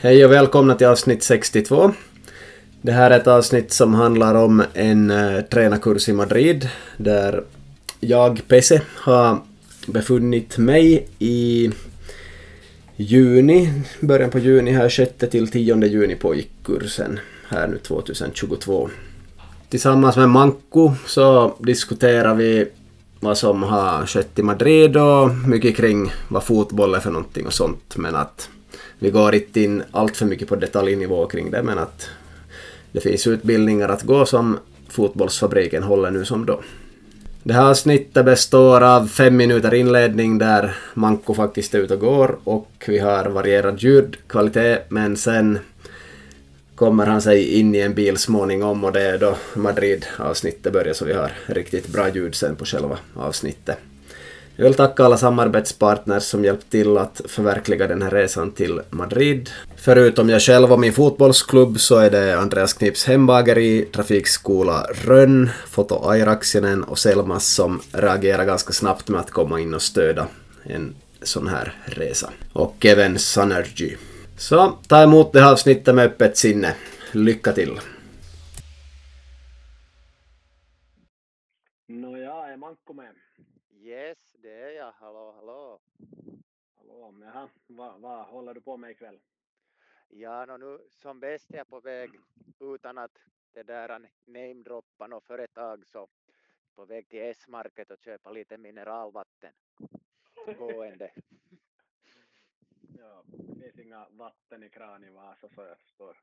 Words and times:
Hej 0.00 0.24
och 0.24 0.32
välkomna 0.32 0.74
till 0.74 0.86
avsnitt 0.86 1.22
62. 1.22 1.92
Det 2.82 2.92
här 2.92 3.10
är 3.10 3.20
ett 3.20 3.26
avsnitt 3.26 3.72
som 3.72 3.94
handlar 3.94 4.34
om 4.34 4.62
en 4.74 5.10
uh, 5.10 5.40
tränarkurs 5.40 6.08
i 6.08 6.12
Madrid 6.12 6.68
där 6.96 7.44
jag, 8.00 8.42
Pese, 8.48 8.82
har 8.94 9.38
befunnit 9.86 10.58
mig 10.58 11.08
i 11.18 11.70
juni, 12.96 13.72
början 14.00 14.30
på 14.30 14.38
juni 14.38 14.70
här, 14.70 14.88
6 14.88 15.12
till 15.30 15.50
10 15.50 15.86
juni 15.86 16.14
pågick 16.14 16.50
kursen 16.64 17.20
här 17.48 17.68
nu 17.68 17.78
2022. 17.78 18.88
Tillsammans 19.68 20.16
med 20.16 20.28
Manko 20.28 20.92
så 21.06 21.56
diskuterar 21.58 22.34
vi 22.34 22.68
vad 23.20 23.38
som 23.38 23.62
har 23.62 24.06
skett 24.06 24.38
i 24.38 24.42
Madrid 24.42 24.96
och 24.96 25.30
mycket 25.48 25.76
kring 25.76 26.12
vad 26.28 26.44
fotboll 26.44 26.94
är 26.94 27.00
för 27.00 27.10
någonting 27.10 27.46
och 27.46 27.52
sånt 27.54 27.96
men 27.96 28.16
att 28.16 28.48
vi 28.98 29.10
går 29.10 29.34
inte 29.34 29.60
in 29.60 29.82
allt 29.90 30.16
för 30.16 30.26
mycket 30.26 30.48
på 30.48 30.56
detaljnivå 30.56 31.26
kring 31.26 31.50
det 31.50 31.62
men 31.62 31.78
att 31.78 32.08
det 32.92 33.00
finns 33.00 33.26
utbildningar 33.26 33.88
att 33.88 34.02
gå 34.02 34.26
som 34.26 34.58
fotbollsfabriken 34.88 35.82
håller 35.82 36.10
nu 36.10 36.24
som 36.24 36.46
då. 36.46 36.60
Det 37.42 37.54
här 37.54 37.70
avsnittet 37.70 38.24
består 38.24 38.80
av 38.80 39.06
fem 39.06 39.36
minuter 39.36 39.74
inledning 39.74 40.38
där 40.38 40.76
Manko 40.94 41.34
faktiskt 41.34 41.74
är 41.74 41.78
ute 41.78 41.94
och 41.94 42.00
går 42.00 42.38
och 42.44 42.84
vi 42.88 42.98
har 42.98 43.24
varierad 43.24 43.82
ljudkvalitet 43.82 44.90
men 44.90 45.16
sen 45.16 45.58
kommer 46.74 47.06
han 47.06 47.22
sig 47.22 47.58
in 47.58 47.74
i 47.74 47.78
en 47.78 47.94
bil 47.94 48.16
småningom 48.16 48.84
och 48.84 48.92
det 48.92 49.02
är 49.02 49.18
då 49.18 49.36
Madrid-avsnittet 49.54 50.72
börjar 50.72 50.94
så 50.94 51.04
vi 51.04 51.12
har 51.12 51.32
riktigt 51.46 51.88
bra 51.88 52.08
ljud 52.08 52.34
sen 52.34 52.56
på 52.56 52.64
själva 52.64 52.98
avsnittet. 53.14 53.78
Jag 54.60 54.64
vill 54.64 54.74
tacka 54.74 55.04
alla 55.04 55.16
samarbetspartners 55.16 56.22
som 56.22 56.44
hjälpt 56.44 56.70
till 56.70 56.98
att 56.98 57.20
förverkliga 57.28 57.86
den 57.86 58.02
här 58.02 58.10
resan 58.10 58.50
till 58.50 58.80
Madrid. 58.90 59.50
Förutom 59.76 60.28
jag 60.28 60.42
själv 60.42 60.72
och 60.72 60.80
min 60.80 60.92
fotbollsklubb 60.92 61.80
så 61.80 61.96
är 61.96 62.10
det 62.10 62.38
Andreas 62.38 62.72
Knips 62.72 63.04
hembageri, 63.04 63.88
Trafikskola 63.92 64.86
Rönn, 65.04 65.50
Foto 65.68 66.08
Airaksinen 66.08 66.84
och 66.84 66.98
Selmas 66.98 67.54
som 67.54 67.80
reagerar 67.92 68.44
ganska 68.44 68.72
snabbt 68.72 69.08
med 69.08 69.20
att 69.20 69.30
komma 69.30 69.60
in 69.60 69.74
och 69.74 69.82
stödja 69.82 70.26
en 70.62 70.94
sån 71.22 71.48
här 71.48 71.74
resa. 71.84 72.30
Och 72.52 72.86
även 72.86 73.18
Sunergy. 73.18 73.96
Så 74.36 74.78
ta 74.88 75.02
emot 75.02 75.32
det 75.32 75.40
här 75.40 75.52
avsnittet 75.52 75.94
med 75.94 76.06
öppet 76.06 76.36
sinne. 76.36 76.74
Lycka 77.12 77.52
till! 77.52 77.80
Jaha, 87.38 87.50
vad 87.66 88.00
va 88.00 88.22
håller 88.22 88.54
du 88.54 88.60
på 88.60 88.76
med 88.76 88.90
ikväll? 88.90 89.20
Ja, 90.08 90.46
no, 90.46 90.56
nu 90.56 90.88
som 90.90 91.20
bäst 91.20 91.50
är 91.50 91.56
jag 91.56 91.68
på 91.68 91.80
väg 91.80 92.10
utan 92.60 92.98
att 92.98 93.18
det 93.52 93.62
där 93.62 94.10
namedroppa 94.24 95.06
något 95.06 95.24
företag 95.24 95.86
så 95.86 96.08
på 96.74 96.84
väg 96.84 97.08
till 97.08 97.22
S-market 97.22 97.90
och 97.90 97.98
köpa 97.98 98.30
lite 98.30 98.58
mineralvatten 98.58 99.52
gående. 100.58 101.12
ja, 102.98 103.24
det 103.26 103.60
finns 103.60 103.78
inga 103.78 104.08
vatten 104.08 104.62
i 104.62 104.70
kran 104.70 105.04
i 105.04 105.10
Vasa 105.10 105.48
så 105.48 105.62
jag 105.62 105.78
förstår. 105.78 106.20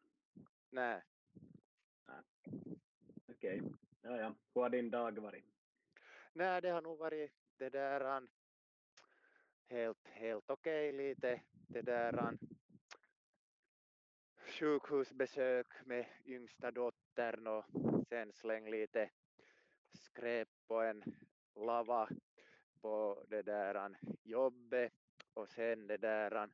Nej. 0.70 1.04
Nej. 2.08 2.22
Okej, 3.28 3.62
okay. 3.62 3.72
ja, 4.02 4.18
ja. 4.18 4.36
Hur 4.54 4.62
har 4.62 4.70
din 4.70 4.92
dag 4.92 5.20
varit? 5.20 5.46
Nej, 6.34 6.62
det 6.62 6.70
har 6.70 6.82
nog 6.82 6.98
varit 6.98 7.32
det 7.58 7.70
där 7.70 8.28
helt, 9.70 10.08
helt 10.08 10.50
okej 10.50 10.90
okay, 10.90 11.08
lite 11.08 11.42
det 11.68 11.82
där 11.82 12.38
sjukhusbesök 14.38 15.68
med 15.86 16.06
yngsta 16.26 16.72
dottern 16.72 17.48
och 17.48 17.66
sen 18.10 18.34
släng 18.34 18.70
lite 18.70 19.10
skräp 19.94 20.50
på 20.68 20.82
en 20.82 21.04
lava 21.56 22.10
på 22.82 23.24
det 23.28 23.42
där 23.42 23.98
jobbet 24.24 24.94
och 25.34 25.50
sen 25.50 25.88
det 25.88 25.98
där 25.98 26.50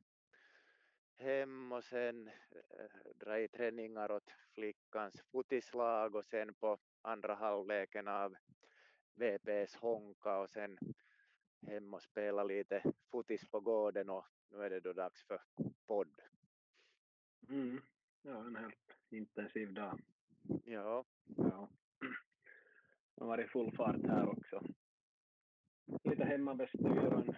hem 1.16 1.72
och 1.72 1.84
sen 1.84 2.28
äh, 2.28 3.12
dra 3.14 3.38
i 3.38 3.48
träningar 3.48 4.10
åt 4.10 4.30
flickans 4.54 5.22
fotislag 5.22 6.14
och 6.14 6.24
sen 6.24 6.54
på 6.54 6.78
andra 7.02 7.34
halvleken 7.34 8.08
av 8.08 8.36
VPS 9.14 9.76
Honka 9.76 10.38
och 10.38 10.50
sen 10.50 10.78
hem 11.66 11.94
och 11.94 12.02
spela 12.02 12.44
lite 12.44 12.92
fotis 13.10 13.50
på 13.50 13.60
gården 13.60 14.10
och 14.10 14.24
nu 14.50 14.62
är 14.62 14.70
det 14.70 14.80
då 14.80 14.92
dags 14.92 15.26
för 15.26 15.40
podd. 15.86 16.20
Mm. 17.48 17.80
Ja, 18.22 18.46
en 18.46 18.56
helt 18.56 18.96
intensiv 19.10 19.74
dag. 19.74 20.00
Ja. 20.64 21.04
ja. 21.36 21.68
Det 23.14 23.24
har 23.24 23.26
varit 23.26 23.50
full 23.50 23.76
fart 23.76 24.06
här 24.06 24.28
också. 24.28 24.62
Lite 26.04 26.24
hemmabestyr 26.24 27.06
och 27.06 27.28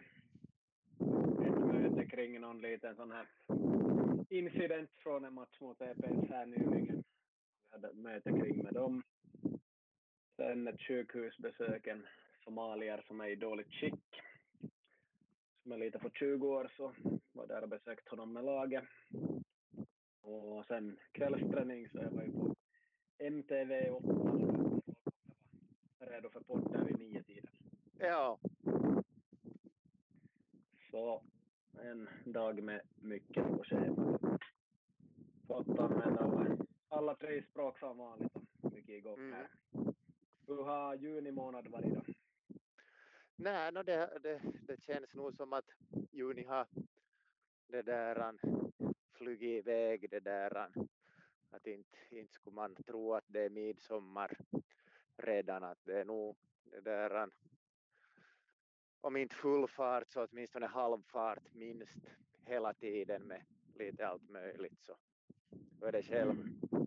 ett 1.46 1.58
möte 1.58 2.06
kring 2.06 2.40
någon 2.40 2.60
liten 2.60 2.96
sån 2.96 3.10
här 3.10 3.28
incident 4.28 4.90
från 4.96 5.24
en 5.24 5.34
match 5.34 5.60
mot 5.60 5.80
EPS 5.80 6.30
här 6.30 6.46
nyligen. 6.46 6.96
Vi 6.96 7.70
hade 7.70 7.88
ett 7.88 7.96
möte 7.96 8.30
kring 8.30 8.62
med 8.62 8.74
dem. 8.74 9.02
Sen 10.36 10.68
ett 10.68 10.80
sjukhusbesök, 10.80 11.86
en 11.86 12.06
somalier 12.44 13.04
som 13.06 13.20
är 13.20 13.28
i 13.28 13.34
dåligt 13.34 13.72
skick. 13.72 14.20
Som 15.62 15.72
är 15.72 15.78
lite 15.78 15.98
på 15.98 16.10
20 16.10 16.48
år 16.48 16.72
så 16.76 16.94
var 17.32 17.46
där 17.46 17.62
och 17.62 17.68
besökt 17.68 18.08
honom 18.08 18.32
med 18.32 18.44
laget. 18.44 18.88
Och 20.20 20.66
sen 20.66 20.98
kvällsträning 21.12 21.88
så 21.88 21.98
jag 21.98 22.10
var 22.10 22.22
ju 22.22 22.32
på 22.32 22.56
MTV 23.18 23.90
8 23.90 24.24
redo 25.98 26.30
för 26.30 26.40
podd 26.40 26.72
där 26.72 26.84
vid 26.84 26.98
nio 26.98 27.22
tiden. 27.22 27.50
Ja. 27.98 28.38
Så 30.90 31.22
en 31.72 32.08
dag 32.24 32.62
med 32.62 32.80
mycket 32.96 33.44
på 33.44 33.64
schemat. 33.64 34.20
Fått 35.46 35.78
använda 35.78 36.20
alla, 36.20 36.56
alla 36.88 37.14
tre 37.14 37.42
språk 37.42 37.78
som 37.78 37.98
vanligt 37.98 38.32
mycket 38.58 38.88
igång 38.88 39.32
här. 39.32 39.48
Mm. 39.74 39.94
Hur 40.46 40.62
har 40.62 40.94
juni 40.94 41.32
månad 41.32 41.68
varit 41.68 41.94
då? 41.94 42.13
Nej, 43.36 43.72
no 43.72 43.82
det, 43.82 44.18
det, 44.22 44.40
det 44.66 44.82
känns 44.82 45.14
nog 45.14 45.34
som 45.34 45.52
att 45.52 45.70
juni 46.12 46.44
har 46.44 46.66
det 47.66 47.82
där 47.82 48.34
flugit 49.12 49.58
iväg 49.58 50.10
det 50.10 50.20
där 50.20 50.70
att 51.50 51.66
inte, 51.66 51.98
inte 52.10 52.32
skulle 52.32 52.54
man 52.54 52.74
tro 52.74 53.14
att 53.14 53.24
det 53.26 53.40
är 53.40 53.50
midsommar 53.50 54.36
redan 55.16 55.64
att 55.64 55.78
det 55.84 56.00
är 56.00 56.04
nog 56.04 56.36
det 56.64 56.80
där 56.80 57.30
om 59.00 59.16
inte 59.16 59.34
full 59.34 59.68
fart 59.68 60.12
så 60.12 60.26
åtminstone 60.26 60.66
halvfart 60.66 61.54
minst 61.54 61.98
hela 62.44 62.74
tiden 62.74 63.22
med 63.22 63.42
lite 63.74 64.06
allt 64.06 64.30
möjligt 64.30 64.80
så 64.82 64.96
hur 65.80 65.86
är 65.86 65.92
det 65.92 66.02
själv? 66.02 66.40
Mm. 66.40 66.86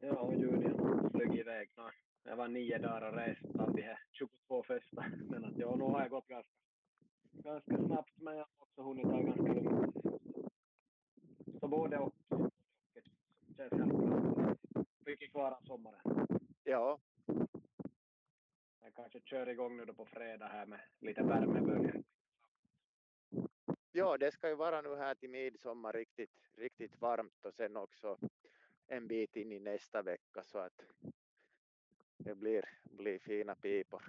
Ja, 0.00 0.32
juni 0.32 0.68
har 0.68 1.10
flugit 1.10 1.40
iväg. 1.40 1.70
Jag 2.28 2.36
var 2.36 2.48
nio 2.48 2.78
dagar 2.78 3.08
och 3.08 3.16
rest 3.16 3.42
bland 3.42 3.76
de 3.76 3.82
här 3.82 3.98
22 4.12 4.62
första. 4.62 5.04
Men 5.30 5.44
att 5.44 5.56
ja, 5.56 5.76
nu 5.76 5.84
har 5.84 6.00
jag 6.00 6.10
gått 6.10 6.28
ganska, 6.28 6.52
ganska 7.32 7.76
snabbt 7.76 8.12
men 8.16 8.36
jag 8.36 8.44
har 8.44 8.50
också 8.58 8.82
hunnit 8.82 9.04
ta 9.04 9.20
ganska 9.20 9.52
lugnt. 9.52 9.96
Så 11.60 11.68
både 11.68 11.98
och. 11.98 12.14
Det 13.56 13.68
känns 13.70 13.92
bra. 13.92 14.54
Mycket 15.06 15.30
kvar 15.30 15.52
av 15.52 15.60
sommaren. 15.60 16.26
Ja. 16.64 16.98
Jag 18.82 18.94
kanske 18.94 19.20
kör 19.20 19.48
igång 19.48 19.76
nu 19.76 19.84
då 19.84 19.94
på 19.94 20.06
fredag 20.06 20.46
här 20.46 20.66
med 20.66 20.80
lite 21.00 21.22
värmebölja. 21.22 22.02
Ja, 23.92 24.18
det 24.18 24.32
ska 24.32 24.48
ju 24.48 24.54
vara 24.54 24.80
nu 24.82 24.96
här 24.96 25.14
till 25.14 25.30
midsommar 25.30 25.92
riktigt, 25.92 26.50
riktigt 26.54 27.00
varmt 27.00 27.44
och 27.44 27.54
sen 27.54 27.76
också 27.76 28.18
en 28.86 29.06
bit 29.06 29.36
in 29.36 29.52
i 29.52 29.60
nästa 29.60 30.02
vecka 30.02 30.42
så 30.42 30.58
att 30.58 30.82
det 32.18 32.34
blir, 32.34 32.64
blir 32.84 33.18
fina 33.18 33.54
pipor. 33.54 34.02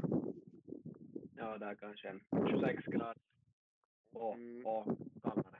Ja, 1.35 1.57
där 1.57 1.75
kanske 1.75 2.09
en 2.09 2.21
26 2.49 2.85
grader 2.85 3.15
och, 4.11 4.35
mm. 4.35 4.65
och 4.65 4.85
kallare. 5.23 5.59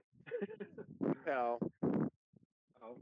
ja. 1.25 1.59
ja. 2.79 2.95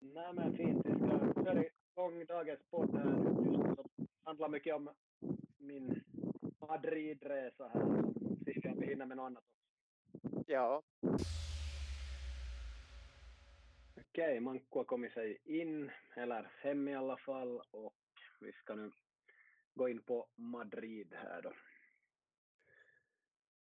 Nej 0.00 0.32
men 0.32 0.56
fint, 0.56 0.86
vi 0.86 0.94
ska 0.94 1.44
köra 1.44 1.64
igång 1.64 2.24
dagens 2.26 2.62
podd 2.70 2.94
här 2.94 3.04
just 3.44 3.76
som 3.76 4.06
handlar 4.24 4.48
mycket 4.48 4.74
om 4.74 4.90
min 5.58 6.02
Madridresa 6.60 7.68
här. 7.68 8.04
Se 8.44 8.68
om 8.68 8.80
vi 8.80 8.86
hinner 8.86 9.06
med 9.06 9.16
något 9.16 9.26
annat 9.26 9.44
också. 10.22 10.52
Ja. 10.52 10.82
Okej, 13.96 14.40
Manko 14.40 14.78
har 14.78 14.84
kommit 14.84 15.12
sig 15.12 15.38
in, 15.44 15.90
eller 16.16 16.52
hem 16.60 16.88
i 16.88 16.94
alla 16.94 17.16
fall, 17.16 17.60
och 17.70 17.94
vi 18.40 18.52
ska 18.52 18.74
nu 18.74 18.92
gå 19.74 19.88
in 19.88 20.02
på 20.02 20.28
Madrid 20.34 21.14
här 21.14 21.42
då. 21.42 21.52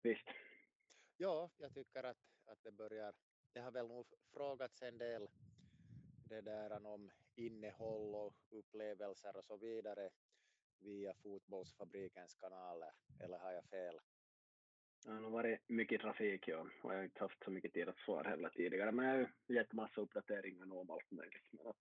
Visst. 0.04 0.27
Ja, 1.18 1.50
jag 1.57 1.74
tycker 1.74 2.04
att, 2.04 2.18
att 2.45 2.63
det 2.63 2.71
börjar, 2.71 3.13
det 3.54 3.60
har 3.60 3.71
väl 3.71 3.88
nog 3.88 4.13
frågats 4.33 4.81
en 4.81 4.98
del 4.98 5.27
det 6.30 6.42
där 6.42 6.86
om 6.86 7.12
innehåll 7.36 8.15
och 8.15 8.36
upplevelser 8.50 9.38
och 9.38 9.45
så 9.45 9.57
vidare 9.57 10.10
via 10.80 11.13
fotbollsfabrikens 11.13 12.36
kanaler, 12.36 12.94
eller 13.19 13.38
har 13.39 13.51
jag 13.51 13.65
fel? 13.65 14.00
Det 15.05 15.11
har 15.11 15.29
varit 15.29 15.69
mycket 15.69 16.01
trafik, 16.01 16.47
ja. 16.47 16.67
Och 16.81 16.91
jag 16.91 16.97
har 16.97 17.03
inte 17.03 17.23
haft 17.23 17.44
så 17.44 17.51
mycket 17.51 17.73
tid 17.73 17.89
att 17.89 17.97
svara 17.97 18.29
heller 18.29 18.50
tidigare, 18.50 18.91
men 18.91 19.05
jag 19.05 19.13
har 19.13 19.29
ju 19.47 19.55
gett 19.55 19.73
massa 19.73 20.01
uppdateringar 20.01 20.73
om 20.73 20.89
allt 20.89 21.11
möjligt. 21.11 21.47
Men 21.51 21.67
att, 21.67 21.77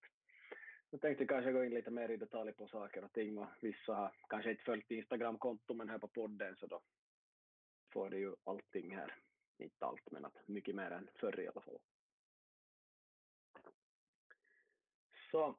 jag 0.90 1.00
tänkte 1.00 1.26
kanske 1.26 1.52
gå 1.52 1.64
in 1.64 1.74
lite 1.74 1.90
mer 1.90 2.08
i 2.08 2.16
detalj 2.16 2.52
på 2.52 2.68
saker 2.68 3.04
och 3.04 3.12
ting 3.12 3.38
och 3.38 3.48
vissa 3.60 3.94
har 3.94 4.12
kanske 4.28 4.50
inte 4.50 4.62
följt 4.62 4.90
Instagram-konto 4.90 5.74
men 5.74 5.88
här 5.88 5.98
på 5.98 6.08
podden 6.08 6.56
så 6.56 6.66
då 6.66 6.82
får 7.92 8.10
det 8.10 8.18
ju 8.18 8.34
allting 8.44 8.96
här. 8.96 9.14
Inte 9.58 9.86
allt, 9.86 10.10
men 10.10 10.24
att 10.24 10.48
mycket 10.48 10.74
mer 10.74 10.90
än 10.90 11.08
förr 11.14 11.40
i 11.40 11.48
alla 11.48 11.60
fall. 11.60 11.78
Så, 15.30 15.56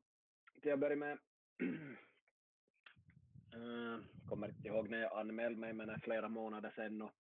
till 0.62 0.74
att 0.74 0.80
börja 0.80 0.95
med 0.95 1.12
eh, 3.54 4.00
kommer 4.30 4.48
inte 4.48 4.68
ihåg 4.68 4.89
när 4.89 5.01
jag 5.01 5.19
anmälde 5.19 5.60
mig, 5.60 5.74
men 5.74 5.88
det 5.88 5.94
är 5.94 6.00
flera 6.00 6.30
månader 6.30 6.74
sedan 6.75 7.01
och 7.01 7.12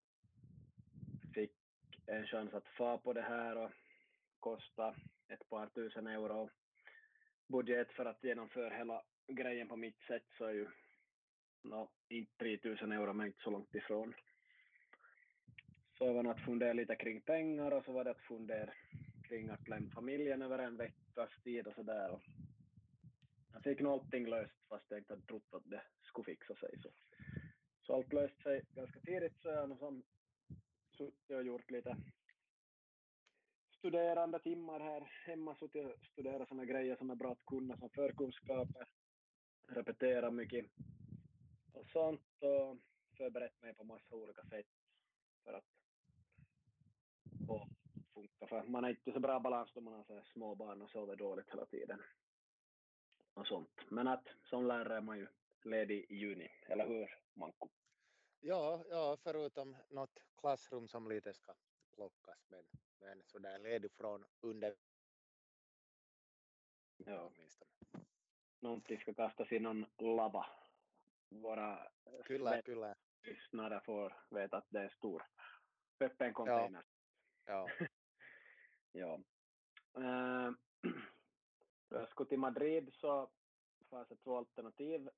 en 2.07 2.27
chans 2.27 2.53
att 2.53 2.67
få 2.67 2.97
på 2.97 3.13
det 3.13 3.21
här 3.21 3.57
och 3.57 3.71
kosta 4.39 4.95
ett 5.27 5.49
par 5.49 5.67
tusen 5.67 6.07
euro 6.07 6.49
budget 7.47 7.91
för 7.91 8.05
att 8.05 8.23
genomföra 8.23 8.75
hela 8.75 9.01
grejen 9.27 9.67
på 9.67 9.75
mitt 9.75 10.01
sätt 10.07 10.23
så 10.37 10.45
är 10.45 10.53
ju 10.53 10.67
no, 11.63 11.89
inte 12.09 12.37
3000 12.37 12.91
euro 12.91 13.13
men 13.13 13.27
inte 13.27 13.43
så 13.43 13.49
långt 13.49 13.75
ifrån. 13.75 14.13
Så 15.97 16.13
var 16.13 16.23
det 16.23 16.31
att 16.31 16.45
fundera 16.45 16.73
lite 16.73 16.95
kring 16.95 17.21
pengar 17.21 17.71
och 17.71 17.85
så 17.85 17.91
var 17.91 18.03
det 18.03 18.11
att 18.11 18.27
fundera 18.27 18.73
kring 19.27 19.49
att 19.49 19.67
lämna 19.67 19.91
familjen 19.91 20.41
över 20.41 20.59
en 20.59 20.77
veckas 20.77 21.29
tid 21.43 21.67
och 21.67 21.75
sådär. 21.75 22.19
Jag 23.53 23.63
fick 23.63 23.79
nog 23.79 23.93
allting 23.93 24.29
löst 24.29 24.67
fast 24.69 24.85
jag 24.89 24.99
inte 24.99 25.13
hade 25.13 25.25
trott 25.25 25.53
att 25.53 25.69
det 25.69 25.81
skulle 26.01 26.25
fixa 26.25 26.55
sig. 26.55 26.79
Så, 26.81 26.89
så 27.81 27.95
allt 27.95 28.13
löste 28.13 28.43
sig 28.43 28.61
ganska 28.75 28.99
tidigt 28.99 29.41
så 29.41 29.47
jag 29.47 29.77
som 29.77 30.03
suttit 30.97 31.29
och 31.29 31.43
gjort 31.43 31.71
lite 31.71 31.97
studerande 33.77 34.39
timmar 34.39 34.79
här 34.79 35.01
hemma, 35.25 35.55
suttit 35.55 35.85
och 35.85 36.05
studerat 36.11 36.47
sådana 36.47 36.65
grejer 36.65 36.95
som 36.95 37.09
är 37.09 37.15
bra 37.15 37.31
att 37.31 37.45
kunna 37.45 37.77
som 37.77 37.89
förkunskaper, 37.89 38.87
repetera 39.67 40.31
mycket 40.31 40.65
och 41.73 41.87
sånt 41.87 42.21
och 42.39 42.77
förberett 43.17 43.61
mig 43.61 43.73
på 43.73 43.83
massa 43.83 44.15
olika 44.15 44.43
sätt 44.43 44.65
för 45.43 45.53
att 45.53 45.65
få 47.47 47.67
funka. 48.13 48.47
För 48.47 48.63
man 48.63 48.83
är 48.83 48.89
inte 48.89 49.11
så 49.11 49.19
bra 49.19 49.39
balans 49.39 49.71
då 49.73 49.81
man 49.81 49.93
har 49.93 50.03
så 50.03 50.21
små 50.33 50.55
barn 50.55 50.81
och 50.81 50.89
sover 50.89 51.15
dåligt 51.15 51.49
hela 51.49 51.65
tiden. 51.65 52.01
Och 53.33 53.47
sånt. 53.47 53.79
Men 53.89 54.07
att 54.07 54.27
som 54.43 54.65
lärare 54.65 54.97
är 54.97 55.01
man 55.01 55.17
ju 55.17 55.27
ledig 55.63 56.05
i 56.09 56.15
juni, 56.15 56.49
eller 56.67 56.87
hur 56.87 57.19
Manko? 57.33 57.69
Ja, 58.45 58.83
ja, 58.89 59.17
förutom 59.23 59.77
något 59.89 60.19
klassrum 60.37 60.87
som 60.87 61.09
lite 61.09 61.33
ska 61.33 61.53
plockas, 61.95 62.45
men, 62.49 62.65
men 62.99 63.23
sådär 63.23 63.59
ledig 63.59 63.91
från 63.91 64.25
under... 64.41 64.75
Ja. 66.97 67.31
Åtminstone. 67.35 67.71
Någonting 68.59 68.99
ska 68.99 69.13
kastas 69.13 69.51
i 69.51 69.59
någon 69.59 69.85
lava. 69.97 70.45
Våra 71.29 71.91
kyllä, 72.25 72.61
kyllä. 72.61 72.95
lyssnare 73.21 73.81
får 73.85 74.23
veta 74.29 74.57
att 74.57 74.67
det 74.69 74.79
är 74.79 74.89
stor 74.89 75.23
öppen 75.99 76.33
container. 76.33 76.83
Ja. 77.45 77.67
ja. 77.79 77.87
ja. 78.91 79.19
Uh, 79.97 80.53
jag 81.89 82.09
skulle 82.09 82.29
till 82.29 82.39
Madrid 82.39 82.93
så 82.93 83.29
fanns 83.89 84.07
det 84.07 84.15
två 84.15 84.37
alternativ 84.37 85.09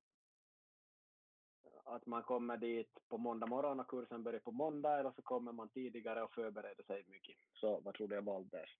att 1.84 2.06
man 2.06 2.22
kommer 2.22 2.56
dit 2.56 3.08
på 3.08 3.18
måndag 3.18 3.46
morgon 3.46 3.80
och 3.80 3.88
kursen 3.88 4.22
börjar 4.22 4.40
på 4.40 4.52
måndag 4.52 4.98
eller 4.98 5.10
så 5.10 5.22
kommer 5.22 5.52
man 5.52 5.68
tidigare 5.68 6.22
och 6.22 6.32
förbereder 6.32 6.84
sig 6.84 7.04
mycket. 7.06 7.36
Så 7.52 7.80
vad 7.80 7.94
tror 7.94 8.08
du 8.08 8.14
jag 8.14 8.22
valde 8.22 8.56
där? 8.56 8.70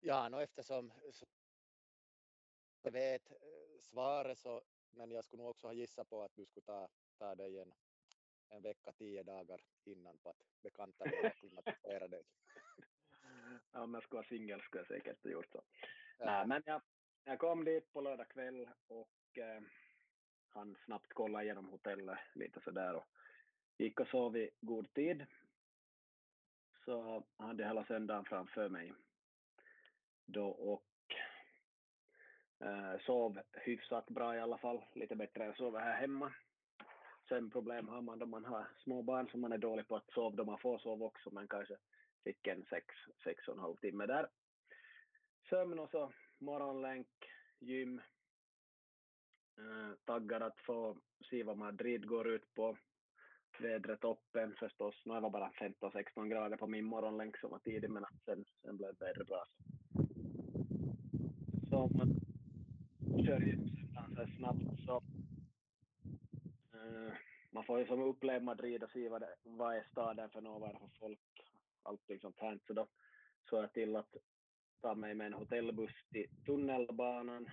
Ja, 0.00 0.28
no, 0.28 0.40
eftersom 0.40 0.92
jag 2.82 2.92
vet 2.92 3.30
eh, 3.30 3.80
svaret 3.80 4.38
så, 4.38 4.62
men 4.90 5.10
jag 5.10 5.24
skulle 5.24 5.42
nog 5.42 5.50
också 5.50 5.66
ha 5.66 5.72
gissat 5.72 6.10
på 6.10 6.22
att 6.22 6.34
du 6.34 6.46
skulle 6.46 6.64
ta, 6.64 6.88
ta 7.18 7.34
dig 7.34 7.58
en, 7.58 7.72
en 8.48 8.62
vecka, 8.62 8.92
tio 8.92 9.22
dagar 9.22 9.60
innan 9.84 10.18
på 10.18 10.30
att 10.30 10.62
bekanta 10.62 11.04
dig 11.04 11.26
och 11.26 11.36
klimatisera 11.36 12.08
dig. 12.08 12.22
ja, 13.72 13.82
om 13.82 13.94
jag 13.94 14.02
skulle 14.02 14.18
vara 14.18 14.28
singel 14.28 14.60
skulle 14.60 14.80
jag 14.80 14.88
säkert 14.88 15.24
ha 15.24 15.30
gjort 15.30 15.52
så. 15.52 15.62
Ja. 16.18 16.24
Nej, 16.24 16.46
men 16.46 16.62
jag, 16.66 16.82
jag 17.24 17.38
kom 17.38 17.64
dit 17.64 17.92
på 17.92 18.00
lördag 18.00 18.28
kväll 18.28 18.68
och 18.86 19.38
eh, 19.38 19.62
han 20.52 20.76
snabbt 20.84 21.12
kolla 21.12 21.42
igenom 21.42 21.68
hotellet 21.68 22.18
lite 22.34 22.60
sådär 22.60 22.94
och 22.94 23.06
gick 23.78 24.00
och 24.00 24.08
sov 24.08 24.36
i 24.36 24.50
god 24.60 24.94
tid. 24.94 25.26
Så 26.84 27.24
hade 27.36 27.64
hela 27.64 27.84
söndagen 27.84 28.24
framför 28.24 28.68
mig 28.68 28.92
då 30.26 30.48
och 30.48 31.14
eh, 32.66 33.00
sov 33.00 33.40
hyfsat 33.52 34.06
bra 34.06 34.36
i 34.36 34.40
alla 34.40 34.58
fall, 34.58 34.84
lite 34.94 35.16
bättre 35.16 35.44
än 35.44 35.54
sova 35.54 35.78
här 35.78 36.00
hemma. 36.00 36.32
Sen 37.28 37.50
problem 37.50 37.88
har 37.88 38.00
man 38.00 38.18
då 38.18 38.26
man 38.26 38.44
har 38.44 38.68
små 38.78 39.02
barn 39.02 39.28
som 39.28 39.40
man 39.40 39.52
är 39.52 39.58
dålig 39.58 39.88
på 39.88 39.96
att 39.96 40.12
sova 40.12 40.36
då 40.36 40.44
man 40.44 40.58
får 40.58 40.78
sova 40.78 41.06
också 41.06 41.30
men 41.30 41.48
kanske 41.48 41.76
fick 42.24 42.46
en 42.46 42.64
sex, 42.64 42.94
sex 43.24 43.48
och 43.48 43.54
en 43.54 43.60
halv 43.60 43.76
timme 43.76 44.06
där. 44.06 44.28
Sömn 45.48 45.78
och 45.78 45.90
så 45.90 46.12
morgonlänk, 46.38 47.08
gym, 47.58 48.00
Eh, 49.60 49.94
taggad 50.04 50.42
att 50.42 50.60
få 50.60 50.96
se 51.30 51.42
vad 51.42 51.56
Madrid 51.56 52.06
går 52.06 52.28
ut 52.28 52.54
på. 52.54 52.76
Vädret 53.58 54.00
toppen 54.00 54.54
förstås. 54.58 55.02
Nu 55.04 55.12
var 55.12 55.20
det 55.20 55.30
bara 55.30 55.50
15-16 55.50 56.28
grader 56.28 56.56
på 56.56 56.66
min 56.66 56.84
morgonlänk 56.84 57.38
som 57.38 57.50
var 57.50 57.58
tidig, 57.58 57.90
men 57.90 58.04
sen, 58.24 58.44
sen 58.62 58.76
blev 58.76 58.98
vädret 58.98 59.26
bra. 59.26 59.44
Så 61.70 61.90
man 61.96 62.20
kör 63.26 63.40
ju 63.40 63.56
ganska 63.94 64.36
snabbt 64.36 64.84
så 64.86 65.02
uh, 66.74 67.12
man 67.50 67.64
får 67.64 67.78
ju 67.78 67.86
som 67.86 68.02
uppleva 68.02 68.44
Madrid 68.44 68.82
och 68.82 68.90
se 68.90 69.08
vad, 69.08 69.20
det, 69.20 69.34
vad 69.42 69.76
är 69.76 69.84
staden 69.90 70.30
för 70.30 70.40
något, 70.40 70.60
vad 70.60 70.70
är 70.70 70.74
det 70.74 70.80
för 70.80 70.98
folk, 70.98 71.20
allting 71.82 72.14
liksom 72.14 72.32
sånt 72.32 72.40
här. 72.40 72.58
Så 72.66 72.72
då 72.72 72.86
såg 73.50 73.62
jag 73.62 73.72
till 73.72 73.96
att 73.96 74.16
ta 74.80 74.94
mig 74.94 75.14
med 75.14 75.26
en 75.26 75.32
hotellbuss 75.32 75.94
till 76.12 76.28
tunnelbanan 76.46 77.48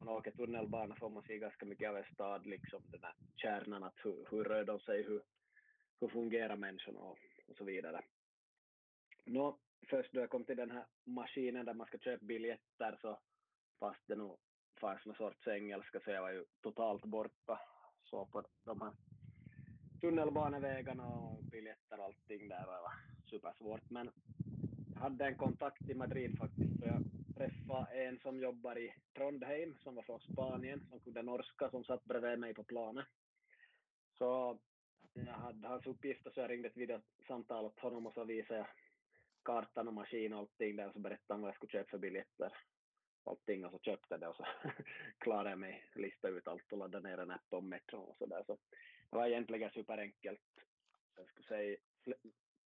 man 0.00 0.08
åker 0.08 0.30
tunnelbana 0.30 0.94
får 0.94 1.10
man 1.10 1.22
se 1.22 1.38
ganska 1.38 1.66
mycket 1.66 1.88
av 1.88 1.96
en 1.96 2.14
stad, 2.14 2.46
liksom 2.46 2.82
den 2.90 3.00
här 3.02 3.14
kärnan, 3.36 3.82
att 3.82 3.98
hur, 4.04 4.26
hur 4.30 4.44
rör 4.44 4.64
de 4.64 4.80
sig, 4.80 5.02
hur, 5.02 5.22
hur 6.00 6.08
fungerar 6.08 6.56
människorna 6.56 7.00
och, 7.00 7.18
och 7.48 7.56
så 7.56 7.64
vidare. 7.64 8.04
Nå, 9.24 9.58
först 9.90 10.12
då 10.12 10.20
jag 10.20 10.30
kom 10.30 10.44
till 10.44 10.56
den 10.56 10.70
här 10.70 10.84
maskinen 11.04 11.66
där 11.66 11.74
man 11.74 11.86
ska 11.86 11.98
köpa 11.98 12.24
biljetter 12.24 12.98
så 13.00 13.18
fast 13.78 14.00
det 14.06 14.16
nog 14.16 14.38
fanns 14.80 15.06
någon 15.06 15.16
sorts 15.16 15.48
engelska 15.48 16.00
så 16.00 16.10
jag 16.10 16.22
var 16.22 16.30
ju 16.30 16.44
totalt 16.62 17.04
borta. 17.04 17.60
Så 18.02 18.26
på 18.26 18.42
de 18.64 18.80
här 18.80 18.92
tunnelbanevägarna 20.00 21.06
och 21.06 21.44
biljetter 21.44 21.98
och 21.98 22.04
allting 22.04 22.48
där 22.48 22.66
var 22.66 22.92
supersvårt. 23.30 23.90
Men 23.90 24.10
jag 24.94 25.00
hade 25.00 25.26
en 25.26 25.36
kontakt 25.36 25.88
i 25.88 25.94
Madrid 25.94 26.38
faktiskt 26.38 26.78
så 26.80 26.86
jag 26.86 27.19
träffade 27.40 28.04
en 28.04 28.18
som 28.18 28.40
jobbar 28.40 28.78
i 28.78 28.94
Trondheim, 29.16 29.76
som 29.82 29.94
var 29.94 30.02
från 30.02 30.20
Spanien, 30.20 30.80
som 30.88 31.00
kunde 31.00 31.22
norska, 31.22 31.70
som 31.70 31.84
satt 31.84 32.04
bredvid 32.04 32.38
mig 32.38 32.54
på 32.54 32.64
planet. 32.64 33.06
Så 34.18 34.58
jag 35.12 35.32
hade 35.32 35.68
hans 35.68 35.86
uppgifter 35.86 36.30
så 36.30 36.40
jag 36.40 36.50
ringde 36.50 36.68
ett 36.68 36.76
videosamtal 36.76 37.64
åt 37.64 37.80
honom 37.80 38.06
och 38.06 38.14
så 38.14 38.24
visade 38.24 38.58
jag 38.58 38.66
kartan 39.44 39.88
och 39.88 39.94
maskin 39.94 40.32
och 40.32 40.38
allting 40.38 40.76
där 40.76 40.86
och 40.86 40.92
så 40.92 40.98
berättade 40.98 41.34
han 41.34 41.40
vad 41.40 41.48
jag 41.48 41.56
skulle 41.56 41.70
köpa 41.70 41.90
för 41.90 41.98
biljetter. 41.98 42.52
Allting 43.24 43.64
och 43.64 43.72
så 43.72 43.78
köpte 43.78 44.18
det 44.18 44.28
och 44.28 44.36
så 44.36 44.46
klarade 45.18 45.50
jag 45.50 45.58
mig, 45.58 45.84
lista 45.94 46.28
ut 46.28 46.48
allt 46.48 46.72
och 46.72 46.78
laddade 46.78 47.08
ner 47.08 47.18
en 47.18 47.30
app 47.30 47.46
om 47.50 47.68
metron 47.68 48.08
och 48.08 48.16
så 48.18 48.26
där. 48.26 48.44
Så 48.46 48.58
det 49.10 49.16
var 49.16 49.26
egentligen 49.26 49.70
superenkelt. 49.70 50.40
Jag 51.16 51.28
skulle 51.28 51.48
säga 51.48 51.76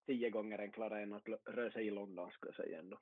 tio 0.05 0.29
gånger 0.29 0.59
enklare 0.59 1.01
än 1.01 1.13
att 1.13 1.27
röra 1.45 1.71
sig 1.71 1.87
i 1.87 1.91
London 1.91 2.31
skulle 2.31 2.53
jag 2.57 2.65
säga 2.65 2.79
ändå. 2.79 2.99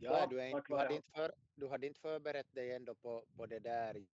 Ja, 0.00 0.26
du, 0.26 0.40
är, 0.40 0.62
du, 0.68 0.74
hade 0.76 0.94
inte 0.94 1.10
för, 1.10 1.32
du 1.54 1.68
hade 1.68 1.86
inte 1.86 2.00
förberett 2.00 2.54
dig 2.54 2.72
ändå 2.72 2.94
på, 2.94 3.24
på 3.36 3.46
det 3.46 3.58
där? 3.58 4.06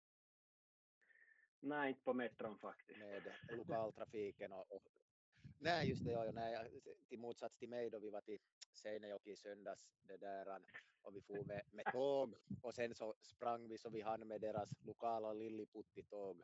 Nej, 1.61 1.89
inte 1.89 2.03
på 2.03 2.15
metron 2.15 2.59
faktiskt. 2.59 2.99
Med 2.99 3.23
lokaltrafiken 3.49 4.53
och, 4.53 4.73
och 4.73 4.83
Nej, 5.59 5.89
just 5.89 6.05
det. 6.05 6.11
Ja, 6.11 6.31
nej, 6.33 6.71
till 7.09 7.19
motsats 7.19 7.57
till 7.57 7.69
mig 7.69 7.91
då 7.91 7.99
vi 7.99 8.11
var 8.11 8.21
till 8.21 8.39
Seinejoki 8.73 9.31
i 9.31 9.37
söndags 9.37 9.93
det 10.03 10.17
där, 10.17 10.59
och 11.03 11.17
vi 11.17 11.21
for 11.21 11.45
med, 11.45 11.62
med 11.71 11.85
tåg 11.93 12.35
och 12.62 12.75
sen 12.75 12.95
så 12.95 13.15
sprang 13.21 13.69
vi 13.69 13.79
så 13.79 13.89
vi 13.91 14.01
hann 14.01 14.29
med 14.29 14.41
deras 14.41 14.71
lokala 14.83 15.33
Lilliputti-tåg 15.33 16.43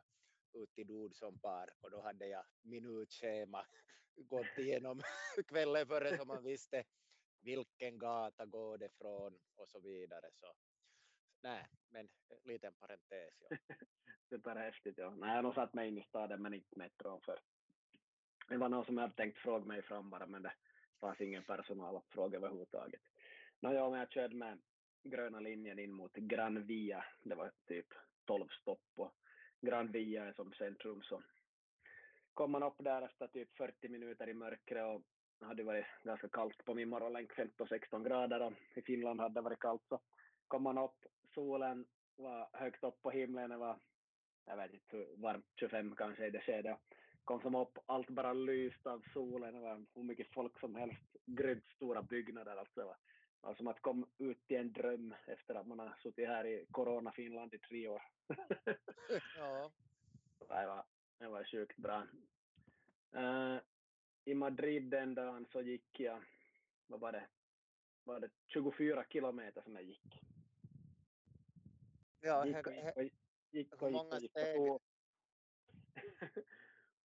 ut 0.53 0.73
till 0.73 0.87
Dod 0.87 1.15
som 1.15 1.39
par 1.39 1.69
och 1.81 1.91
då 1.91 2.01
hade 2.01 2.27
jag 2.27 2.45
minutschema 2.61 3.65
gått 4.15 4.57
igenom 4.57 5.01
kvällen 5.47 5.87
före 5.87 6.17
så 6.17 6.25
man 6.25 6.43
visste 6.43 6.83
vilken 7.41 7.97
gata 7.97 8.45
går 8.45 8.77
det 8.77 8.89
från 8.97 9.39
och 9.55 9.69
så 9.69 9.79
vidare. 9.79 10.29
Så 10.39 10.53
nej, 11.41 11.67
men 11.89 12.09
eh, 12.29 12.37
liten 12.43 12.73
parentes. 12.73 13.33
Ja. 13.49 13.57
Superhäftigt, 14.29 14.97
ja. 14.97 15.09
Nej, 15.09 15.29
jag 15.29 15.35
har 15.35 15.43
nog 15.43 15.55
satt 15.55 15.73
mig 15.73 15.87
in 15.87 15.97
i 15.97 16.03
staden 16.03 16.41
men 16.41 16.53
inte 16.53 16.79
metron 16.79 17.21
för 17.21 17.39
det 18.49 18.57
var 18.57 18.69
någon 18.69 18.85
som 18.85 18.97
hade 18.97 19.13
tänkt 19.13 19.37
fråga 19.37 19.65
mig 19.65 19.81
fram 19.81 20.09
bara 20.09 20.25
men 20.25 20.41
det 20.41 20.53
fanns 20.99 21.21
ingen 21.21 21.43
personal 21.43 21.97
att 21.97 22.09
fråga 22.09 22.37
överhuvudtaget. 22.37 23.01
Nåja, 23.59 23.89
men 23.89 23.99
jag 23.99 24.11
körde 24.11 24.35
med 24.35 24.59
gröna 25.03 25.39
linjen 25.39 25.79
in 25.79 25.93
mot 25.93 26.13
Gran 26.13 26.65
Via. 26.65 27.05
Det 27.23 27.35
var 27.35 27.51
typ 27.67 27.87
12 28.25 28.47
stopp 28.47 28.91
och 28.95 29.13
Gran 29.61 29.91
Via 29.91 30.25
är 30.25 30.33
som 30.33 30.53
centrum 30.53 31.01
så 31.01 31.23
kom 32.33 32.51
man 32.51 32.63
upp 32.63 32.75
där 32.77 33.01
efter 33.01 33.27
typ 33.27 33.57
40 33.57 33.89
minuter 33.89 34.29
i 34.29 34.33
mörkret 34.33 34.85
och 34.85 35.01
hade 35.41 35.63
varit 35.63 35.85
ganska 36.03 36.29
kallt 36.29 36.65
på 36.65 36.73
min 36.73 36.89
morgonlänk, 36.89 37.31
15-16 37.31 38.07
grader 38.07 38.41
och 38.41 38.53
i 38.75 38.81
Finland 38.81 39.19
hade 39.19 39.33
det 39.33 39.41
varit 39.41 39.59
kallt 39.59 39.83
så 39.89 39.99
kom 40.47 40.63
man 40.63 40.77
upp, 40.77 41.05
solen 41.33 41.85
var 42.15 42.49
högt 42.53 42.83
upp 42.83 43.01
på 43.01 43.11
himlen, 43.11 43.49
det 43.49 43.57
var 43.57 43.79
jag 44.49 44.57
vet 44.57 44.73
inte 44.73 44.97
hur 44.97 45.07
varmt, 45.17 45.45
25 45.55 45.95
kanske 45.95 46.27
i 46.27 46.29
det 46.29 46.41
skedet. 46.41 46.77
Kom 47.23 47.41
som 47.41 47.55
upp, 47.55 47.77
allt 47.85 48.09
bara 48.09 48.33
lyst 48.33 48.87
av 48.87 49.03
solen, 49.13 49.53
det 49.53 49.59
var 49.59 49.85
hur 49.95 50.03
mycket 50.03 50.33
folk 50.33 50.59
som 50.59 50.75
helst, 50.75 51.15
grymt 51.25 51.69
stora 51.75 52.01
byggnader. 52.01 52.55
Alltså. 52.55 52.81
Det 53.41 53.47
var 53.47 53.55
som 53.55 53.67
att 53.67 53.81
komma 53.81 54.07
ut 54.17 54.47
till 54.47 54.57
en 54.57 54.73
dröm 54.73 55.15
efter 55.25 55.55
att 55.55 55.67
man 55.67 55.79
har 55.79 55.97
suttit 56.03 56.27
här 56.27 56.45
i 56.45 56.65
Corona-Finland 56.71 57.53
i 57.53 57.59
tre 57.59 57.87
år. 57.87 58.01
ja. 59.37 59.71
Det 60.39 60.67
var, 60.67 60.85
det 61.19 61.27
var 61.27 61.43
sjukt 61.43 61.77
bra. 61.77 62.03
Uh, 63.15 63.57
I 64.29 64.33
Madrid 64.35 64.83
den 64.83 65.15
dagen 65.15 65.45
så 65.45 65.61
gick 65.61 65.99
jag, 65.99 66.23
vad 66.87 66.99
var 66.99 67.11
det, 67.11 67.27
var 68.03 68.19
det 68.19 68.29
24 68.47 69.05
kilometer 69.09 69.61
som 69.61 69.75
jag 69.75 69.83
gick. 69.83 70.21
Ja, 72.19 72.45
gick 72.45 72.67
och 72.67 72.73
gick 72.73 72.95
och 72.95 73.03
gick. 73.51 73.73
Och 73.73 73.81
hur 73.81 73.91
många 73.91 74.19
gick 74.19 74.31
steg? 74.31 74.61
och 74.61 74.81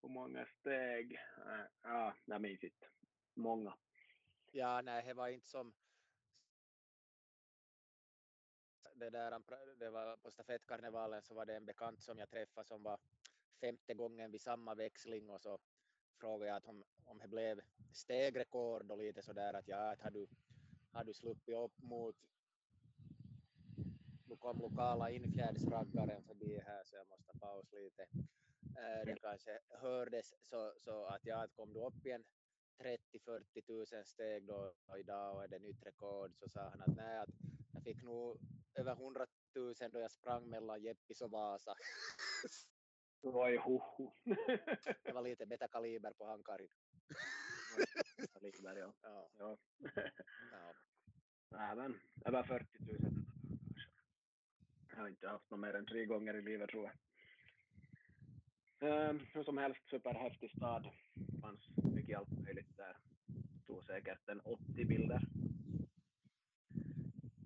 Hur 0.03 0.09
många 0.09 0.47
steg? 0.47 1.13
Uh, 1.39 1.67
ja, 1.83 2.15
jag 2.25 2.41
minns 2.41 2.65
inte. 2.65 2.87
Många. 3.35 3.75
Ja, 4.53 4.81
nej, 4.83 5.05
det 5.07 5.15
var 5.15 5.29
inte 5.29 5.49
som 5.49 5.73
det 8.95 9.11
där, 9.11 9.41
det 9.77 9.91
var 9.91 10.17
på 10.17 10.31
stafettkarnevalen 10.31 11.23
så 11.23 11.35
var 11.35 11.47
det 11.47 11.57
en 11.57 11.67
bekant 11.67 12.03
som 12.03 12.19
jag 12.19 12.31
träffade 12.31 12.67
som 12.67 12.83
var 12.83 12.99
femte 13.61 13.95
gången 13.95 14.31
vid 14.31 14.41
samma 14.41 14.75
växling 14.75 15.31
och 15.31 15.41
så 15.41 15.59
frågade 16.25 16.47
jag 16.47 16.57
att 16.57 16.69
om, 16.69 16.85
om 17.05 17.19
det 17.19 17.29
blev 17.29 17.61
stegrekord 17.93 18.91
och 18.91 18.99
lite 18.99 19.23
sådär 19.23 19.55
att 19.55 19.69
ja, 19.69 19.93
att 19.93 20.01
har 20.01 20.11
du, 20.11 20.27
har 20.93 21.05
du 21.05 21.15
sluppit 21.15 21.57
upp 21.57 21.83
mot 21.83 22.17
kom 24.45 24.59
lokala 24.59 25.11
infjärdsraggaren 25.11 26.23
förbi 26.23 26.61
här 26.67 26.85
så 26.85 26.97
jag 26.97 27.07
måste 27.09 27.39
paus 27.39 27.73
lite. 27.73 28.03
Äh, 28.77 29.07
det 29.07 29.17
kanske 29.21 29.59
hördes 29.69 30.35
så, 30.51 30.73
så 30.81 31.05
att 31.05 31.27
ja, 31.27 31.45
att 31.45 31.57
kom 31.57 31.73
du 31.73 31.81
upp 31.81 32.07
igen 32.07 32.25
30-40 32.79 33.67
tusen 33.67 34.05
steg 34.05 34.47
då 34.47 34.73
och 34.87 34.99
idag 34.99 35.35
och 35.35 35.45
är 35.45 35.49
det 35.49 35.59
nytt 35.59 35.87
rekord 35.87 36.31
så 36.37 36.49
sa 36.49 36.61
han 36.71 36.81
att 36.81 36.97
nej, 36.97 37.19
att 37.19 37.35
jag 37.73 37.83
fick 37.83 38.03
nog 38.03 38.39
över 38.75 38.93
100 38.93 39.27
000 39.55 39.75
då 39.93 40.01
jag 40.01 40.11
sprang 40.11 40.49
mellan 40.49 40.83
Jeppis 40.83 41.21
och 41.21 41.31
Vasa. 41.31 41.75
Voi 43.33 43.57
huhu. 43.57 44.11
det 45.05 45.13
var 45.13 45.23
lite 45.23 45.47
betakaliber 45.47 46.13
på 46.13 46.27
handkargen. 46.27 46.69
Kaliber, 48.33 48.77
ja. 48.77 48.93
Ja, 49.03 49.29
ja. 49.39 49.57
ja. 50.53 50.75
Även 51.73 52.01
över 52.25 52.43
40 52.43 52.67
000 52.79 52.99
kanske. 53.01 53.25
Jag 54.91 54.97
har 54.97 55.09
inte 55.09 55.29
haft 55.29 55.51
något 55.51 55.61
mer 55.61 55.75
än 55.75 55.87
tre 55.87 56.07
gånger 56.07 56.35
i 56.35 56.43
livet 56.43 56.71
tror 56.71 56.85
jag. 56.85 56.95
Um, 59.11 59.27
hur 59.33 59.45
som 59.45 59.59
helst, 59.59 59.81
superhäftig 59.91 60.51
stad. 60.51 60.91
fanns 61.43 61.69
mycket 61.77 62.19
allt 62.19 62.33
möjligt 62.33 62.77
där. 62.77 62.97
Tog 63.67 63.85
säkert 63.85 64.29
en 64.29 64.41
80 64.41 64.85
bilder. 64.85 65.23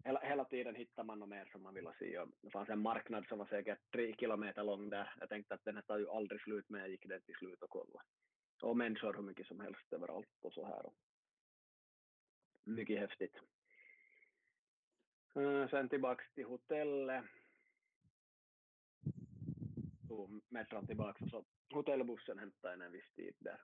Hela, 0.08 0.20
hela 0.20 0.44
tiden 0.44 0.74
hittar 0.74 1.04
man 1.04 1.18
något 1.18 1.28
mer 1.28 1.48
som 1.52 1.62
man 1.62 1.74
vill 1.74 1.88
se. 1.98 2.18
Och 2.18 2.28
det 2.40 2.50
fanns 2.50 2.68
en 2.68 2.82
marknad 2.82 3.26
som 3.28 3.38
var 3.38 3.46
säkert 3.46 3.78
tre 3.92 4.14
kilometer 4.16 4.64
lång 4.64 4.90
där. 4.90 5.14
Jag 5.20 5.28
tänkte 5.28 5.54
att 5.54 5.64
den 5.64 5.74
här 5.74 5.82
tar 5.82 5.98
ju 5.98 6.08
aldrig 6.08 6.40
slut, 6.40 6.64
men 6.68 6.80
jag 6.80 6.90
gick 6.90 7.06
den 7.08 7.22
till 7.22 7.34
slut 7.34 7.62
och 7.62 7.70
kollade. 7.70 8.04
Och 8.62 8.76
människor 8.76 9.14
hur 9.14 9.22
mycket 9.22 9.46
som 9.46 9.60
helst 9.60 9.92
överallt 9.92 10.28
och 10.40 10.52
så 10.52 10.64
här. 10.64 10.90
Mycket 12.64 12.98
häftigt. 12.98 13.34
Uh, 15.36 15.68
sen 15.68 15.88
tillbaks 15.88 16.32
till 16.34 16.44
hotellet. 16.44 17.24
Tog 20.08 20.40
metron 20.48 20.86
tillbaks 20.86 21.22
och 21.22 21.30
så 21.30 21.44
hotellbussen 21.70 22.38
hämtade 22.38 22.74
en 22.74 22.82
en 22.82 22.92
viss 22.92 23.12
tid 23.14 23.34
där. 23.38 23.62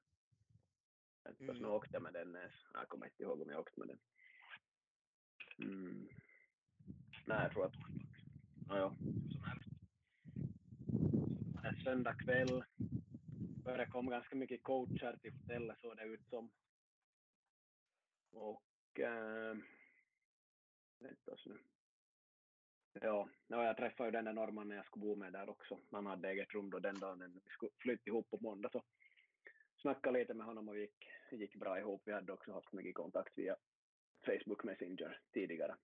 Jag 1.23 1.57
mm. 1.57 1.71
åkte 1.71 2.01
med 2.01 2.13
den 2.13 2.37
ens. 2.37 2.55
Jag 2.73 2.89
kommer 2.89 3.07
inte 3.07 3.23
ihåg 3.23 3.43
om 3.43 3.51
jag 3.51 3.61
åkte 3.61 3.81
med 3.81 3.89
den. 3.89 3.99
Mm. 5.59 6.09
Nej, 7.27 7.43
jag 7.43 7.53
tror 7.53 7.67
att 7.67 7.75
Nåja, 8.69 8.81
ja, 8.81 8.95
som 9.33 9.45
helst. 9.45 9.69
En 11.65 11.77
söndag 11.85 12.15
kväll. 12.15 12.65
Det 13.65 13.87
kom 13.87 14.11
ganska 14.11 14.37
mycket 14.37 14.63
coacher 14.63 15.17
till 15.23 15.33
hotellet 15.33 15.81
såg 15.81 15.97
det 15.97 16.05
ut 16.05 16.29
som. 16.31 16.51
Och 18.33 19.01
ehm, 19.01 19.59
äh, 19.59 19.65
vänta 20.99 21.37
nu. 21.47 21.59
Ja, 22.93 23.29
ja, 23.47 23.65
jag 23.65 23.77
träffade 23.77 24.09
ju 24.09 24.13
den 24.13 24.25
där 24.25 24.33
norrmannen 24.33 24.77
jag 24.77 24.87
skulle 24.87 25.05
bo 25.05 25.17
med 25.17 25.33
där 25.33 25.49
också. 25.49 25.81
Han 25.91 26.07
hade 26.07 26.31
eget 26.31 26.55
rum 26.55 26.71
då 26.71 26.79
den 26.79 26.99
dagen 26.99 27.41
vi 27.45 27.51
skulle 27.51 27.73
flytta 27.79 28.11
ihop 28.11 28.31
på 28.31 28.39
måndag. 28.41 28.69
Så 28.73 28.83
snackade 29.77 30.19
lite 30.19 30.35
med 30.35 30.47
honom 30.47 30.69
och 30.69 30.77
vi 30.77 30.81
gick, 30.81 31.09
gick 31.31 31.57
bra 31.57 31.79
ihop. 31.79 32.03
Vi 32.05 32.13
hade 32.13 32.33
också 32.33 32.53
haft 32.53 32.73
mycket 32.73 32.95
kontakt 32.95 33.39
via 33.39 33.57
Facebook 34.27 34.65
Messenger 34.65 35.21
tidigare. 35.33 35.77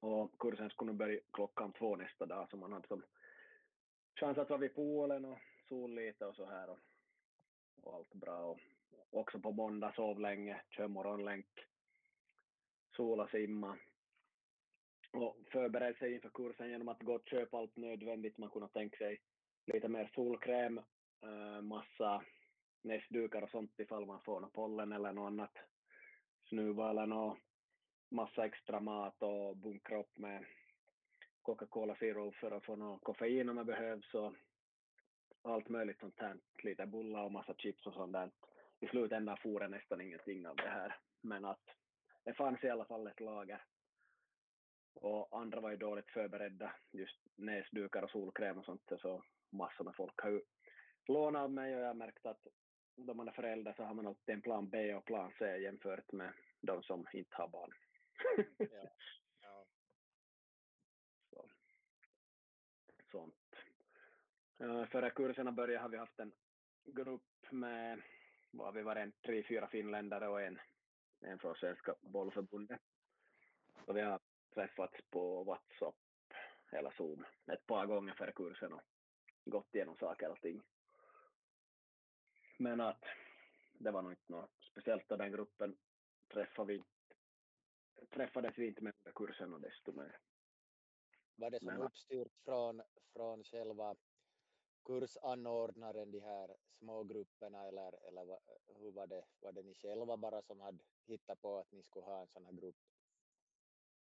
Och 0.00 0.38
kursen 0.38 0.70
skulle 0.70 0.92
börja 0.92 1.20
klockan 1.32 1.72
två 1.72 1.96
nästa 1.96 2.26
dag, 2.26 2.50
så 2.50 2.56
man 2.56 2.72
hade 2.72 2.88
som 2.88 3.02
chans 4.20 4.38
att 4.38 4.50
vara 4.50 4.60
vid 4.60 4.74
poolen 4.74 5.24
och 5.24 5.38
sol 5.68 5.94
lite 5.94 6.26
och 6.26 6.36
så 6.36 6.46
här 6.46 6.70
och, 6.70 6.78
och 7.82 7.94
allt 7.94 8.14
bra. 8.14 8.36
Och 8.40 8.58
också 9.10 9.40
på 9.40 9.52
måndag 9.52 9.92
sov 9.94 10.20
länge, 10.20 10.62
kör 10.70 10.88
morgonlänk, 10.88 11.46
sola, 12.96 13.28
simma 13.28 13.78
och 15.12 15.36
förbereda 15.52 15.98
sig 15.98 16.14
inför 16.14 16.30
kursen 16.30 16.70
genom 16.70 16.88
att 16.88 17.02
gå 17.02 17.14
och 17.14 17.28
köpa 17.28 17.58
allt 17.58 17.76
nödvändigt. 17.76 18.38
Man 18.38 18.50
kunde 18.50 18.68
tänka 18.68 18.96
sig 18.96 19.20
lite 19.66 19.88
mer 19.88 20.10
solkräm, 20.14 20.78
eh, 21.22 21.62
massa 21.62 22.24
näsdukar 22.82 23.42
och 23.42 23.50
sånt 23.50 23.80
ifall 23.80 24.06
man 24.06 24.22
får 24.22 24.40
någon 24.40 24.50
pollen 24.50 24.92
eller 24.92 25.12
något 25.12 25.26
annat 25.26 25.56
snuva 26.48 26.90
eller 26.90 27.06
något 27.06 27.38
massa 28.08 28.46
extra 28.46 28.80
mat 28.80 29.22
och 29.22 29.56
bunkra 29.56 30.00
upp 30.00 30.18
med 30.18 30.44
Coca-Cola 31.42 31.96
Zero 31.96 32.32
för 32.32 32.50
att 32.50 32.64
få 32.64 32.76
någon 32.76 32.98
koffein 32.98 33.48
om 33.48 33.56
det 33.56 33.64
behövs 33.64 34.14
och 34.14 34.34
allt 35.42 35.68
möjligt 35.68 36.00
sånt 36.00 36.20
här. 36.20 36.36
Lite 36.62 36.86
bullar 36.86 37.24
och 37.24 37.32
massa 37.32 37.54
chips 37.54 37.86
och 37.86 37.94
sånt 37.94 38.12
där. 38.12 38.30
I 38.80 38.86
slutändan 38.86 39.36
får 39.36 39.60
det 39.60 39.68
nästan 39.68 40.00
ingenting 40.00 40.46
av 40.46 40.56
det 40.56 40.68
här. 40.68 40.96
Men 41.20 41.44
att 41.44 41.64
det 42.24 42.34
fanns 42.34 42.64
i 42.64 42.70
alla 42.70 42.84
fall 42.84 43.06
ett 43.06 43.20
lager. 43.20 43.62
Och 44.94 45.40
andra 45.40 45.60
var 45.60 45.70
ju 45.70 45.76
dåligt 45.76 46.10
förberedda. 46.10 46.72
Just 46.92 47.20
näsdukar 47.36 48.02
och 48.02 48.10
solkräm 48.10 48.58
och 48.58 48.64
sånt. 48.64 48.92
Så 49.00 49.22
massor 49.50 49.84
med 49.84 49.96
folk 49.96 50.20
har 50.20 50.30
ju 50.30 50.42
lånat 51.06 51.42
av 51.42 51.50
mig 51.50 51.76
och 51.76 51.82
jag 51.82 51.86
har 51.86 51.94
märkt 51.94 52.26
att 52.26 52.46
då 52.96 53.14
man 53.14 53.28
är 53.28 53.32
förälder 53.32 53.72
så 53.76 53.82
har 53.82 53.94
man 53.94 54.06
alltid 54.06 54.34
en 54.34 54.42
plan 54.42 54.68
B 54.68 54.94
och 54.94 55.04
plan 55.04 55.32
C 55.38 55.56
jämfört 55.56 56.12
med 56.12 56.32
de 56.60 56.82
som 56.82 57.06
inte 57.12 57.36
har 57.36 57.48
barn. 57.48 57.72
ja. 58.58 58.90
Ja. 59.40 59.66
Så. 61.30 61.48
Sånt. 63.10 63.34
Uh, 64.60 64.86
före 64.86 65.10
kurserna 65.10 65.52
började 65.52 65.82
har 65.82 65.88
vi 65.88 65.96
haft 65.96 66.18
en 66.18 66.32
grupp 66.84 67.50
med, 67.50 68.02
vad 68.50 68.74
vi 68.74 68.82
var 68.82 68.96
en, 68.96 69.12
tre, 69.12 69.44
fyra 69.48 69.68
finländare 69.68 70.28
och 70.28 70.42
en, 70.42 70.58
en 71.20 71.38
från 71.38 71.54
Svenska 71.54 71.94
bollförbundet. 72.00 72.80
Så 73.86 73.92
vi 73.92 74.00
har 74.00 74.20
träffats 74.54 74.94
på 75.10 75.44
WhatsApp 75.44 75.94
eller 76.70 76.90
Zoom 76.90 77.24
ett 77.52 77.66
par 77.66 77.86
gånger 77.86 78.14
före 78.14 78.32
kursen 78.32 78.72
och 78.72 78.82
gått 79.44 79.74
igenom 79.74 79.96
saker 79.96 80.30
och 80.30 80.40
ting. 80.40 80.62
Men 82.58 82.80
att 82.80 83.04
det 83.72 83.90
var 83.90 84.02
nog 84.02 84.12
inte 84.12 84.32
något 84.32 84.50
speciellt 84.70 85.12
av 85.12 85.18
den 85.18 85.32
gruppen 85.32 85.76
träffade 86.28 86.72
vi, 86.72 86.82
träffades 88.10 88.58
vi 88.58 88.66
inte 88.66 88.82
med 88.82 88.92
under 89.04 89.12
kursen 89.12 89.54
och 89.54 89.60
desto 89.60 89.92
mer. 89.92 90.18
Var 91.36 91.50
det 91.50 91.58
som 91.58 91.66
Men- 91.66 91.82
uppstyrt 91.82 92.32
från, 92.44 92.82
från 93.12 93.44
själva 93.44 93.96
kursanordnaren 94.86 96.10
de 96.10 96.20
här 96.20 96.56
små 96.78 97.04
grupperna 97.04 97.66
eller, 97.68 98.08
eller 98.08 98.38
hur 98.78 98.92
var 98.92 99.06
det, 99.06 99.24
var 99.40 99.52
det 99.52 99.62
ni 99.62 99.74
själva 99.74 100.16
bara 100.16 100.42
som 100.42 100.60
hade 100.60 100.78
hittat 101.06 101.40
på 101.40 101.58
att 101.58 101.72
ni 101.72 101.82
skulle 101.82 102.04
ha 102.04 102.20
en 102.20 102.28
sån 102.28 102.44
här 102.46 102.52
grupp? 102.52 102.76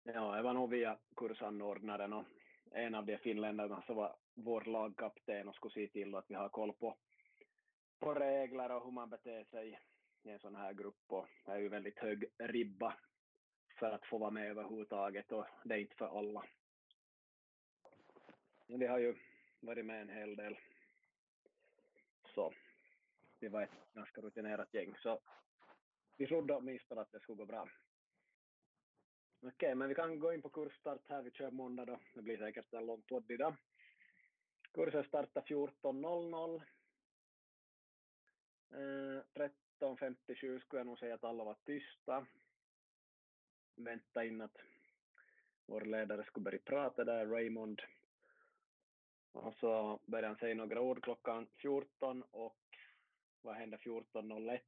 Ja, 0.03 0.37
det 0.37 0.43
var 0.43 0.53
nog 0.55 0.71
via 0.71 0.99
kursanordnaren 1.17 2.13
och 2.13 2.25
en 2.71 2.95
av 2.95 3.07
de 3.07 3.19
finländarna 3.19 3.83
som 3.87 3.97
var 3.97 4.17
vår 4.35 4.61
lagkapten 4.65 5.49
och 5.49 5.55
skulle 5.55 5.75
se 5.75 5.89
till 5.93 6.15
att 6.15 6.25
vi 6.29 6.35
har 6.35 6.49
koll 6.49 6.73
på, 6.73 6.97
på 7.99 8.15
regler 8.15 8.71
och 8.77 8.85
hur 8.85 8.91
man 8.93 9.11
beter 9.11 9.45
sig 9.45 9.81
i 10.23 10.31
en 10.31 10.39
sån 10.39 10.57
här 10.57 10.73
grupp 10.73 11.03
och 11.07 11.29
det 11.45 11.53
är 11.53 11.59
ju 11.59 11.69
väldigt 11.69 11.99
hög 11.99 12.25
ribba 12.39 12.99
för 13.79 13.91
att 13.91 14.07
få 14.07 14.19
vara 14.19 14.31
med 14.31 14.51
överhuvudtaget 14.51 15.33
och 15.33 15.47
det 15.65 15.75
är 15.75 15.79
inte 15.79 15.97
för 15.97 16.19
alla. 16.19 16.45
Men 18.67 18.79
Vi 18.79 18.87
har 18.87 18.99
ju 18.99 19.17
varit 19.61 19.87
med 19.87 20.01
en 20.01 20.09
hel 20.09 20.37
del. 20.37 20.59
Så 22.35 22.53
vi 23.41 23.49
var 23.49 23.63
ett 23.63 23.95
ganska 23.95 24.21
rutinerat 24.21 24.75
gäng 24.75 24.95
så 24.97 25.21
vi 26.17 26.27
trodde 26.27 26.55
åtminstone 26.55 27.01
att 27.01 27.13
det 27.13 27.21
skulle 27.21 27.37
gå 27.37 27.47
bra. 27.47 27.69
Okej, 29.41 29.49
okay, 29.49 29.75
men 29.75 29.89
vi 29.89 29.95
kan 29.95 30.21
gå 30.21 30.33
in 30.33 30.43
på 30.43 30.49
kursstart 30.49 31.09
här. 31.09 31.23
Vi 31.23 31.31
kör 31.31 31.51
måndag 31.51 31.85
då. 31.85 32.01
Det 32.15 32.23
blir 32.23 32.39
säkert 32.39 32.73
en 32.73 32.87
lång 32.87 33.03
podd 33.03 33.31
idag. 33.31 33.57
Kursen 34.73 35.05
startar 35.05 35.43
14.00. 35.43 36.63
Eh, 38.71 39.23
13.57 39.81 40.61
skulle 40.61 40.81
jag 40.81 40.87
nog 40.87 40.99
säga 40.99 41.15
att 41.15 41.25
alla 41.25 41.45
var 41.45 41.57
tysta. 41.65 42.27
Vänta 43.79 44.25
in 44.25 44.41
att 44.41 44.57
vår 45.67 45.81
ledare 45.81 46.25
skulle 46.25 46.45
börja 46.45 46.59
prata 46.59 47.05
där, 47.05 47.27
Raymond. 47.27 47.83
Och 49.33 49.55
så 49.55 50.01
började 50.07 50.27
han 50.27 50.37
säga 50.37 50.55
några 50.55 50.81
ord 50.81 51.05
klockan 51.05 51.47
14 51.57 52.23
och 52.23 52.57
vad 53.43 53.55
hände 53.57 53.77
14.01? 53.77 54.61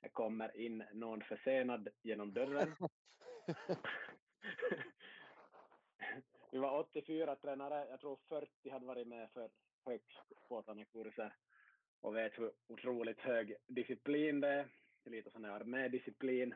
Det 0.00 0.08
kommer 0.08 0.56
in 0.56 0.84
någon 0.92 1.22
försenad 1.22 1.88
genom 2.02 2.32
dörren. 2.32 2.76
Vi 6.52 6.58
var 6.58 6.78
84 6.80 7.36
tränare, 7.36 7.86
jag 7.90 8.00
tror 8.00 8.18
40 8.28 8.70
hade 8.70 8.86
varit 8.86 9.08
med 9.08 9.30
för 9.30 9.50
högst 9.84 10.32
på 10.48 10.62
sådana 10.62 10.84
kurser 10.84 11.34
och 12.00 12.16
vet 12.16 12.38
hur 12.38 12.52
otroligt 12.66 13.20
hög 13.20 13.56
disciplin 13.66 14.40
det 14.40 14.48
är. 14.48 14.68
Det 15.02 15.10
är 15.10 15.14
lite 15.14 15.30
sån 15.30 15.44
här 15.44 15.52
armédisciplin. 15.52 16.54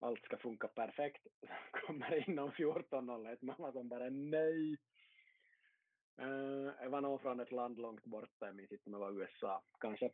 Allt 0.00 0.24
ska 0.24 0.36
funka 0.36 0.68
perfekt. 0.68 1.26
Kommer 1.86 2.30
inom 2.30 2.50
14.01, 2.50 3.38
man 3.40 3.56
var 3.58 3.72
som 3.72 3.88
bara 3.88 4.10
nej. 4.10 4.76
Uh, 6.20 6.72
jag 6.80 6.90
var 6.90 7.00
nog 7.00 7.20
från 7.20 7.40
ett 7.40 7.52
land 7.52 7.78
långt 7.78 8.04
borta, 8.04 8.46
jag 8.46 8.56
minns 8.56 8.72
inte 8.72 8.86
om 8.86 8.92
det 8.92 8.98
var 8.98 9.20
USA 9.20 9.62
kanske. 9.80 10.10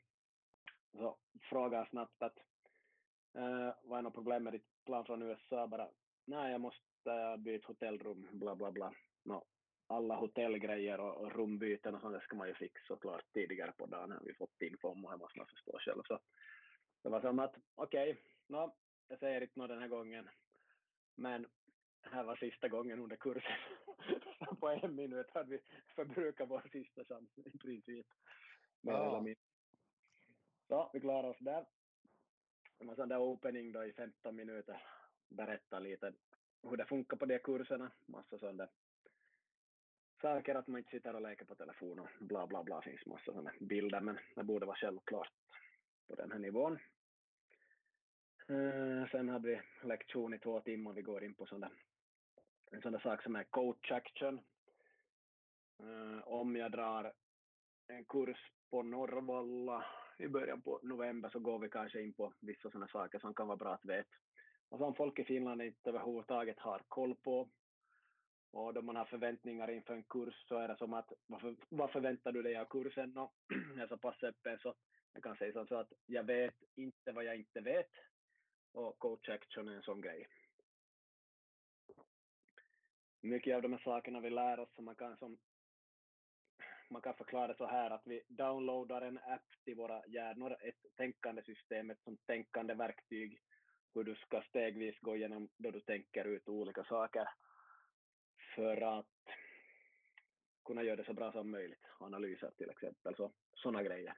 Så 0.92 1.18
frågade 1.42 1.88
snabbt 1.90 2.22
att 2.22 2.38
uh, 3.38 3.72
vad 3.82 3.98
är 3.98 4.02
något 4.02 4.14
problem 4.14 4.44
med 4.44 4.52
ditt 4.52 4.84
plan 4.84 5.04
från 5.04 5.22
USA? 5.22 5.66
Bara 5.66 5.88
nej, 6.24 6.52
jag 6.52 6.60
måste 6.60 7.10
uh, 7.10 7.36
byta 7.36 7.66
hotellrum, 7.66 8.28
bla 8.32 8.54
bla 8.54 8.72
bla. 8.72 8.94
No, 9.22 9.44
alla 9.86 10.14
hotellgrejer 10.16 11.00
och, 11.00 11.16
och 11.16 11.32
rumbyten 11.32 11.94
och 11.94 12.00
sånt 12.00 12.22
ska 12.22 12.36
man 12.36 12.48
ju 12.48 12.54
fixa 12.54 12.84
såklart 12.86 13.32
tidigare 13.32 13.72
på 13.72 13.86
dagen 13.86 14.12
har 14.12 14.20
vi 14.24 14.34
fått 14.34 14.62
info 14.62 14.88
om 14.88 15.04
och 15.04 15.10
det 15.10 15.18
måste 15.18 15.38
man 15.38 15.46
förstå 15.46 15.78
själv. 15.78 16.02
Så 16.06 16.20
det 17.02 17.08
var 17.08 17.20
som 17.20 17.38
att 17.38 17.54
okej, 17.74 18.10
okay, 18.10 18.22
no, 18.46 18.74
jag 19.12 19.18
säger 19.18 19.40
inte 19.40 19.58
något 19.58 19.68
den 19.68 19.80
här 19.80 19.88
gången, 19.88 20.28
men 21.14 21.46
här 22.02 22.24
var 22.24 22.36
sista 22.36 22.68
gången 22.68 22.98
under 22.98 23.16
kursen. 23.16 23.58
på 24.60 24.68
en 24.68 24.94
minut 24.94 25.30
hade 25.30 25.50
vi 25.50 25.60
förbrukat 25.94 26.48
vår 26.48 26.62
sista 26.72 27.04
chans 27.04 27.38
i 27.38 27.58
princip. 27.58 28.06
Ja. 28.80 29.24
Så 30.68 30.90
vi 30.92 31.00
klarade 31.00 31.28
oss 31.28 31.38
där. 31.40 31.66
Det 32.78 32.84
var 32.84 32.94
sån 32.94 33.08
där 33.08 33.18
opening 33.18 33.72
då 33.72 33.84
i 33.84 33.92
15 33.92 34.36
minuter. 34.36 34.82
Berätta 35.28 35.78
lite 35.78 36.12
hur 36.62 36.76
det 36.76 36.86
funkar 36.86 37.16
på 37.16 37.26
de 37.26 37.38
kurserna. 37.38 37.90
Massa 38.06 38.38
sådana 38.38 38.68
saker 40.20 40.54
att 40.54 40.66
man 40.66 40.78
inte 40.78 40.90
sitter 40.90 41.14
och 41.14 41.22
leker 41.22 41.44
på 41.44 41.54
telefon 41.54 41.98
och 41.98 42.08
bla 42.20 42.46
bla 42.46 42.62
bla 42.62 42.82
finns 42.82 43.06
massa 43.06 43.24
sådana 43.24 43.52
bilder 43.60 44.00
men 44.00 44.18
det 44.34 44.44
borde 44.44 44.66
vara 44.66 44.76
självklart 44.76 45.32
på 46.08 46.14
den 46.14 46.32
här 46.32 46.38
nivån. 46.38 46.78
Eh, 48.48 49.08
sen 49.10 49.28
hade 49.28 49.48
vi 49.48 49.60
lektion 49.82 50.34
i 50.34 50.38
två 50.38 50.60
timmar, 50.60 50.92
vi 50.92 51.02
går 51.02 51.24
in 51.24 51.34
på 51.34 51.46
sådana, 51.46 51.70
en 52.70 52.82
sån 52.82 52.92
där 52.92 52.98
sak 52.98 53.22
som 53.22 53.36
är 53.36 53.44
coach 53.44 53.90
action. 53.90 54.40
Uh, 55.82 56.28
om 56.28 56.56
jag 56.56 56.72
drar 56.72 57.12
en 57.88 58.04
kurs 58.04 58.52
på 58.70 58.82
Norrvalla 58.82 59.84
i 60.18 60.28
början 60.28 60.62
på 60.62 60.80
november 60.82 61.28
så 61.28 61.38
går 61.38 61.58
vi 61.58 61.68
kanske 61.68 62.02
in 62.02 62.12
på 62.12 62.32
vissa 62.40 62.70
sådana 62.70 62.88
saker 62.88 63.18
som 63.18 63.34
kan 63.34 63.46
vara 63.46 63.56
bra 63.56 63.74
att 63.74 63.84
veta. 63.84 64.16
Och 64.68 64.78
som 64.78 64.94
folk 64.94 65.18
i 65.18 65.24
Finland 65.24 65.62
inte 65.62 65.90
överhuvudtaget 65.90 66.58
har 66.58 66.82
koll 66.88 67.14
på 67.14 67.48
och 68.52 68.74
då 68.74 68.82
man 68.82 68.96
har 68.96 69.04
förväntningar 69.04 69.70
inför 69.70 69.94
en 69.94 70.02
kurs 70.02 70.44
så 70.48 70.56
är 70.56 70.68
det 70.68 70.76
som 70.76 70.94
att 70.94 71.12
varför 71.26 71.56
vad 71.68 71.90
förväntar 71.90 72.32
du 72.32 72.42
dig 72.42 72.56
av 72.56 72.64
kursen? 72.64 73.16
Och 73.18 73.34
jag 73.76 73.82
är 73.82 73.88
så 73.88 73.96
pass 73.96 74.22
öppen 74.22 74.58
så 74.58 74.74
jag 75.12 75.22
kan 75.22 75.36
säga 75.36 75.66
så 75.66 75.76
att 75.76 75.92
jag 76.06 76.24
vet 76.24 76.54
inte 76.74 77.12
vad 77.12 77.24
jag 77.24 77.36
inte 77.36 77.60
vet 77.60 77.90
och 78.72 78.98
coach 78.98 79.28
action 79.28 79.68
är 79.68 79.76
en 79.76 79.82
sån 79.82 80.00
grej. 80.00 80.28
Mycket 83.20 83.56
av 83.56 83.62
de 83.62 83.72
här 83.72 83.80
sakerna 83.84 84.20
vi 84.20 84.30
lär 84.30 84.60
oss 84.60 84.74
som 84.74 84.84
man 84.84 84.96
kan 84.96 85.16
som 85.16 85.38
man 86.90 87.02
kan 87.02 87.14
förklara 87.14 87.54
så 87.54 87.66
här 87.66 87.90
att 87.90 88.02
vi 88.04 88.22
downloadar 88.28 89.02
en 89.02 89.18
app 89.18 89.64
till 89.64 89.76
våra 89.76 90.06
hjärnor, 90.06 90.56
ett 90.60 90.96
tänkande 90.96 91.42
system, 91.42 91.90
ett 91.90 92.02
som 92.04 92.16
tänkande 92.16 92.74
verktyg, 92.74 93.40
hur 93.94 94.04
du 94.04 94.14
ska 94.14 94.42
stegvis 94.42 95.00
gå 95.00 95.16
igenom 95.16 95.48
då 95.56 95.70
du 95.70 95.80
tänker 95.80 96.24
ut 96.24 96.48
olika 96.48 96.84
saker 96.84 97.28
för 98.54 98.98
att 98.98 99.06
kunna 100.64 100.82
göra 100.82 100.96
det 100.96 101.04
så 101.04 101.12
bra 101.12 101.32
som 101.32 101.50
möjligt. 101.50 101.84
Analyser 101.98 102.50
till 102.50 102.70
exempel, 102.70 103.16
så 103.16 103.32
sådana 103.54 103.82
grejer. 103.82 104.14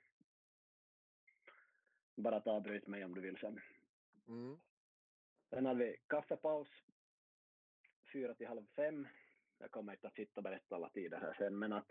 Bara 2.16 2.36
att 2.36 2.46
avbryt 2.46 2.86
mig 2.86 3.04
om 3.04 3.14
du 3.14 3.20
vill 3.20 3.38
sen. 3.38 3.60
Mm. 4.28 4.58
Sen 5.50 5.66
hade 5.66 5.84
vi 5.84 5.96
kaffepaus, 6.06 6.68
fyra 8.12 8.34
till 8.34 8.46
halv 8.46 8.66
fem. 8.76 9.08
Jag 9.58 9.70
kommer 9.70 9.92
inte 9.92 10.06
att 10.06 10.14
sitta 10.14 10.40
och 10.40 10.42
berätta 10.42 10.74
alla 10.74 10.90
tider 10.90 11.20
här 11.20 11.34
sen, 11.38 11.58
men 11.58 11.72
att 11.72 11.90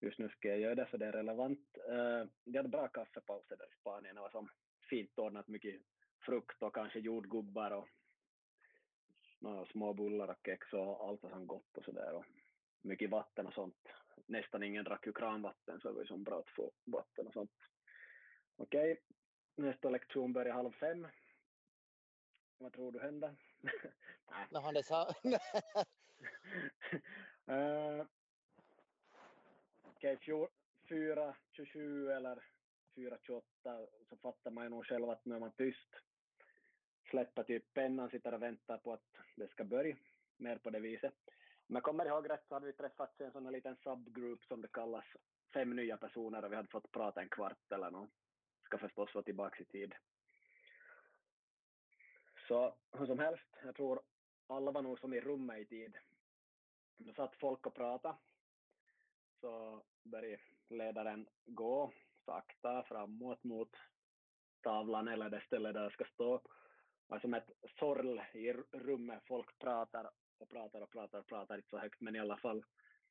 just 0.00 0.18
nu 0.18 0.28
ska 0.28 0.48
jag 0.48 0.60
göra 0.60 0.74
det 0.74 0.86
för 0.86 0.98
det 0.98 1.06
är 1.06 1.12
relevant. 1.12 1.78
Uh, 1.88 2.28
vi 2.44 2.56
hade 2.56 2.68
bra 2.68 2.88
kaffepauser 2.88 3.56
där 3.56 3.72
i 3.72 3.80
Spanien. 3.80 4.14
Det 4.14 4.20
var 4.20 4.30
som 4.30 4.48
fint 4.90 5.18
ordnat, 5.18 5.48
mycket 5.48 5.82
frukt 6.26 6.62
och 6.62 6.74
kanske 6.74 6.98
jordgubbar 6.98 7.70
och 7.70 7.88
några 9.38 9.66
små 9.66 9.94
bullar 9.94 10.28
och 10.28 10.40
kex 10.44 10.72
och 10.72 11.08
allt 11.08 11.22
var 11.22 11.30
som 11.30 11.46
gott 11.46 11.76
och 11.76 11.84
sådär. 11.84 12.24
mycket 12.82 13.10
vatten 13.10 13.46
och 13.46 13.54
sånt. 13.54 13.88
Nästan 14.26 14.62
ingen 14.62 14.84
drack 14.84 15.06
ju 15.06 15.12
kranvatten 15.12 15.80
så 15.80 15.88
det 15.88 15.94
var 15.94 16.02
ju 16.02 16.06
som 16.06 16.24
bra 16.24 16.38
att 16.38 16.50
få 16.56 16.72
vatten 16.84 17.26
och 17.26 17.32
sånt. 17.32 17.56
Okej, 18.56 18.92
okay. 18.92 19.04
nästa 19.56 19.90
lektion 19.90 20.32
börjar 20.32 20.54
halv 20.54 20.72
fem. 20.72 21.06
Vad 22.60 22.72
tror 22.72 22.92
du 22.92 23.00
händer? 23.00 23.36
Nej. 24.30 24.46
No, 24.50 24.58
han 24.58 24.82
sa... 24.82 25.08
uh, 27.48 28.06
Okej, 29.82 30.16
okay, 30.16 30.46
4.27 30.88 32.16
eller 32.16 32.44
4.28 32.96 33.86
så 34.08 34.16
fattar 34.16 34.50
man 34.50 34.64
ju 34.64 34.70
nog 34.70 34.86
själv 34.86 35.10
att 35.10 35.24
nu 35.24 35.34
är 35.34 35.40
man 35.40 35.52
tyst 35.52 35.88
släppa 37.10 37.44
typ 37.44 37.74
pennan, 37.74 38.10
sitter 38.10 38.34
och 38.34 38.42
väntar 38.42 38.78
på 38.78 38.92
att 38.92 39.16
det 39.36 39.50
ska 39.50 39.64
börja, 39.64 39.96
mer 40.36 40.58
på 40.58 40.70
det 40.70 40.80
viset. 40.80 41.14
Om 41.68 41.76
jag 41.76 41.82
kommer 41.82 42.06
ihåg 42.06 42.30
rätt 42.30 42.44
så 42.48 42.54
hade 42.54 42.66
vi 42.66 42.72
träffats 42.72 43.20
i 43.20 43.24
en 43.24 43.32
sån 43.32 43.44
här 43.44 43.52
liten 43.52 43.76
subgroup 43.76 44.44
som 44.44 44.62
det 44.62 44.68
kallas, 44.68 45.04
fem 45.54 45.76
nya 45.76 45.96
personer 45.96 46.44
och 46.44 46.52
vi 46.52 46.56
hade 46.56 46.68
fått 46.68 46.92
prata 46.92 47.20
en 47.20 47.28
kvart 47.28 47.72
eller 47.72 47.90
något. 47.90 48.10
Ska 48.64 48.78
förstås 48.78 49.14
vara 49.14 49.24
tillbaka 49.24 49.62
i 49.62 49.64
tid. 49.64 49.94
Så 52.50 52.74
hur 52.92 53.06
som 53.06 53.18
helst, 53.18 53.56
jag 53.64 53.74
tror 53.74 54.00
alla 54.46 54.70
var 54.70 54.82
nog 54.82 54.98
som 54.98 55.14
i 55.14 55.20
rummet 55.20 55.58
i 55.58 55.64
tid. 55.64 55.96
Då 56.96 57.12
satt 57.12 57.36
folk 57.36 57.66
och 57.66 57.74
pratade. 57.74 58.16
Så 59.40 59.82
började 60.02 60.42
ledaren 60.68 61.28
gå 61.44 61.92
sakta 62.24 62.82
framåt 62.82 63.44
mot 63.44 63.76
tavlan 64.62 65.08
eller 65.08 65.30
det 65.30 65.40
stället 65.40 65.74
där 65.74 65.82
jag 65.82 65.92
ska 65.92 66.04
stå 66.04 66.38
Det 66.38 66.44
var 67.06 67.18
som 67.18 67.34
ett 67.34 67.50
sorl 67.78 68.20
i 68.32 68.52
rummet. 68.72 69.22
Folk 69.26 69.58
pratar 69.58 70.10
och 70.38 70.48
pratar 70.48 70.80
och 70.80 70.90
pratar 70.90 71.18
och 71.18 71.26
pratar 71.26 71.56
inte 71.56 71.68
så 71.68 71.78
högt, 71.78 72.00
men 72.00 72.16
i 72.16 72.20
alla 72.20 72.36
fall 72.36 72.64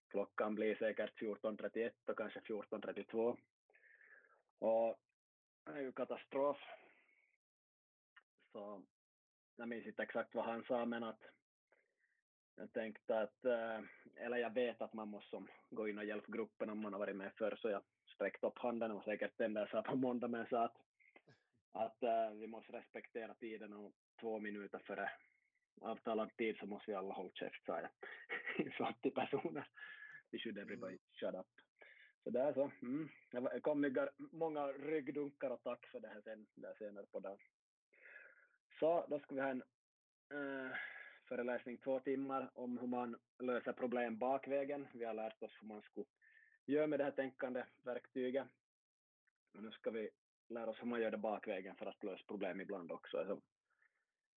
klockan 0.10 0.56
blir 0.56 0.76
säkert 0.76 1.22
14.31 1.22 1.92
och 2.06 2.18
kanske 2.18 2.40
14.32. 2.40 3.38
Och 4.60 5.00
det 5.66 5.72
är 5.72 5.82
ju 5.82 5.92
katastrof. 5.92 6.58
Så 8.52 8.84
jag 9.60 9.70
minns 9.70 9.86
inte 9.86 10.04
exakt 10.04 10.36
vad 10.36 10.46
han 10.46 10.64
sa, 10.64 10.86
men 10.86 11.04
att 11.04 11.22
jag 12.56 12.74
tänkte 12.74 13.20
att, 13.20 13.46
eh, 13.46 13.80
eller 14.16 14.38
jag 14.38 14.54
vet 14.54 14.82
att 14.82 14.94
man 14.94 15.08
måste 15.08 15.44
gå 15.70 15.88
in 15.88 15.98
och 15.98 16.06
hjälpa 16.06 16.32
gruppen 16.32 16.70
om 16.70 16.80
man 16.80 16.94
har 16.94 17.00
varit 17.00 17.16
med 17.16 17.32
förr, 17.38 17.58
så 17.62 17.70
jag 17.70 17.82
sträckte 18.16 18.48
upp 18.48 18.58
handen 18.58 18.92
och 18.92 19.04
säkert 19.04 19.38
den 19.38 19.54
där 19.54 19.68
sa 19.68 19.82
på 19.82 19.96
måndag, 19.96 20.28
men 20.28 20.48
sa 20.48 20.66
att, 20.66 20.78
att 21.72 22.04
uh, 22.04 22.38
vi 22.40 22.48
måste 22.48 22.74
respektera 22.74 23.34
tiden 23.34 23.74
och 23.74 23.94
två 24.20 24.40
minuter 24.40 24.80
före 24.80 25.12
avtalad 25.82 26.36
tid 26.38 26.58
så 26.58 26.66
måste 26.66 26.92
vi 26.92 26.96
alla 26.96 27.14
hålla 27.14 27.32
käft, 27.34 27.66
sa 27.66 27.80
jag. 27.82 27.90
så 28.78 28.88
80 28.88 29.12
personer. 29.12 29.68
We 30.32 30.40
should 30.40 30.58
everybody 30.58 30.98
shut 31.14 31.36
up. 31.36 31.48
Så 32.24 32.30
det 32.30 32.42
är 32.42 32.54
så. 32.54 32.72
Mm. 32.82 33.10
Det 33.32 33.62
kom 33.62 34.08
många 34.18 34.68
ryggdunkar 34.68 35.50
och 35.50 35.64
tack 35.64 35.86
för 35.86 36.00
det 36.00 36.08
här 36.08 36.22
sen, 36.22 36.48
där 36.56 36.74
senare 36.78 37.06
på 37.06 37.20
dagen. 37.20 37.40
Så 38.80 39.06
då 39.10 39.20
ska 39.20 39.36
vi 39.36 39.42
ha 39.42 39.50
en 39.50 39.64
eh, 40.32 40.72
föreläsning 41.28 41.78
två 41.78 42.00
timmar 42.00 42.52
om 42.54 42.78
hur 42.78 42.88
man 42.88 43.16
löser 43.40 43.74
problem 43.74 44.18
bakvägen. 44.18 44.88
Vi 44.94 45.06
har 45.06 45.14
lärt 45.14 45.44
oss 45.44 45.58
hur 45.62 45.68
man 45.68 45.82
skulle 45.82 46.06
göra 46.66 46.88
med 46.88 47.00
det 47.00 47.04
här 47.04 47.12
tänkande 47.12 47.64
verktyget. 47.84 48.48
Och 49.54 49.64
nu 49.64 49.72
ska 49.72 49.92
vi 49.92 50.10
lära 50.50 50.70
oss 50.70 50.82
hur 50.82 50.88
man 50.88 51.02
gör 51.02 51.12
det 51.12 51.18
bakvägen 51.18 51.76
för 51.76 51.86
att 51.86 52.04
lösa 52.04 52.24
problem 52.28 52.62
ibland 52.62 52.92
också. 52.92 53.18
Alltså, 53.18 53.42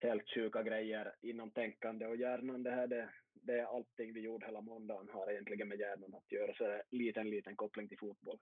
helt 0.01 0.35
sjuka 0.35 0.63
grejer 0.63 1.15
inom 1.21 1.51
tänkande 1.51 2.07
och 2.07 2.17
hjärnan. 2.17 2.63
Det, 2.63 2.71
här, 2.71 2.87
det, 2.87 3.09
det 3.33 3.61
är 3.61 3.77
allting 3.77 4.13
vi 4.13 4.21
gjorde 4.21 4.47
hela 4.47 4.61
måndagen 4.61 5.09
har 5.09 5.31
egentligen 5.31 5.69
med 5.69 5.81
hjärnan 5.81 6.15
att 6.15 6.33
göra, 6.33 6.55
så 6.55 6.65
det 6.65 6.71
är 6.71 6.85
en 6.91 6.99
liten, 6.99 7.31
liten 7.31 7.57
koppling 7.57 7.89
till 7.89 7.99
fotboll. 7.99 8.39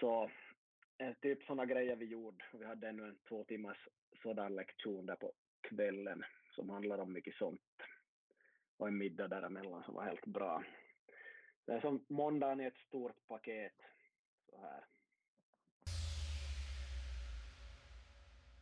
Så 0.00 0.30
Eh, 0.98 1.14
typ 1.14 1.42
sådana 1.42 1.66
grejer 1.66 1.96
vi 1.96 2.06
gjorde. 2.06 2.44
Vi 2.52 2.64
hade 2.64 2.88
ännu 2.88 3.08
en 3.08 3.18
två 3.28 3.44
timmars 3.44 3.88
sådan 4.22 4.54
lektion 4.54 5.06
där 5.06 5.16
på 5.16 5.32
kvällen 5.60 6.24
som 6.54 6.70
handlar 6.70 6.98
om 6.98 7.12
mycket 7.12 7.34
sånt. 7.34 7.60
Och 8.76 8.88
en 8.88 8.98
middag 8.98 9.28
däremellan 9.28 9.84
som 9.84 9.94
var 9.94 10.04
helt 10.04 10.26
bra. 10.26 10.64
Det 11.64 11.72
är 11.72 11.80
som 11.80 12.04
måndagen 12.08 12.60
i 12.60 12.64
ett 12.64 12.78
stort 12.78 13.26
paket. 13.26 13.72
Så 14.50 14.56
här. 14.56 14.84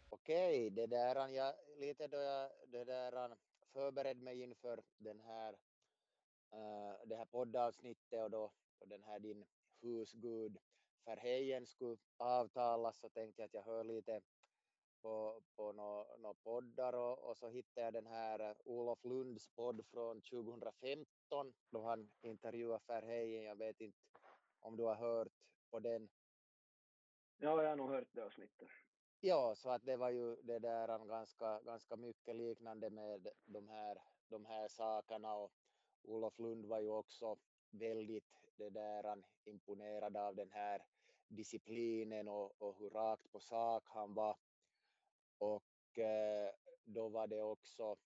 Okej, 0.08 0.70
det 0.70 0.86
där 0.86 1.28
jag 1.28 1.54
lite 1.78 2.08
då 2.08 2.16
jag 2.16 2.50
det 2.68 2.84
där 2.84 3.36
förberedde 3.72 4.24
mig 4.24 4.42
inför 4.42 4.82
den 4.98 5.20
här 5.20 5.52
uh, 6.52 6.94
det 7.06 7.16
här 7.16 7.24
poddavsnittet 7.24 8.22
och 8.22 8.30
då 8.30 8.52
och 8.78 8.88
den 8.88 9.02
här 9.04 9.18
din 9.18 9.44
husgud 9.80 10.58
Verheyen 11.10 11.66
skulle 11.66 11.96
avtalas 12.16 12.98
så 12.98 13.08
tänkte 13.08 13.42
jag 13.42 13.46
att 13.46 13.54
jag 13.54 13.62
hör 13.62 13.84
lite 13.84 14.20
på, 15.02 15.42
på 15.56 15.72
några 15.72 16.16
no 16.16 16.34
poddar 16.34 16.92
och, 16.92 17.18
och, 17.30 17.36
så 17.36 17.48
hittade 17.48 17.84
jag 17.84 17.92
den 17.92 18.06
här 18.06 18.40
eh, 18.40 18.56
Olof 18.64 19.04
Lunds 19.04 19.48
podd 19.48 19.86
från 19.86 20.20
2015 20.20 21.54
då 21.70 21.82
han 21.82 22.10
intervjuade 22.20 22.84
Verheyen. 22.86 23.44
Jag 23.44 23.56
vet 23.56 23.80
inte 23.80 23.98
om 24.60 24.76
du 24.76 24.82
har 24.82 24.94
hört 24.94 25.32
på 25.70 25.80
den? 25.80 26.08
Ja, 27.38 27.62
jag 27.62 27.68
har 27.68 27.76
nog 27.76 27.90
hört 27.90 28.08
det 28.12 28.24
avsnittet. 28.24 28.68
Ja, 29.20 29.54
så 29.56 29.70
att 29.70 29.84
det 29.84 29.96
var 29.96 30.10
ju 30.10 30.36
det 30.42 30.58
där 30.58 31.06
ganska, 31.06 31.60
ganska 31.60 31.96
mycket 31.96 32.36
liknande 32.36 32.90
med 32.90 33.28
de 33.44 33.68
här, 33.68 33.98
de 34.28 34.44
här 34.46 34.68
sakerna 34.68 35.34
och 35.34 35.52
Olof 36.02 36.38
Lund 36.38 36.66
var 36.66 36.80
ju 36.80 36.88
också 36.88 37.36
väldigt 37.70 38.40
det 38.56 38.70
där 38.70 39.22
imponerad 39.44 40.16
av 40.16 40.34
den 40.34 40.50
här 40.50 40.82
disciplinen 41.30 42.28
och, 42.28 42.62
och 42.62 42.76
hur 42.78 42.90
rakt 42.90 43.32
på 43.32 43.40
sak 43.40 43.82
han 43.86 44.14
var. 44.14 44.36
Och 45.38 45.98
eh, 45.98 46.50
då 46.84 47.08
var 47.08 47.26
det 47.26 47.42
också 47.42 47.96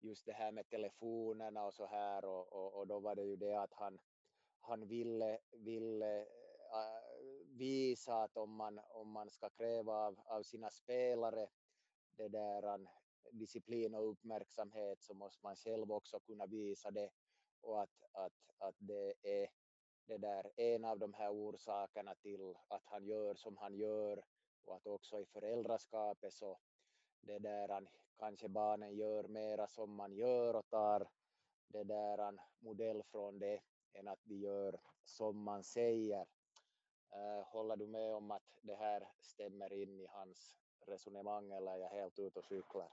just 0.00 0.26
det 0.26 0.32
här 0.32 0.52
med 0.52 0.68
telefonerna 0.68 1.64
och 1.64 1.74
så 1.74 1.86
här 1.86 2.24
och, 2.24 2.52
och, 2.52 2.74
och, 2.74 2.86
då 2.86 3.00
var 3.00 3.14
det 3.14 3.22
ju 3.22 3.36
det 3.36 3.54
att 3.54 3.72
han, 3.72 3.98
han 4.60 4.86
ville, 4.86 5.38
ville 5.52 6.20
uh, 6.20 7.46
visa 7.46 8.22
att 8.22 8.36
om 8.36 8.54
man, 8.56 8.80
om 8.88 9.10
man 9.10 9.30
ska 9.30 9.50
kräva 9.50 9.92
av, 9.92 10.20
av 10.24 10.42
sina 10.42 10.70
spelare 10.70 11.48
det 12.16 12.28
där 12.28 12.86
disciplin 13.32 13.94
och 13.94 14.10
uppmärksamhet 14.10 15.02
så 15.02 15.14
måste 15.14 15.46
man 15.46 15.56
själv 15.56 15.92
också 15.92 16.20
kunna 16.20 16.46
visa 16.46 16.90
det. 16.90 17.10
Och 17.60 17.82
att, 17.82 18.02
att, 18.12 18.32
att 18.58 18.74
det 18.78 19.14
är 19.22 19.48
det 20.06 20.18
där 20.18 20.50
en 20.56 20.84
av 20.84 20.98
de 20.98 21.14
här 21.14 21.30
orsakerna 21.30 22.14
till 22.14 22.54
att 22.68 22.86
han 22.86 23.04
gör 23.04 23.34
som 23.34 23.56
han 23.56 23.74
gör 23.74 24.22
och 24.64 24.76
att 24.76 24.86
också 24.86 25.20
i 25.20 25.26
föräldraskapet 25.26 26.32
så 26.32 26.58
det 27.20 27.38
där 27.38 27.88
kanske 28.18 28.48
barnen 28.48 28.94
gör 28.94 29.28
mera 29.28 29.66
som 29.66 29.94
man 29.94 30.12
gör 30.12 30.56
och 30.56 30.68
tar 30.68 31.08
det 31.68 31.84
där 31.84 32.38
modell 32.58 33.02
från 33.02 33.38
det 33.38 33.60
än 33.92 34.08
att 34.08 34.20
de 34.24 34.34
gör 34.34 34.80
som 35.04 35.42
man 35.42 35.64
säger. 35.64 36.26
Uh, 37.16 37.44
håller 37.44 37.76
du 37.76 37.86
med 37.86 38.14
om 38.14 38.30
att 38.30 38.58
det 38.62 38.74
här 38.74 39.08
stämmer 39.20 39.72
in 39.72 40.00
i 40.00 40.06
hans 40.06 40.56
resonemang 40.86 41.52
eller 41.52 41.72
är 41.72 41.78
jag 41.78 41.88
helt 41.88 42.18
ute 42.18 42.38
och 42.38 42.44
cyklar? 42.44 42.92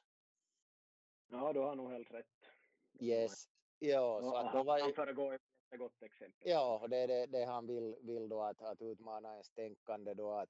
Ja, 1.28 1.54
du 1.54 1.60
har 1.60 1.76
nog 1.76 1.91
helt 1.91 2.12
rätt. 2.12 2.52
Yes. 3.00 3.50
Ja, 3.80 4.22
så 4.22 4.36
att 4.36 4.54
då 4.54 4.63
var 4.63 4.80
han 4.80 4.93
föregår 4.93 5.39
ett 5.72 5.80
gott 5.80 6.04
exempel. 6.04 6.50
Ja, 6.52 6.88
det 6.90 6.98
är 6.98 7.08
det, 7.08 7.26
det 7.26 7.46
han 7.46 7.68
vill, 7.68 7.96
vill 8.02 8.30
då 8.30 8.42
att, 8.42 8.62
att 8.62 8.82
utmana 8.82 9.32
ens 9.32 9.50
tänkande 9.50 10.14
då 10.14 10.32
att 10.32 10.50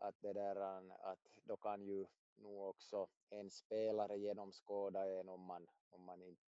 att, 0.00 0.20
det 0.20 0.32
där, 0.32 0.56
att 1.00 1.18
då 1.44 1.56
kan 1.56 1.82
ju 1.82 2.06
nog 2.36 2.68
också 2.68 3.08
en 3.28 3.50
spelare 3.50 4.18
genomskåda 4.18 5.06
en 5.06 5.28
om 5.28 5.40
man, 5.40 5.66
om 5.90 6.04
man 6.04 6.22
inte 6.22 6.42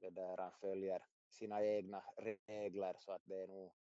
det 0.00 0.10
där 0.10 0.50
följer 0.50 1.04
sina 1.28 1.64
egna 1.64 2.04
regler 2.16 2.96
så 2.98 3.12
att 3.12 3.22
det 3.24 3.42
är 3.42 3.46
nog 3.46 3.72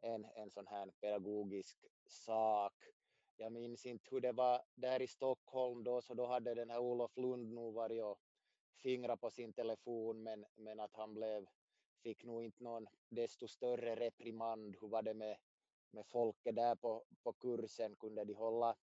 en, 0.00 0.26
en 0.34 0.50
sån 0.50 0.66
här 0.66 0.90
pedagogisk 1.00 1.78
sak. 2.06 2.74
Jag 3.36 3.52
minns 3.52 3.86
inte 3.86 4.08
hur 4.10 4.20
det 4.20 4.32
var 4.32 4.62
där 4.74 5.02
i 5.02 5.06
Stockholm 5.06 5.84
då, 5.84 6.02
så 6.02 6.14
då 6.14 6.26
hade 6.26 6.54
den 6.54 6.70
här 6.70 6.78
Olof 6.78 7.16
Lund 7.16 7.52
nog 7.52 7.74
varit 7.74 8.02
och 8.02 8.20
fingrat 8.82 9.20
på 9.20 9.30
sin 9.30 9.52
telefon, 9.52 10.22
men, 10.22 10.46
men 10.56 10.80
att 10.80 10.96
han 10.96 11.14
blev, 11.14 11.46
fick 12.02 12.24
nog 12.24 12.44
inte 12.44 12.64
någon 12.64 12.86
desto 13.08 13.48
större 13.48 13.96
reprimand. 13.96 14.76
Hur 14.80 14.88
var 14.88 15.02
det 15.02 15.14
med 15.14 15.36
med 15.92 16.06
folket 16.06 16.56
där 16.56 16.74
på, 16.74 17.04
på 17.22 17.32
kursen, 17.32 17.96
kunde 17.96 18.24
de 18.24 18.34
hålla 18.34 18.76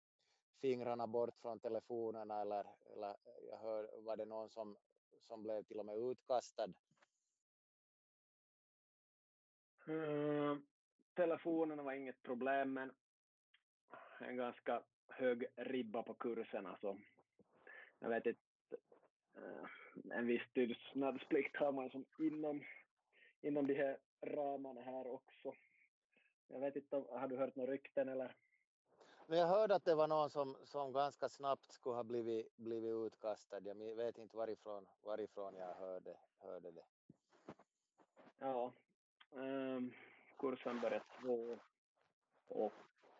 fingrarna 0.62 1.08
bort 1.08 1.38
från 1.41 1.60
telefonerna 1.60 2.41
eller, 2.41 2.65
eller 2.93 3.15
jag 3.49 3.58
hör, 3.58 4.01
var 4.01 4.17
det 4.17 4.25
någon 4.25 4.49
som, 4.49 4.77
som 5.21 5.43
blev 5.43 5.63
till 5.63 5.80
och 5.80 5.86
med 5.86 5.97
utkastad? 5.97 6.73
Mm, 9.88 10.65
telefonerna 11.13 11.84
var 11.84 11.93
inget 11.93 12.23
problem, 12.23 12.73
men 12.73 12.91
en 14.19 14.38
ganska 14.38 14.84
hög 15.08 15.45
ribba 15.56 16.03
på 16.03 16.13
kursen. 16.13 16.65
Alltså. 16.65 16.97
Jag 17.99 18.10
vet 18.10 18.25
inte, 18.25 18.41
uh, 19.38 19.65
en 20.12 20.27
viss 20.27 20.41
tystnadsplikt 20.53 21.56
har 21.56 21.71
man 21.71 21.89
som 21.89 22.06
inom, 22.19 22.63
inom 23.41 23.67
de 23.67 23.73
här 23.73 23.97
ramarna 24.21 24.82
här 24.82 25.08
också. 25.08 25.54
Jag 26.47 26.60
vet 26.60 26.76
inte, 26.76 26.95
har 26.95 27.28
du 27.28 27.38
hört 27.38 27.56
några 27.56 27.71
rykten 27.71 28.10
eller? 28.10 28.36
Men 29.28 29.39
jag 29.39 29.47
hörde 29.47 29.76
att 29.76 29.86
det 29.86 29.95
var 29.95 30.08
någon 30.08 30.30
som, 30.30 30.58
som 30.63 30.93
ganska 30.93 31.30
snabbt 31.30 31.71
skulle 31.71 31.95
ha 31.95 32.04
blivit, 32.04 32.58
blivit 32.58 32.95
utkastad. 32.95 33.60
Jag 33.60 33.95
vet 33.95 34.17
inte 34.17 34.38
varifrån, 34.38 34.88
varifrån 35.02 35.56
jag 35.56 35.73
hörde, 35.73 36.17
hörde 36.39 36.71
det. 36.71 36.86
Ja, 38.39 38.73
um, 39.32 39.93
kursen 40.38 40.80
började 40.80 41.06
två 41.21 41.60
och 42.47 42.73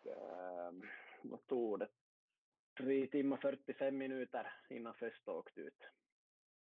um, 0.04 0.82
vad 1.22 1.46
tog 1.46 1.78
det? 1.78 1.88
Tre 2.76 3.06
timmar 3.06 3.36
45 3.36 3.98
minuter 3.98 4.52
innan 4.68 4.94
första 4.94 5.32
åkte 5.32 5.60
ut. 5.60 5.84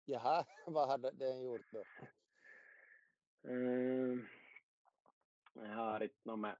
Jaha, 0.06 0.46
vad 0.66 0.88
hade 0.88 1.12
den 1.12 1.44
gjort 1.44 1.72
då? 1.72 1.84
Ehm, 3.44 4.28
jag 5.54 5.76
har 5.76 6.04
inte, 6.04 6.36
med, 6.36 6.56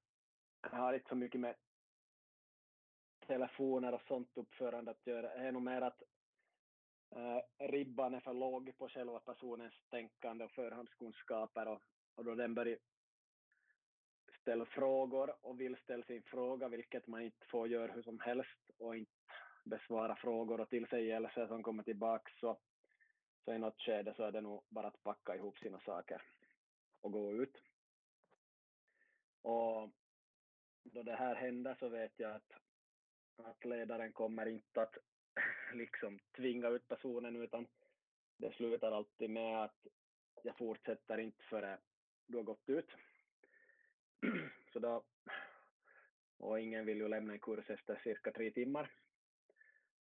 jag 0.62 0.70
har 0.70 0.94
inte 0.94 1.10
så 1.10 1.16
mycket 1.16 1.42
med 1.42 1.56
telefoner 3.28 3.94
och 3.94 4.02
sånt 4.08 4.30
uppförande 4.34 4.92
att 4.92 5.08
göra. 5.08 5.22
Det 5.22 5.48
är 5.48 5.52
nog 5.52 5.62
mer 5.62 5.82
att 5.82 6.04
äh, 7.16 7.68
ribban 7.68 8.14
är 8.14 8.20
för 8.20 8.34
låg 8.34 8.78
på 8.78 8.90
själva 8.90 9.20
personens 9.20 9.74
tänkande 9.90 10.46
och 10.46 10.52
förhandskunskaper 10.52 11.68
och, 11.68 11.82
och 12.16 12.26
då 12.26 12.36
den 12.36 12.54
börjar 12.54 12.78
ställa 14.42 14.66
frågor 14.66 15.36
och 15.42 15.62
vill 15.62 15.78
ställa 15.78 16.04
sin 16.04 16.24
fråga, 16.24 16.68
vilket 16.68 17.08
man 17.08 17.22
inte 17.22 17.46
får 17.48 17.68
göra 17.68 17.92
hur 17.92 18.04
som 18.04 18.20
helst 18.20 18.60
och 18.78 18.96
inte 18.96 19.12
besvara 19.64 20.16
frågor 20.16 20.62
och 20.62 20.70
tillsägelser 20.70 21.48
som 21.48 21.64
kommer 21.64 21.84
tillbaka 21.84 22.32
så, 22.40 22.58
så 23.46 23.54
i 23.54 23.58
något 23.58 23.82
skede 23.82 24.14
så 24.16 24.24
är 24.24 24.32
det 24.32 24.42
nog 24.42 24.64
bara 24.70 24.88
att 24.88 25.04
packa 25.04 25.36
ihop 25.36 25.58
sina 25.58 25.80
saker 25.80 26.22
och 27.02 27.12
gå 27.12 27.32
ut. 27.32 27.62
Och 29.42 29.90
då 30.84 31.04
det 31.04 31.16
här 31.16 31.36
händer 31.36 31.76
så 31.80 31.90
vet 31.90 32.14
jag 32.16 32.32
att, 32.32 32.52
att 33.38 33.66
ledaren 33.66 34.14
kommer 34.14 34.46
inte 34.46 34.82
att 34.82 34.98
liksom 35.74 36.20
tvinga 36.36 36.70
ut 36.70 36.88
personen 36.88 37.36
utan 37.36 37.68
det 38.38 38.54
slutar 38.54 38.92
alltid 38.92 39.30
med 39.30 39.64
att 39.64 39.88
jag 40.44 40.58
fortsätter 40.58 41.18
inte 41.18 41.44
före 41.44 41.80
du 42.28 42.38
har 42.38 42.44
gått 42.44 42.70
ut. 42.70 42.90
Så 44.74 44.80
då, 44.80 45.04
och 46.38 46.60
ingen 46.60 46.86
vill 46.86 46.98
ju 46.98 47.08
lämna 47.08 47.34
en 47.34 47.40
kurs 47.40 47.70
efter 47.70 48.02
cirka 48.04 48.32
tre 48.32 48.52
timmar. 48.52 48.92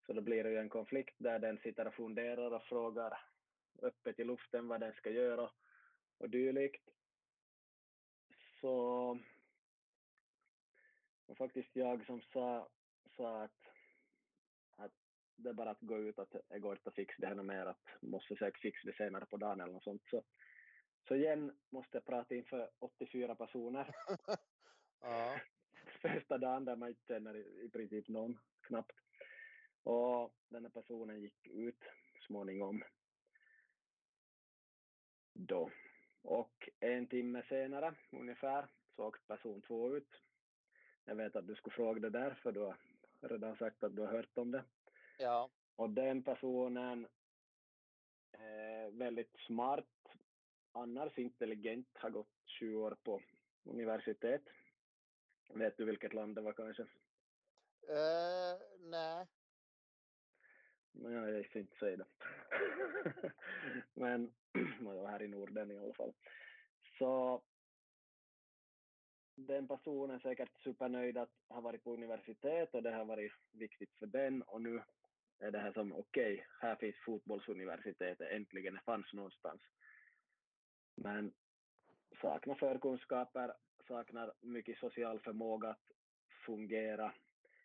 Så 0.05 0.13
då 0.13 0.21
blir 0.21 0.43
det 0.43 0.49
ju 0.51 0.57
en 0.57 0.69
konflikt 0.69 1.15
där 1.17 1.39
den 1.39 1.57
sitter 1.57 1.87
och 1.87 1.93
funderar 1.93 2.51
och 2.51 2.63
frågar 2.63 3.23
öppet 3.81 4.19
i 4.19 4.23
luften 4.23 4.67
vad 4.67 4.79
den 4.79 4.93
ska 4.93 5.09
göra 5.09 5.51
och 6.21 6.29
dylikt. 6.29 6.89
Så 8.61 9.19
och 11.31 11.37
faktiskt 11.37 11.75
jag 11.75 12.05
som 12.05 12.21
sa, 12.21 12.69
sa 13.15 13.43
att, 13.43 13.59
att 14.75 14.91
det 15.35 15.49
är 15.49 15.53
bara 15.53 15.69
att 15.69 15.81
gå 15.81 15.97
ut, 15.97 16.19
att 16.19 16.35
det 16.49 16.59
går 16.59 16.75
inte 16.75 16.89
att 16.89 16.95
fixa 16.95 17.15
det 17.17 17.27
här 17.27 17.35
mer, 17.35 17.65
att 17.65 18.01
måste 18.01 18.27
försöka 18.27 18.59
fixa 18.59 18.87
det 18.87 18.95
senare 18.95 19.25
på 19.25 19.37
dagen 19.37 19.61
eller 19.61 19.73
något 19.73 19.83
sånt. 19.83 20.03
Så, 20.09 20.23
så 21.07 21.15
igen 21.15 21.57
måste 21.69 21.97
jag 21.97 22.05
prata 22.05 22.35
inför 22.35 22.69
84 22.79 23.35
personer. 23.35 23.95
ja. 25.01 25.39
Första 26.01 26.37
dagen 26.37 26.65
där 26.65 26.75
man 26.75 26.89
inte 26.89 27.05
känner 27.07 27.35
i, 27.35 27.65
i 27.65 27.69
princip 27.69 28.07
någon, 28.07 28.39
knappt. 28.61 28.95
Och 29.83 30.35
den 30.49 30.63
här 30.63 30.71
personen 30.71 31.21
gick 31.21 31.47
ut 31.47 31.83
småningom. 32.27 32.83
Då. 35.33 35.71
Och 36.21 36.69
en 36.79 37.07
timme 37.07 37.43
senare 37.49 37.95
ungefär 38.11 38.67
såg 38.95 39.27
person 39.27 39.61
två 39.61 39.95
ut. 39.95 40.21
Jag 41.05 41.15
vet 41.15 41.35
att 41.35 41.47
du 41.47 41.55
skulle 41.55 41.75
fråga 41.75 41.99
det 41.99 42.09
där, 42.09 42.33
för 42.33 42.51
du 42.51 42.59
har 42.59 42.77
redan 43.19 43.57
sagt 43.57 43.83
att 43.83 43.95
du 43.95 44.01
har 44.01 44.11
hört 44.11 44.37
om 44.37 44.51
det. 44.51 44.63
Ja. 45.17 45.49
Och 45.75 45.89
den 45.89 46.23
personen 46.23 47.07
är 48.31 48.91
väldigt 48.91 49.35
smart, 49.47 49.85
annars 50.71 51.17
intelligent, 51.17 51.87
har 51.93 52.09
gått 52.09 52.31
20 52.45 52.75
år 52.75 52.97
på 53.03 53.21
universitet. 53.63 54.41
Vet 55.49 55.77
du 55.77 55.85
vilket 55.85 56.13
land 56.13 56.35
det 56.35 56.41
var 56.41 56.53
kanske? 56.53 56.83
Uh, 56.83 58.61
nej. 58.79 59.27
Men 60.91 61.13
jag 61.13 61.45
ska 61.45 61.59
inte 61.59 61.77
säga 61.77 61.97
det. 61.97 62.05
Men 63.93 64.33
jag 64.79 64.95
var 64.95 65.09
här 65.09 65.21
i 65.21 65.27
Norden 65.27 65.71
i 65.71 65.77
alla 65.77 65.93
fall. 65.93 66.13
Så 66.97 67.41
den 69.35 69.67
personen 69.67 70.15
är 70.15 70.19
säkert 70.19 70.61
supernöjd 70.63 71.17
att 71.17 71.31
ha 71.49 71.61
varit 71.61 71.83
på 71.83 71.93
universitet 71.93 72.73
och 72.73 72.83
det 72.83 72.91
har 72.91 73.05
varit 73.05 73.31
viktigt 73.51 73.93
för 73.99 74.05
den 74.05 74.41
och 74.41 74.61
nu 74.61 74.81
är 75.39 75.51
det 75.51 75.59
här 75.59 75.73
som 75.73 75.93
okej, 75.93 76.33
okay, 76.33 76.45
här 76.61 76.75
finns 76.75 76.95
fotbollsuniversitetet, 77.05 78.31
äntligen 78.31 78.73
det 78.73 78.81
fanns 78.85 79.13
någonstans. 79.13 79.61
Men 80.95 81.33
saknar 82.21 82.55
förkunskaper, 82.55 83.53
saknar 83.87 84.33
mycket 84.41 84.77
social 84.77 85.19
förmåga 85.19 85.69
att 85.69 85.91
fungera 86.45 87.13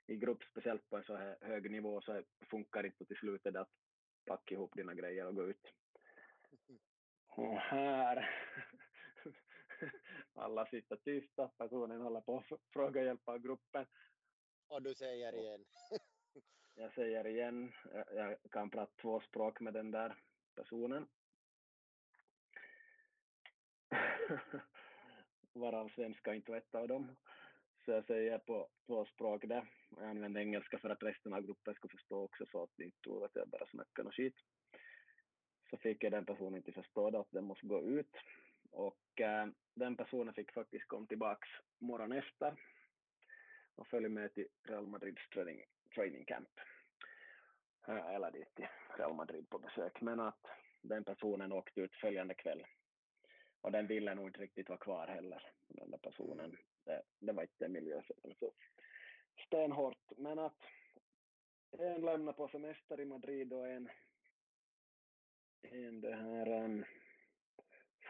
i 0.07 0.17
grupp, 0.17 0.45
speciellt 0.45 0.91
på 0.91 0.97
en 0.97 1.05
så 1.05 1.17
här 1.17 1.37
hög 1.41 1.71
nivå, 1.71 2.01
så 2.01 2.23
funkar 2.51 2.87
inte 2.87 3.05
till 3.05 3.17
slut 3.17 3.41
det 3.45 3.61
att 3.61 3.71
packa 4.27 4.55
ihop 4.55 4.75
dina 4.77 4.95
grejer 4.95 5.27
och 5.27 5.35
gå 5.35 5.47
ut. 5.47 5.73
Och 7.27 7.57
här, 7.57 8.31
alla 10.35 10.67
sitter 10.67 10.97
tysta, 10.97 11.49
personen 11.49 12.01
håller 12.01 12.21
på 12.21 12.39
att 12.39 12.61
fråga 12.73 13.03
hjälp 13.03 13.29
av 13.29 13.39
gruppen. 13.39 13.87
Och 14.69 14.83
du 14.83 14.95
säger 14.95 15.35
igen? 15.41 15.65
jag 16.75 16.93
säger 16.95 17.27
igen, 17.27 17.73
jag 18.15 18.37
kan 18.51 18.71
prata 18.71 18.93
två 19.03 19.21
språk 19.21 19.61
med 19.61 19.75
den 19.75 19.91
där 19.91 20.17
personen. 20.55 21.09
Varav 25.53 25.89
svenska 25.89 26.35
inte 26.35 26.51
var 26.51 26.59
ett 26.59 26.75
av 26.75 26.89
dem. 26.89 27.17
Så 27.85 27.91
jag 27.91 28.05
säger 28.07 28.39
på 28.39 28.69
två 28.87 29.05
språk 29.05 29.45
där. 29.45 29.67
Jag 29.97 30.11
använde 30.11 30.41
engelska 30.41 30.79
för 30.79 30.91
att 30.91 31.03
resten 31.03 31.33
av 31.33 31.43
gruppen 31.43 31.75
skulle 31.75 31.91
förstå 31.91 32.25
också 32.25 32.47
så 32.47 32.63
att 32.63 32.71
de 32.77 32.85
inte 32.85 33.01
tror 33.01 33.25
att 33.25 33.37
jag 33.37 33.49
bara 33.49 33.67
snackar 33.67 34.05
något 34.05 34.15
skit. 34.15 34.37
Så 35.71 35.77
fick 35.77 36.05
jag 36.05 36.13
den 36.13 36.27
personen 36.27 36.55
inte 36.55 36.73
förstå 36.73 37.11
det, 37.11 37.19
att 37.19 37.31
den 37.31 37.45
måste 37.45 37.67
gå 37.67 37.83
ut. 37.83 38.17
Och 38.71 39.21
äh, 39.21 39.47
den 39.75 39.97
personen 39.97 40.35
fick 40.35 40.53
faktiskt 40.53 40.89
komma 40.89 41.07
tillbaks 41.07 41.49
morgonen 41.79 42.19
efter 42.19 42.55
och 43.75 43.87
följa 43.87 44.09
med 44.09 44.35
till 44.35 44.47
Real 44.63 44.87
Madrids 44.87 45.29
training, 45.29 45.65
training 45.95 46.25
camp. 46.25 46.61
Äh, 47.89 48.15
eller 48.15 48.31
dit 48.31 48.55
till 48.55 48.69
Real 48.99 49.15
Madrid 49.15 49.51
på 49.51 49.59
besök. 49.59 50.01
Men 50.01 50.21
att 50.21 50.47
den 50.83 51.05
personen 51.05 51.53
åkte 51.53 51.81
ut 51.81 51.95
följande 51.95 52.35
kväll. 52.35 52.67
Och 53.61 53.73
den 53.73 53.87
ville 53.87 54.15
nog 54.15 54.29
inte 54.29 54.41
riktigt 54.41 54.69
vara 54.69 54.79
kvar 54.79 55.07
heller, 55.07 55.43
den 55.69 55.91
där 55.91 55.99
personen 55.99 56.57
det, 56.85 57.03
det 57.19 57.33
var 57.33 57.43
inte 57.43 57.65
en 57.65 57.73
miljö 57.73 58.03
så 58.03 58.15
stenhårt. 59.41 60.13
Men 60.17 60.39
att 60.39 60.61
en 61.79 62.01
lämnar 62.01 62.33
på 62.33 62.49
semester 62.49 63.01
i 63.01 63.05
Madrid 63.05 63.53
och 63.53 63.69
en, 63.69 63.89
en 65.63 66.01
det 66.01 66.17
här 66.17 66.65
um, 66.65 66.85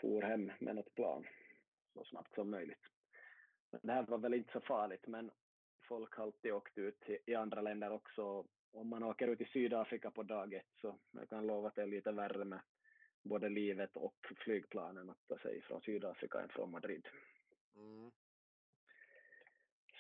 for 0.01 0.23
hem 0.23 0.53
med 0.59 0.77
något 0.77 0.95
plan 0.95 1.27
så 1.95 2.05
snabbt 2.05 2.35
som 2.35 2.51
möjligt. 2.51 2.83
Det 3.83 3.93
här 3.93 4.03
var 4.03 4.19
väl 4.19 4.35
inte 4.35 4.53
så 4.53 4.61
farligt, 4.61 5.07
men 5.07 5.31
folk 5.89 6.15
har 6.15 6.25
alltid 6.25 6.53
åkt 6.53 6.79
ut 6.79 7.05
i 7.27 7.35
andra 7.35 7.61
länder 7.61 7.91
också. 7.91 8.47
Om 8.73 8.89
man 8.89 9.03
åker 9.03 9.29
ut 9.29 9.41
i 9.41 9.45
Sydafrika 9.45 10.11
på 10.11 10.23
dag 10.23 10.55
ett 10.55 10.73
så 10.81 10.99
jag 11.11 11.29
kan 11.29 11.47
lova 11.47 11.69
att 11.69 11.75
det 11.75 11.83
är 11.83 11.87
lite 11.87 12.13
värre 12.13 12.45
med 12.45 12.61
både 13.23 13.49
livet 13.49 13.97
och 13.97 14.27
flygplanen 14.37 15.11
att 15.11 15.29
ta 15.29 15.39
sig 15.39 15.63
från 15.63 15.81
Sydafrika 15.81 16.41
än 16.41 16.49
från 16.49 16.71
Madrid. 16.71 17.09
Mm. 17.77 18.11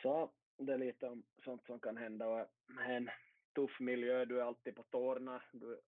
Så 0.02 0.32
det 0.58 0.74
är 0.74 0.78
lite 0.78 1.08
om 1.08 1.22
sånt 1.44 1.66
som 1.66 1.80
kan 1.80 1.96
hända 1.96 2.26
och 2.26 2.46
en 2.88 3.10
tuff 3.54 3.80
miljö, 3.80 4.24
du 4.24 4.40
är 4.40 4.44
alltid 4.44 4.76
på 4.76 4.82
tårna. 4.82 5.42
Du, 5.52 5.80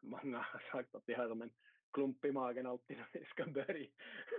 många 0.00 0.38
har 0.38 0.62
sagt 0.72 0.94
att 0.94 1.06
de 1.06 1.14
har 1.14 1.28
som 1.28 1.42
en 1.42 1.52
klump 1.92 2.24
i 2.24 2.32
magen 2.32 2.66
alltid 2.66 2.96
när 2.96 3.08
vi 3.12 3.24
ska 3.24 3.46
börja 3.46 3.90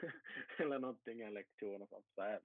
eller 0.58 0.80
någonting, 0.80 1.22
en 1.22 1.34
lektion 1.34 1.82
och 1.82 1.90
sånt. 1.90 2.06
Så 2.16 2.40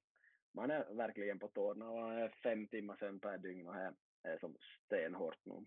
man 0.52 0.70
är 0.70 0.94
verkligen 0.94 1.38
på 1.38 1.48
tårna 1.48 1.90
och 1.90 2.12
är 2.12 2.28
fem 2.42 2.66
timmar 2.66 2.96
sen 2.96 3.20
per 3.20 3.38
dygn 3.38 3.66
och 3.66 3.74
här 3.74 3.94
är 4.22 4.38
som 4.38 4.56
stenhårt 4.86 5.44
nu 5.44 5.66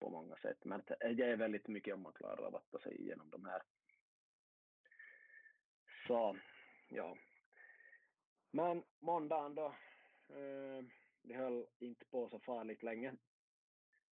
på 0.00 0.10
många 0.10 0.36
sätt. 0.36 0.64
Men 0.64 0.80
eh, 0.80 0.96
det 1.00 1.12
ger 1.12 1.36
väldigt 1.36 1.68
mycket 1.68 1.94
om 1.94 2.02
man 2.02 2.12
klarar 2.12 2.46
av 2.46 2.56
att 2.56 2.70
ta 2.70 2.78
sig 2.78 3.00
igenom 3.00 3.30
de 3.30 3.44
här. 3.44 3.62
Så, 6.06 6.36
ja. 6.88 7.16
Men 8.50 8.82
måndagen 9.00 9.54
då, 9.54 9.74
Eh, 10.28 10.84
det 11.22 11.34
höll 11.34 11.66
inte 11.78 12.04
på 12.04 12.28
så 12.28 12.38
farligt 12.38 12.82
länge. 12.82 13.14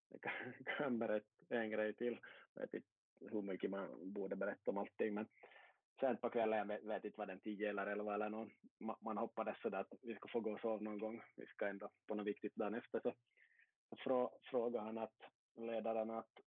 Jag 0.08 0.20
kan, 0.20 0.32
kan 0.78 0.98
berätta 0.98 1.26
en 1.48 1.70
grej 1.70 1.94
till. 1.94 2.18
Jag 2.54 2.62
vet 2.62 2.74
inte 2.74 2.88
hur 3.20 3.42
mycket 3.42 3.70
man 3.70 4.12
borde 4.12 4.36
berätta 4.36 4.70
om 4.70 4.78
allting, 4.78 5.14
men 5.14 5.26
sen 6.00 6.16
på 6.16 6.30
kvällen, 6.30 6.58
jag 6.58 6.66
vet, 6.66 6.84
vet 6.84 7.04
inte 7.04 7.18
vad 7.18 7.28
den 7.28 7.40
tio 7.40 7.70
eller 7.70 7.86
elva 7.86 8.14
eller 8.14 8.28
någon, 8.28 8.50
man, 8.78 8.96
man 9.00 9.16
hoppades 9.16 9.60
sådär 9.60 9.78
att 9.80 9.92
vi 10.02 10.14
ska 10.14 10.28
få 10.28 10.40
gå 10.40 10.52
och 10.52 10.60
sova 10.60 10.80
någon 10.80 10.98
gång, 10.98 11.22
vi 11.36 11.46
ska 11.46 11.68
ändå 11.68 11.90
på 12.06 12.14
något 12.14 12.26
viktigt 12.26 12.56
dagen 12.56 12.74
efter, 12.74 13.00
så 13.00 13.14
frå, 13.96 14.38
frågade 14.42 14.84
han 14.84 14.98
att 14.98 15.22
ledaren 15.56 16.10
att 16.10 16.40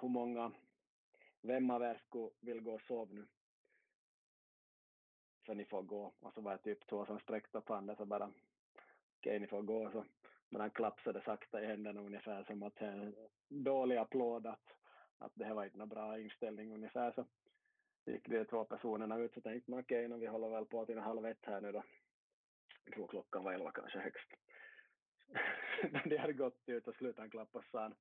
hur 0.00 0.08
många, 0.08 0.52
vem 1.42 1.70
av 1.70 1.82
er 1.82 2.02
skulle 2.06 2.30
vill 2.40 2.60
gå 2.60 2.74
och 2.74 2.82
sova 2.82 3.12
nu? 3.12 3.26
Så 5.46 5.54
ni 5.54 5.64
får 5.64 5.82
gå. 5.82 6.14
Och 6.20 6.34
så 6.34 6.40
var 6.40 6.52
det 6.52 6.58
typ 6.58 6.86
två 6.86 7.06
som 7.06 7.18
sträckte 7.18 7.58
upp 7.58 7.68
handen 7.68 7.96
så 7.96 8.06
bara 8.06 8.32
okej, 9.24 9.40
ni 9.40 9.46
får 9.46 9.62
gå. 9.62 9.90
Så, 9.90 10.04
men 10.48 10.60
han 10.60 10.70
klapsade 10.70 11.22
sakta 11.24 11.62
i 11.62 11.66
händerna 11.66 12.00
ungefär 12.00 12.44
som 12.44 12.62
att 12.62 12.80
en 12.80 13.14
dålig 13.48 13.96
applåd 13.96 14.46
att, 14.46 14.72
att 15.18 15.32
det 15.34 15.44
här 15.44 15.54
var 15.54 15.64
inte 15.64 15.78
någon 15.78 15.88
bra 15.88 16.20
inställning 16.20 16.72
ungefär. 16.72 17.12
Så 17.12 17.26
gick 18.10 18.28
de 18.28 18.44
två 18.44 18.64
personerna 18.64 19.18
ut 19.18 19.36
och 19.36 19.42
tänkte 19.42 19.70
man 19.70 19.80
okej, 19.80 20.06
okay, 20.06 20.18
vi 20.18 20.26
håller 20.26 20.48
väl 20.48 20.66
på 20.66 20.86
till 20.86 20.98
halv 20.98 21.26
ett 21.26 21.46
här 21.46 21.60
nu 21.60 21.72
då. 21.72 21.82
Jag 22.84 22.94
tror 22.94 23.08
klockan 23.08 23.44
var 23.44 23.52
elva 23.52 23.70
kanske 23.70 23.98
högst. 23.98 24.28
När 25.90 26.08
de 26.08 26.16
hade 26.16 26.32
gått 26.32 26.62
ut 26.66 26.88
och 26.88 26.94
slutat 26.94 27.30
klappa 27.30 27.62
så 27.62 27.68
sa 27.70 27.82
han 27.82 27.94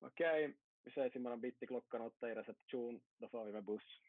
okej, 0.00 0.44
okay, 0.44 0.56
vi 0.84 0.90
ses 0.90 1.16
imorgon 1.16 1.40
bitti 1.40 1.66
klockan 1.66 2.00
åtta 2.00 2.30
i 2.30 2.34
reception, 2.34 3.00
då 3.18 3.28
får 3.28 3.44
vi 3.44 3.52
med 3.52 3.64
buss. 3.64 4.00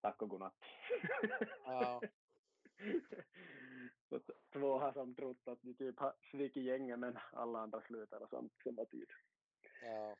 Tack 0.00 0.22
och 0.22 0.28
godnatt. 0.28 0.64
Ja. 1.64 2.00
Två 4.52 4.78
har 4.78 4.92
som 4.92 5.14
trott 5.14 5.48
att 5.48 5.62
de 5.62 5.74
typ 5.74 5.98
har 5.98 6.14
svikit 6.30 6.64
gänget 6.64 6.98
men 6.98 7.18
alla 7.32 7.58
andra 7.58 7.80
slutar 7.80 8.22
och 8.22 8.30
sånt 8.30 8.52
samma 8.64 8.84
tid. 8.84 9.10
Ja. 9.82 10.16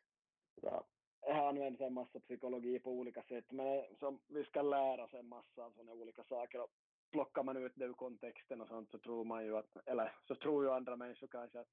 Så, 0.61 0.85
jag 1.21 1.49
använder 1.49 1.87
en 1.87 1.95
massa 1.95 2.21
psykologi 2.21 2.79
på 2.79 2.91
olika 2.91 3.23
sätt 3.23 3.53
men 3.53 3.97
som 3.99 4.21
vi 4.29 4.45
ska 4.45 4.63
lära 4.63 5.05
oss 5.05 5.15
en 5.15 5.29
massa 5.29 5.65
av 5.65 5.71
sådana 5.71 5.93
olika 5.93 6.25
saker 6.25 6.61
och 6.61 6.71
plockar 7.13 7.43
man 7.43 7.57
ut 7.57 7.73
det 7.75 7.85
ur 7.85 7.93
kontexten 7.93 8.61
och 8.61 8.69
sånt 8.69 8.91
så 8.91 8.99
tror 8.99 9.25
man 9.25 9.45
ju 9.45 9.57
att, 9.57 9.77
eller 9.87 10.15
så 10.27 10.35
tror 10.35 10.65
ju 10.65 10.71
andra 10.71 10.97
människor 10.97 11.27
kanske 11.27 11.61
att 11.61 11.69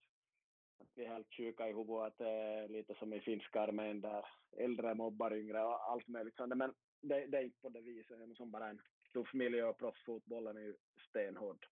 att 0.80 0.88
vi 0.96 1.06
är 1.06 1.14
helt 1.14 1.34
sjuka 1.34 1.70
i 1.70 1.74
huvudet, 1.74 2.08
att 2.08 2.18
det 2.18 2.30
är 2.30 2.68
lite 2.68 2.96
som 2.96 3.14
i 3.14 3.22
finska 3.22 3.62
armén 3.62 4.02
där 4.02 4.26
äldre 4.58 4.96
mobbar 4.96 5.34
yngre 5.34 5.64
och 5.64 5.92
allt 5.92 6.08
möjligt 6.08 6.36
sånt. 6.36 6.58
Men 6.58 6.74
det, 7.02 7.26
det 7.26 7.38
är 7.38 7.44
inte 7.44 7.62
på 7.62 7.70
det 7.70 7.82
viset, 7.82 8.20
det 8.20 8.24
är 8.24 8.36
som 8.36 8.52
bara 8.52 8.70
en 8.70 8.82
tuff 9.18 9.34
miljö 9.34 9.64
och 9.64 9.78
proffsfotbollen 9.78 10.58
är 10.58 10.62
ju 10.62 10.76
stenhård. 11.10 11.68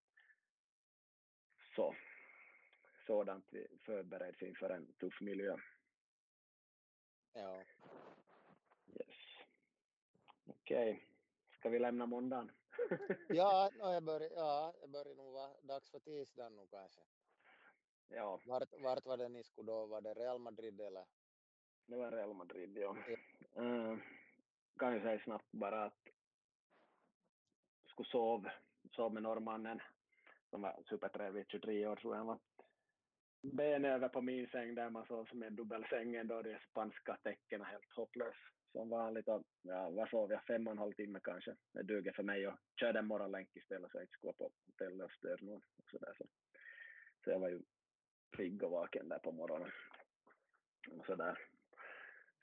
Så, 1.76 1.96
sådant 3.08 3.46
vi 3.50 3.68
förbereds 3.86 4.42
inför 4.42 4.70
en 4.70 4.94
tuff 4.94 5.22
miljö. 5.22 5.58
Ja. 7.34 7.64
Yes. 8.88 9.16
Okej, 10.46 10.92
okay. 10.92 11.04
ska 11.60 11.70
vi 11.70 11.80
lämna 11.80 12.06
måndagen? 12.06 12.52
ja, 13.30 13.72
no, 13.74 13.94
jag 13.94 14.04
börjar, 14.04 14.32
ja, 14.36 14.74
det 14.82 14.88
börjar 14.88 15.16
nog 15.16 15.34
vara 15.34 15.54
dags 15.62 15.92
för 15.92 16.00
tisdagen 16.00 16.56
nu 16.56 16.68
kanske. 16.68 17.02
Ja. 18.08 18.42
Vart, 18.46 18.74
vart 18.80 19.06
var 19.06 19.18
det 19.18 19.30
ni 19.30 19.44
skulle 19.44 19.72
då? 19.72 19.86
Var 19.86 20.02
det 20.02 20.14
Real 20.14 20.40
Madrid 20.40 20.82
eller? 20.82 21.06
Det 21.86 21.96
var 21.96 22.12
Real 22.12 22.34
Madrid, 22.34 22.78
ja. 22.78 22.98
ja. 23.08 23.62
Uh, 23.62 23.98
kan 24.78 24.94
ju 24.94 25.02
säga 25.02 25.20
snabbt 25.20 25.52
bara 25.52 25.84
att 25.84 26.06
skulle 27.96 28.10
sova, 28.10 28.52
sov 28.96 29.14
med 29.14 29.24
norrmannen 29.24 29.82
som 30.50 30.62
var 30.62 30.84
supertrevlig, 30.90 31.46
23 31.48 31.88
år 31.88 31.96
tror 31.96 32.14
jag 32.14 32.18
han 32.18 32.28
var. 32.28 32.40
Ben 33.42 33.86
över 33.86 34.10
på 34.10 34.22
min 34.22 34.48
säng 34.48 34.76
där 34.76 34.90
man 34.90 35.06
sov 35.06 35.26
som 35.26 35.44
en 35.44 35.56
dubbelsäng 35.56 36.16
ändå, 36.16 36.42
de 36.42 36.58
spanska 36.70 37.18
tecknen 37.24 37.62
helt 37.62 37.92
hopplös 37.96 38.36
som 38.72 38.90
vanligt. 38.90 39.28
Och, 39.28 39.44
ja, 39.62 39.90
vad 39.90 40.10
sov 40.10 40.32
jag? 40.32 40.44
Fem 40.46 40.68
och 40.68 40.72
en 40.72 40.78
halv 40.78 40.94
timme 40.94 41.20
kanske. 41.24 41.56
Det 41.74 41.84
duger 41.84 42.12
för 42.12 42.24
mig 42.24 42.48
och 42.48 42.60
körde 42.80 43.00
en 43.00 43.08
morgonlänk 43.08 43.56
istället 43.56 43.92
så 43.92 43.98
jag 43.98 44.04
inte 44.04 44.14
skulle 44.14 44.34
på 44.34 44.52
hotellet 44.66 45.06
och 45.06 45.12
störa 45.12 45.38
någon. 45.42 45.62
Och 45.78 45.90
så, 45.92 45.98
där, 45.98 46.14
så. 46.18 46.26
så 47.24 47.30
jag 47.30 47.40
var 47.40 47.50
ju 47.50 47.62
pigg 48.38 48.64
och 48.64 48.72
vaken 48.72 49.10
där 49.10 49.20
på 49.20 49.32
morgonen. 49.32 49.72
Och 50.92 51.06
så 51.06 51.16
där. 51.16 51.38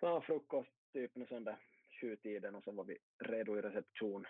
Så 0.01 0.21
frukost 0.21 0.93
typ 0.93 1.17
nu 1.17 1.27
sån 1.27 1.45
där 1.45 1.59
sjutiden 2.01 2.55
och 2.55 2.65
så 2.65 2.73
var 2.73 2.85
vi 2.85 2.99
redo 3.19 3.59
i 3.59 3.63
reception 3.63 4.27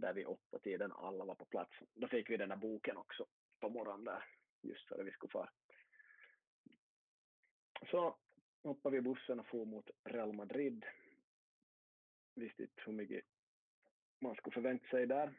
där 0.00 0.12
vid 0.12 0.26
åtta 0.26 0.58
tiden 0.58 0.92
alla 0.92 1.24
var 1.24 1.34
på 1.34 1.44
plats. 1.44 1.72
Då 1.94 2.08
fick 2.08 2.30
vi 2.30 2.36
den 2.36 2.48
där 2.48 2.56
boken 2.56 2.96
också 2.96 3.26
på 3.60 3.68
morgonen 3.68 4.04
där 4.04 4.24
just 4.62 4.88
före 4.88 5.02
vi 5.02 5.10
skulle 5.10 5.30
fara. 5.30 5.50
Så 7.90 8.16
hoppade 8.62 8.96
vi 8.96 9.02
bussen 9.02 9.40
och 9.40 9.46
for 9.46 9.64
mot 9.64 9.90
Real 10.04 10.32
Madrid. 10.32 10.86
Visste 12.34 12.62
inte 12.62 12.82
hur 12.86 12.92
mycket 12.92 13.24
man 14.18 14.34
skulle 14.34 14.54
förvänta 14.54 14.88
sig 14.88 15.06
där. 15.06 15.34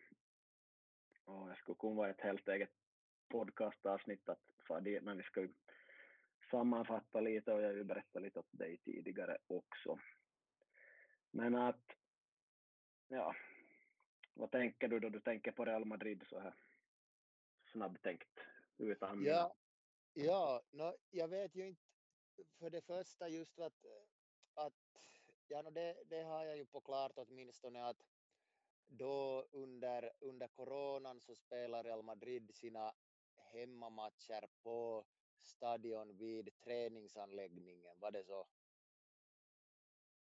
Och 1.26 1.50
jag 1.50 1.58
skulle 1.58 1.76
kunna 1.76 1.96
vara 1.96 2.10
ett 2.10 2.22
helt 2.22 2.48
eget 2.48 2.72
podcastavsnitt 3.30 4.30
att 4.30 4.42
fara 4.68 4.80
dit, 4.80 5.04
men 5.04 5.18
vi 5.18 5.24
ska 5.24 5.42
ju 5.42 5.54
sammanfatta 6.52 7.22
lite 7.22 7.54
och 7.54 7.62
jag 7.62 7.68
har 7.68 7.76
ju 7.76 7.84
berättat 7.84 8.22
lite 8.22 8.40
åt 8.40 8.52
dig 8.52 8.78
tidigare 8.78 9.38
också. 9.48 10.00
Men 11.32 11.56
att, 11.56 11.96
ja, 13.08 13.36
vad 14.38 14.52
tänker 14.52 14.88
du 14.88 15.00
då 15.00 15.10
du 15.10 15.20
tänker 15.20 15.52
på 15.52 15.66
Real 15.66 15.86
Madrid 15.86 16.24
så 16.30 16.40
här 16.40 16.56
snabbtänkt 17.66 18.40
utan? 18.78 19.24
Ja, 19.24 19.56
ja 20.14 20.62
no, 20.72 20.96
jag 21.12 21.28
vet 21.28 21.56
ju 21.56 21.68
inte 21.68 21.82
för 22.60 22.70
det 22.70 22.82
första 22.82 23.30
just 23.30 23.60
att, 23.60 23.86
att 24.54 24.74
ja, 25.48 25.62
no, 25.62 25.70
det, 25.70 26.04
det 26.06 26.24
har 26.24 26.46
jag 26.46 26.58
ju 26.58 26.66
på 26.66 26.82
klart 26.82 27.12
åtminstone 27.16 27.86
att 27.86 28.04
då 28.88 29.48
under, 29.52 30.12
under 30.20 30.48
coronan 30.48 31.22
så 31.22 31.36
spelar 31.36 31.84
Real 31.84 32.04
Madrid 32.04 32.56
sina 32.56 32.94
hemmamatcher 33.36 34.48
på 34.64 35.06
stadion 35.38 36.18
vid 36.18 36.50
träningsanläggningen, 36.60 38.00
var 38.00 38.12
det 38.12 38.24
så? 38.24 38.48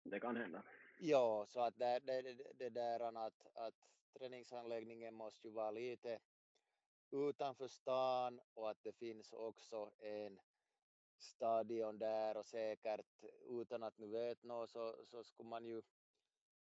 Det 0.03 0.21
kan 0.21 0.37
hända. 0.37 0.63
Ja, 0.99 1.47
så 1.47 1.61
att 1.61 1.79
det, 1.79 2.01
det, 2.05 2.37
det 2.55 2.71
där 2.71 3.01
att, 3.01 3.47
att 3.55 3.75
träningsanläggningen 4.13 5.15
måste 5.15 5.49
ju 5.49 5.55
vara 5.55 5.71
lite 5.71 6.19
utanför 7.11 7.69
stan 7.69 8.41
och 8.55 8.71
att 8.71 8.83
det 8.83 8.93
finns 8.93 9.33
också 9.33 9.91
en 9.99 10.41
stadion 11.19 11.99
där 11.99 12.37
och 12.37 12.47
säkert 12.47 13.25
utan 13.49 13.83
att 13.83 13.99
nu 13.99 14.07
vet 14.07 14.43
något 14.43 14.71
så, 14.71 15.05
så 15.07 15.25
skulle 15.25 15.49
man 15.49 15.65
ju 15.65 15.83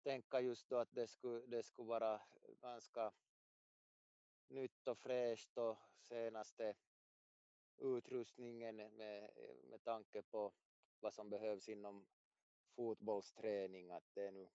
tänka 0.03 0.41
just 0.41 0.69
då 0.69 0.77
att 0.77 0.95
det 0.95 1.07
skulle, 1.07 1.47
det 1.47 1.63
skulle 1.63 1.89
vara 1.89 2.21
ganska 2.61 3.13
nytt 4.49 4.89
och 4.89 4.99
fräscht 4.99 5.59
och 5.59 5.79
senaste 5.99 6.75
utrustningen 7.79 8.77
med, 8.77 9.31
med 9.71 9.85
tanke 9.85 10.23
på 10.23 10.53
vad 11.01 11.15
som 11.15 11.31
behövs 11.31 11.69
inom 11.69 12.07
fotbollsträning. 12.77 13.91
Att 13.91 14.15
det 14.15 14.27
är 14.27 14.33
nu 14.33 14.49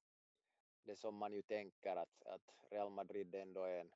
det 0.84 0.96
som 0.96 1.16
man 1.16 1.34
ju 1.34 1.42
tänker 1.42 1.96
att, 1.96 2.24
att 2.26 2.56
Real 2.70 2.90
Madrid 2.90 3.36
ändå 3.36 3.64
är 3.64 3.80
en, 3.80 3.92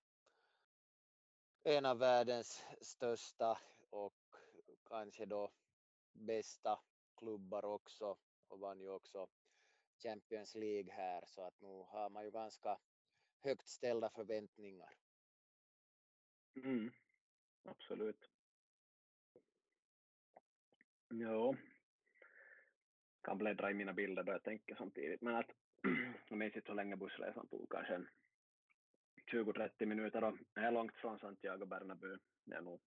en 1.64 1.86
av 1.86 1.98
världens 1.98 2.64
största 2.82 3.58
och 3.90 4.36
kanske 4.84 5.26
då 5.26 5.52
bästa 6.14 6.80
klubbar 7.16 7.66
också 7.66 8.18
och 8.48 8.60
vann 8.60 8.80
ju 8.80 8.90
också 8.90 9.28
Champions 9.98 10.56
League 10.56 10.94
här 10.94 11.24
så 11.26 11.42
att 11.42 11.62
nu 11.62 11.84
har 11.88 12.10
man 12.10 12.24
ju 12.24 12.32
ganska 12.32 12.80
högt 13.40 13.68
ställda 13.68 14.10
förväntningar. 14.10 14.98
Mm, 16.56 16.92
absolut. 17.64 18.30
Ja, 21.10 21.56
kan 23.26 23.38
bläddra 23.38 23.72
i 23.72 23.74
mina 23.74 23.94
bilder 23.94 24.24
då 24.24 24.32
jag 24.32 24.44
tänker 24.44 24.76
samtidigt. 24.76 25.22
Men 25.22 25.36
att 25.36 25.52
jag 26.30 26.38
minns 26.38 26.56
inte 26.56 26.72
hur 26.72 26.76
länge 26.76 26.96
bussresan 26.96 27.48
tog, 27.48 27.70
kanske 27.70 28.02
20-30 29.32 29.86
minuter. 29.86 30.24
Och 30.24 30.38
Jag 30.54 30.64
är 30.64 30.72
långt 30.72 30.96
från 30.96 31.20
Santiago 31.20 31.66
Bernabéu. 31.66 32.18
Det 32.44 32.56
är 32.56 32.62
nog 32.62 32.82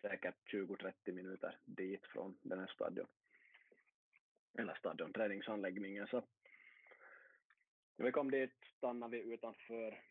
säkert 0.00 0.52
20-30 0.52 1.12
minuter 1.12 1.58
dit 1.64 2.06
från 2.06 2.38
den 2.42 2.58
här 2.58 2.66
stadion. 2.66 3.06
Eller 4.58 4.74
stadion, 4.74 5.12
träningsanläggningen. 5.12 6.06
Så 6.06 6.24
när 7.96 8.06
vi 8.06 8.12
kom 8.12 8.30
dit 8.30 8.54
stannade 8.76 9.16
vi 9.16 9.34
utanför 9.34 10.02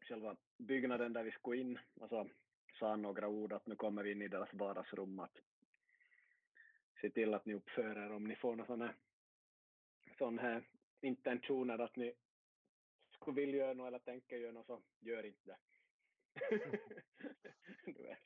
själva 0.00 0.36
byggnaden 0.58 1.12
där 1.12 1.24
vi 1.24 1.30
skulle 1.30 1.60
in 1.60 1.78
och 1.94 2.08
så 2.08 2.30
sa 2.78 2.96
några 2.96 3.28
ord 3.28 3.52
att 3.52 3.66
nu 3.66 3.76
kommer 3.76 4.02
vi 4.02 4.12
in 4.12 4.22
i 4.22 4.28
deras 4.28 4.54
vardagsrum 4.54 5.20
att 5.20 5.38
se 7.04 7.10
till 7.10 7.34
att 7.34 7.46
ni 7.46 7.54
uppför 7.54 7.98
er 7.98 8.12
om 8.12 8.24
ni 8.24 8.36
får 8.36 8.56
några 8.56 8.66
sådana 8.66 8.94
sån 10.18 10.38
här 10.38 10.62
intentioner 11.00 11.78
att 11.78 11.96
ni 11.96 12.14
skulle 13.10 13.40
vilja 13.40 13.56
göra 13.56 13.74
något 13.74 13.86
eller 13.86 13.98
tänka 13.98 14.36
göra 14.36 14.52
något 14.52 14.66
så 14.66 14.82
gör 15.00 15.26
inte 15.26 15.44
det. 15.44 15.58
du 17.92 18.02
vet. 18.02 18.22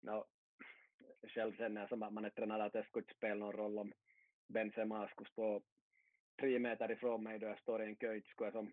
no, 0.00 0.24
själv 1.22 1.56
känner 1.56 1.80
jag 1.80 1.88
som 1.88 2.02
att 2.02 2.12
man 2.12 2.24
är 2.24 2.30
tränad 2.30 2.60
att 2.60 2.72
det 2.72 2.84
skulle 2.84 3.02
inte 3.02 3.14
spela 3.14 3.34
någon 3.34 3.52
roll 3.52 3.78
om 3.78 3.92
Benzema 4.46 5.08
skulle 5.08 5.30
stå 5.30 5.62
tre 6.40 6.58
meter 6.58 6.90
ifrån 6.90 7.22
mig 7.22 7.38
då 7.38 7.46
jag 7.46 7.58
står 7.58 7.82
i 7.82 7.86
en 7.86 7.96
kö, 7.96 8.20
skulle 8.20 8.46
jag 8.46 8.52
som 8.52 8.72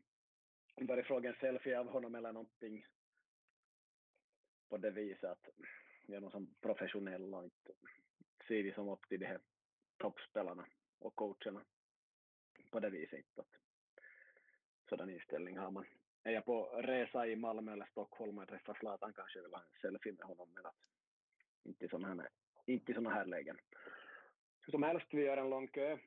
börja 0.87 1.03
fråga 1.03 1.29
en 1.29 1.39
selfie 1.39 1.79
av 1.79 1.87
honom 1.87 2.15
eller 2.15 2.33
någonting 2.33 2.85
på 4.69 4.77
det 4.77 4.91
viset 4.91 5.23
att 5.23 5.49
jag 6.05 6.17
är 6.17 6.21
någon 6.21 6.31
som 6.31 6.55
professionell 6.61 7.33
och 7.33 7.43
inte 7.43 7.73
ser 8.47 8.63
vi 8.63 8.73
som 8.73 8.89
upp 8.89 9.07
till 9.07 9.19
de 9.19 9.25
här 9.25 9.39
toppspelarna 9.97 10.65
och 10.99 11.15
coacherna 11.15 11.65
på 12.71 12.79
det 12.79 12.89
viset. 12.89 13.39
Att 13.39 13.55
sådan 14.89 15.09
inställning 15.09 15.57
har 15.57 15.71
man. 15.71 15.85
Är 16.23 16.31
jag 16.31 16.45
på 16.45 16.63
resa 16.65 17.27
i 17.27 17.35
Malmö 17.35 17.73
eller 17.73 17.85
Stockholm 17.85 18.37
och 18.37 18.47
träffar 18.47 18.73
Zlatan 18.73 19.13
kanske 19.13 19.39
jag 19.39 19.43
vill 19.43 19.53
ha 19.53 19.61
en 19.61 19.79
selfie 19.81 20.13
med 20.13 20.25
honom 20.25 20.49
men 20.53 20.65
att 20.65 20.75
inte 21.63 21.85
i 21.85 21.89
sådana 21.89 22.07
här, 22.07 22.29
inte 22.65 22.93
såna 22.93 23.09
här 23.09 23.25
lägen. 23.25 23.57
Hur 24.61 24.71
som 24.71 24.83
helst, 24.83 25.07
vi 25.11 25.21
gör 25.21 25.37
en 25.37 25.49
lång 25.49 25.67
kö. 25.67 25.97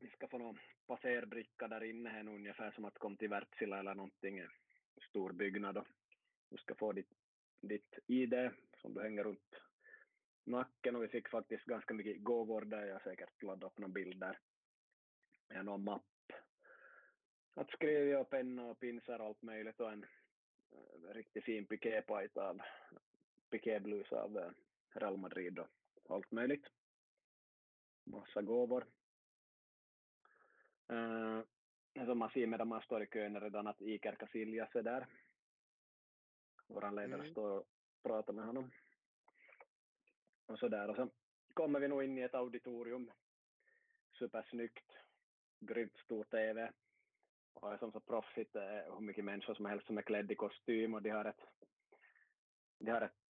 Vi 0.00 0.08
ska 0.08 0.28
få 0.28 0.38
någon 0.38 0.58
passerbricka 0.86 1.68
där 1.68 1.84
inne 1.84 2.10
här 2.10 2.28
ungefär 2.28 2.70
som 2.70 2.84
att 2.84 2.98
komma 2.98 3.16
till 3.16 3.28
Wärtsilä 3.28 3.78
eller 3.78 3.94
någonting, 3.94 4.38
en 4.38 4.50
stor 5.08 5.32
byggnad. 5.32 5.76
Och 5.76 5.86
du 6.48 6.56
ska 6.56 6.74
få 6.74 6.92
ditt, 6.92 7.10
ditt 7.60 7.98
ID 8.06 8.50
som 8.80 8.94
du 8.94 9.02
hänger 9.02 9.24
runt 9.24 9.54
nacken 10.44 10.96
och 10.96 11.02
vi 11.02 11.08
fick 11.08 11.28
faktiskt 11.28 11.64
ganska 11.64 11.94
mycket 11.94 12.24
gåvor 12.24 12.60
där. 12.60 12.86
Jag 12.86 12.94
har 12.94 13.00
säkert 13.00 13.42
laddat 13.42 13.72
upp 13.72 13.78
någon 13.78 13.92
bild 13.92 14.20
där. 14.20 14.38
Någon 15.62 15.84
mapp. 15.84 16.02
Att 17.54 17.70
skriva 17.70 18.20
och 18.20 18.30
penna 18.30 18.64
och 18.64 18.80
pinsar 18.80 19.18
och 19.18 19.26
allt 19.26 19.42
möjligt 19.42 19.80
och 19.80 19.92
en 19.92 20.04
uh, 20.04 21.08
riktigt 21.14 21.44
fin 21.44 21.66
piképajta 21.66 22.48
av 22.48 22.60
pikéblus 23.50 24.12
av 24.12 24.36
uh, 24.36 24.50
Real 24.94 25.16
Madrid 25.16 25.58
och 25.58 25.68
allt 26.08 26.30
möjligt. 26.30 26.66
Massa 28.04 28.42
gåvor. 28.42 28.86
Uh, 30.92 31.42
som 31.94 32.18
man 32.18 32.30
ser 32.30 32.46
medan 32.46 32.68
man 32.68 32.82
står 32.82 33.02
i 33.02 33.06
kön 33.06 33.40
redan 33.40 33.66
att 33.66 33.80
Iker 33.80 34.14
Casillas 34.14 34.74
är 34.74 34.82
där. 34.82 35.06
Vår 36.66 36.90
ledare 36.90 37.20
mm. 37.20 37.30
står 37.30 37.50
och 37.50 37.66
pratar 38.02 38.32
med 38.32 38.44
honom 38.44 38.70
och 40.46 40.58
sådär. 40.58 40.90
Och 40.90 40.96
så 40.96 41.10
kommer 41.54 41.80
vi 41.80 41.88
nog 41.88 42.04
in 42.04 42.18
i 42.18 42.22
ett 42.22 42.34
auditorium. 42.34 43.10
Supersnyggt, 44.18 44.90
grymt 45.60 45.96
stor 45.96 46.24
TV. 46.24 46.72
Och 47.54 47.78
som 47.78 47.92
så 47.92 48.00
proffsigt, 48.00 48.56
är 48.56 48.84
hur 48.84 49.00
mycket 49.00 49.24
människor 49.24 49.54
som 49.54 49.66
helst 49.66 49.86
som 49.86 49.98
är 49.98 50.02
klädda 50.02 50.32
i 50.32 50.36
kostym 50.36 50.94
och 50.94 51.02
de 51.02 51.10
har 51.10 51.24
ett, 51.24 51.40
de 52.78 52.90
har 52.90 53.00
ett 53.00 53.24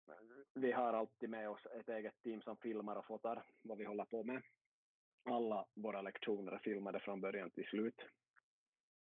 vi 0.54 0.72
har 0.72 0.92
alltid 0.92 1.30
med 1.30 1.50
oss 1.50 1.66
ett 1.66 1.88
eget 1.88 2.22
team 2.22 2.42
som 2.42 2.56
filmar 2.56 2.96
och 2.96 3.06
fotar 3.06 3.46
vad 3.62 3.78
vi 3.78 3.84
håller 3.84 4.04
på 4.04 4.24
med. 4.24 4.42
Alla 5.24 5.66
våra 5.74 6.02
lektioner 6.02 6.52
är 6.52 6.58
filmade 6.58 7.00
från 7.00 7.20
början 7.20 7.50
till 7.50 7.66
slut. 7.66 8.02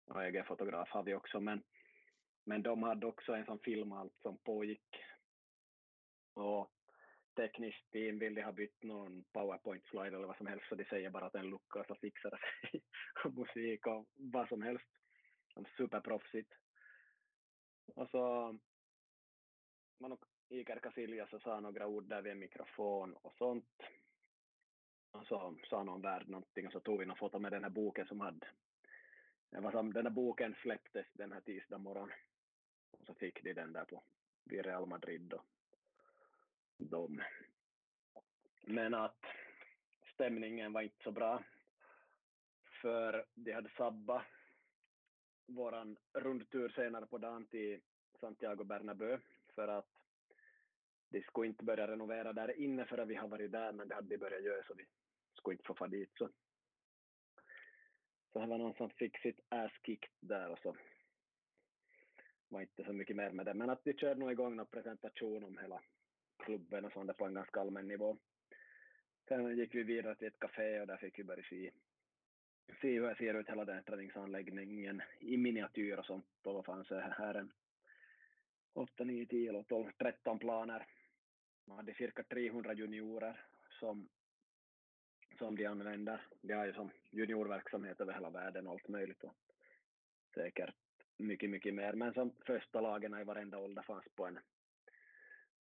Och 0.08 0.24
egen 0.24 0.46
fotograf 0.46 0.90
har 0.90 1.04
vi 1.04 1.14
också, 1.14 1.40
men, 1.40 1.64
men 2.44 2.64
de 2.64 2.84
hade 2.84 3.08
också 3.08 3.34
en 3.34 3.46
som 3.46 3.60
filmade 3.60 4.02
allt 4.02 4.18
som 4.22 4.38
pågick. 4.38 5.04
Och 6.34 6.72
tekniskt 7.38 7.92
team 7.92 8.20
vill 8.20 8.36
de 8.36 8.42
ha 8.42 8.52
bytt 8.52 8.84
någon 8.84 9.24
powerpoint-slide 9.34 10.16
eller 10.16 10.28
vad 10.28 10.38
som 10.38 10.48
helst, 10.48 10.66
så 10.70 10.76
de 10.76 10.86
säger 10.86 11.10
bara 11.10 11.26
att 11.26 11.36
en 11.36 11.50
lucka 11.50 11.84
så 11.88 11.96
fixar 11.96 12.32
det 12.32 12.70
sig. 12.70 12.82
musik 13.32 13.88
och 13.88 14.06
vad 14.16 14.48
som 14.48 14.62
helst. 14.62 14.90
Superproffsigt. 15.78 16.54
Och 17.96 18.10
så 18.10 18.56
man 20.00 20.18
Iker 20.50 20.80
Casillas 20.80 21.44
sa 21.44 21.60
några 21.60 21.88
ord 21.88 22.10
där 22.10 22.22
vid 22.22 22.32
en 22.32 22.40
mikrofon 22.40 23.14
och 23.14 23.34
sånt. 23.38 23.84
Och 25.12 25.28
så 25.28 25.58
sa 25.70 25.84
någon 25.84 26.02
värd 26.02 26.30
någonting 26.30 26.68
och 26.68 26.74
så 26.74 26.80
tog 26.80 27.00
vi 27.00 27.06
några 27.06 27.20
foto 27.20 27.40
med 27.40 27.52
den 27.52 27.64
här 27.64 27.70
boken 27.70 28.08
som 28.08 28.20
hade 28.20 28.48
det 29.50 29.60
var 29.60 29.72
som, 29.72 29.94
den 29.94 30.06
här 30.06 30.14
boken 30.14 30.56
släpptes 30.62 31.06
den 31.14 31.32
här 31.32 31.42
tisdag 31.42 31.78
morgon. 31.78 32.12
Och 32.92 33.06
så 33.06 33.14
fick 33.14 33.44
de 33.44 33.54
den 33.54 33.74
där 33.74 33.86
på 33.86 34.04
vid 34.44 34.66
Real 34.66 34.86
Madrid 34.86 35.22
då 35.22 35.44
dem. 36.78 37.22
Men 38.62 38.94
att 38.94 39.26
stämningen 40.14 40.74
var 40.74 40.82
inte 40.82 41.04
så 41.04 41.12
bra. 41.12 41.44
För 42.82 43.26
de 43.36 43.52
hade 43.52 43.70
sabbat 43.70 44.26
våran 45.46 45.98
rundtur 46.14 46.70
senare 46.70 47.06
på 47.06 47.18
dagen 47.18 47.46
till 47.46 47.82
Santiago 48.20 48.64
Bernabéu 48.64 49.20
för 49.56 49.68
att 49.68 49.90
de 51.10 51.22
skulle 51.22 51.48
inte 51.48 51.64
börja 51.64 51.88
renovera 51.88 52.34
där 52.34 52.60
inne 52.60 52.86
förrän 52.86 53.08
vi 53.08 53.16
har 53.16 53.28
varit 53.28 53.52
där, 53.52 53.72
men 53.72 53.88
det 53.88 53.96
hade 53.96 54.08
de 54.08 54.18
börjat 54.18 54.44
göra 54.44 54.64
så 54.64 54.74
vi 54.74 54.86
skulle 55.34 55.54
inte 55.54 55.68
få 55.68 55.76
fara 55.76 55.90
dit. 55.90 56.12
Så. 56.18 56.30
så 58.34 58.40
det 58.40 58.48
var 58.48 58.58
någon 58.58 58.74
som 58.74 58.90
fick 58.90 59.18
sitt 59.18 59.40
ass 59.50 59.72
kicked 59.86 60.10
där 60.20 60.50
och 60.50 60.60
så 60.60 60.76
var 62.48 62.62
inte 62.62 62.84
så 62.84 62.94
mycket 62.94 63.16
mer 63.16 63.32
med 63.32 63.46
det. 63.46 63.54
Men 63.54 63.70
att 63.70 63.84
de 63.84 63.94
körde 63.94 64.20
nog 64.20 64.32
igång 64.32 64.56
någon 64.56 64.66
presentation 64.66 65.44
om 65.44 65.58
hela 65.58 65.82
klubben 66.38 66.86
och 66.86 66.92
sånt 66.92 67.08
där 67.08 67.14
på 67.14 67.26
en 67.26 67.34
ganska 67.34 67.60
allmän 67.60 67.88
nivå. 67.88 68.18
Sen 69.28 69.58
gick 69.58 69.76
vi 69.76 69.84
vidare 69.84 70.16
till 70.16 70.28
ett 70.28 70.40
café 70.40 70.80
och 70.82 70.88
där 70.88 70.98
fick 70.98 71.20
vi 71.20 71.24
börja 71.24 71.44
se, 71.44 71.72
se 72.82 72.94
hur 72.94 73.08
det 73.08 73.16
ser 73.16 73.34
ut 73.34 73.50
hela 73.50 73.66
den 73.66 73.84
träningsanläggningen 73.84 75.02
i 75.20 75.38
miniatyr 75.38 75.98
och 75.98 76.06
sånt. 76.06 76.26
Och 76.44 76.54
vad 76.54 76.66
fanns 76.66 76.88
det 76.88 77.16
här 77.18 77.34
en 77.34 77.52
8, 78.74 79.04
9, 79.04 79.26
10, 79.26 79.64
12, 79.64 79.92
13 79.98 80.40
planer 80.40 80.88
man 81.68 81.78
hade 81.78 81.94
cirka 81.94 82.24
300 82.24 82.74
juniorer 82.74 83.46
som, 83.80 84.10
som 85.38 85.56
de 85.56 85.66
använder. 85.66 86.22
De 86.42 86.54
har 86.54 86.66
ju 86.66 86.74
som 86.74 86.92
juniorverksamhet 87.12 88.02
över 88.02 88.14
hela 88.14 88.30
världen 88.30 88.68
och 88.68 88.74
allt 88.74 88.88
möjligt 88.88 89.24
och 89.24 89.36
säkert 90.34 90.76
mycket, 91.18 91.50
mycket 91.50 91.74
mer. 91.74 91.94
Men 91.94 92.14
som 92.14 92.32
första 92.46 92.82
lagen 92.82 93.22
i 93.22 93.24
varenda 93.24 93.58
ålder 93.58 93.82
fanns 93.82 94.06
på 94.16 94.26
en, 94.26 94.40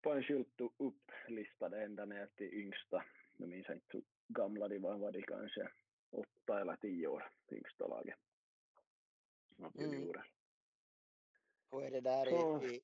på 0.03 0.13
en 0.13 0.23
skylt 0.23 0.61
upplistade 0.79 1.85
ända 1.85 2.05
ner 2.05 2.27
till 2.27 2.55
yngsta. 2.55 3.05
Jag 3.37 3.49
minns 3.49 3.71
inte 3.71 3.87
hur 3.89 4.05
gamla 4.29 4.69
de 4.69 4.79
var, 4.79 4.97
var 4.97 5.13
de 5.13 5.23
kanske 5.23 5.69
åtta 6.11 6.61
eller 6.61 6.77
tio 6.77 7.07
år, 7.07 7.31
yngsta 7.53 7.87
laget 7.87 8.19
av 9.59 9.77
mm. 9.77 9.93
juniorer. 9.93 10.21
Mm. 10.21 10.31
Hur 11.71 11.83
är 11.83 11.91
det 11.91 12.01
där 12.01 12.29
i, 12.29 12.75
i 12.75 12.81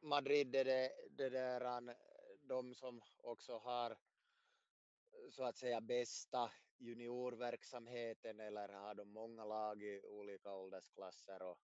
Madrid? 0.00 0.54
Är 0.54 0.64
det, 0.64 0.90
det 1.10 1.28
där 1.28 1.94
de 2.42 2.74
som 2.74 3.02
också 3.22 3.58
har 3.58 3.96
så 5.30 5.44
att 5.44 5.56
säga 5.56 5.80
bästa 5.80 6.50
juniorverksamheten 6.78 8.40
eller 8.40 8.68
har 8.68 8.94
de 8.94 9.08
många 9.08 9.44
lag 9.44 9.82
i 9.82 10.02
olika 10.06 10.54
åldersklasser 10.54 11.42
och, 11.42 11.58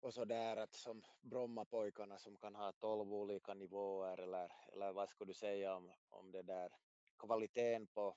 och 0.00 0.14
så 0.14 0.24
där 0.24 0.56
att 0.56 0.74
som 0.74 1.02
Brommapojkarna 1.20 2.18
som 2.18 2.36
kan 2.36 2.54
ha 2.54 2.72
tolv 2.72 3.14
olika 3.14 3.54
nivåer 3.54 4.20
eller, 4.20 4.52
eller 4.72 4.92
vad 4.92 5.08
skulle 5.08 5.30
du 5.30 5.34
säga 5.34 5.76
om, 5.76 5.92
om 6.10 6.32
det 6.32 6.42
där 6.42 6.72
kvaliteten 7.18 7.86
på 7.86 8.16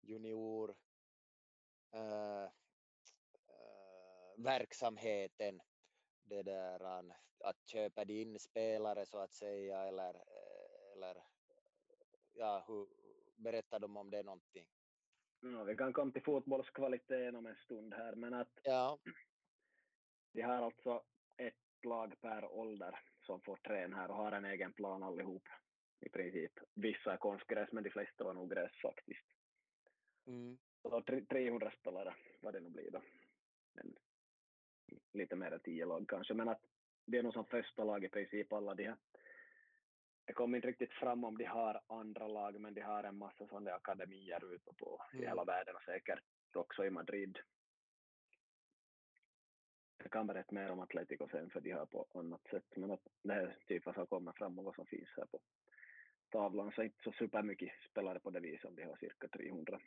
junior 0.00 0.76
äh, 1.92 2.42
äh, 2.42 2.50
verksamheten 4.36 5.60
det 6.22 6.42
där 6.42 7.04
att 7.40 7.68
köpa 7.68 8.02
in 8.02 8.38
spelare 8.38 9.06
så 9.06 9.18
att 9.18 9.32
säga 9.32 9.82
eller, 9.82 10.24
eller 10.92 11.24
ja, 12.32 12.64
hur, 12.68 12.88
berättar 13.36 13.78
de 13.78 13.96
om 13.96 14.10
det 14.10 14.22
någonting? 14.22 14.66
Ja, 15.40 15.64
vi 15.64 15.76
kan 15.76 15.92
komma 15.92 16.12
till 16.12 16.22
fotbollskvaliteten 16.22 17.36
om 17.36 17.46
en 17.46 17.56
stund 17.56 17.94
här, 17.94 18.14
men 18.14 18.34
att 18.34 18.60
ja. 18.62 18.98
De 20.32 20.42
har 20.42 20.62
alltså 20.62 21.02
ett 21.36 21.54
lag 21.82 22.20
per 22.20 22.44
ålder 22.44 22.98
som 23.20 23.40
får 23.40 23.56
träna 23.56 23.96
här 23.96 24.10
och 24.10 24.16
har 24.16 24.32
en 24.32 24.44
egen 24.44 24.72
plan 24.72 25.02
allihop 25.02 25.48
i 26.00 26.08
princip. 26.08 26.52
Vissa 26.74 27.12
är 27.12 27.16
konstgräs, 27.16 27.72
men 27.72 27.84
de 27.84 27.90
flesta 27.90 28.24
var 28.24 28.34
nog 28.34 28.50
gräs 28.50 28.72
faktiskt. 28.82 29.26
Mm. 30.26 30.58
Så 30.82 31.02
300 31.02 31.70
spelare, 31.80 32.14
vad 32.40 32.54
det 32.54 32.60
nu 32.60 32.68
blir 32.68 32.90
då. 32.90 33.02
Men 33.72 33.94
lite 35.12 35.36
mer 35.36 35.50
än 35.50 35.60
tio 35.60 35.86
lag 35.86 36.08
kanske, 36.08 36.34
men 36.34 36.48
att 36.48 36.60
det 37.04 37.18
är 37.18 37.22
nog 37.22 37.32
som 37.32 37.44
första 37.44 37.84
lag 37.84 38.04
i 38.04 38.08
princip 38.08 38.52
alla 38.52 38.74
de 38.74 38.84
här. 38.84 38.96
Det 40.24 40.32
kommer 40.32 40.58
inte 40.58 40.68
riktigt 40.68 40.92
fram 40.92 41.24
om 41.24 41.38
de 41.38 41.44
har 41.44 41.80
andra 41.86 42.28
lag, 42.28 42.60
men 42.60 42.74
de 42.74 42.80
har 42.80 43.04
en 43.04 43.18
massa 43.18 43.46
sådana 43.46 43.70
akademier 43.70 44.54
ute 44.54 44.72
på 44.72 45.02
mm. 45.12 45.24
i 45.24 45.26
hela 45.26 45.44
världen 45.44 45.76
och 45.76 45.82
säkert 45.82 46.20
också 46.54 46.84
i 46.84 46.90
Madrid. 46.90 47.38
Jag 49.98 50.12
kan 50.12 50.26
berätta 50.26 50.54
mer 50.54 50.70
om 50.70 50.80
Atletico 50.80 51.28
sen, 51.30 51.50
för 51.50 51.60
de 51.60 51.70
har 51.70 51.86
på 51.86 52.06
annat 52.14 52.48
sätt, 52.50 52.76
men 52.76 52.90
att 52.90 53.06
det 53.22 53.32
är 53.32 53.56
typ 53.66 53.86
vad 53.86 53.94
som 53.94 54.06
kommer 54.06 54.32
fram 54.32 54.58
och 54.58 54.64
vad 54.64 54.74
som 54.74 54.86
finns 54.86 55.08
här 55.16 55.26
på 55.26 55.40
tavlan, 56.30 56.72
så 56.72 56.82
inte 56.82 57.02
så 57.02 57.12
supermycket 57.12 57.72
spelare 57.90 58.20
på 58.20 58.30
det 58.30 58.40
viset 58.40 58.64
om 58.64 58.74
de 58.74 58.84
har 58.84 58.96
cirka 58.96 59.28
300. 59.28 59.80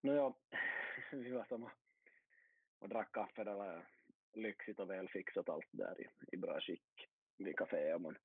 Nåja, 0.00 0.34
vi 1.12 1.30
var 1.30 1.44
som 1.44 1.70
och 2.82 2.88
drack 2.88 3.12
kaffe. 3.12 3.44
Det 3.44 3.54
var 3.54 3.76
eh, 3.76 3.82
lyxigt 4.32 4.80
och 4.80 4.90
välfixat 4.90 5.48
allt 5.48 5.68
där 5.70 6.00
i, 6.00 6.34
i 6.34 6.36
bra 6.36 6.60
skick 6.60 7.08
vid 7.38 7.56
kaféet. 7.56 8.00
Man 8.00 8.16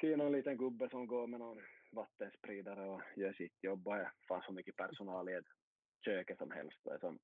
ser 0.00 0.16
någon 0.16 0.32
liten 0.32 0.56
gubbe 0.56 0.88
som 0.88 1.06
går 1.06 1.26
med 1.26 1.40
någon 1.40 1.62
vattenspridare 1.92 2.88
och 2.88 3.02
gör 3.16 3.32
sitt 3.32 3.64
jobb 3.64 3.88
och 3.88 3.96
det 3.96 4.12
fanns 4.28 4.44
så 4.44 4.52
mycket 4.52 4.76
personal 4.76 5.28
i 5.28 5.32
ett 5.32 5.46
köket 6.04 6.38
som 6.38 6.50
helst. 6.50 6.78
Det 6.84 6.98
som 7.00 7.18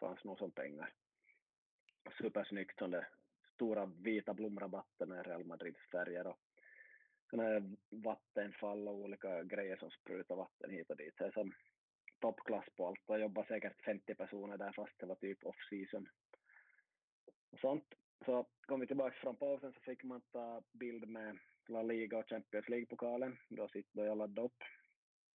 fanns 0.00 0.24
nog 0.24 0.38
som 0.38 0.50
pengar. 0.50 0.92
Supersnyggt 2.18 2.78
som 2.78 2.90
det 2.90 3.06
stora 3.54 3.86
vita 3.86 4.34
blomrabatter 4.34 5.06
med 5.06 5.26
Real 5.26 5.44
Madrids 5.44 5.80
färger 5.92 6.26
och 6.26 6.38
sådana 7.30 7.76
vattenfall 7.90 8.88
och 8.88 8.94
olika 8.94 9.42
grejer 9.42 9.76
som 9.76 9.90
sprutar 9.90 10.36
vatten 10.36 10.70
hit 10.70 10.90
och 10.90 10.96
dit. 10.96 11.14
Det 11.18 11.24
är 11.24 11.30
som 11.30 11.52
toppklass 12.20 12.64
på 12.76 12.86
allt 12.86 13.00
och 13.06 13.20
jobbar 13.20 13.44
säkert 13.44 13.84
50 13.84 14.14
personer 14.14 14.56
där 14.56 14.72
fast 14.72 14.98
det 14.98 15.06
var 15.06 15.14
typ 15.14 15.44
off-season. 15.44 16.08
Och 17.50 17.60
sånt. 17.60 17.94
Så 18.24 18.46
kom 18.60 18.80
vi 18.80 18.86
tillbaka 18.86 19.16
från 19.16 19.36
pausen 19.36 19.72
så 19.72 19.80
fick 19.80 20.04
man 20.04 20.20
ta 20.20 20.62
bild 20.72 21.08
med 21.08 21.38
La 21.66 21.82
Liga 21.82 22.18
och 22.18 22.28
Champions 22.28 22.68
League-pokalen. 22.68 23.38
Då 23.48 23.68
sitter 23.68 24.04
jag 24.04 24.18
laddade 24.18 24.46
upp. 24.46 24.62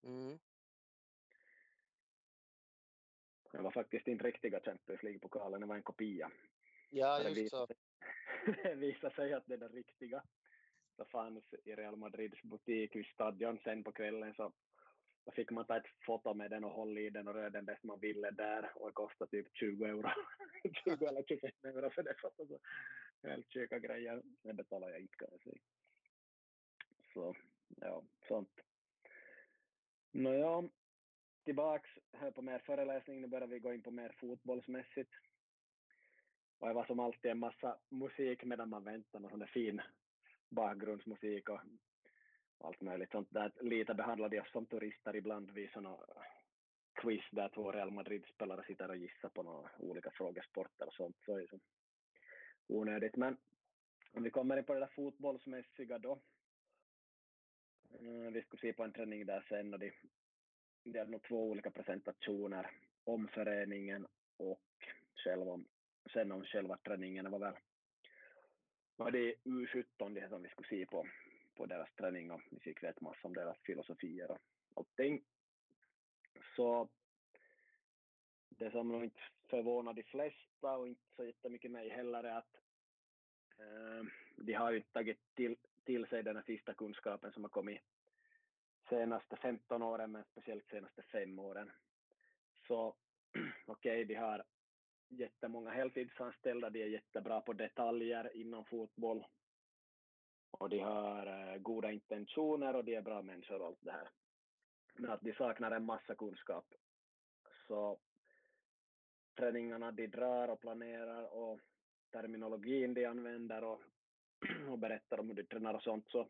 Mm. 0.03 0.39
Det 3.51 3.61
var 3.61 3.71
faktiskt 3.71 4.07
inte 4.07 4.23
riktiga 4.23 4.59
Champions 4.59 5.03
League-pokalen, 5.03 5.61
det 5.61 5.67
var 5.67 5.75
en 5.75 5.83
kopia. 5.83 6.31
Ja, 6.89 7.21
just 7.23 7.35
det 7.35 7.49
så. 7.49 7.67
det 8.63 8.75
visade 8.75 9.15
sig 9.15 9.33
att 9.33 9.47
det 9.47 9.53
är 9.53 9.57
den 9.57 9.69
riktiga. 9.69 10.23
Det 10.97 11.05
fanns 11.05 11.53
i 11.63 11.75
Real 11.75 11.95
Madrids 11.95 12.41
butik 12.41 12.95
vid 12.95 13.05
stadion 13.05 13.59
sen 13.63 13.83
på 13.83 13.91
kvällen 13.91 14.33
så 14.33 14.53
då 15.25 15.31
fick 15.31 15.51
man 15.51 15.65
ta 15.65 15.77
ett 15.77 16.05
foto 16.05 16.33
med 16.33 16.51
den 16.51 16.63
och 16.63 16.71
hålla 16.71 16.99
i 16.99 17.09
den 17.09 17.27
och 17.27 17.33
röra 17.33 17.49
den 17.49 17.65
bäst 17.65 17.83
man 17.83 17.99
ville 17.99 18.31
där 18.31 18.71
och 18.75 18.87
det 18.87 18.93
kostade 18.93 19.31
typ 19.31 19.47
20 19.53 19.85
euro. 19.85 20.09
20 20.83 21.05
eller 21.05 21.23
25 21.23 21.51
euro 21.63 21.89
för 21.89 22.03
det 22.03 22.15
fotot. 22.21 22.61
Helt 23.23 23.53
sjuka 23.53 23.79
grejer. 23.79 24.21
Det 24.43 24.53
betalar 24.53 24.89
jag 24.89 24.99
inte 24.99 25.15
kan 25.15 25.27
jag 25.31 25.41
säga. 25.41 25.61
Så 27.13 27.35
ja, 27.67 28.03
sånt. 28.27 28.61
Nåja, 30.11 30.69
tillbaks 31.43 31.89
här 32.13 32.31
på 32.31 32.41
mer 32.41 32.59
föreläsning. 32.59 33.21
Nu 33.21 33.27
börjar 33.27 33.47
vi 33.47 33.59
gå 33.59 33.73
in 33.73 33.81
på 33.81 33.91
mer 33.91 34.15
fotbollsmässigt. 34.19 35.11
Och 36.59 36.67
det 36.67 36.73
var 36.73 36.85
som 36.85 36.99
alltid 36.99 37.31
en 37.31 37.39
massa 37.39 37.77
musik 37.89 38.43
medan 38.43 38.69
man 38.69 38.83
väntar, 38.83 39.19
någon 39.19 39.31
sån 39.31 39.39
där 39.39 39.47
fin 39.47 39.81
bakgrundsmusik 40.49 41.49
och 41.49 41.59
allt 42.57 42.81
möjligt 42.81 43.11
sånt 43.11 43.27
där. 43.31 43.51
Lite 43.61 43.93
behandlade 43.93 44.41
oss 44.41 44.51
som 44.51 44.65
turister 44.65 45.15
ibland 45.15 45.51
vid 45.51 45.71
sådana 45.71 45.97
quiz 46.93 47.23
där 47.31 47.49
två 47.49 47.71
Real 47.71 47.91
Madrid-spelare 47.91 48.63
sitter 48.63 48.89
och 48.89 48.97
gissar 48.97 49.29
på 49.29 49.43
några 49.43 49.69
olika 49.79 50.11
frågesporter 50.11 50.87
och 50.87 50.93
sånt. 50.93 51.17
Så 51.25 51.37
är 51.37 51.47
det 51.51 51.59
onödigt. 52.67 53.15
Men 53.15 53.37
om 54.11 54.23
vi 54.23 54.29
kommer 54.31 54.57
in 54.57 54.63
på 54.63 54.73
det 54.73 54.79
där 54.79 54.91
fotbollsmässiga 54.95 55.99
då. 55.99 56.19
Vi 58.31 58.41
skulle 58.41 58.61
se 58.61 58.73
på 58.73 58.83
en 58.83 58.93
träning 58.93 59.25
där 59.25 59.45
sen 59.49 59.73
och 59.73 59.79
de, 59.79 59.91
de 60.83 60.99
hade 60.99 61.11
nog 61.11 61.23
två 61.23 61.49
olika 61.49 61.71
presentationer 61.71 62.71
om 63.03 63.27
föreningen 63.27 64.07
och 64.37 64.61
själva, 65.15 65.59
sen 66.13 66.31
om 66.31 66.43
själva 66.43 66.77
träningen. 66.77 67.25
Det 67.25 67.31
var 67.31 67.39
väl 67.39 67.53
var 68.95 69.11
det 69.11 69.35
U17 69.43 70.13
det 70.13 70.29
som 70.29 70.43
vi 70.43 70.49
skulle 70.49 70.67
se 70.67 70.85
på, 70.85 71.07
på 71.55 71.65
deras 71.65 71.95
träning 71.95 72.31
och 72.31 72.41
vi 72.51 72.59
fick 72.59 72.83
veta 72.83 73.01
massor 73.01 73.25
om 73.25 73.33
deras 73.33 73.57
filosofier 73.63 74.31
och 74.31 74.39
allting. 74.73 75.23
Så 76.55 76.89
det 78.49 78.71
som 78.71 78.87
nog 78.87 79.03
inte 79.03 79.21
förvånar 79.49 79.93
de 79.93 80.03
flesta 80.03 80.77
och 80.77 80.87
inte 80.87 81.01
så 81.15 81.25
jättemycket 81.25 81.71
mig 81.71 81.89
heller 81.89 82.23
är 82.23 82.37
att 82.37 82.55
eh, 83.57 84.05
de 84.35 84.53
har 84.53 84.71
ju 84.71 84.81
tagit 84.81 85.19
till, 85.35 85.55
till 85.83 86.07
sig 86.07 86.23
den 86.23 86.35
här 86.35 86.43
sista 86.43 86.73
kunskapen 86.73 87.31
som 87.31 87.43
har 87.43 87.49
kommit 87.49 87.81
senaste 88.89 89.35
15 89.35 89.83
åren, 89.83 90.11
men 90.11 90.23
speciellt 90.23 90.69
senaste 90.69 91.03
fem 91.03 91.39
åren. 91.39 91.71
Så 92.67 92.95
okej, 93.65 94.03
okay, 94.03 94.03
de 94.03 94.15
har 94.15 94.43
jättemånga 95.07 95.69
heltidsanställda, 95.69 96.69
de 96.69 96.81
är 96.81 96.87
jättebra 96.87 97.41
på 97.41 97.53
detaljer 97.53 98.35
inom 98.35 98.65
fotboll 98.65 99.25
och 100.51 100.69
de 100.69 100.79
har 100.79 101.27
eh, 101.27 101.57
goda 101.57 101.91
intentioner 101.91 102.75
och 102.75 102.85
de 102.85 102.95
är 102.95 103.01
bra 103.01 103.21
människor 103.21 103.61
och 103.61 103.67
allt 103.67 103.81
det 103.81 103.91
här. 103.91 104.09
Men 104.93 105.11
att 105.11 105.21
de 105.21 105.33
saknar 105.33 105.71
en 105.71 105.85
massa 105.85 106.15
kunskap. 106.15 106.65
Så 107.67 107.99
träningarna 109.35 109.91
de 109.91 110.07
drar 110.07 110.47
och 110.47 110.61
planerar 110.61 111.33
och 111.33 111.59
terminologin 112.11 112.93
de 112.93 113.05
använder 113.05 113.63
och, 113.63 113.81
och 114.69 114.79
berättar 114.79 115.19
om 115.19 115.27
hur 115.27 115.35
de 115.35 115.43
tränar 115.43 115.73
och 115.73 115.83
sånt 115.83 116.09
så 116.09 116.29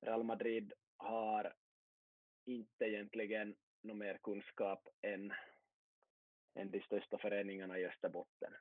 Real 0.00 0.22
Madrid 0.22 0.72
har 0.96 1.54
inte 2.44 2.84
egentligen 2.84 3.56
någon 3.82 3.98
mer 3.98 4.18
kunskap 4.22 4.88
än, 5.02 5.32
än 6.54 6.70
de 6.70 6.80
största 6.80 7.18
föreningarna 7.18 7.78
i 7.78 7.86
Österbotten. 7.86 8.54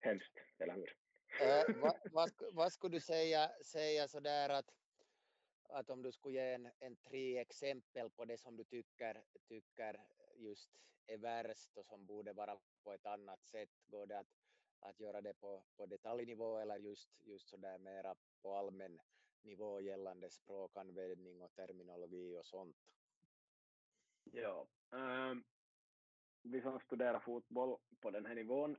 Hemskt, 0.00 0.38
eller 0.58 0.74
hur? 0.74 0.96
Äh, 1.40 1.76
vad, 1.76 1.96
vad, 2.12 2.30
vad, 2.52 2.72
skulle 2.72 2.96
du 2.96 3.00
säga, 3.00 3.50
säga 3.64 4.08
sådär 4.08 4.48
att, 4.48 4.70
att 5.68 5.90
om 5.90 6.02
du 6.02 6.12
skulle 6.12 6.34
ge 6.34 6.54
en, 6.54 6.70
en 6.78 6.96
tre 6.96 7.38
exempel 7.38 8.10
på 8.10 8.24
det 8.24 8.38
som 8.38 8.56
du 8.56 8.64
tycker, 8.64 9.24
tycker 9.48 10.00
just 10.36 10.70
är 11.06 11.18
värst 11.18 11.76
och 11.76 11.86
som 11.86 12.06
borde 12.06 12.32
vara 12.32 12.58
på 12.84 12.92
ett 12.92 13.06
annat 13.06 13.44
sätt, 13.44 13.70
går 13.86 14.06
det 14.06 14.18
att, 14.18 14.26
att 14.80 15.00
göra 15.00 15.20
det 15.20 15.34
på, 15.34 15.62
på 15.76 15.86
detaljnivå 15.86 16.58
eller 16.58 16.76
just, 16.76 17.10
just 17.20 17.48
sådär 17.48 17.78
mera 17.78 18.14
på 18.42 18.54
allmän 18.54 19.00
nivå 19.42 19.80
gällande 19.80 20.30
språkanvändning 20.30 21.42
och 21.42 21.54
terminologi 21.54 22.36
och 22.36 22.46
sånt? 22.46 22.76
Ja, 24.32 24.66
um, 24.90 25.00
ähm, 25.00 25.44
vi 26.42 26.62
som 26.62 26.80
studerar 26.80 27.20
fotboll 27.20 27.78
på 28.00 28.10
den 28.10 28.26
här 28.26 28.34
nivån 28.34 28.76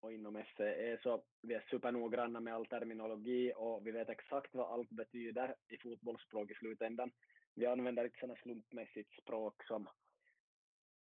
och 0.00 0.12
inom 0.12 0.36
SCE 0.36 0.98
så 1.02 1.22
vi 1.42 1.54
är 1.54 1.64
supernoggranna 1.70 2.40
med 2.40 2.54
all 2.54 2.66
terminologi 2.66 3.52
och 3.56 3.86
vi 3.86 3.90
vet 3.90 4.08
exakt 4.08 4.54
vad 4.54 4.72
allt 4.72 4.90
betyder 4.90 5.54
i 5.68 5.78
fotbollsspråk 5.78 6.50
i 6.50 6.54
slutändan. 6.54 7.10
Vi 7.54 7.66
använder 7.66 8.04
inte 8.04 8.18
sådana 8.18 8.36
slumpmässigt 8.36 9.12
språk 9.22 9.64
som 9.64 9.88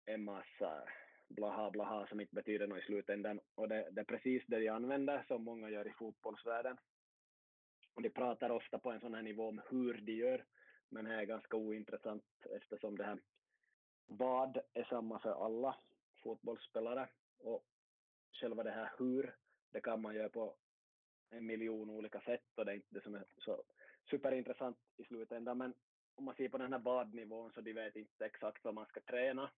en 0.06 0.24
massa 0.24 0.82
blaha 1.28 1.70
blaha 1.70 2.06
som 2.06 2.20
inte 2.20 2.34
betyder 2.34 2.66
något 2.66 2.78
i 2.78 2.86
slutändan. 2.86 3.40
Och 3.54 3.68
det, 3.68 3.88
det 3.90 4.00
är 4.00 4.04
precis 4.04 4.42
det 4.46 4.58
de 4.58 4.68
använder 4.68 5.24
som 5.28 5.44
många 5.44 5.70
gör 5.70 5.88
i 5.88 5.92
fotbollsvärlden. 5.92 6.76
Och 7.94 8.02
de 8.02 8.10
pratar 8.10 8.50
ofta 8.50 8.78
på 8.78 8.90
en 8.90 9.00
sån 9.00 9.14
här 9.14 9.22
nivå 9.22 9.48
om 9.48 9.60
hur 9.70 9.94
de 9.94 10.12
gör, 10.12 10.44
men 10.88 11.04
det 11.04 11.14
är 11.14 11.24
ganska 11.24 11.56
ointressant 11.56 12.24
eftersom 12.56 12.96
det 12.96 13.04
här 13.04 13.18
vad 14.10 14.58
är 14.74 14.84
samma 14.84 15.18
för 15.18 15.44
alla 15.44 15.76
fotbollsspelare 16.22 17.08
och 17.38 17.64
själva 18.32 18.62
det 18.62 18.70
här 18.70 18.90
hur, 18.98 19.34
det 19.72 19.80
kan 19.80 20.02
man 20.02 20.14
göra 20.14 20.28
på 20.28 20.54
en 21.30 21.46
miljon 21.46 21.90
olika 21.90 22.20
sätt 22.20 22.44
och 22.54 22.64
det 22.64 22.72
är 22.72 22.76
inte 22.76 22.94
det 22.94 23.02
som 23.02 23.14
är 23.14 23.24
så 23.38 23.62
superintressant 24.10 24.76
i 24.96 25.04
slutändan. 25.04 25.58
Men 25.58 25.74
om 26.14 26.24
man 26.24 26.34
ser 26.34 26.48
på 26.48 26.58
den 26.58 26.72
här 26.72 26.80
badnivån 26.80 27.52
så 27.52 27.60
de 27.60 27.72
vet 27.72 27.96
inte 27.96 28.24
exakt 28.26 28.64
vad 28.64 28.74
man 28.74 28.86
ska 28.86 29.00
träna 29.00 29.50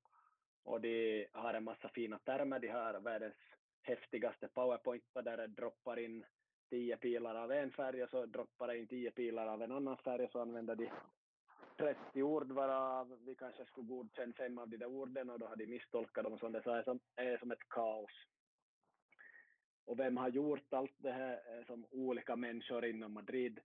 och 0.64 0.82
de 0.82 1.28
har 1.32 1.54
en 1.54 1.64
massa 1.64 1.89
fina 1.89 2.20
termer. 2.20 2.60
De 2.60 2.68
har 2.68 2.99
världens 2.99 3.36
häftigaste 3.82 4.47
powerpoint 4.47 5.04
där 5.14 5.38
det 5.38 5.47
droppar 5.47 5.99
in 5.99 6.26
tio 6.70 6.97
pilar 6.97 7.36
av 7.36 7.52
en 7.52 7.72
färg 7.72 8.04
och 8.04 8.10
så 8.10 8.26
droppar 8.26 8.68
det 8.68 8.78
in 8.78 8.88
tio 8.88 9.12
pilar 9.12 9.47
av 9.47 9.62
en 9.62 9.72
annan 9.72 9.97
färg 9.97 10.26
och 10.26 10.32
så 10.32 10.41
använder 10.41 10.76
de 10.76 10.89
30 11.82 12.23
ord 12.23 12.51
varav 12.51 13.17
vi 13.25 13.36
kanske 13.36 13.65
skulle 13.65 13.88
godkänna 13.88 14.34
fem 14.34 14.57
av 14.57 14.69
de 14.69 14.77
där 14.77 14.86
orden 14.86 15.29
och 15.29 15.39
då 15.39 15.45
har 15.45 15.55
de 15.55 15.65
misstolkat 15.65 16.23
dem 16.23 16.39
som 16.39 16.51
det 16.51 16.65
är 16.65 16.84
som, 16.84 16.99
är 17.15 17.38
som 17.38 17.51
ett 17.51 17.69
kaos. 17.69 18.11
Och 19.86 19.99
vem 19.99 20.17
har 20.17 20.29
gjort 20.29 20.73
allt 20.73 20.95
det 20.97 21.11
här 21.11 21.34
eh, 21.34 21.65
som 21.65 21.86
olika 21.91 22.36
människor 22.36 22.86
inom 22.86 23.13
Madrid 23.13 23.59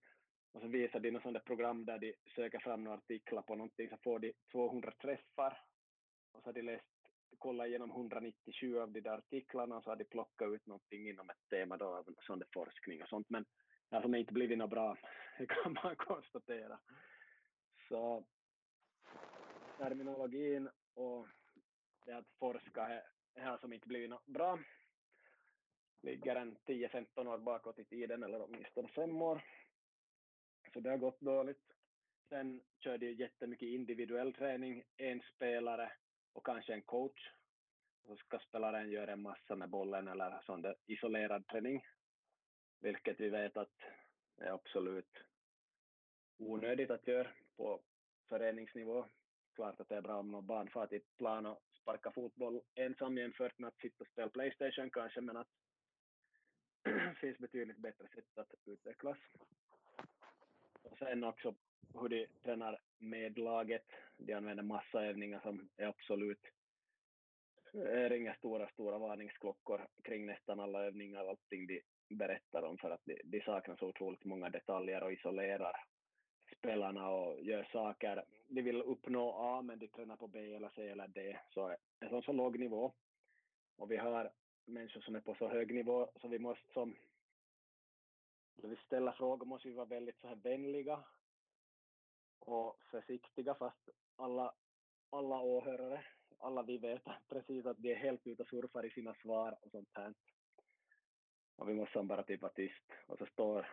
och 0.52 0.60
så 0.60 0.66
visar 0.66 1.00
de 1.00 1.10
något 1.10 1.22
sånt 1.22 1.34
där 1.34 1.40
program 1.40 1.84
där 1.84 1.98
de 1.98 2.14
söker 2.34 2.58
fram 2.58 2.84
några 2.84 2.98
artiklar 2.98 3.42
på 3.42 3.54
någonting 3.54 3.88
så 3.90 3.96
får 3.96 4.18
de 4.18 4.32
200 4.52 4.92
träffar 5.02 5.62
och 6.32 6.42
så 6.42 6.48
har 6.48 6.52
de 6.52 6.62
läst, 6.62 6.84
kollat 7.38 7.66
igenom 7.66 7.90
197 7.90 8.80
av 8.80 8.90
de 8.90 9.00
där 9.00 9.18
artiklarna 9.18 9.76
och 9.76 9.84
så 9.84 9.90
har 9.90 9.96
de 9.96 10.04
plockat 10.04 10.48
ut 10.48 10.66
någonting 10.66 11.08
inom 11.08 11.30
ett 11.30 11.48
tema 11.50 11.76
då 11.76 11.86
av 11.86 12.14
sån 12.20 12.38
där 12.38 12.48
forskning 12.52 13.02
och 13.02 13.08
sånt. 13.08 13.30
Men 13.30 13.44
det 13.90 13.96
har 13.96 14.16
inte 14.16 14.32
blivit 14.32 14.58
något 14.58 14.70
bra, 14.70 14.96
det 15.38 15.46
kan 15.62 15.76
man 15.82 15.96
konstatera. 15.96 16.78
Så 17.88 18.24
terminologin 19.78 20.70
och 20.94 21.28
det 22.04 22.12
att 22.12 22.28
forska 22.38 23.02
det 23.34 23.40
har 23.40 23.58
som 23.58 23.72
inte 23.72 23.88
blivit 23.88 24.26
bra. 24.26 24.58
Ligger 26.02 26.36
en 26.36 26.56
10-15 26.56 27.28
år 27.28 27.38
bakåt 27.38 27.78
i 27.78 27.84
tiden 27.84 28.22
eller 28.22 28.42
åtminstone 28.42 28.88
fem 28.88 29.22
år. 29.22 29.44
Så 30.72 30.80
det 30.80 30.90
har 30.90 30.96
gått 30.96 31.20
dåligt. 31.20 31.72
Sen 32.28 32.62
körde 32.78 33.06
jag 33.06 33.14
jättemycket 33.14 33.68
individuell 33.68 34.34
träning, 34.34 34.84
en 34.96 35.22
spelare 35.34 35.92
och 36.32 36.46
kanske 36.46 36.72
en 36.72 36.82
coach. 36.82 37.30
Så 38.06 38.16
ska 38.16 38.38
spelaren 38.38 38.90
göra 38.90 39.12
en 39.12 39.22
massa 39.22 39.56
med 39.56 39.70
bollen 39.70 40.08
eller 40.08 40.42
sån 40.46 40.62
där 40.62 40.76
isolerad 40.86 41.46
träning, 41.46 41.86
vilket 42.80 43.20
vi 43.20 43.28
vet 43.28 43.56
att 43.56 43.80
är 44.36 44.50
absolut 44.50 45.22
onödigt 46.38 46.90
att 46.90 47.06
göra 47.06 47.28
på 47.56 47.80
föreningsnivå. 48.28 49.06
Klart 49.54 49.80
att 49.80 49.88
det 49.88 49.96
är 49.96 50.02
bra 50.02 50.16
om 50.16 50.30
någon 50.30 50.46
barn 50.46 50.70
far 50.70 50.86
till 50.86 51.02
plan 51.18 51.46
och 51.46 51.62
sparkar 51.82 52.10
fotboll 52.10 52.60
ensam 52.74 53.18
jämfört 53.18 53.58
med 53.58 53.68
att 53.68 53.80
sitta 53.80 54.04
och 54.04 54.08
spela 54.08 54.28
Playstation 54.28 54.90
kanske, 54.90 55.20
men 55.20 55.36
att 55.36 55.48
det 56.84 57.14
finns 57.20 57.38
betydligt 57.38 57.78
bättre 57.78 58.08
sätt 58.08 58.38
att 58.38 58.68
utvecklas. 58.68 59.18
Och 60.82 60.98
sen 60.98 61.24
också 61.24 61.54
hur 61.94 62.08
de 62.08 62.26
tränar 62.44 62.80
med 62.98 63.38
laget. 63.38 63.86
De 64.16 64.32
använder 64.32 64.62
massa 64.62 65.04
övningar 65.04 65.40
som 65.40 65.68
är 65.76 65.86
absolut 65.86 66.40
eh, 67.74 68.08
ringer 68.10 68.34
stora, 68.34 68.68
stora 68.68 68.98
varningsklockor 68.98 69.88
kring 70.04 70.26
nästan 70.26 70.60
alla 70.60 70.84
övningar 70.84 71.24
och 71.24 71.30
allting 71.30 71.66
de 71.66 71.82
berättar 72.08 72.62
om 72.62 72.78
för 72.78 72.90
att 72.90 73.04
de, 73.04 73.20
de 73.24 73.40
saknar 73.40 73.76
så 73.76 73.86
otroligt 73.86 74.24
många 74.24 74.50
detaljer 74.50 75.02
och 75.02 75.12
isolerar 75.12 75.76
spelarna 76.58 77.08
och 77.08 77.42
gör 77.42 77.68
saker. 77.72 78.24
De 78.48 78.62
vill 78.62 78.82
uppnå 78.82 79.32
A 79.32 79.62
men 79.62 79.78
de 79.78 79.88
tränar 79.88 80.16
på 80.16 80.26
B 80.26 80.54
eller 80.54 80.70
C 80.74 80.88
eller 80.88 81.08
D. 81.08 81.38
Så 81.54 81.76
en 82.00 82.10
sån 82.10 82.22
så 82.22 82.32
låg 82.32 82.58
nivå. 82.58 82.92
Och 83.76 83.90
vi 83.90 83.96
har 83.96 84.32
människor 84.64 85.00
som 85.00 85.14
är 85.14 85.20
på 85.20 85.34
så 85.34 85.48
hög 85.48 85.74
nivå 85.74 86.10
så 86.20 86.28
vi 86.28 86.38
måste 86.38 86.72
som 86.72 86.96
när 88.56 88.68
vi 88.68 88.76
ställer 88.76 89.12
frågor 89.12 89.46
måste 89.46 89.68
vi 89.68 89.74
vara 89.74 89.86
väldigt 89.86 90.20
så 90.20 90.28
här 90.28 90.36
vänliga 90.36 91.04
och 92.38 92.78
försiktiga 92.90 93.54
fast 93.54 93.88
alla, 94.16 94.54
alla 95.10 95.40
åhörare, 95.40 96.04
alla 96.38 96.62
vi 96.62 96.78
vet 96.78 97.02
precis 97.28 97.66
att 97.66 97.78
de 97.78 97.92
är 97.92 97.96
helt 97.96 98.26
ute 98.26 98.42
och 98.42 98.48
surfar 98.48 98.86
i 98.86 98.90
sina 98.90 99.14
svar 99.14 99.58
och 99.62 99.70
sånt 99.70 99.90
här. 99.92 100.14
Och 101.56 101.68
vi 101.68 101.74
måste 101.74 102.02
bara 102.02 102.22
typ 102.22 102.42
vara 102.42 102.52
tyst 102.52 102.92
och 103.06 103.18
så 103.18 103.26
står 103.26 103.68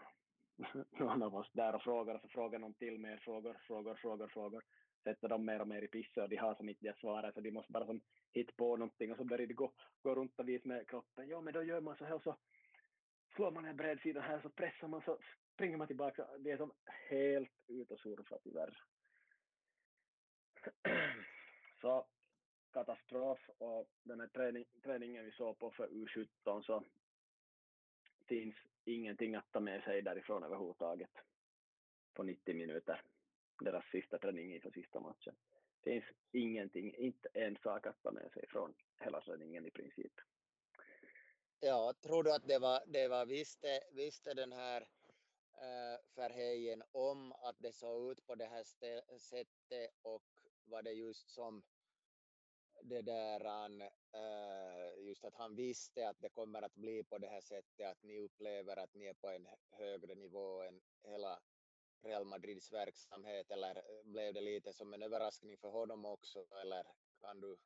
någon 0.99 1.23
av 1.23 1.35
oss 1.35 1.51
där 1.53 1.75
och 1.75 1.83
frågar 1.83 2.15
och 2.15 2.21
så 2.21 2.27
frågar 2.27 2.59
någon 2.59 2.73
till 2.73 2.99
mer 2.99 3.17
frågor, 3.17 3.57
frågor, 3.67 3.95
frågor, 3.95 4.27
frågor. 4.27 4.63
Sätter 5.03 5.29
dem 5.29 5.45
mer 5.45 5.61
och 5.61 5.67
mer 5.67 5.81
i 5.81 5.87
pisse 5.87 6.21
och 6.21 6.29
de 6.29 6.35
har 6.35 6.55
som 6.55 6.69
inte 6.69 6.85
det 6.85 6.97
svaret 6.97 7.33
så 7.33 7.41
de 7.41 7.51
måste 7.51 7.71
bara 7.71 7.85
som 7.85 8.01
hitta 8.33 8.53
på 8.57 8.77
någonting 8.77 9.11
och 9.11 9.17
så 9.17 9.23
börjar 9.23 9.47
de 9.47 9.53
gå, 9.53 9.71
gå 10.01 10.15
runt 10.15 10.39
och 10.39 10.49
visa 10.49 10.67
med 10.67 10.89
kroppen. 10.89 11.27
Ja 11.27 11.41
men 11.41 11.53
då 11.53 11.63
gör 11.63 11.81
man 11.81 11.97
så 11.97 12.05
här 12.05 12.15
och 12.15 12.23
så 12.23 12.35
slår 13.35 13.51
man 13.51 13.65
en 13.65 13.77
bredsidan 13.77 14.23
här 14.23 14.41
så 14.41 14.49
pressar 14.49 14.87
man 14.87 15.01
så 15.01 15.17
springer 15.53 15.77
man 15.77 15.87
tillbaka, 15.87 16.27
det 16.39 16.51
är 16.51 16.57
som 16.57 16.71
helt 17.09 17.51
ut 17.67 17.91
och 17.91 17.99
surfa 17.99 18.39
tyvärr. 18.43 18.77
så 21.81 22.07
katastrof 22.73 23.39
och 23.57 23.87
den 24.03 24.19
här 24.19 24.27
träning, 24.27 24.65
träningen 24.83 25.25
vi 25.25 25.31
såg 25.31 25.59
på 25.59 25.71
för 25.71 25.87
U17 25.87 26.61
så 26.61 26.83
finns 28.27 28.55
ingenting 28.85 29.35
att 29.35 29.51
ta 29.51 29.59
med 29.59 29.83
sig 29.83 30.01
därifrån 30.01 30.43
överhuvudtaget 30.43 31.11
på 32.13 32.23
90 32.23 32.55
minuter. 32.55 33.01
Deras 33.59 33.85
sista 33.91 34.17
träning 34.17 34.53
inför 34.53 34.71
sista 34.71 34.99
matchen. 34.99 35.35
Det 35.83 35.91
finns 35.91 36.05
ingenting, 36.31 36.95
inte 36.95 37.29
en 37.33 37.57
sak 37.63 37.87
att 37.87 38.03
ta 38.03 38.11
med 38.11 38.31
sig 38.31 38.47
från 38.47 38.73
hela 38.99 39.21
träningen 39.21 39.65
i 39.65 39.71
princip. 39.71 40.13
Ja, 41.59 41.93
tror 42.01 42.23
du 42.23 42.33
att 42.33 42.47
det 42.47 42.59
var, 42.59 42.79
det 42.87 43.07
var 43.07 43.25
visste, 43.25 43.79
visste 43.91 44.33
den 44.33 44.51
här 44.51 44.87
eh, 45.61 45.93
äh, 45.93 45.99
Verheyen 46.15 46.83
om 46.91 47.31
att 47.31 47.55
det 47.59 47.71
såg 47.71 48.11
ut 48.11 48.25
på 48.25 48.35
det 48.35 48.45
här 48.45 48.63
sättet 49.19 49.91
och 50.01 50.23
var 50.65 50.81
det 50.81 50.91
just 50.91 51.29
som 51.29 51.63
det 52.83 53.01
där 53.01 53.45
äh, 54.13 55.07
just 55.07 55.25
att 55.25 55.35
han 55.35 55.55
visste 55.55 56.09
att 56.09 56.21
det 56.21 56.29
kommer 56.29 56.61
att 56.61 56.75
bli 56.75 57.03
på 57.03 57.17
det 57.17 57.27
här 57.27 57.41
sättet 57.41 57.91
att 57.91 58.03
ni 58.03 58.19
upplever 58.19 58.77
att 58.77 58.93
ni 58.93 59.05
är 59.05 59.13
på 59.13 59.29
en 59.29 59.47
högre 59.69 60.15
nivå 60.15 60.61
än 60.61 60.81
hela 61.03 61.39
Real 62.03 62.25
Madrids 62.25 62.73
verksamhet 62.73 63.51
eller 63.51 63.81
blev 64.03 64.33
det 64.33 64.41
lite 64.41 64.73
som 64.73 64.93
en 64.93 65.03
överraskning 65.03 65.57
för 65.57 65.69
honom 65.69 66.05
också 66.05 66.45
eller 66.61 66.83
kan 67.21 67.39
du 67.39 67.57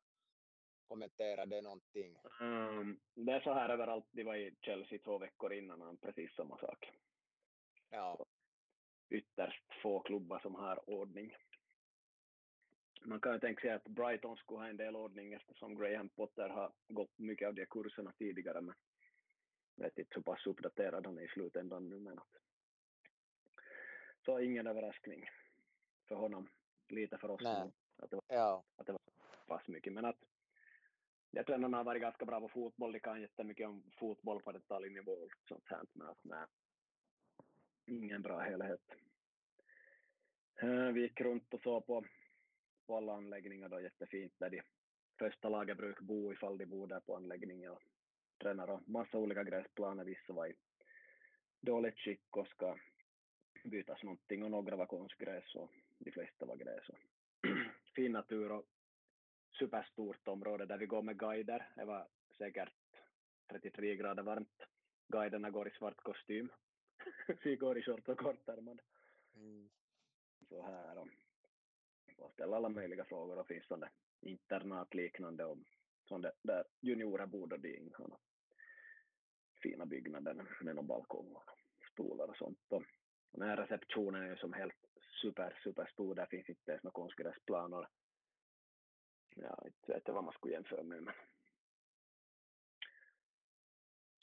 kommentera 0.87 1.45
det 1.45 1.61
någonting? 1.61 2.17
Um, 2.41 2.99
det 3.13 3.31
är 3.31 3.41
så 3.41 3.53
här 3.53 3.69
överallt. 3.69 4.05
De 4.11 4.23
var 4.23 4.35
i 4.35 4.55
Chelsea 4.61 4.99
två 4.99 5.17
veckor 5.17 5.53
innan, 5.53 5.97
precis 5.97 6.35
samma 6.35 6.57
sak. 6.57 6.91
Ja. 7.89 8.15
Så 8.17 8.27
ytterst 9.15 9.63
få 9.81 9.99
klubbar 9.99 10.39
som 10.39 10.55
har 10.55 10.89
ordning. 10.89 11.35
Man 13.01 13.19
kan 13.19 13.33
ju 13.33 13.39
tänka 13.39 13.61
sig 13.61 13.69
att 13.69 13.87
Brighton 13.87 14.37
skulle 14.37 14.59
ha 14.59 14.67
en 14.67 14.77
del 14.77 14.95
ordning 14.95 15.33
eftersom 15.33 15.79
Graham 15.79 16.09
Potter 16.09 16.49
har 16.49 16.71
gått 16.87 17.19
mycket 17.19 17.47
av 17.47 17.53
de 17.53 17.65
kurserna 17.65 18.11
tidigare, 18.11 18.61
men 18.61 18.75
jag 19.75 19.83
vet 19.83 19.97
inte 19.97 20.15
hur 20.15 20.21
pass 20.21 20.47
uppdaterad 20.47 21.05
han 21.05 21.17
är 21.17 21.21
i 21.21 21.27
slutändan 21.27 21.89
nu. 21.89 21.99
Men 21.99 22.19
att... 22.19 22.37
Så 24.25 24.39
ingen 24.39 24.67
överraskning 24.67 25.29
för 26.07 26.15
honom, 26.15 26.49
lite 26.87 27.17
för 27.17 27.31
oss. 27.31 27.41
Nej. 27.43 27.71
Att 27.97 28.09
det 28.09 28.15
var, 28.15 28.23
ja. 28.27 28.63
att 28.75 28.85
det 28.85 28.91
var 28.91 29.01
pass 29.47 29.67
mycket, 29.67 29.93
men 29.93 30.05
att 30.05 30.23
jag 31.31 31.45
tror 31.45 31.65
att 31.65 31.71
har 31.71 31.83
varit 31.83 32.01
ganska 32.01 32.25
bra 32.25 32.39
på 32.39 32.49
fotboll, 32.49 32.91
de 32.91 32.99
kan 32.99 33.21
jättemycket 33.21 33.67
om 33.67 33.83
fotboll 33.99 34.41
på 34.41 34.51
detaljnivå 34.51 35.11
och 35.11 35.31
sånt 35.47 35.63
här, 35.65 35.81
men 35.93 36.07
att 36.07 36.23
nej, 36.23 36.45
ingen 37.85 38.21
bra 38.21 38.39
helhet. 38.39 38.81
Eh, 40.55 40.91
vi 40.91 41.01
gick 41.01 41.21
runt 41.21 41.53
och 41.53 41.61
såg 41.61 41.85
på, 41.85 42.05
på 42.87 42.97
alla 42.97 43.13
anläggningar 43.13 43.69
då 43.69 43.81
jättefint 43.81 44.33
där 44.37 44.49
de 44.49 44.61
första 45.19 45.49
laget 45.49 45.77
brukar 45.77 46.01
bo 46.01 46.33
ifall 46.33 46.57
de 46.57 46.65
bor 46.65 46.87
där 46.87 46.99
på 46.99 47.15
anläggningen 47.15 47.71
och 47.71 47.81
tränar 48.37 48.69
och 48.69 48.89
massa 48.89 49.17
olika 49.17 49.43
gräsplaner, 49.43 50.05
vissa 50.05 50.33
var 50.33 50.47
i 50.47 50.55
dåligt 51.61 51.97
skick 51.97 52.37
och 52.37 52.47
ska 52.47 52.77
bytas 53.63 54.03
någonting 54.03 54.43
och 54.43 54.51
några 54.51 54.75
var 54.75 54.85
konstgräs 54.85 55.55
och 55.55 55.71
de 55.97 56.11
flesta 56.11 56.45
var 56.45 56.55
gräs. 56.55 56.89
Och 56.89 56.99
fin 57.95 58.11
natur 58.11 58.51
och 58.51 58.65
superstort 59.59 60.27
område 60.27 60.65
där 60.65 60.77
vi 60.77 60.85
går 60.85 61.01
med 61.01 61.19
guider. 61.19 61.69
Det 61.75 61.85
var 61.85 62.07
säkert 62.37 62.73
33 63.49 63.95
grader 63.95 64.23
varmt. 64.23 64.63
Guiderna 65.07 65.49
går 65.49 65.67
i 65.67 65.71
svart 65.71 65.97
kostym. 65.97 66.49
vi 67.43 67.55
går 67.55 67.77
i 67.77 67.81
short 67.81 68.09
och 68.09 68.17
kortärmad. 68.17 68.81
Mm. 69.35 69.69
Så 70.49 70.61
här 70.61 70.97
och, 70.97 71.07
och 72.19 72.33
ställa 72.33 72.57
alla 72.57 72.69
möjliga 72.69 73.05
frågor 73.05 73.39
och 73.39 73.47
finns 73.47 73.67
sådana 73.67 73.89
internatliknande 74.21 75.45
och 75.45 75.57
sådana 76.07 76.31
där 76.41 76.63
juniorer 76.81 77.25
bor 77.25 77.53
och 77.53 77.59
de 77.59 77.91
har 77.93 78.17
fina 79.61 79.85
byggnader 79.85 80.57
med 80.61 80.75
någon 80.75 80.87
balkong 80.87 81.35
och 81.35 81.49
stolar 81.91 82.27
och 82.27 82.37
sånt. 82.37 82.59
Och 82.69 82.83
den 83.31 83.49
här 83.49 83.57
receptionen 83.57 84.23
är 84.23 84.29
ju 84.29 84.35
som 84.35 84.53
helt 84.53 84.75
super, 85.21 85.59
super 85.63 85.85
stor. 85.85 86.15
Där 86.15 86.25
finns 86.25 86.49
inte 86.49 86.71
ens 86.71 86.83
några 86.83 86.93
konstgräsplaner 86.93 87.87
ja, 89.41 89.63
inte 89.65 89.93
vet 89.93 90.03
jag 90.05 90.13
vad 90.13 90.23
man 90.23 90.33
skulle 90.33 90.53
jämföra 90.53 90.83
med. 90.83 91.03
Men 91.03 91.13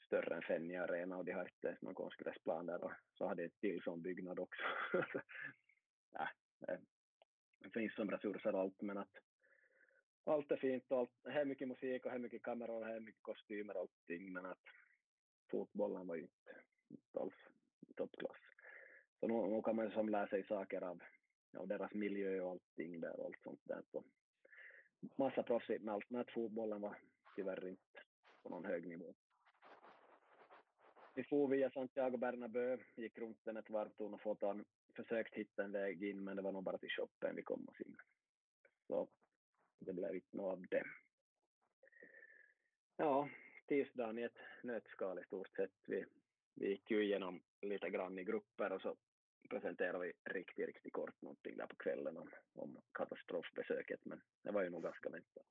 större 0.06 0.34
än 0.34 0.42
Fenja 0.42 0.82
Arena 0.82 1.16
och 1.16 1.24
de 1.24 1.32
har 1.32 1.42
inte 1.42 1.66
ens 1.66 1.82
någon 1.82 1.94
konstgräsplan 1.94 2.66
där 2.66 2.84
och 2.84 2.92
så 3.18 3.26
har 3.26 3.34
de 3.34 3.44
en 3.44 3.50
till 3.50 3.82
sån 3.82 4.02
byggnad 4.02 4.38
också. 4.38 4.62
ja, 6.12 6.28
det 7.64 7.70
finns 7.70 7.94
som 7.94 8.10
resurser 8.10 8.52
allt 8.52 8.82
men 8.82 8.98
att 8.98 9.16
allt 10.24 10.50
är 10.50 10.56
fint 10.56 10.84
och 10.88 10.98
allt, 10.98 11.10
här 11.24 11.44
mycket 11.44 11.68
musik 11.68 12.04
och 12.04 12.10
här 12.10 12.18
mycket 12.18 12.42
kameror 12.42 12.80
och 12.80 12.86
här 12.86 13.00
mycket 13.00 13.22
kostymer 13.22 13.76
och 13.76 13.80
allting 13.80 14.32
men 14.32 14.46
att 14.46 14.62
fotbollen 15.50 16.06
var 16.06 16.16
ju 16.16 16.22
inte, 16.22 16.62
inte 16.88 17.20
alls 17.20 17.34
toppklass. 17.96 18.36
Så 19.20 19.28
nu, 19.28 19.54
nu 19.54 19.62
kan 19.62 19.76
man 19.76 19.90
som 19.90 20.08
lära 20.08 20.26
sig 20.26 20.44
saker 20.44 20.82
av, 20.82 21.02
av 21.56 21.68
deras 21.68 21.94
miljö 21.94 22.40
och 22.40 22.50
allting 22.50 23.00
där 23.00 23.20
och 23.20 23.26
allt 23.26 23.42
sånt 23.42 23.60
där. 23.64 23.82
Så 23.92 24.04
massa 25.16 25.42
proffsigt 25.42 25.84
med 25.84 25.94
allt, 25.94 26.10
men 26.10 26.20
att 26.20 26.30
fotbollen 26.30 26.80
var 26.80 26.98
tyvärr 27.36 27.68
inte 27.68 28.02
på 28.42 28.48
någon 28.48 28.64
hög 28.64 28.88
nivå. 28.88 29.14
Vi 31.14 31.24
for 31.24 31.48
via 31.48 31.70
Santiago 31.70 32.16
Bernabéu, 32.16 32.78
gick 32.96 33.18
runt 33.18 33.44
den 33.44 33.56
ett 33.56 33.70
varv, 33.70 33.88
tog 33.88 34.14
och 34.14 34.20
foton, 34.20 34.64
försökte 34.96 35.36
hitta 35.36 35.64
en 35.64 35.72
väg 35.72 36.02
in, 36.02 36.24
men 36.24 36.36
det 36.36 36.42
var 36.42 36.52
nog 36.52 36.64
bara 36.64 36.78
till 36.78 36.90
shoppen 36.90 37.36
vi 37.36 37.42
kom 37.42 37.68
oss 37.68 37.80
in. 37.80 37.96
Så 38.86 39.08
det 39.78 39.92
blev 39.92 40.14
inte 40.14 40.36
något 40.36 40.52
av 40.52 40.66
det. 40.70 40.84
Ja, 42.96 43.28
tisdagen 43.66 44.18
i 44.18 44.22
ett 44.22 44.38
nötskal 44.62 45.18
i 45.18 45.24
stort 45.24 45.56
sett. 45.56 45.72
Vi, 45.86 46.04
vi 46.54 46.68
gick 46.68 46.90
ju 46.90 47.04
igenom 47.04 47.42
lite 47.60 47.90
grann 47.90 48.18
i 48.18 48.24
grupper 48.24 48.72
och 48.72 48.82
så 48.82 48.96
presenterade 49.50 49.98
vi 50.06 50.12
riktigt, 50.24 50.66
riktigt 50.66 50.92
kort 50.92 51.22
någonting 51.22 51.56
där 51.56 51.66
på 51.66 51.76
kvällen 51.76 52.16
om, 52.16 52.30
om 52.52 52.80
katastrofbesöket, 52.92 54.04
men 54.04 54.20
det 54.42 54.50
var 54.50 54.62
ju 54.62 54.70
nog 54.70 54.82
ganska 54.82 55.10
väntat. 55.10 55.46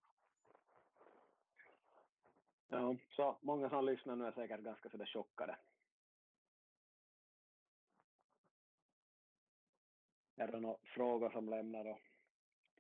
Ja, 2.68 2.96
så 3.16 3.38
många 3.42 3.70
som 3.70 3.86
lyssnar 3.86 4.16
nu 4.16 4.26
är 4.26 4.32
säkert 4.32 4.60
ganska 4.60 4.90
sådär 4.90 5.06
chockade. 5.06 5.58
Är 10.36 10.48
det 10.48 10.60
några 10.60 10.78
frågor 10.84 11.30
som 11.30 11.50
lämnar 11.50 11.86
och 11.86 12.00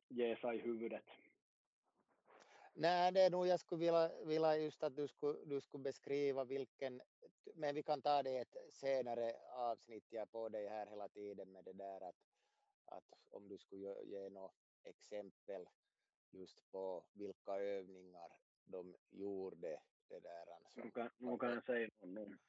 ger 0.08 0.36
sig 0.36 0.58
i 0.58 0.62
huvudet? 0.62 1.06
Nej, 2.74 3.12
det 3.12 3.22
är 3.22 3.30
nog 3.30 3.48
jag 3.48 3.60
skulle 3.60 3.80
vilja, 3.80 4.12
vilja 4.26 4.58
just 4.58 4.84
att 4.84 4.96
du 4.96 5.08
skulle, 5.08 5.46
du 5.46 5.62
skulle 5.62 5.84
beskriva 5.84 6.44
vilken, 6.44 7.02
men 7.56 7.76
vi 7.76 7.84
kan 7.84 8.02
ta 8.02 8.24
det 8.24 8.30
i 8.32 8.38
ett 8.38 8.56
senare 8.74 9.34
avsnitt, 9.54 10.06
jag 10.10 10.32
på 10.32 10.50
dig 10.50 10.68
här 10.68 10.88
hela 10.88 11.10
tiden 11.10 11.52
med 11.52 11.66
det 11.66 11.74
där 11.74 12.02
att, 12.02 12.16
att 12.86 13.14
om 13.30 13.48
du 13.48 13.58
skulle 13.58 14.04
ge 14.04 14.30
något 14.30 14.56
exempel 14.84 15.70
just 16.32 16.72
på 16.72 17.04
vilka 17.14 17.52
övningar 17.56 18.43
de 18.66 18.96
gjorde 19.10 19.80
det 20.08 20.20
där. 20.20 20.54
Alltså. 20.54 20.82
Nu, 20.84 20.92
kan, 20.92 21.10
nu 21.18 21.38
kan 21.38 21.54
jag 21.54 21.66
säga 21.66 21.90
någon. 22.02 22.40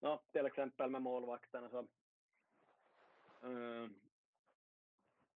Ja, 0.00 0.22
till 0.32 0.46
exempel 0.46 0.90
med 0.90 1.02
målvakterna 1.02 1.70
så 1.70 1.78
äh, 3.42 3.90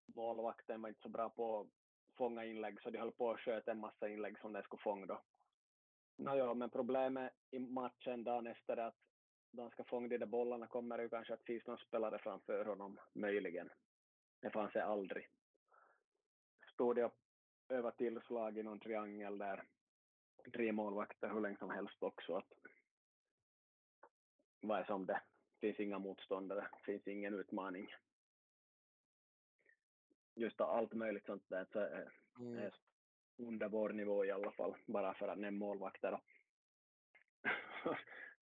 målvakten 0.06 0.82
var 0.82 0.88
inte 0.88 1.02
så 1.02 1.08
bra 1.08 1.30
på 1.30 1.68
fånga 2.16 2.44
inlägg 2.44 2.82
så 2.82 2.90
de 2.90 2.98
höll 2.98 3.12
på 3.12 3.30
att 3.30 3.40
sköta 3.40 3.70
en 3.70 3.80
massa 3.80 4.08
inlägg 4.08 4.38
som 4.38 4.52
de 4.52 4.62
skulle 4.62 4.82
fånga 4.82 5.06
då. 5.06 5.22
Nåja, 6.16 6.54
men 6.54 6.70
problemet 6.70 7.32
i 7.50 7.58
matchen 7.58 8.24
dagen 8.24 8.46
efter 8.46 8.76
att 8.76 8.96
de 9.50 9.70
ska 9.70 9.84
fånga 9.84 10.08
de 10.08 10.18
där 10.18 10.26
bollarna 10.26 10.66
kommer 10.66 10.98
ju 10.98 11.08
kanske 11.08 11.34
att 11.34 11.44
finns 11.44 11.66
någon 11.66 11.78
spelare 11.78 12.18
framför 12.18 12.64
honom, 12.64 13.00
möjligen. 13.12 13.70
Det 14.40 14.50
fanns 14.50 14.72
det 14.72 14.84
aldrig. 14.84 15.28
Stod 16.72 16.98
jag 16.98 17.12
över 17.68 17.90
tillslag 17.90 18.58
i 18.58 18.62
någon 18.62 18.80
triangel 18.80 19.38
där 19.38 19.64
tre 20.52 20.72
målvakter 20.72 21.28
hur 21.28 21.40
länge 21.40 21.58
som 21.58 21.70
helst 21.70 22.02
också. 22.02 22.36
Att 22.36 22.52
vad 24.60 24.80
är 24.80 24.84
som 24.84 25.06
det? 25.06 25.20
finns 25.60 25.80
inga 25.80 25.98
motståndare, 25.98 26.68
finns 26.84 27.08
ingen 27.08 27.34
utmaning 27.34 27.94
just 30.34 30.60
allt 30.60 30.92
möjligt 30.92 31.26
sånt 31.26 31.48
där 31.48 31.66
så 31.72 31.78
är, 31.78 32.12
mm. 32.38 32.58
är 32.58 32.74
under 33.36 33.68
vår 33.68 33.92
nivå 33.92 34.24
i 34.24 34.30
alla 34.30 34.52
fall, 34.52 34.74
bara 34.86 35.14
för 35.14 35.28
att 35.28 35.38
nämna 35.38 35.58
målvakter. 35.58 36.12
Och 36.12 36.20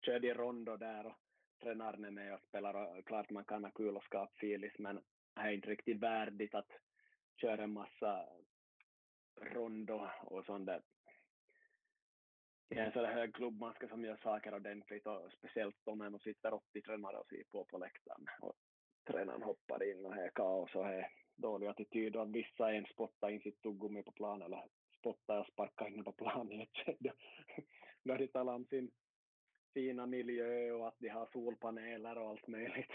körde 0.07 0.27
i 0.27 0.35
rondo 0.35 0.77
där 0.77 1.07
och 1.07 1.17
tränaren 1.63 2.05
är 2.05 2.11
med 2.11 2.35
och 2.35 2.41
spelar 2.41 2.75
och 2.75 3.07
klart 3.07 3.31
man 3.31 3.45
kan 3.45 3.65
ha 3.65 3.71
kul 3.71 3.97
och 3.97 4.05
skapa 4.05 4.33
filis 4.35 4.79
men 4.79 4.97
det 5.35 5.41
är 5.41 5.51
inte 5.53 5.69
riktigt 5.69 6.01
värdigt 6.01 6.55
att 6.55 6.71
köra 7.41 7.63
en 7.63 7.73
massa 7.73 8.29
rondo 9.41 10.09
och 10.23 10.45
sånt 10.45 10.67
där 10.67 10.83
i 12.69 12.79
en 12.79 12.93
sån 12.93 13.05
hög 13.05 13.35
klubb 13.35 13.61
man 13.61 13.75
ska 13.75 13.89
som 13.89 14.05
gör 14.05 14.17
saker 14.17 14.55
ordentligt 14.55 15.07
och 15.07 15.33
speciellt 15.39 15.89
om 15.89 15.99
man 15.99 16.19
sitter 16.19 16.55
80 16.55 16.83
tränare 16.83 17.17
och 17.17 17.27
ser 17.27 17.45
på 17.51 17.65
på 17.65 17.79
läktaren 17.79 18.27
och 18.41 18.55
tränaren 19.07 19.43
hoppar 19.43 19.91
in 19.91 20.07
och 20.07 20.15
det 20.15 20.23
är 20.23 20.31
kaos 20.31 20.75
och 20.75 20.85
det 20.85 20.95
är 20.95 21.09
dålig 21.37 21.67
attityd 21.67 22.17
och 22.17 22.35
vissa 22.35 22.73
ens 22.73 22.89
spottar 22.89 23.31
in 23.31 23.41
sitt 23.41 23.63
tuggummi 23.63 24.03
på 24.03 24.13
plan 24.13 24.43
eller 24.43 24.65
spottar 24.99 25.41
och 25.41 25.47
sparkar 25.47 25.87
in 25.89 26.05
på 26.05 26.13
plan 26.13 26.53
i 26.53 26.63
ett 26.63 26.99
de 28.03 28.27
talar 28.27 28.55
om 28.55 28.65
sin 28.65 28.91
fina 29.75 30.07
miljö 30.07 30.71
och 30.73 30.89
att 30.89 30.99
de 30.99 31.09
har 31.09 31.29
solpaneler 31.33 32.19
och 32.19 32.29
allt 32.29 32.47
möjligt. 32.47 32.91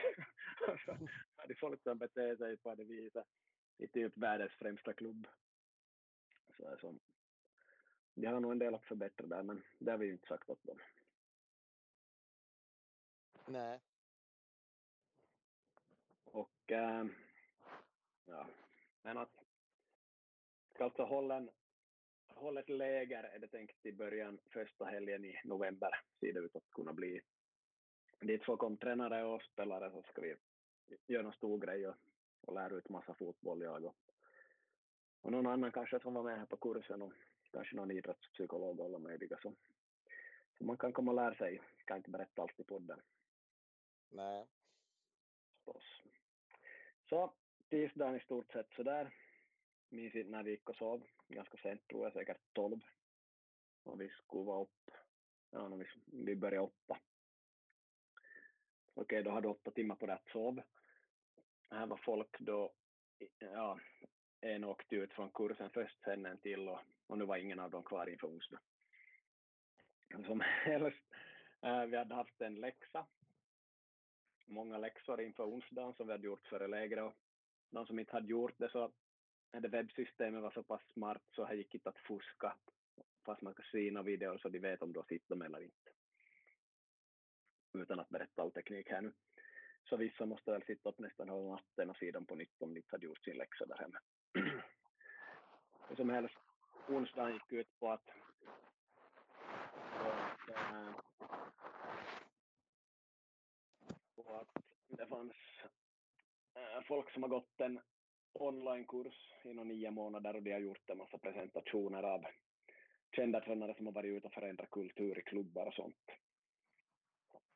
så 0.85 0.91
hade 1.35 1.55
folk 1.55 1.83
som 1.83 1.97
beter 1.97 2.35
sig 2.35 2.57
på 2.57 2.75
det 2.75 2.83
viset 2.83 3.27
i 3.77 3.87
typ 3.87 4.17
världens 4.17 4.51
främsta 4.51 4.93
klubb. 4.93 5.27
Så, 6.57 6.77
så, 6.81 6.95
de 8.21 8.27
har 8.27 8.39
nog 8.39 8.51
en 8.51 8.59
del 8.59 8.75
att 8.75 8.85
förbättra 8.85 9.27
där, 9.27 9.43
men 9.43 9.63
det 9.77 9.91
har 9.91 9.97
vi 9.97 10.05
ju 10.05 10.11
inte 10.11 10.27
sagt 10.27 10.49
åt 10.49 10.63
dem. 10.63 10.79
Nej. 13.47 13.79
Och 16.25 16.71
äh, 16.71 17.05
ja, 18.25 18.47
men 19.01 19.17
att 19.17 19.31
ska 20.73 20.83
alltså 20.83 21.03
hålla, 21.03 21.35
en, 21.35 21.49
hålla 22.27 22.59
ett 22.59 22.69
läger 22.69 23.23
är 23.23 23.39
det 23.39 23.47
tänkt 23.47 23.85
i 23.85 23.91
början 23.91 24.39
första 24.53 24.85
helgen 24.85 25.25
i 25.25 25.41
november 25.43 26.01
ser 26.19 26.33
det 26.33 26.39
ut 26.39 26.55
att 26.55 26.69
kunna 26.71 26.93
bli. 26.93 27.21
Dit 28.19 28.45
får 28.45 28.57
kom 28.57 28.77
tränare 28.77 29.23
och 29.23 29.43
spelare 29.43 29.91
så 29.91 30.03
ska 30.03 30.21
vi 30.21 30.35
göra 31.07 31.27
en 31.27 31.33
stor 31.33 31.57
grej 31.57 31.87
och, 31.87 31.95
och 32.41 32.53
lära 32.53 32.75
ut 32.75 32.89
massa 32.89 33.13
fotboll 33.13 33.61
jag 33.61 33.85
och, 33.85 33.95
och 35.21 35.31
någon 35.31 35.47
annan 35.47 35.71
kanske 35.71 35.99
som 35.99 36.13
var 36.13 36.23
med 36.23 36.39
här 36.39 36.45
på 36.45 36.57
kursen 36.57 37.01
och 37.01 37.13
kanske 37.51 37.75
någon 37.75 37.91
idrottspsykolog 37.91 38.79
och 38.79 38.85
alla 38.85 38.99
möjliga 38.99 39.37
så, 39.41 39.55
så 40.57 40.63
man 40.63 40.77
kan 40.77 40.93
komma 40.93 41.11
och 41.11 41.15
lära 41.15 41.35
sig, 41.35 41.61
kan 41.85 41.97
inte 41.97 42.09
berätta 42.09 42.41
allt 42.41 42.59
i 42.59 42.63
podden. 42.63 43.01
Nej. 44.09 44.47
Så 47.09 47.33
tisdagen 47.69 48.15
i 48.15 48.19
stort 48.19 48.51
sett 48.51 48.73
sådär. 48.75 49.15
Minns 49.89 50.15
inte 50.15 50.31
när 50.31 50.43
vi 50.43 50.51
gick 50.51 50.69
och 50.69 50.75
sov. 50.75 51.03
Ganska 51.27 51.57
sent 51.57 51.87
tror 51.87 52.03
jag, 52.03 52.13
säkert 52.13 52.53
tolv. 52.53 52.79
Och 53.83 54.01
vi 54.01 54.09
skulle 54.09 54.43
vara 54.43 54.61
upp. 54.61 54.91
Ja, 55.51 55.67
vi, 55.67 55.85
vi 56.05 56.35
började 56.35 56.65
åtta. 56.65 56.99
Okej, 58.93 59.23
då 59.23 59.31
hade 59.31 59.47
du 59.47 59.51
åtta 59.51 59.71
timmar 59.71 59.95
på 59.95 60.05
det 60.05 60.13
att 60.13 60.29
sova. 60.31 60.63
Här 61.69 61.85
var 61.85 61.97
folk 61.97 62.39
då, 62.39 62.73
ja, 63.39 63.79
Eh, 64.41 64.55
en 64.55 64.63
åkte 64.63 64.95
ut 64.95 65.13
från 65.13 65.29
kursen 65.29 65.69
först, 65.69 66.03
sen 66.03 66.25
en 66.25 66.37
till 66.37 66.69
och, 66.69 66.79
och 67.07 67.17
nu 67.17 67.25
var 67.25 67.37
ingen 67.37 67.59
av 67.59 67.71
dem 67.71 67.83
kvar 67.83 68.09
inför 68.09 68.27
onsdag. 68.27 68.59
Som 70.25 70.39
helst, 70.65 71.03
eh, 71.61 71.85
vi 71.85 71.97
hade 71.97 72.15
haft 72.15 72.41
en 72.41 72.55
läxa, 72.55 73.05
många 74.45 74.77
läxor 74.77 75.21
inför 75.21 75.43
onsdagen 75.43 75.93
som 75.93 76.07
vi 76.07 76.13
hade 76.13 76.25
gjort 76.25 76.47
före 76.47 76.67
lägret 76.67 77.03
och 77.03 77.13
de 77.69 77.85
som 77.85 77.99
inte 77.99 78.11
hade 78.11 78.27
gjort 78.27 78.57
det 78.57 78.69
så 78.69 78.91
det 79.51 79.67
webbsystemet 79.67 80.41
var 80.41 80.51
så 80.51 80.63
pass 80.63 80.81
smart 80.93 81.23
så 81.31 81.45
det 81.45 81.55
gick 81.55 81.73
inte 81.73 81.89
att 81.89 81.97
fuska 81.97 82.55
fast 83.25 83.41
man 83.41 83.53
kan 83.53 83.65
syna 83.71 84.03
videor 84.03 84.37
så 84.37 84.49
de 84.49 84.59
vet 84.59 84.81
om 84.81 84.93
du 84.93 84.99
har 84.99 85.05
sett 85.05 85.29
dem 85.29 85.41
eller 85.41 85.61
inte. 85.61 85.89
Utan 87.73 87.99
att 87.99 88.09
berätta 88.09 88.41
all 88.41 88.51
teknik 88.51 88.89
här 88.89 89.01
nu. 89.01 89.13
Så 89.89 89.97
vissa 89.97 90.25
måste 90.25 90.51
väl 90.51 90.63
sitta 90.63 90.89
upp 90.89 90.99
nästan 90.99 91.29
hela 91.29 91.41
natten 91.41 91.89
och 91.89 91.97
se 91.97 92.11
dem 92.11 92.25
på 92.25 92.35
nytt 92.35 92.61
om 92.61 92.73
de 92.73 92.79
inte 92.79 92.89
hade 92.91 93.05
gjort 93.05 93.23
sin 93.23 93.37
läxa 93.37 93.65
där 93.65 93.77
hemma. 93.77 93.99
Hur 94.33 95.95
som 95.95 96.09
helst, 96.09 96.35
onsdagen 96.87 97.33
gick 97.33 97.51
ut 97.51 97.79
på 97.79 97.91
att, 97.91 98.09
att, 99.95 100.49
äh, 100.49 100.91
på 104.15 104.35
att 104.35 104.63
det 104.87 105.07
fanns 105.07 105.33
äh, 106.55 106.83
folk 106.87 107.11
som 107.11 107.23
har 107.23 107.29
gått 107.29 107.59
en 107.59 107.79
onlinekurs 108.33 109.33
inom 109.43 109.67
nio 109.67 109.91
månader 109.91 110.35
och 110.35 110.43
de 110.43 110.51
har 110.51 110.59
gjort 110.59 110.89
en 110.89 110.97
massa 110.97 111.17
presentationer 111.17 112.03
av 112.03 112.25
kända 113.15 113.41
tränare 113.41 113.75
som 113.75 113.85
har 113.85 113.93
varit 113.93 114.17
ute 114.17 114.27
och 114.27 114.33
förändrat 114.33 114.71
kultur 114.71 115.19
i 115.19 115.21
klubbar 115.21 115.65
och 115.65 115.73
sånt. 115.73 116.11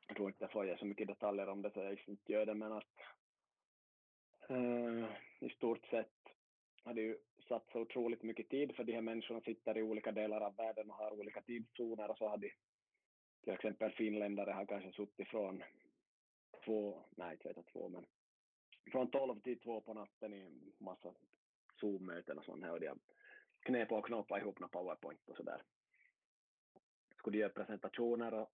Jag 0.08 0.18
tror 0.18 0.30
inte 0.30 0.44
jag 0.44 0.52
får 0.52 0.66
ge 0.66 0.78
så 0.78 0.86
mycket 0.86 1.08
detaljer 1.08 1.50
om 1.50 1.62
det 1.62 1.72
så 1.72 1.80
jag 1.80 2.00
inte 2.08 2.32
gör 2.32 2.46
det 2.46 2.54
men 2.54 2.72
att 2.72 3.00
uh, 4.52 5.06
i 5.40 5.50
stort 5.50 5.86
sett 5.86 6.24
hade 6.84 7.02
ju 7.02 7.18
satt 7.48 7.70
så 7.72 7.82
otroligt 7.82 8.24
mycket 8.24 8.50
tid 8.50 8.76
för 8.76 8.84
de 8.84 8.94
här 8.94 9.02
människorna 9.02 9.42
sitter 9.42 9.78
i 9.78 9.82
olika 9.82 10.12
delar 10.12 10.42
av 10.42 10.56
världen 10.56 10.90
och 10.90 10.96
har 10.96 11.20
olika 11.20 11.42
tidszoner 11.42 12.12
och 12.12 12.18
så 12.18 12.28
hade 12.28 12.52
till 13.44 13.54
exempel 13.54 13.92
finländare 13.92 14.52
har 14.52 14.66
kanske 14.66 14.92
suttit 14.92 15.28
från 15.28 15.64
två, 16.66 17.04
nej 17.16 17.32
inte 17.32 17.48
vet 17.48 17.58
jag 17.58 17.66
två 17.66 17.90
men 17.90 18.06
från 18.92 19.12
12 19.12 19.40
till 19.42 19.60
2 19.60 19.82
på 19.82 19.94
natten 19.94 20.34
i 20.34 20.40
en 20.40 20.74
massa 20.78 21.14
Zoom-möten 21.80 22.38
och 22.38 22.46
sånt 22.46 22.64
här 22.64 22.72
och 22.72 22.80
de 22.80 22.88
har 22.88 22.98
knep 23.60 23.92
och 23.92 24.06
knåpat 24.06 24.42
ihop 24.42 24.60
några 24.60 24.72
powerpoint 24.72 25.30
och 25.30 25.38
sådär. 25.38 25.62
Skulle 27.18 27.38
de 27.38 27.42
göra 27.42 27.54
presentationer 27.54 28.34
och, 28.34 28.52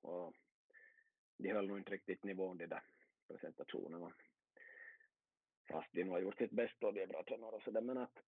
och 0.00 0.34
de 1.36 1.52
höll 1.52 1.68
nog 1.68 1.78
inte 1.78 1.90
riktigt 1.90 2.24
nivån 2.24 2.58
de 2.58 2.66
där 2.66 2.82
presentationerna. 3.28 4.12
Fast 5.68 5.92
de 5.92 6.08
har 6.08 6.18
gjort 6.18 6.38
sitt 6.38 6.50
bästa 6.50 6.86
och 6.86 6.94
de 6.94 7.02
är 7.02 7.06
bra 7.06 7.22
tränare 7.24 7.56
och 7.56 7.62
sådär 7.62 7.80
men 7.80 7.98
att 7.98 8.18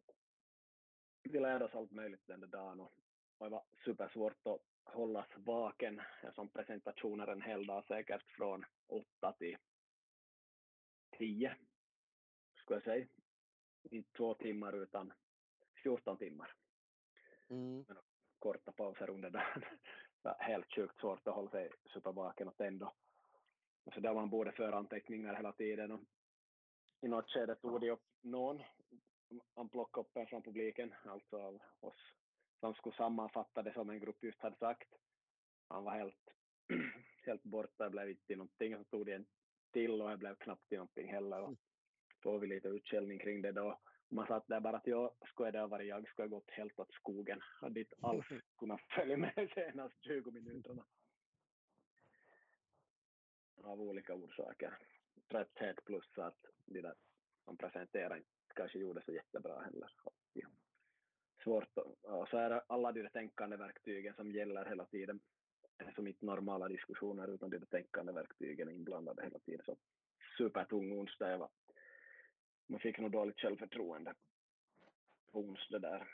vi 1.23 1.41
lärde 1.41 1.65
oss 1.65 1.75
allt 1.75 1.91
möjligt 1.91 2.27
den 2.27 2.41
där 2.41 2.47
dagen 2.47 2.81
och, 2.81 2.93
och 3.39 3.47
det 3.47 3.51
var 3.51 3.65
supersvårt 3.85 4.47
att 4.47 4.61
hållas 4.85 5.29
vaken 5.37 6.01
som 6.35 6.49
presentationer 6.49 7.27
en 7.27 7.43
hel 7.43 7.67
dag 7.67 7.85
säkert 7.85 8.23
från 8.23 8.65
åtta 8.87 9.33
till 9.33 9.57
tio, 11.19 11.57
skulle 12.55 12.77
jag 12.77 12.85
säga. 12.85 13.07
Inte 13.91 14.13
två 14.17 14.35
timmar 14.35 14.83
utan 14.83 15.13
14 15.83 16.19
timmar. 16.19 16.53
Mm. 17.49 17.85
Men 17.89 17.97
korta 18.39 18.73
pauser 18.73 19.11
under 19.11 19.31
dagen. 19.31 19.63
Helt 20.39 20.75
sjukt 20.75 21.01
svårt 21.01 21.29
att 21.29 21.35
hålla 21.35 21.51
sig 21.51 21.71
supervaken 21.93 22.49
och 22.49 22.61
ändå. 22.61 22.93
Så 23.95 24.01
där 24.01 24.15
man 24.15 24.31
borde 24.31 24.53
föra 24.53 24.77
anteckningar 24.77 25.35
hela 25.35 25.53
tiden. 25.53 25.93
Och 25.93 26.01
I 27.01 27.09
något 27.09 27.31
skede 27.31 27.55
tog 27.55 27.81
de 27.81 27.91
upp 27.91 28.07
någon, 28.21 28.63
han 29.55 29.69
plockade 29.69 30.07
upp 30.07 30.17
en 30.17 30.27
från 30.27 30.43
publiken, 30.43 30.95
alltså 31.05 31.37
av 31.37 31.63
oss 31.81 32.15
som 32.61 32.75
skulle 32.75 32.97
sammanfatta 32.97 33.63
det 33.63 33.73
som 33.73 33.91
en 33.91 34.01
grupp 34.01 34.25
just 34.25 34.43
hade 34.43 34.57
sagt. 34.57 34.89
Han 35.69 35.85
var 35.85 35.93
helt, 35.93 36.31
helt 37.27 37.43
borta, 37.43 37.85
det 37.85 37.91
blev 37.91 38.11
inte 38.11 38.37
någonting. 38.37 38.77
Så 38.77 38.85
tog 38.85 39.07
de 39.07 39.13
en 39.13 39.27
till 39.73 40.03
och 40.03 40.11
det 40.11 40.17
blev 40.17 40.37
knappt 40.37 40.71
någonting 40.71 41.13
heller. 41.13 41.43
Och 41.43 41.57
får 42.23 42.39
vi 42.39 42.47
lite 42.47 42.69
utskällning 42.69 43.19
kring 43.19 43.43
det 43.43 43.53
då. 43.53 43.79
Man 44.09 44.27
satt 44.27 44.49
där 44.49 44.61
bara 44.61 44.77
att 44.77 44.87
jag 44.87 45.15
skulle 45.27 45.51
det 45.51 45.61
ha 45.61 45.67
varit 45.67 45.89
jag 45.89 46.09
skulle 46.09 46.29
ha 46.29 46.37
gått 46.37 46.51
helt 46.51 46.79
åt 46.79 46.93
skogen. 46.93 47.41
Hade 47.43 47.81
inte 47.81 47.97
alls 48.01 48.27
kunnat 48.59 48.81
följa 48.81 49.17
med 49.17 49.51
senast 49.55 50.05
20 50.05 50.31
minuterna. 50.31 50.85
Av 53.63 53.81
olika 53.81 54.15
orsaker. 54.15 54.79
Trötthet 55.29 55.85
plus 55.85 56.19
att 56.19 56.45
de 56.67 56.81
där 56.81 56.95
som 57.45 57.57
presenterar 57.57 58.17
inte 58.17 58.29
kanske 58.55 58.79
gjorde 58.79 59.03
så 59.05 59.13
jättebra 59.13 59.61
heller. 59.61 59.91
Ja. 60.33 60.49
Svårt 61.45 61.79
och 62.03 62.29
så 62.29 62.37
är 62.37 62.51
det 62.51 62.63
alla 62.67 62.93
de 62.93 63.03
där 63.03 63.09
tänkande 63.09 63.57
verktygen 63.57 64.15
som 64.15 64.33
gäller 64.33 64.65
hela 64.65 64.85
tiden 64.85 65.21
som 65.95 66.07
inte 66.07 66.27
normala 66.27 66.69
diskussioner 66.69 67.29
utan 67.35 67.51
de 67.51 67.59
där 67.59 67.67
tänkande 67.67 68.13
verktygen 68.13 68.69
är 68.69 68.73
inblandade 68.73 69.23
hela 69.23 69.39
tiden. 69.39 69.65
Så 69.65 69.77
supertung 70.39 70.93
onsdag. 70.93 71.31
Jag 71.31 71.39
var, 71.39 71.51
man 72.67 72.81
fick 72.81 72.99
nog 72.99 73.11
dåligt 73.11 73.41
självförtroende 73.41 74.15
på 75.33 75.41
onsdag 75.41 75.79
där. 75.79 76.09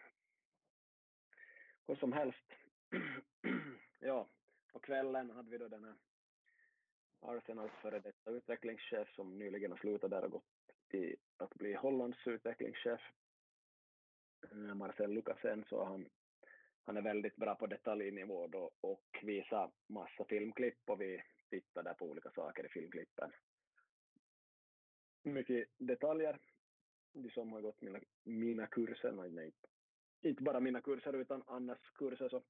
Hur 1.87 1.97
som 1.97 2.13
helst. 2.13 2.45
ja, 4.01 4.29
på 4.73 4.79
kvällen 4.79 5.31
hade 5.31 5.51
vi 5.51 5.59
då 5.59 5.69
den 5.69 5.85
här 5.85 5.95
Arsenals 7.25 7.73
före 7.83 8.01
detta 8.01 8.31
utvecklingschef 8.31 9.15
som 9.15 9.39
nyligen 9.39 9.71
har 9.71 9.79
slutat 9.79 10.11
där 10.11 10.25
och 10.25 10.31
gått 10.31 10.45
till 10.89 11.17
att 11.37 11.55
bli 11.55 11.75
Hollands 11.75 12.27
utvecklingschef. 12.27 13.01
Eh, 14.51 14.75
Marcel 14.75 15.11
Lukasen, 15.11 15.65
så 15.69 15.85
han 15.85 16.09
han 16.87 16.97
är 16.97 17.03
väldigt 17.03 17.37
bra 17.37 17.55
på 17.55 17.67
detaljnivå 17.67 18.47
då 18.47 18.71
och 18.81 19.19
visar 19.23 19.71
massa 19.87 20.25
filmklipp 20.25 20.91
och 20.91 21.01
vi 21.01 21.23
tittar 21.51 21.83
där 21.83 21.95
på 21.95 22.07
olika 22.07 22.31
saker 22.31 22.67
i 22.67 22.69
filmklippen. 22.69 23.33
Mycket 25.23 25.69
detaljer. 25.79 26.39
De 27.13 27.31
som 27.31 27.53
har 27.53 27.61
gått 27.61 27.81
mina, 27.81 28.01
mina 28.25 28.67
kurser, 28.67 29.13
nej, 29.13 29.53
inte 30.21 30.43
bara 30.43 30.61
mina 30.61 30.81
kurser 30.81 31.13
utan 31.13 31.43
Annas 31.47 31.79
kurser, 31.95 32.29
så 32.29 32.43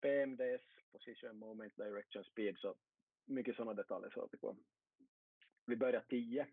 PMDs, 0.00 0.62
Position, 0.92 1.38
Moment, 1.38 1.76
Direction, 1.76 2.24
Speed, 2.24 2.58
så 2.58 2.74
mycket 3.24 3.56
sådana 3.56 3.74
detaljer 3.74 4.10
så 4.10 4.28
vi 4.32 4.38
på. 4.38 4.56
Vi 5.66 5.76
börjar 5.76 6.04
tio, 6.08 6.46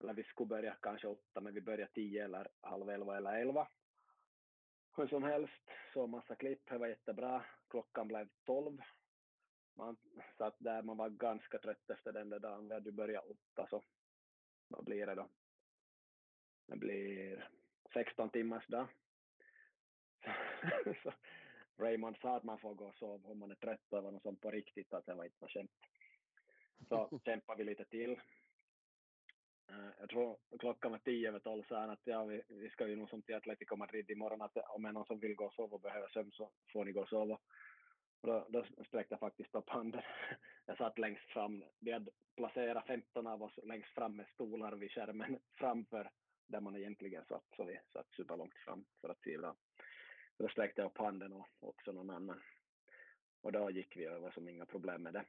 eller 0.00 0.14
vi 0.14 0.24
skulle 0.24 0.46
börja 0.46 0.76
kanske 0.80 1.08
åtta, 1.08 1.40
men 1.40 1.54
vi 1.54 1.60
börjar 1.60 1.86
tio 1.86 2.24
eller 2.24 2.48
halv 2.60 2.90
elva 2.90 3.16
eller 3.16 3.40
elva 3.40 3.68
hur 4.96 5.06
som 5.06 5.22
helst, 5.22 5.70
så 5.92 6.06
massa 6.06 6.34
klipp, 6.34 6.60
det 6.66 6.78
var 6.78 6.86
jättebra. 6.86 7.44
Klockan 7.68 8.08
blev 8.08 8.28
tolv. 8.44 8.82
Man 9.76 9.96
satt 10.38 10.56
där, 10.58 10.82
man 10.82 10.96
var 10.96 11.08
ganska 11.08 11.58
trött 11.58 11.90
efter 11.90 12.12
den 12.12 12.30
där 12.30 12.38
dagen. 12.38 12.68
Vi 12.68 12.74
hade 12.74 12.92
börjat 12.92 13.24
åtta, 13.24 13.66
så 13.70 13.82
vad 14.68 14.84
blir 14.84 15.06
det 15.06 15.14
då? 15.14 15.28
Det 16.66 16.76
blir 16.76 17.50
16 17.92 18.30
timmars 18.30 18.66
dag. 18.66 18.88
så 21.02 21.12
Raymond 21.78 22.16
sa 22.16 22.36
att 22.36 22.44
man 22.44 22.58
får 22.58 22.74
gå 22.74 22.84
och 22.86 22.94
sova 22.94 23.28
om 23.28 23.38
man 23.38 23.50
är 23.50 23.54
trött 23.54 23.80
och 23.90 23.96
det 23.96 24.02
var 24.02 24.12
något 24.12 24.22
sånt 24.22 24.40
på 24.40 24.50
riktigt, 24.50 24.94
att 24.94 25.06
det 25.06 25.14
var 25.14 25.24
inte 25.24 25.36
var 25.40 25.48
skämt. 25.48 25.70
Så 26.88 27.20
kämpade 27.24 27.58
vi 27.58 27.70
lite 27.70 27.84
till. 27.84 28.20
Uh, 29.70 29.90
jag 30.00 30.08
tror 30.10 30.38
klockan 30.58 30.92
var 30.92 30.98
tio 30.98 31.28
över 31.28 31.38
tolv 31.38 31.62
sa 31.68 31.80
han 31.80 31.90
att 31.90 32.00
ja, 32.04 32.24
vi, 32.24 32.42
vi 32.48 32.70
ska 32.70 32.88
ju 32.88 32.96
nog 32.96 33.10
som 33.10 33.22
till 33.22 33.34
Atletico 33.34 33.76
Madrid 33.76 34.10
imorgon 34.10 34.42
att 34.42 34.56
om 34.56 34.84
är 34.84 34.92
någon 34.92 35.06
som 35.06 35.18
vill 35.18 35.34
gå 35.34 35.44
och 35.44 35.54
sova 35.54 35.74
och 35.74 35.80
behöver 35.80 36.08
sömn 36.08 36.32
så 36.32 36.50
får 36.72 36.84
ni 36.84 36.92
gå 36.92 37.00
och 37.00 37.08
sova. 37.08 37.38
Och 38.20 38.28
då, 38.28 38.46
då 38.48 38.64
sträckte 38.64 39.12
jag 39.12 39.20
faktiskt 39.20 39.54
upp 39.54 39.68
handen. 39.68 40.02
Jag 40.66 40.76
satt 40.76 40.98
längst 40.98 41.24
fram. 41.24 41.64
Vi 41.80 41.92
hade 41.92 42.10
placerat 42.36 42.86
15 42.86 43.26
av 43.26 43.42
oss 43.42 43.58
längst 43.62 43.94
fram 43.94 44.16
med 44.16 44.28
stolar 44.28 44.72
vid 44.72 44.90
skärmen 44.90 45.38
framför 45.58 46.10
där 46.46 46.60
man 46.60 46.76
egentligen 46.76 47.24
satt, 47.24 47.44
så 47.56 47.64
vi 47.64 47.80
satt 47.92 48.10
superlångt 48.16 48.58
fram 48.58 48.84
för 49.00 49.08
att 49.08 49.22
se 49.22 49.36
då 50.38 50.48
sträckte 50.48 50.80
jag 50.80 50.90
upp 50.90 50.98
handen 50.98 51.32
och 51.32 51.46
också 51.60 51.92
någon 51.92 52.10
annan. 52.10 52.42
Och 53.42 53.52
då 53.52 53.70
gick 53.70 53.96
vi 53.96 54.04
över 54.04 54.30
som 54.30 54.48
inga 54.48 54.66
problem 54.66 55.02
med 55.02 55.12
det. 55.12 55.24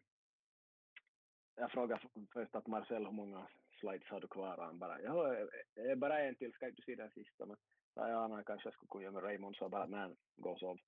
Jag 1.55 1.71
frågade 1.71 2.01
först 2.33 2.55
att 2.55 2.67
Marcel 2.67 3.05
hur 3.05 3.11
många 3.11 3.47
slides 3.79 4.07
har 4.07 4.21
du 4.21 4.27
kvar? 4.27 4.57
Och 4.57 4.65
han 4.65 4.79
bara, 4.79 5.01
ja, 5.01 5.35
eh, 5.35 5.47
eh, 5.75 5.95
bara 5.95 6.19
en 6.19 6.35
till, 6.35 6.53
ska 6.53 6.67
inte 6.67 6.81
se 6.81 6.95
den 6.95 7.11
sista? 7.11 7.45
Men 7.45 7.57
sa 7.93 8.09
ja, 8.09 8.27
han 8.27 8.43
kanske 8.43 8.71
skulle 8.71 8.89
kunna 8.89 9.03
göra 9.03 9.13
med 9.13 9.23
Raymond, 9.23 9.55
så 9.55 9.69
bara, 9.69 9.85
nej, 9.85 10.15
gå 10.35 10.49
och 10.49 10.59
sov. 10.59 10.79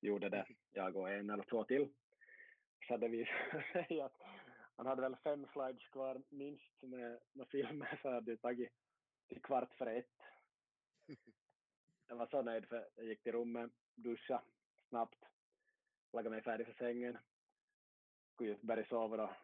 Gjorde 0.00 0.28
det, 0.28 0.46
jag 0.72 0.96
och 0.96 1.10
en 1.10 1.30
eller 1.30 1.44
två 1.44 1.64
till. 1.64 1.92
Så 2.86 2.94
hade 2.94 3.08
vi 3.08 3.26
att 4.02 4.22
han 4.76 4.86
hade 4.86 5.02
väl 5.02 5.16
fem 5.16 5.46
slides 5.52 5.88
kvar 5.88 6.22
minst 6.28 6.82
med, 6.82 7.20
med 7.32 7.48
filmer, 7.48 7.98
så 8.02 8.10
hade 8.10 8.32
det 8.32 8.36
tagit 8.36 8.72
till 9.28 9.42
kvart 9.42 9.74
för 9.74 9.86
ett. 9.86 10.16
Jag 12.12 12.16
var 12.16 12.26
så 12.26 12.42
nöjd 12.42 12.68
för 12.68 12.88
jag 12.96 13.04
gick 13.04 13.22
till 13.22 13.32
rummet, 13.32 13.70
duscha 13.94 14.42
snabbt, 14.88 15.24
lagade 16.12 16.30
mig 16.30 16.42
färdig 16.42 16.66
för 16.66 16.74
sängen. 16.74 17.18
Skulle 18.34 18.50
just 18.50 18.62
börja 18.62 18.84
sova 18.86 19.16
då. 19.16 19.36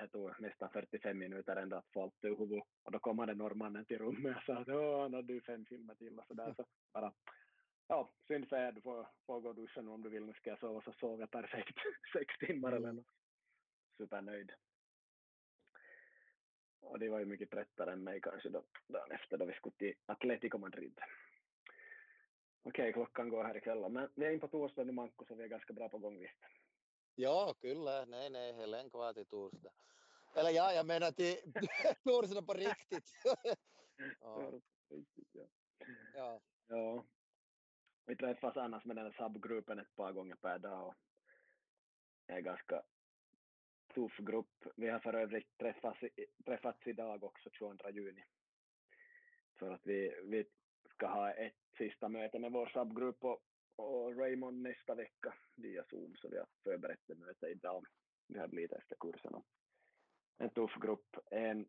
Det 0.00 0.08
tog 0.08 0.40
nästan 0.40 0.70
45 0.70 1.18
minuter 1.18 1.56
ändå 1.56 1.76
att 1.76 1.92
få 1.92 2.02
allt 2.02 2.24
ur 2.24 2.36
huvudet. 2.36 2.64
Och 2.82 2.92
då 2.92 2.98
kom 2.98 3.16
den 3.16 3.38
norrmannen 3.38 3.84
till 3.84 3.98
rummet 3.98 4.36
och 4.36 4.42
sa 4.42 4.54
att 4.54 4.68
han 5.02 5.14
hade 5.14 5.40
fem 5.40 5.64
filmer 5.66 5.94
till 5.94 6.18
och 6.18 6.26
sådär. 6.26 6.54
Så 6.56 6.66
bara, 6.92 7.12
ja, 7.88 8.10
synd 8.26 8.48
för 8.48 8.56
er, 8.56 8.72
du 8.72 8.80
får, 8.80 9.08
får 9.26 9.40
gå 9.40 9.48
och 9.48 9.54
duscha 9.54 9.82
nu 9.82 9.90
om 9.90 10.02
du 10.02 10.08
vill. 10.08 10.26
Nu 10.26 10.32
ska 10.32 10.50
jag 10.50 10.60
sova 10.60 10.80
så 10.80 10.92
sov 10.92 11.20
jag 11.20 11.30
perfekt 11.30 11.78
sex 12.12 12.38
timmar 12.38 12.72
eller 12.72 12.92
något. 12.92 13.06
Supernöjd. 13.96 14.52
Och 16.80 16.98
det 16.98 17.08
var 17.08 17.18
ju 17.18 17.24
mycket 17.24 17.50
tröttare 17.50 17.92
än 17.92 18.04
mig 18.04 18.20
kanske 18.20 18.48
då, 18.48 18.64
dagen 18.88 19.10
efter 19.10 19.36
då 19.38 19.44
vi 19.44 19.52
skulle 19.52 19.76
till 19.76 19.94
Atletico 20.06 20.58
Madrid. 20.58 21.00
Okej, 22.68 22.92
klockan 22.92 23.28
går 23.28 23.44
här 23.44 23.56
ikväll. 23.56 23.88
Men 23.88 24.08
vi 24.14 24.24
är 24.24 24.30
in 24.30 24.40
på 24.40 24.48
torsdag 24.48 24.84
nu 24.84 24.92
Manko, 24.92 25.24
så 25.24 25.34
vi 25.34 25.42
är 25.42 25.48
ganska 25.48 25.72
bra 25.72 25.88
på 25.88 25.98
gång 25.98 26.18
visst. 26.18 26.38
Ja, 27.14 27.54
kyllä. 27.60 28.04
Nej, 28.04 28.30
nej, 28.30 28.52
Helen 28.52 28.90
kvar 28.90 29.12
till 29.12 29.26
torsdag. 29.30 29.70
Eller 30.36 30.50
ja, 30.50 30.72
jag 30.72 30.86
menar 30.86 31.10
till 31.10 31.36
torsdag 32.04 32.42
på 32.42 32.52
riktigt. 32.52 33.10
ja. 34.20 34.52
ja. 36.14 36.40
ja. 36.68 37.04
Vi 38.06 38.16
träffas 38.16 38.56
annars 38.56 38.84
med 38.84 38.96
den 38.96 39.04
här 39.04 39.12
subgruppen 39.12 39.78
ett 39.78 39.96
par 39.96 40.12
gånger 40.12 40.36
per 40.36 40.58
dag 40.58 40.86
och 40.86 40.94
det 42.26 42.32
är 42.32 42.40
ganska 42.40 42.82
tuff 43.94 44.16
grupp. 44.18 44.66
Vi 44.76 44.88
har 44.88 45.00
för 45.00 45.14
övrigt 45.14 45.58
träffats, 45.58 46.00
träffats 46.44 46.86
idag 46.86 47.24
också, 47.24 47.50
22 47.52 47.90
juni. 47.90 48.24
För 49.58 49.70
att 49.70 49.86
vi, 49.86 50.20
vi 50.24 50.44
ska 50.96 51.06
ha 51.06 51.30
ett 51.30 51.54
sista 51.78 52.08
möte 52.08 52.38
med 52.38 52.52
vår 52.52 52.66
subgrupp 52.66 53.24
och, 53.24 53.40
och 53.76 54.16
Raymond 54.16 54.62
nästa 54.62 54.94
vecka 54.94 55.34
via 55.56 55.84
Zoom, 55.84 56.16
så 56.16 56.28
vi 56.28 56.38
har 56.38 56.46
förberett 56.64 57.00
det 57.06 57.14
möte 57.14 57.46
idag. 57.46 57.86
Vi 58.28 58.38
har 58.38 58.48
blivit 58.48 58.72
efter 58.72 58.96
kursen. 59.00 59.42
En 60.38 60.50
tuff 60.50 60.74
grupp. 60.80 61.16
En, 61.30 61.66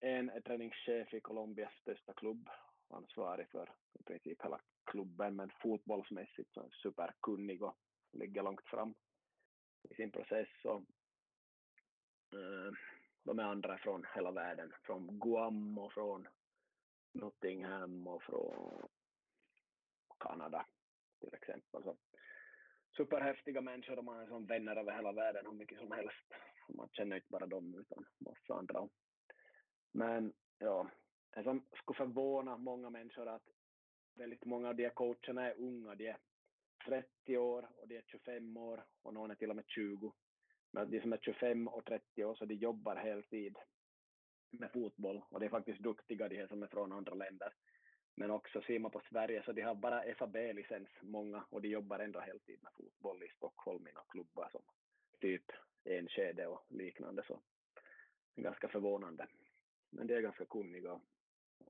en 0.00 0.30
är 0.30 0.40
träningschef 0.40 1.14
i 1.14 1.20
Colombias 1.20 1.72
största 1.80 2.12
klubb, 2.12 2.48
ansvarig 2.88 3.48
för 3.50 3.74
i 4.00 4.02
princip 4.02 4.44
hela 4.44 4.60
klubben, 4.90 5.36
men 5.36 5.50
fotbollsmässigt 5.62 6.52
så 6.52 6.60
är 6.60 6.70
superkunnig 6.70 7.62
och 7.62 7.76
ligger 8.12 8.42
långt 8.42 8.68
fram 8.68 8.94
i 9.90 9.94
sin 9.94 10.10
process. 10.10 10.48
Och, 10.64 10.82
eh, 12.32 12.72
de 13.24 13.38
är 13.38 13.42
andra 13.42 13.78
från 13.78 14.04
hela 14.14 14.30
världen, 14.30 14.72
från 14.82 15.20
Guam 15.20 15.78
och 15.78 15.92
från 15.92 16.28
Nottingham 17.18 18.06
och 18.06 18.22
från 18.22 18.88
Kanada 20.18 20.66
till 21.20 21.34
exempel. 21.34 21.82
Så 21.82 21.96
superhäftiga 22.96 23.60
människor, 23.60 23.96
de 23.96 24.08
har 24.08 24.26
som 24.26 24.46
vänner 24.46 24.76
över 24.76 24.92
hela 24.92 25.12
världen 25.12 25.46
hur 25.46 25.52
mycket 25.52 25.78
som 25.78 25.92
helst. 25.92 26.26
Man 26.68 26.88
känner 26.92 27.16
inte 27.16 27.28
bara 27.30 27.46
dem 27.46 27.74
utan 27.74 28.04
massa 28.18 28.54
andra. 28.54 28.88
Men 29.92 30.32
ja, 30.58 30.90
det 31.30 31.42
som 31.42 31.66
skulle 31.74 31.96
förvåna 31.96 32.56
många 32.56 32.90
människor 32.90 33.28
att 33.28 33.48
väldigt 34.14 34.44
många 34.44 34.68
av 34.68 34.76
de 34.76 34.82
här 34.82 34.90
coacherna 34.90 35.46
är 35.46 35.60
unga. 35.60 35.94
De 35.94 36.08
är 36.08 36.18
30 36.86 37.38
år 37.38 37.70
och 37.76 37.88
de 37.88 37.96
är 37.96 38.02
25 38.02 38.56
år 38.56 38.84
och 39.02 39.14
någon 39.14 39.30
är 39.30 39.34
till 39.34 39.50
och 39.50 39.56
med 39.56 39.64
20. 39.68 40.12
Men 40.70 40.90
de 40.90 41.00
som 41.00 41.12
är 41.12 41.18
25 41.18 41.68
och 41.68 41.84
30 41.84 42.24
år 42.24 42.34
så 42.34 42.44
de 42.44 42.54
jobbar 42.54 42.96
heltid 42.96 43.56
med 44.50 44.72
fotboll 44.72 45.22
och 45.30 45.40
de 45.40 45.46
är 45.46 45.50
faktiskt 45.50 45.82
duktiga 45.82 46.28
de 46.28 46.36
här 46.36 46.46
som 46.46 46.62
är 46.62 46.66
från 46.66 46.92
andra 46.92 47.14
länder. 47.14 47.54
Men 48.14 48.30
också 48.30 48.62
ser 48.62 48.78
man 48.78 48.90
på 48.90 49.02
Sverige 49.10 49.42
så 49.42 49.52
de 49.52 49.62
har 49.62 49.74
bara 49.74 50.14
FAB-licens 50.14 50.88
många 51.02 51.44
och 51.50 51.62
de 51.62 51.68
jobbar 51.68 51.98
ändå 51.98 52.20
heltid 52.20 52.62
med 52.62 52.72
fotboll 52.72 53.22
i 53.22 53.28
Stockholm 53.36 53.88
i 53.88 53.92
några 53.92 54.06
klubbar 54.08 54.48
som 54.52 54.62
typ 55.20 55.52
Enskede 55.84 56.46
och 56.46 56.64
liknande 56.68 57.24
så 57.26 57.40
det 58.34 58.40
är 58.40 58.44
ganska 58.44 58.68
förvånande. 58.68 59.26
Men 59.90 60.06
de 60.06 60.14
är 60.14 60.20
ganska 60.20 60.44
kunniga 60.44 60.92
och 60.92 61.02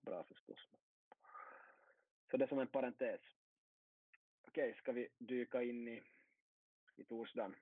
bra 0.02 0.24
förstås. 0.24 0.68
Så 2.30 2.36
det 2.36 2.44
är 2.44 2.48
som 2.48 2.58
en 2.58 2.66
parentes. 2.66 3.20
Okej, 4.42 4.74
ska 4.74 4.92
vi 4.92 5.08
dyka 5.18 5.62
in 5.62 5.88
i, 5.88 6.02
i 6.96 7.04
torsdagen? 7.04 7.56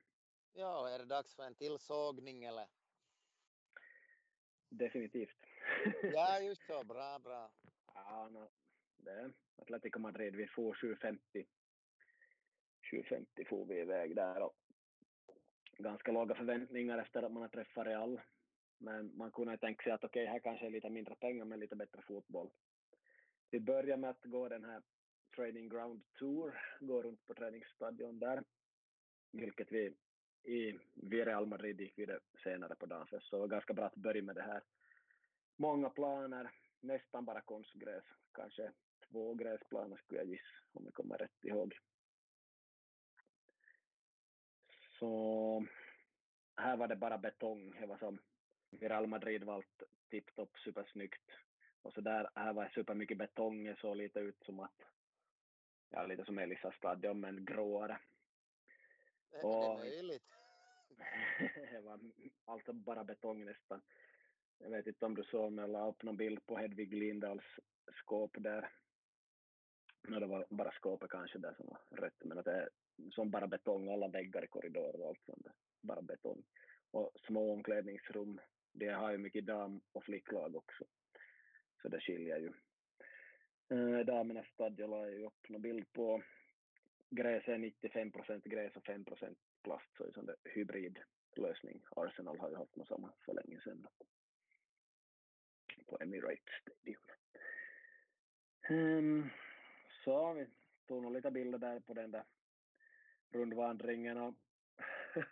Ja, 0.53 0.89
är 0.89 0.99
det 0.99 1.05
dags 1.05 1.35
för 1.35 1.43
en 1.43 1.55
till 1.55 1.79
sågning 1.79 2.45
eller? 2.45 2.67
Definitivt. 4.79 5.37
ja, 6.03 6.41
just 6.49 6.67
så. 6.67 6.85
Bra, 6.85 7.19
bra. 7.19 7.51
Ja, 7.95 8.29
no, 8.29 8.49
det 8.97 9.33
Atletico 9.57 9.99
Madrid. 9.99 10.37
Vi 10.37 10.47
får 10.47 10.75
7.50. 10.75 11.47
7.50 12.93 13.49
får 13.49 13.67
vi 13.67 13.81
iväg 13.81 14.17
där 14.17 14.43
och 14.43 14.57
ganska 15.79 16.13
låga 16.13 16.35
förväntningar 16.35 16.99
efter 16.99 17.23
att 17.23 17.33
man 17.33 17.43
har 17.43 17.49
träffat 17.49 17.87
Real. 17.87 18.21
Men 18.79 19.17
man 19.17 19.31
kunde 19.31 19.59
tänka 19.59 19.83
sig 19.83 19.93
att 19.93 20.05
okej, 20.05 20.23
okay, 20.23 20.33
här 20.33 20.39
kanske 20.39 20.67
är 20.67 20.71
lite 20.71 20.91
mindre 20.91 21.15
pengar 21.15 21.45
men 21.45 21.61
lite 21.61 21.77
bättre 21.77 22.03
fotboll. 22.03 22.51
Vi 23.51 23.61
börjar 23.61 23.97
med 23.97 24.11
att 24.11 24.25
gå 24.25 24.49
den 24.49 24.65
här 24.65 24.83
Training 25.37 25.69
Ground 25.69 26.03
Tour, 26.19 26.61
gå 26.81 27.03
runt 27.03 27.27
på 27.27 27.35
träningsstadion 27.35 28.19
där, 28.19 28.45
vilket 29.33 29.73
vi 29.73 29.95
i 30.43 30.79
vid 30.95 31.25
Real 31.25 31.47
Madrid 31.47 31.81
gick 31.81 31.99
vi 31.99 32.07
det 32.07 32.21
senare 32.43 32.75
på 32.75 32.87
dagen, 32.87 33.07
så 33.11 33.37
det 33.37 33.41
var 33.41 33.49
ganska 33.49 33.75
bra 33.75 33.85
att 33.85 33.95
börja 33.95 34.23
med 34.23 34.35
det 34.35 34.43
här. 34.43 34.63
Många 35.57 35.91
planer, 35.91 36.51
nästan 36.81 37.25
bara 37.25 37.41
konstgräs, 37.41 38.05
kanske 38.33 38.73
två 39.09 39.35
gräsplaner 39.35 39.97
skulle 39.97 40.21
jag 40.21 40.29
gissa, 40.29 40.63
om 40.73 40.85
jag 40.85 40.95
kommer 40.95 41.19
rätt 41.19 41.45
ihåg. 41.45 41.79
Så 44.99 45.67
här 46.57 46.77
var 46.77 46.89
det 46.89 46.97
bara 46.97 47.19
betong, 47.19 47.77
det 47.81 47.87
var 47.87 47.99
som 47.99 48.19
Real 48.71 49.07
Madrid 49.07 49.45
valt 49.45 49.83
tipptopp 50.11 50.59
supersnyggt. 50.59 51.31
Och 51.83 51.93
så 51.93 52.01
där, 52.01 52.31
här 52.35 52.53
var 52.53 52.65
det 52.65 52.71
supermycket 52.75 53.19
betong, 53.19 53.65
det 53.65 53.77
såg 53.81 53.97
lite 53.97 54.21
ut 54.21 54.43
som 54.45 54.61
att, 54.61 54.83
ja 55.91 56.07
lite 56.07 56.25
som 56.25 56.39
Elisa 56.39 56.73
stadion 56.73 57.21
men 57.21 57.45
gråare. 57.45 57.99
Är 59.33 59.71
det 59.71 59.79
möjligt? 59.79 60.23
det 61.73 61.81
var 61.81 62.01
alltså 62.45 62.73
bara 62.73 63.05
betong 63.05 63.45
nästan. 63.45 63.83
Jag 64.59 64.71
vet 64.71 64.87
inte 64.87 65.07
om 65.07 65.15
du 65.15 65.25
såg, 65.25 65.53
men 65.53 65.63
jag 65.63 65.71
la 65.71 65.89
upp 65.89 66.03
någon 66.03 66.17
bild 66.17 66.47
på 66.47 66.57
Hedvig 66.57 66.95
Lindahls 66.95 67.45
skåp 67.93 68.37
där. 68.39 68.71
No, 70.09 70.21
det 70.21 70.27
var 70.27 70.47
bara 70.51 70.73
skåpet 70.73 71.11
kanske 71.11 71.39
där 71.39 71.55
som 71.55 71.67
var 71.67 71.99
rätt, 71.99 72.25
men 72.25 72.39
att 72.39 72.45
det 72.45 72.53
är 72.53 72.69
som 73.11 73.31
bara 73.31 73.47
betong, 73.47 73.89
alla 73.89 74.09
väggar 74.09 74.45
i 74.45 74.47
korridorer 74.47 75.01
och 75.01 75.09
allt 75.09 75.25
sånt 75.27 75.47
Bara 75.81 76.03
betong. 76.03 76.45
Och 76.91 77.13
små 77.27 77.53
omklädningsrum, 77.53 78.41
det 78.73 78.89
har 78.89 79.11
ju 79.11 79.19
mycket 79.19 79.47
dam 79.47 79.81
och 79.93 80.05
flicklag 80.05 80.57
också. 80.57 80.85
Så 81.83 81.89
det 81.89 82.01
skiljer 82.01 82.39
ju. 82.39 82.53
Äh, 83.69 84.07
damernas 84.07 84.47
stadion 84.47 84.91
la 84.91 85.09
jag 85.09 85.23
upp 85.23 85.49
någon 85.49 85.63
bild 85.63 85.93
på 85.93 86.23
gräs 87.11 87.49
är 87.49 87.59
95 87.59 88.13
procent 88.13 88.45
gräs 88.45 88.77
och 88.77 88.85
5 88.85 89.05
procent 89.05 89.39
plast, 89.63 89.97
så 89.97 90.05
är 90.05 90.23
det 90.23 90.37
hybridlösning. 90.45 91.83
Arsenal 91.91 92.39
har 92.39 92.51
ju 92.51 92.57
haft 92.57 92.77
något 92.77 92.89
samma 92.89 93.13
för 93.25 93.35
länge 93.35 93.61
sedan 93.61 93.87
på 95.87 95.99
Emirates 96.01 96.55
Stadium. 96.63 97.01
Um, 98.69 99.31
så 100.05 100.33
vi 100.33 100.47
tog 100.89 101.03
nog 101.03 101.13
lite 101.13 101.31
bilder 101.31 101.59
där 101.59 101.81
på 101.81 101.95
den 101.95 102.11
där 102.11 102.25
rundvandringen 103.31 104.19
och 104.19 104.35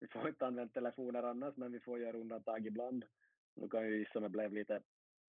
vi 0.00 0.08
får 0.08 0.28
inte 0.28 0.46
använda 0.46 0.72
telefoner 0.72 1.22
annars 1.22 1.56
men 1.56 1.72
vi 1.72 1.80
får 1.80 1.98
göra 1.98 2.16
undantag 2.16 2.66
ibland. 2.66 3.04
Nu 3.54 3.68
kan 3.68 3.86
ju 3.86 3.98
gissa 3.98 4.18
om 4.18 4.22
det 4.22 4.28
blev 4.28 4.52
lite 4.52 4.82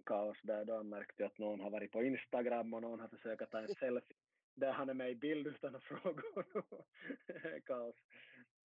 kaos 0.05 0.37
där 0.41 0.65
då. 0.65 0.83
märkte 0.83 1.25
att 1.25 1.37
någon 1.37 1.59
har 1.59 1.69
varit 1.69 1.91
på 1.91 2.03
Instagram 2.03 2.73
och 2.73 2.81
någon 2.81 2.99
har 2.99 3.07
försökt 3.07 3.51
ta 3.51 3.59
en 3.59 3.75
selfie 3.79 4.17
där 4.55 4.71
han 4.71 4.89
är 4.89 4.93
med 4.93 5.11
i 5.11 5.15
bild 5.15 5.47
utan 5.47 5.75
att 5.75 5.83
fråga 6.03 6.21
kaos. 7.65 7.95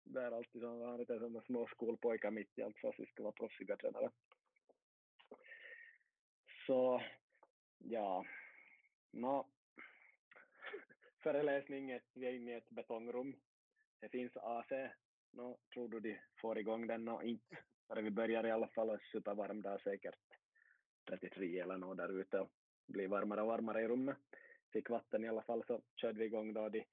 Det 0.05 0.21
är 0.23 0.33
alltid 0.33 0.61
som 0.61 0.81
vanligt, 0.81 1.09
det 1.09 1.19
som 1.19 1.41
små 1.41 1.67
skolpojkar 1.67 2.31
mitt 2.31 2.59
i 2.59 2.63
allt 2.63 2.79
fast 2.79 2.99
vi 2.99 3.07
ska 3.07 3.23
vara 3.23 3.33
proffsiga 3.33 3.77
tränare. 3.77 4.11
Så 6.67 7.03
ja, 7.79 8.25
no. 9.11 9.47
föreläsning, 11.23 12.01
vi 12.15 12.27
är 12.27 12.33
inne 12.33 12.53
i 12.53 12.55
ett 12.55 12.71
betongrum. 12.71 13.37
Det 14.01 14.09
finns 14.09 14.37
AC. 14.37 14.73
No, 15.31 15.59
tror 15.75 15.89
du 15.89 16.01
de 16.01 16.19
får 16.41 16.59
igång 16.59 16.87
den? 16.87 17.05
No, 17.05 17.23
inte. 17.23 17.59
För 17.87 18.03
vi 18.03 18.11
börjar 18.11 18.47
i 18.47 18.51
alla 18.51 18.69
fall 18.69 18.99
supervarm 19.13 19.63
dag, 19.63 19.81
säkert 19.81 20.17
33 21.09 21.61
eller 21.61 21.77
något 21.77 21.97
där 21.97 22.21
ute 22.21 22.41
och 22.41 22.51
blir 22.87 23.09
varmare 23.09 23.41
och 23.41 23.47
varmare 23.47 23.83
i 23.83 23.89
rummet. 23.89 24.17
Fick 24.77 24.91
vatten 24.91 25.25
i 25.25 25.29
alla 25.29 25.43
fall 25.43 25.65
så 25.67 25.81
körde 26.01 26.19
vi 26.19 26.25
igång 26.25 26.53
då. 26.53 26.69
De 26.69 26.85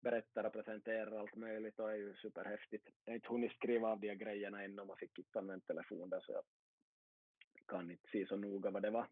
berättar 0.00 0.44
och 0.44 0.52
presenterar 0.52 1.18
allt 1.18 1.36
möjligt 1.36 1.78
och 1.78 1.92
är 1.92 1.96
ju 1.96 2.14
superhäftigt. 2.14 2.88
Jag 3.04 3.12
har 3.12 3.14
inte 3.14 3.28
hunnit 3.28 3.52
skriva 3.52 3.88
av 3.88 4.00
de 4.00 4.08
här 4.08 4.14
grejerna 4.14 4.64
ännu, 4.64 4.84
man 4.84 4.96
fick 4.96 5.18
inte 5.18 5.38
använda 5.38 5.66
telefon 5.66 6.10
där 6.10 6.20
så 6.20 6.32
jag 6.32 6.44
kan 7.66 7.90
inte 7.90 8.08
se 8.12 8.26
så 8.26 8.36
noga 8.36 8.70
vad 8.70 8.82
det 8.82 8.90
var. 8.90 9.06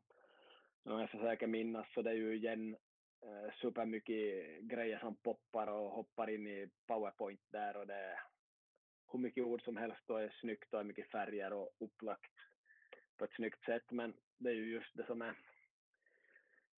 Om 0.83 1.01
jag 1.01 1.11
försöker 1.11 1.47
minnas 1.47 1.87
så 1.95 2.03
det 2.03 2.11
är 2.11 2.15
ju 2.15 2.37
igen 2.37 2.77
eh, 3.23 3.55
supermycket 3.61 4.61
grejer 4.61 4.99
som 4.99 5.17
poppar 5.17 5.67
och 5.67 5.91
hoppar 5.91 6.31
in 6.31 6.47
i 6.47 6.71
powerpoint 6.87 7.43
där 7.51 7.77
och 7.77 7.87
det 7.87 7.95
är 7.95 8.21
hur 9.13 9.19
mycket 9.19 9.45
ord 9.45 9.63
som 9.63 9.77
helst 9.77 10.11
och 10.11 10.23
är 10.23 10.37
snyggt 10.41 10.75
och 10.75 10.81
är 10.81 10.85
mycket 10.85 11.11
färger 11.11 11.53
och 11.53 11.71
upplagt 11.79 12.33
på 13.17 13.25
ett 13.25 13.35
snyggt 13.35 13.65
sätt 13.65 13.91
men 13.91 14.15
det 14.39 14.51
är 14.51 14.55
ju 14.55 14.73
just 14.73 14.97
det 14.97 15.07
som 15.07 15.23
är, 15.23 15.35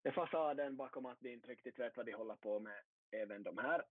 är 0.03 0.11
fasaden 0.11 0.75
bakom 0.75 1.05
att 1.05 1.19
de 1.19 1.29
inte 1.29 1.47
riktigt 1.47 1.79
vet 1.79 1.97
vad 1.97 2.05
de 2.05 2.13
håller 2.13 2.35
på 2.35 2.59
med 2.59 2.81
även 3.11 3.43
de 3.43 3.57
här. 3.57 3.83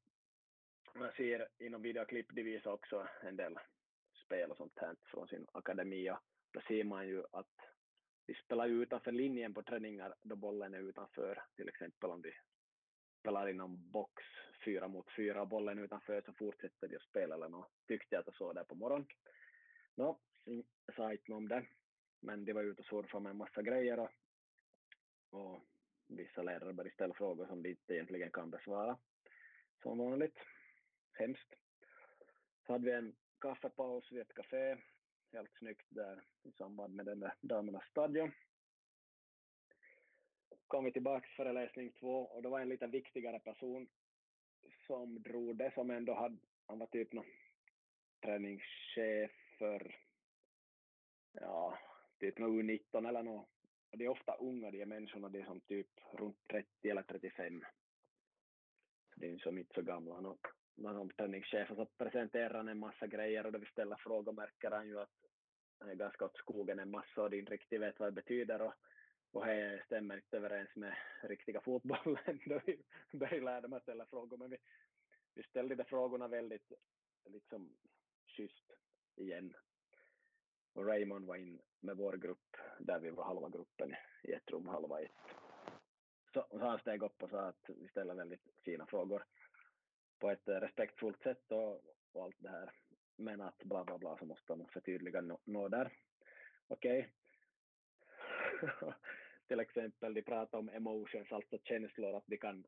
Man 0.95 1.13
ser 1.17 1.49
inom 1.59 1.83
videoklipp, 1.83 2.27
de 2.33 2.43
visar 2.43 2.71
också 2.71 3.09
en 3.23 3.37
del 3.37 3.59
spel 4.25 4.51
och 4.51 4.57
sånt 4.57 4.79
här 4.79 4.97
från 5.03 5.29
sin 5.29 5.47
akademi 5.53 6.11
och 6.11 6.19
då 6.53 6.61
ser 6.61 6.85
man 6.85 7.09
ju 7.09 7.25
att 7.33 7.57
de 8.27 8.35
spelar 8.35 8.67
ju 8.67 8.83
utanför 8.83 9.13
linjen 9.13 9.55
på 9.55 9.63
träningar 9.63 10.15
då 10.23 10.37
bollen 10.37 10.75
är 10.75 10.79
utanför, 10.79 11.43
till 11.57 11.69
exempel 11.69 12.11
om 12.11 12.23
de 12.23 12.33
spelar 13.21 13.49
inom 13.49 13.91
box 13.91 14.23
fyra 14.65 14.89
mot 14.89 15.07
fyra 15.17 15.43
och 15.43 15.49
bollen 15.49 15.79
är 15.79 15.83
utanför 15.83 16.23
så 16.27 16.33
fortsätter 16.33 16.89
de 16.89 16.97
att 16.97 17.03
spela 17.03 17.35
eller 17.35 17.49
något. 17.49 17.73
Tyckte 17.87 18.15
jag 18.15 18.21
att 18.21 18.27
jag 18.27 18.37
såg 18.37 18.55
där 18.55 18.65
på 18.65 18.75
morgonen. 18.75 19.07
Nå, 19.95 20.19
mm, 20.47 20.65
jag 20.87 20.97
sa 20.97 21.13
inte 21.13 21.33
om 21.33 21.49
det, 21.49 21.67
men 22.21 22.45
de 22.45 22.53
var 22.53 22.63
ute 22.63 22.81
och 22.81 22.87
surfade 22.87 23.23
med 23.23 23.31
en 23.31 23.37
massa 23.37 23.63
grejer 23.63 23.99
och, 23.99 24.11
och 25.31 25.67
vissa 26.11 26.43
lärare 26.43 26.73
började 26.73 26.95
ställa 26.95 27.15
frågor 27.15 27.47
som 27.47 27.63
de 27.63 27.71
inte 27.71 27.95
egentligen 27.95 28.31
kan 28.31 28.51
besvara. 28.51 28.99
Som 29.83 29.99
vanligt. 29.99 30.39
Hemskt. 31.13 31.55
Så 32.67 32.73
hade 32.73 32.85
vi 32.85 32.93
en 32.93 33.17
kaffepaus 33.41 34.13
vid 34.13 34.21
ett 34.21 34.35
café 34.35 34.77
helt 35.33 35.51
snyggt 35.59 35.87
där 35.89 36.25
i 36.43 36.53
samband 36.53 36.95
med 36.95 37.07
den 37.07 37.21
där 37.21 37.35
damernas 37.41 37.85
stadion. 37.91 38.33
Kom 40.67 40.85
vi 40.85 40.93
tillbaka 40.93 41.29
föreläsning 41.37 41.93
två 41.93 42.27
och 42.27 42.43
då 42.43 42.51
var 42.51 42.61
en 42.61 42.69
lite 42.69 42.87
viktigare 42.87 43.41
person 43.41 43.89
som 44.87 45.23
drog 45.23 45.57
det, 45.57 45.75
som 45.75 45.91
ändå 45.91 46.15
hade, 46.15 46.37
han 46.67 46.79
var 46.79 46.87
typ 46.87 47.13
någon 47.13 47.25
träningschef 48.21 49.31
för, 49.59 49.97
ja, 51.33 51.79
typ 52.19 52.39
någon 52.39 52.71
U19 52.71 53.09
eller 53.09 53.23
något 53.23 53.60
det 53.91 53.97
de 53.99 54.05
är 54.05 54.09
ofta 54.09 54.35
unga 54.35 54.71
de 54.71 54.83
är 54.83 54.87
människorna, 54.87 55.29
de 55.29 55.41
är 55.41 55.45
som 55.45 55.61
typ 55.61 55.89
runt 56.13 56.37
30 56.51 56.91
eller 56.91 57.03
35. 57.03 57.65
De 59.17 59.27
är 59.27 59.39
som 59.39 59.59
inte 59.59 59.75
så 59.75 59.83
gamla. 59.83 60.21
No, 60.21 60.39
någon 60.75 60.97
omställningschef 60.97 61.69
så 61.69 61.87
presenterar 61.87 62.55
han 62.55 62.69
en 62.69 62.79
massa 62.79 63.07
grejer 63.07 63.47
och 63.47 63.53
då 63.53 63.59
vi 63.59 63.67
ställer 63.67 63.97
frågor 63.97 64.33
märker 64.33 64.71
han 64.71 64.89
ju 64.89 65.01
att 65.01 65.15
han 65.79 65.89
är 65.89 65.95
ganska 65.95 66.25
åt 66.25 66.37
skogen 66.37 66.79
en 66.79 66.91
massa 66.91 67.23
och 67.23 67.31
de 67.31 67.39
inte 67.39 67.53
riktigt 67.53 67.81
vet 67.81 67.99
vad 67.99 68.09
det 68.09 68.23
betyder 68.23 68.63
och, 68.63 68.75
och 69.33 69.47
det 69.47 69.83
stämmer 69.87 70.17
inte 70.17 70.37
överens 70.37 70.77
med 70.77 70.97
riktiga 71.23 71.61
fotbollen. 71.61 72.41
då 72.47 72.61
vi 72.67 72.83
började 73.13 73.45
lära 73.45 73.61
dem 73.61 73.73
att 73.73 73.83
ställa 73.83 74.07
frågor 74.07 74.37
men 74.37 74.51
vi, 74.51 74.57
vi 75.35 75.43
ställde 75.43 75.75
de 75.75 75.85
frågorna 75.85 76.29
väldigt 76.29 76.73
liksom 77.25 77.77
schysst 78.27 78.73
igen. 79.17 79.55
Och 80.73 80.87
Raymond 80.87 81.27
var 81.27 81.37
in 81.37 81.61
med 81.81 81.97
vår 81.97 82.13
grupp 82.13 82.57
där 82.79 83.01
vi 83.01 83.11
var 83.11 83.25
halva 83.25 83.49
gruppen 83.49 83.95
i 84.23 84.33
ett 84.33 84.51
rum, 84.51 84.69
halva 84.69 85.01
ett. 85.01 85.11
Så, 86.33 86.47
så 86.51 86.59
han 86.59 86.79
steg 86.79 87.03
upp 87.03 87.23
och 87.23 87.31
sa 87.31 87.41
att 87.41 87.65
vi 87.69 87.89
ställer 87.89 88.15
väldigt 88.15 88.49
fina 88.65 88.87
frågor 88.87 89.25
på 90.19 90.31
ett 90.31 90.49
eh, 90.49 90.55
respektfullt 90.55 91.23
sätt 91.23 91.53
och, 91.53 91.85
och 92.13 92.25
allt 92.25 92.37
det 92.39 92.51
här. 92.51 92.73
Men 93.17 93.41
att 93.41 93.59
bla 93.59 93.85
bla 93.85 93.99
bla 93.99 94.19
så 94.19 94.25
måste 94.25 94.55
man 94.55 94.69
förtydliga 94.69 95.21
nå, 95.21 95.39
nå 95.45 95.69
där. 95.69 95.93
Okej. 96.69 97.13
Okay. 98.61 98.93
Till 99.49 99.61
exempel 99.61 100.15
de 100.15 100.23
pratar 100.23 100.59
om 100.59 100.69
emotions, 100.69 101.33
alltså 101.33 101.59
känslor, 101.65 102.15
att 102.15 102.27
de 102.27 102.37
kan, 102.37 102.65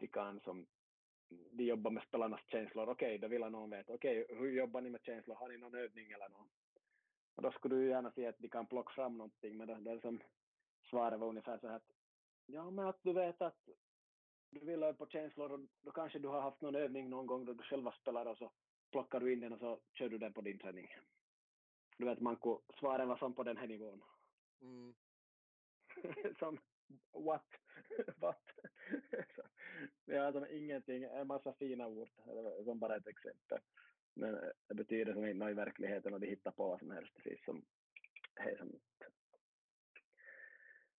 de 0.00 0.06
kan 0.06 0.40
som 0.40 0.66
de 1.28 1.64
jobbar 1.64 1.90
med 1.90 2.02
spelarnas 2.02 2.40
känslor. 2.46 2.88
Okej, 2.88 3.06
okay, 3.06 3.18
då 3.18 3.28
vill 3.28 3.40
någon 3.40 3.70
veta, 3.70 3.94
okej, 3.94 4.24
okay, 4.24 4.36
hur 4.36 4.50
jobbar 4.50 4.80
ni 4.80 4.90
med 4.90 5.02
känslor? 5.02 5.34
Har 5.34 5.48
ni 5.48 5.58
någon 5.58 5.74
övning 5.74 6.10
eller 6.10 6.28
något? 6.28 6.59
Och 7.34 7.42
då 7.42 7.50
skulle 7.50 7.74
du 7.74 7.88
gärna 7.88 8.12
se 8.12 8.26
att 8.26 8.38
de 8.38 8.48
kan 8.48 8.66
plocka 8.66 8.92
fram 8.92 9.18
någonting, 9.18 9.56
men 9.56 9.66
det, 9.66 9.74
det 9.74 10.00
som 10.00 10.20
svaret 10.90 11.20
var 11.20 11.28
ungefär 11.28 11.58
så 11.58 11.68
här 11.68 11.76
att 11.76 11.90
ja, 12.46 12.70
men 12.70 12.86
att 12.86 12.98
du 13.02 13.12
vet 13.12 13.42
att 13.42 13.68
du 14.50 14.60
vill 14.60 14.94
på 14.98 15.06
känslor 15.06 15.52
och 15.52 15.60
då 15.80 15.90
kanske 15.92 16.18
du 16.18 16.28
har 16.28 16.40
haft 16.40 16.60
någon 16.60 16.74
övning 16.74 17.10
någon 17.10 17.26
gång 17.26 17.44
då 17.44 17.52
du 17.52 17.62
själva 17.62 17.92
spelar 17.92 18.26
och 18.26 18.38
så 18.38 18.52
plockar 18.90 19.20
du 19.20 19.32
in 19.32 19.40
den 19.40 19.52
och 19.52 19.58
så 19.58 19.80
kör 19.92 20.08
du 20.08 20.18
den 20.18 20.32
på 20.32 20.40
din 20.40 20.58
träning. 20.58 20.88
Du 21.96 22.04
vet 22.04 22.20
Manko, 22.20 22.60
svaren 22.78 23.08
var 23.08 23.16
som 23.16 23.34
på 23.34 23.42
den 23.42 23.56
här 23.56 23.66
nivån. 23.66 24.02
Mm. 24.60 24.94
som 26.38 26.58
what? 27.12 27.46
what? 28.16 28.42
ja, 30.04 30.32
som 30.32 30.46
ingenting, 30.50 31.04
en 31.04 31.26
massa 31.26 31.52
fina 31.52 31.86
ord, 31.86 32.08
som 32.64 32.78
bara 32.78 32.96
ett 32.96 33.06
exempel. 33.06 33.58
Men 34.14 34.34
eh, 34.34 34.50
det 34.68 34.74
betyder 34.74 35.14
som 35.14 35.26
inte 35.26 35.46
i 35.46 35.54
verkligheten 35.54 36.14
och 36.14 36.20
de 36.20 36.26
hittar 36.26 36.50
på 36.50 36.68
vad 36.68 36.78
som 36.78 36.90
helst 36.90 37.14
precis 37.14 37.44
som 37.44 37.64
som 38.58 38.78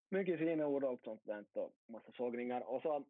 mycket 0.09 0.39
fina 0.39 0.67
ord 0.67 0.83
och 0.83 0.89
allt 0.89 1.03
sånt 1.03 1.25
där 1.25 1.45
och 1.53 1.73
massa 1.85 2.11
sågningar. 2.11 2.61
Och 2.61 2.81
så 2.81 3.05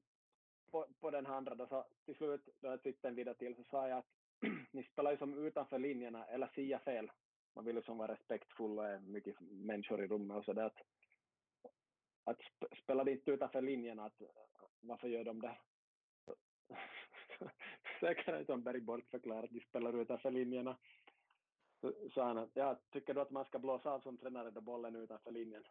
på, 0.72 0.88
på 0.99 1.12
den 1.12 1.28
andra 1.28 1.56
då 1.56 1.68
så 1.68 1.86
till 2.06 2.16
slut 2.16 2.49
då 2.60 2.68
jag 2.70 2.84
tyckte 2.84 3.08
en 3.08 3.16
video 3.16 3.34
till 3.34 3.56
så 3.56 3.64
sa 3.64 3.88
jag 3.88 3.97
att 3.97 4.10
ni 4.72 4.84
spelar 4.84 5.12
ju 5.12 5.18
som 5.18 5.45
utanför 5.45 5.80
linjerna 5.80 6.26
eller 6.26 6.47
sia 6.47 6.80
fel. 6.80 7.12
Man 7.56 7.66
vill 7.66 7.76
ju 7.76 7.82
som 7.82 7.97
vara 7.97 8.14
respektfull 8.14 8.80
och 8.80 8.88
är 8.88 8.99
mycket 8.99 9.36
människor 9.41 10.04
i 10.04 10.08
rummet 10.08 10.38
och 10.38 10.45
sådär. 10.45 10.66
Att, 10.66 10.78
att 12.24 12.41
spela 12.84 13.12
inte 13.12 13.32
utanför 13.32 13.62
linjerna, 13.62 14.06
att, 14.06 14.22
varför 14.80 15.08
gör 15.08 15.24
de 15.24 15.41
det? 15.41 15.58
säkerhet 18.00 18.46
som 18.46 18.64
Berg 18.64 18.82
Borg 18.82 19.04
förklarar 19.12 19.44
att 19.44 19.54
de 19.54 19.60
spelar 19.60 20.02
utanför 20.02 20.32
linjerna. 20.32 20.78
Så 21.82 21.94
sa 22.14 22.26
han 22.26 22.38
att 22.38 22.50
ja, 22.54 22.80
tycker 22.92 23.14
du 23.14 23.22
att 23.22 23.32
man 23.32 23.46
ska 23.46 23.60
blåsa 23.60 23.92
av 23.92 24.00
som 24.00 24.18
tränare 24.18 24.52
då 24.52 24.62
bollen 24.62 24.96
är 24.96 25.04
utanför 25.04 25.32
linjen? 25.32 25.64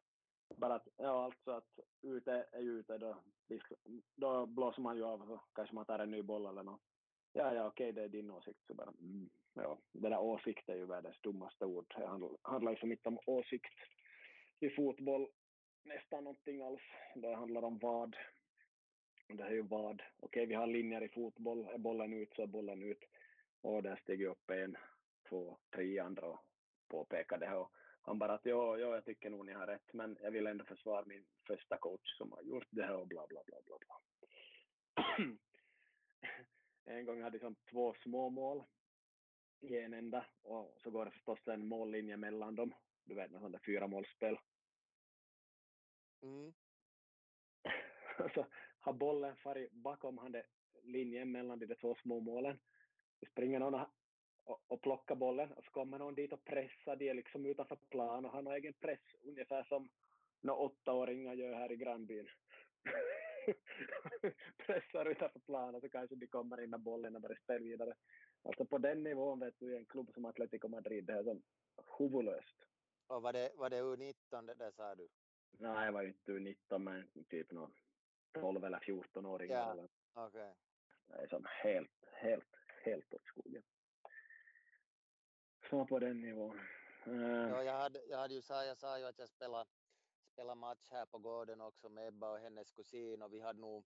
Bara 0.56 0.74
att, 0.74 0.88
ja 0.96 1.24
alltså 1.24 1.50
att 1.50 1.78
ute 2.02 2.46
är 2.52 2.60
ute 2.60 2.98
då, 2.98 3.16
då 4.16 4.46
blåser 4.46 4.82
man 4.82 4.96
ju 4.96 5.04
av 5.04 5.22
och 5.22 5.28
så 5.28 5.40
kanske 5.54 5.74
man 5.74 5.84
tar 5.84 5.98
en 5.98 6.10
ny 6.10 6.22
boll 6.22 6.46
eller 6.46 6.62
något. 6.62 6.80
Ja, 7.32 7.54
ja, 7.54 7.66
okej, 7.66 7.92
det 7.92 8.02
är 8.02 8.08
din 8.08 8.30
åsikt. 8.30 8.66
Så 8.66 8.74
bara, 8.74 8.92
mm, 9.00 9.30
ja, 9.54 9.78
det 9.92 10.08
där 10.08 10.20
åsikt 10.20 10.68
är 10.68 10.76
ju 10.76 10.86
världens 10.86 11.20
dummaste 11.20 11.64
ord. 11.64 11.94
Det 11.96 12.06
handlar, 12.06 12.30
handlar 12.42 12.72
liksom 12.72 12.92
inte 12.92 13.08
om 13.08 13.18
åsikt 13.26 13.74
i 14.60 14.70
fotboll 14.70 15.28
nästan 15.84 16.24
någonting 16.24 16.62
alls. 16.62 16.82
Det 17.14 17.34
handlar 17.34 17.62
om 17.62 17.78
vad. 17.78 18.16
Det 19.32 19.44
är 19.44 19.50
ju 19.50 19.62
vad. 19.62 20.02
Okej, 20.20 20.46
vi 20.46 20.54
har 20.54 20.66
linjer 20.66 21.02
i 21.02 21.08
fotboll. 21.08 21.68
Är 21.68 21.78
bollen 21.78 22.12
ut 22.12 22.34
så 22.34 22.42
är 22.42 22.46
bollen 22.46 22.82
ut. 22.82 23.04
Och 23.60 23.82
där 23.82 23.96
stiger 23.96 24.26
upp 24.26 24.50
en, 24.50 24.76
två, 25.28 25.58
tre 25.74 25.98
andra 25.98 26.26
och 26.26 26.40
påpekar 26.88 27.38
det. 27.38 27.54
Och 27.56 27.72
han 28.02 28.18
bara 28.18 28.32
att 28.32 28.46
ja, 28.46 28.78
ja, 28.78 28.94
jag 28.94 29.04
tycker 29.04 29.30
nog 29.30 29.46
ni 29.46 29.52
har 29.52 29.66
rätt, 29.66 29.92
men 29.92 30.18
jag 30.22 30.30
vill 30.30 30.46
ändå 30.46 30.64
försvara 30.64 31.04
min 31.06 31.24
första 31.46 31.76
coach 31.76 32.16
som 32.18 32.32
har 32.32 32.42
gjort 32.42 32.68
det 32.70 32.82
här 32.82 32.96
och 32.96 33.06
bla 33.08 33.26
bla 33.26 33.42
bla 33.46 33.56
bla 33.66 33.76
bla. 33.78 34.00
en 36.94 37.04
gång 37.04 37.22
hade 37.22 37.38
de 37.38 37.56
två 37.70 37.94
små 38.02 38.30
mål 38.30 38.64
i 39.60 39.78
en 39.78 39.94
enda 39.94 40.26
och 40.42 40.76
så 40.82 40.90
går 40.90 41.04
det 41.04 41.10
förstås 41.10 41.48
en 41.48 41.66
mållinje 41.66 42.16
mellan 42.16 42.54
dem. 42.54 42.74
Du 43.04 43.14
vet, 43.14 43.30
något 43.30 43.40
sånt 43.40 43.52
där 43.52 43.62
fyra 43.66 43.86
målspel. 43.86 44.38
Mm. 46.22 46.52
så 48.34 48.46
har 48.80 48.92
bollen 48.92 49.36
farit 49.36 49.72
bakom 49.72 50.18
han 50.18 50.32
det 50.32 50.46
linjen 50.82 51.32
mellan 51.32 51.58
de 51.58 51.74
två 51.74 51.94
små 51.94 52.20
målen. 52.20 52.58
Så 53.20 53.26
springer 53.26 53.58
någon 53.58 53.80
och, 54.44 54.62
och 54.66 54.82
plockar 54.82 55.14
bollen 55.14 55.52
och 55.52 55.64
så 55.64 55.70
kommer 55.70 55.98
någon 55.98 56.14
dit 56.14 56.32
och 56.32 56.44
pressar 56.44 56.96
de 56.96 57.14
liksom 57.14 57.46
utanför 57.46 57.76
plan 57.76 58.24
och 58.24 58.32
han 58.32 58.46
har 58.46 58.54
egen 58.54 58.72
press 58.72 59.00
ungefär 59.22 59.62
som 59.64 59.88
några 60.40 60.60
åttaåringar 60.60 61.34
gör 61.34 61.54
här 61.54 61.72
i 61.72 61.76
grannbyn. 61.76 62.28
Pressar 64.66 65.06
utanför 65.06 65.40
planen 65.40 65.80
så 65.80 65.88
kanske 65.88 66.16
de 66.16 66.26
kommer 66.26 66.64
in 66.64 66.70
med 66.70 66.80
bollen 66.80 67.16
och 67.16 67.22
börjar 67.22 67.40
spela 67.44 67.64
vidare. 67.64 67.94
Alltså 68.42 68.64
på 68.64 68.78
den 68.78 69.02
nivån 69.02 69.40
vet 69.40 69.58
du 69.58 69.72
i 69.72 69.76
en 69.76 69.86
klubb 69.86 70.10
som 70.14 70.24
Atletico 70.24 70.68
Madrid, 70.68 71.04
det 71.04 71.12
är 71.12 71.22
som 71.22 71.42
huvudlöst. 71.98 72.56
Och 73.06 73.22
var 73.22 73.32
det, 73.32 73.52
var 73.56 73.70
det 73.70 73.82
U19 73.82 74.46
det 74.46 74.54
där 74.54 74.70
sa 74.70 74.94
du? 74.94 75.08
Nej, 75.58 75.84
jag 75.84 75.92
var 75.92 76.02
inte 76.02 76.32
U19 76.32 76.78
men 76.78 77.24
typ 77.28 77.52
någon 77.52 77.72
12 78.32 78.64
eller 78.64 78.78
14-åringar. 78.78 79.56
Ja. 79.56 79.72
eller. 79.72 79.88
Okay. 80.14 80.52
Det 81.06 81.14
är 81.14 81.28
som 81.28 81.46
helt, 81.48 82.04
helt, 82.12 82.56
helt 82.84 83.14
åt 83.14 83.24
skogen. 83.24 83.62
Så 85.70 85.86
på 85.86 85.98
den 85.98 86.20
nivån. 86.20 86.60
Uh, 87.06 87.48
Ja, 87.48 87.62
jag, 87.62 87.72
hade, 87.72 88.00
jag, 88.06 88.18
hade 88.18 88.34
ju 88.34 88.42
jag 88.48 88.78
sa 88.78 88.98
ju 88.98 89.04
att 89.04 89.18
jag 89.18 89.28
spelade, 89.28 89.70
spelade 90.32 90.60
match 90.60 90.88
här 90.90 91.06
på 91.06 91.18
gården 91.18 91.60
också 91.60 91.88
med 91.88 92.08
Ebba 92.08 92.30
och 92.30 92.38
hennes 92.38 92.72
kusin 92.72 93.22
och 93.22 93.32
vi 93.32 93.40
hade 93.40 93.60
nog 93.60 93.84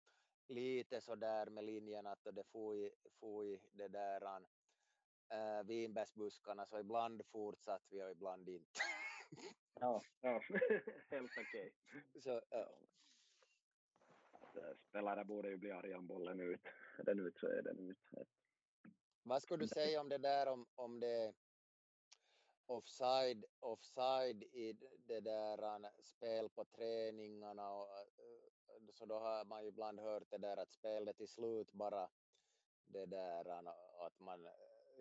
lite 0.49 1.01
så 1.01 1.15
där 1.15 1.47
med 1.47 1.65
linjen 1.65 2.07
att 2.07 2.25
det 2.25 2.45
for 2.45 2.77
i, 2.77 2.91
for 3.21 3.45
i 3.45 3.61
det 3.73 3.89
där 3.89 4.23
äh, 5.29 5.63
vinbärsbuskarna 5.65 6.67
så 6.67 6.79
ibland 6.79 7.27
fortsatt 7.27 7.83
vi 7.91 8.03
och 8.03 8.11
ibland 8.11 8.49
inte. 8.49 8.81
ja, 9.81 10.03
ja. 10.21 10.41
helt 11.11 11.33
okej. 11.39 11.73
så, 12.21 12.43
ja. 12.51 12.69
Spelare 14.89 15.25
borde 15.25 15.49
ju 15.49 15.57
bli 15.57 15.71
arga 15.71 15.99
om 15.99 16.07
bollen 16.07 16.41
ut. 16.41 16.61
Är 16.99 17.05
den 17.05 17.27
ut 17.27 17.39
så 17.39 17.47
är 17.47 17.63
den 17.63 17.91
ut. 17.91 17.99
Vad 19.23 19.43
skulle 19.43 19.65
du 19.65 19.69
säga 19.69 20.01
om 20.01 20.09
det 20.09 20.19
där 20.19 20.47
om, 20.47 20.67
om 20.75 21.01
det 21.01 21.35
offside, 22.67 23.45
offside 23.61 24.43
i 24.43 24.73
det 25.07 25.21
där 25.21 25.91
spel 26.03 26.49
på 26.51 26.65
träningarna 26.65 27.71
och 27.71 27.89
så 28.95 29.07
då 29.07 29.19
har 29.19 29.45
man 29.45 29.63
ju 29.63 29.69
ibland 29.69 30.01
hört 30.01 30.31
det 30.31 30.39
där 30.39 30.57
att 30.57 30.73
spelet 30.73 31.17
till 31.17 31.29
slut 31.29 31.73
bara 31.73 32.09
det 32.87 33.07
där 33.07 33.51
att 34.07 34.21
man 34.21 34.49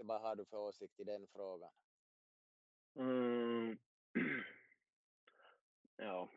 vad 0.04 0.22
har 0.22 0.36
du 0.36 0.46
för 0.46 0.58
åsikt 0.58 1.00
i 1.00 1.04
den 1.04 1.28
frågan? 1.28 1.72
Mm. 2.96 3.78
Ja, 5.96 6.30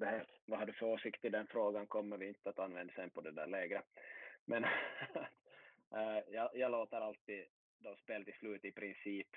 här, 0.00 0.26
vad 0.46 0.58
har 0.58 0.66
du 0.66 0.72
för 0.72 0.86
åsikt 0.86 1.24
i 1.24 1.28
den 1.28 1.46
frågan 1.46 1.86
kommer 1.86 2.16
vi 2.16 2.28
inte 2.28 2.50
att 2.50 2.58
använda 2.58 2.92
sen 2.94 3.10
på 3.10 3.20
det 3.20 3.32
där 3.32 3.46
lägret. 3.46 3.84
Men 4.44 4.64
eh, 5.94 6.18
jag, 6.28 6.50
jag 6.54 6.70
låter 6.70 6.96
alltid 6.96 7.44
då 7.78 7.96
spel 7.96 8.24
till 8.24 8.34
slut 8.34 8.64
i 8.64 8.72
princip 8.72 9.28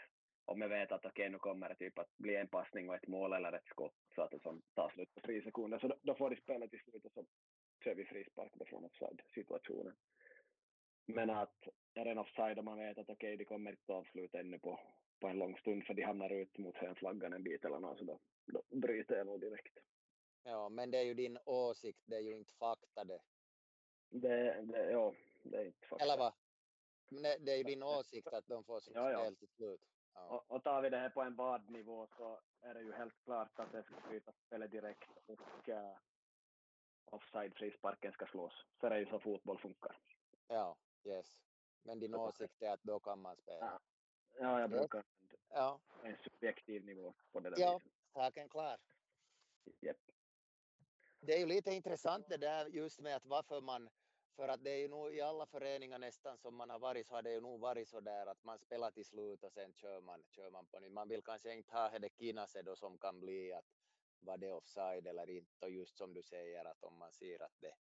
om 0.45 0.61
jag 0.61 0.69
vet 0.69 0.91
att 0.91 1.05
okej 1.05 1.23
okay, 1.23 1.29
nu 1.29 1.37
kommer 1.37 1.69
det 1.69 1.75
typ 1.75 1.99
att 1.99 2.17
bli 2.17 2.35
en 2.35 2.47
passning 2.47 2.89
och 2.89 2.95
ett 2.95 3.07
mål 3.07 3.33
eller 3.33 3.53
ett 3.53 3.65
skott 3.65 3.95
så 4.15 4.21
att 4.21 4.31
det 4.31 4.39
som 4.39 4.61
tar 4.73 4.89
slut 4.89 5.13
på 5.15 5.21
frisekunder 5.21 5.79
så 5.79 5.87
då, 5.87 5.95
då 6.01 6.15
får 6.15 6.29
de 6.29 6.35
spela 6.35 6.67
till 6.67 6.79
slut 6.79 7.05
och 7.05 7.11
så 7.11 7.25
kör 7.83 7.95
vi 7.95 8.05
frispark 8.05 8.51
från 8.69 8.85
offside-situationen. 8.85 9.95
Men 11.05 11.29
att 11.29 11.67
är 11.93 12.05
det 12.05 12.11
en 12.11 12.17
offside 12.17 12.57
och 12.57 12.63
man 12.63 12.77
vet 12.77 12.97
att 12.97 13.09
okej 13.09 13.13
okay, 13.13 13.37
de 13.37 13.45
kommer 13.45 13.71
inte 13.71 13.93
avsluta 13.93 14.39
ännu 14.39 14.59
på, 14.59 14.79
på 15.19 15.27
en 15.27 15.39
lång 15.39 15.57
stund 15.57 15.85
för 15.85 15.93
de 15.93 16.03
hamnar 16.03 16.29
ut 16.29 16.57
mot 16.57 16.75
flaggan 16.95 17.33
en 17.33 17.43
bit 17.43 17.65
eller 17.65 17.79
något 17.79 17.97
så 17.97 18.03
då, 18.03 18.19
då 18.45 18.63
bryter 18.69 19.17
jag 19.17 19.25
nog 19.25 19.41
direkt. 19.41 19.77
Ja, 20.43 20.69
men 20.69 20.91
det 20.91 20.97
är 20.97 21.03
ju 21.03 21.13
din 21.13 21.37
åsikt, 21.45 22.01
det 22.05 22.15
är 22.15 22.19
ju 22.21 22.35
inte 22.35 22.53
fakta 22.53 23.03
det. 23.03 23.21
Det, 24.09 24.61
det 24.61 24.91
ja, 24.91 25.13
det 25.43 25.57
är 25.57 25.65
inte 25.65 25.87
fakta. 25.87 26.03
Eller 26.03 26.17
vad? 26.17 26.33
Det 27.39 27.51
är 27.51 27.57
ju 27.57 27.63
din 27.63 27.83
åsikt 27.83 28.27
att 28.27 28.47
de 28.47 28.63
får 28.63 28.79
sitt 28.79 28.95
ja, 28.95 29.19
spel 29.19 29.35
till 29.35 29.47
slut. 29.47 29.81
Ja. 30.13 30.21
Och, 30.21 30.55
och 30.55 30.63
tar 30.63 30.81
vi 30.81 30.89
det 30.89 30.97
här 30.97 31.09
på 31.09 31.21
en 31.21 31.35
vadnivå 31.35 32.07
så 32.17 32.39
är 32.61 32.73
det 32.73 32.81
ju 32.81 32.93
helt 32.93 33.23
klart 33.23 33.59
att 33.59 33.71
det 33.71 33.83
ska 33.83 33.95
bryta 34.09 34.31
spelet 34.31 34.71
direkt 34.71 35.09
och 35.25 35.69
uh, 35.69 35.97
offside-frisparken 37.05 38.11
ska 38.11 38.25
slås. 38.25 38.53
Så 38.79 38.89
det 38.89 38.95
är 38.95 38.99
ju 38.99 39.05
så 39.05 39.19
fotboll 39.19 39.59
funkar. 39.59 39.99
Ja, 40.47 40.77
yes. 41.03 41.37
Men 41.83 41.99
din 41.99 42.15
åsikt 42.15 42.61
är 42.61 42.69
att 42.69 42.83
då 42.83 42.99
kan 42.99 43.21
man 43.21 43.37
spela? 43.37 43.59
Ja, 43.59 43.79
ja 44.39 44.59
jag 44.59 44.69
brukar 44.69 45.03
ja. 45.49 45.79
en 46.03 46.17
subjektiv 46.23 46.85
nivå 46.85 47.13
på 47.31 47.39
det 47.39 47.49
där 47.49 47.59
Ja, 47.59 47.77
viset. 47.77 47.91
saken 48.13 48.49
klar. 48.49 48.77
Yep. 49.81 49.97
Det 51.23 51.33
är 51.33 51.39
ju 51.39 51.45
lite 51.45 51.71
intressant 51.73 52.29
det 52.29 52.37
där 52.37 52.65
just 52.65 52.99
med 52.99 53.15
att 53.15 53.25
varför 53.25 53.61
man 53.61 53.89
för 54.35 54.47
att 54.47 54.63
det 54.63 54.71
är 54.71 54.77
ju 54.77 54.87
nog 54.87 55.15
i 55.15 55.21
alla 55.21 55.45
föreningar 55.45 55.99
nästan 55.99 56.37
som 56.37 56.55
man 56.55 56.69
har 56.69 56.79
varit 56.79 57.07
så 57.07 57.15
har 57.15 57.21
det 57.21 57.31
ju 57.31 57.41
nog 57.41 57.59
varit 57.59 57.89
så 57.89 57.99
där 57.99 58.25
att 58.25 58.43
man 58.43 58.59
spelar 58.59 58.91
till 58.91 59.05
slut 59.05 59.43
och 59.43 59.53
sen 59.53 59.73
kör 59.73 60.01
man, 60.01 60.23
kör 60.29 60.49
man 60.51 60.65
på 60.65 60.79
nytt. 60.79 60.91
Man 60.91 61.07
vill 61.07 61.23
kanske 61.23 61.53
inte 61.53 61.71
ha 61.71 61.99
det 61.99 62.09
kinase 62.09 62.61
då 62.61 62.75
som 62.75 62.97
kan 62.97 63.19
bli 63.19 63.53
att 63.53 63.65
var 64.19 64.37
det 64.37 64.51
offside 64.51 65.07
eller 65.07 65.29
inte 65.29 65.65
och 65.65 65.71
just 65.71 65.97
som 65.97 66.13
du 66.13 66.23
säger 66.23 66.65
att 66.65 66.83
om 66.83 66.97
man 66.97 67.11
ser 67.11 67.43
att 67.43 67.61
det, 67.61 67.73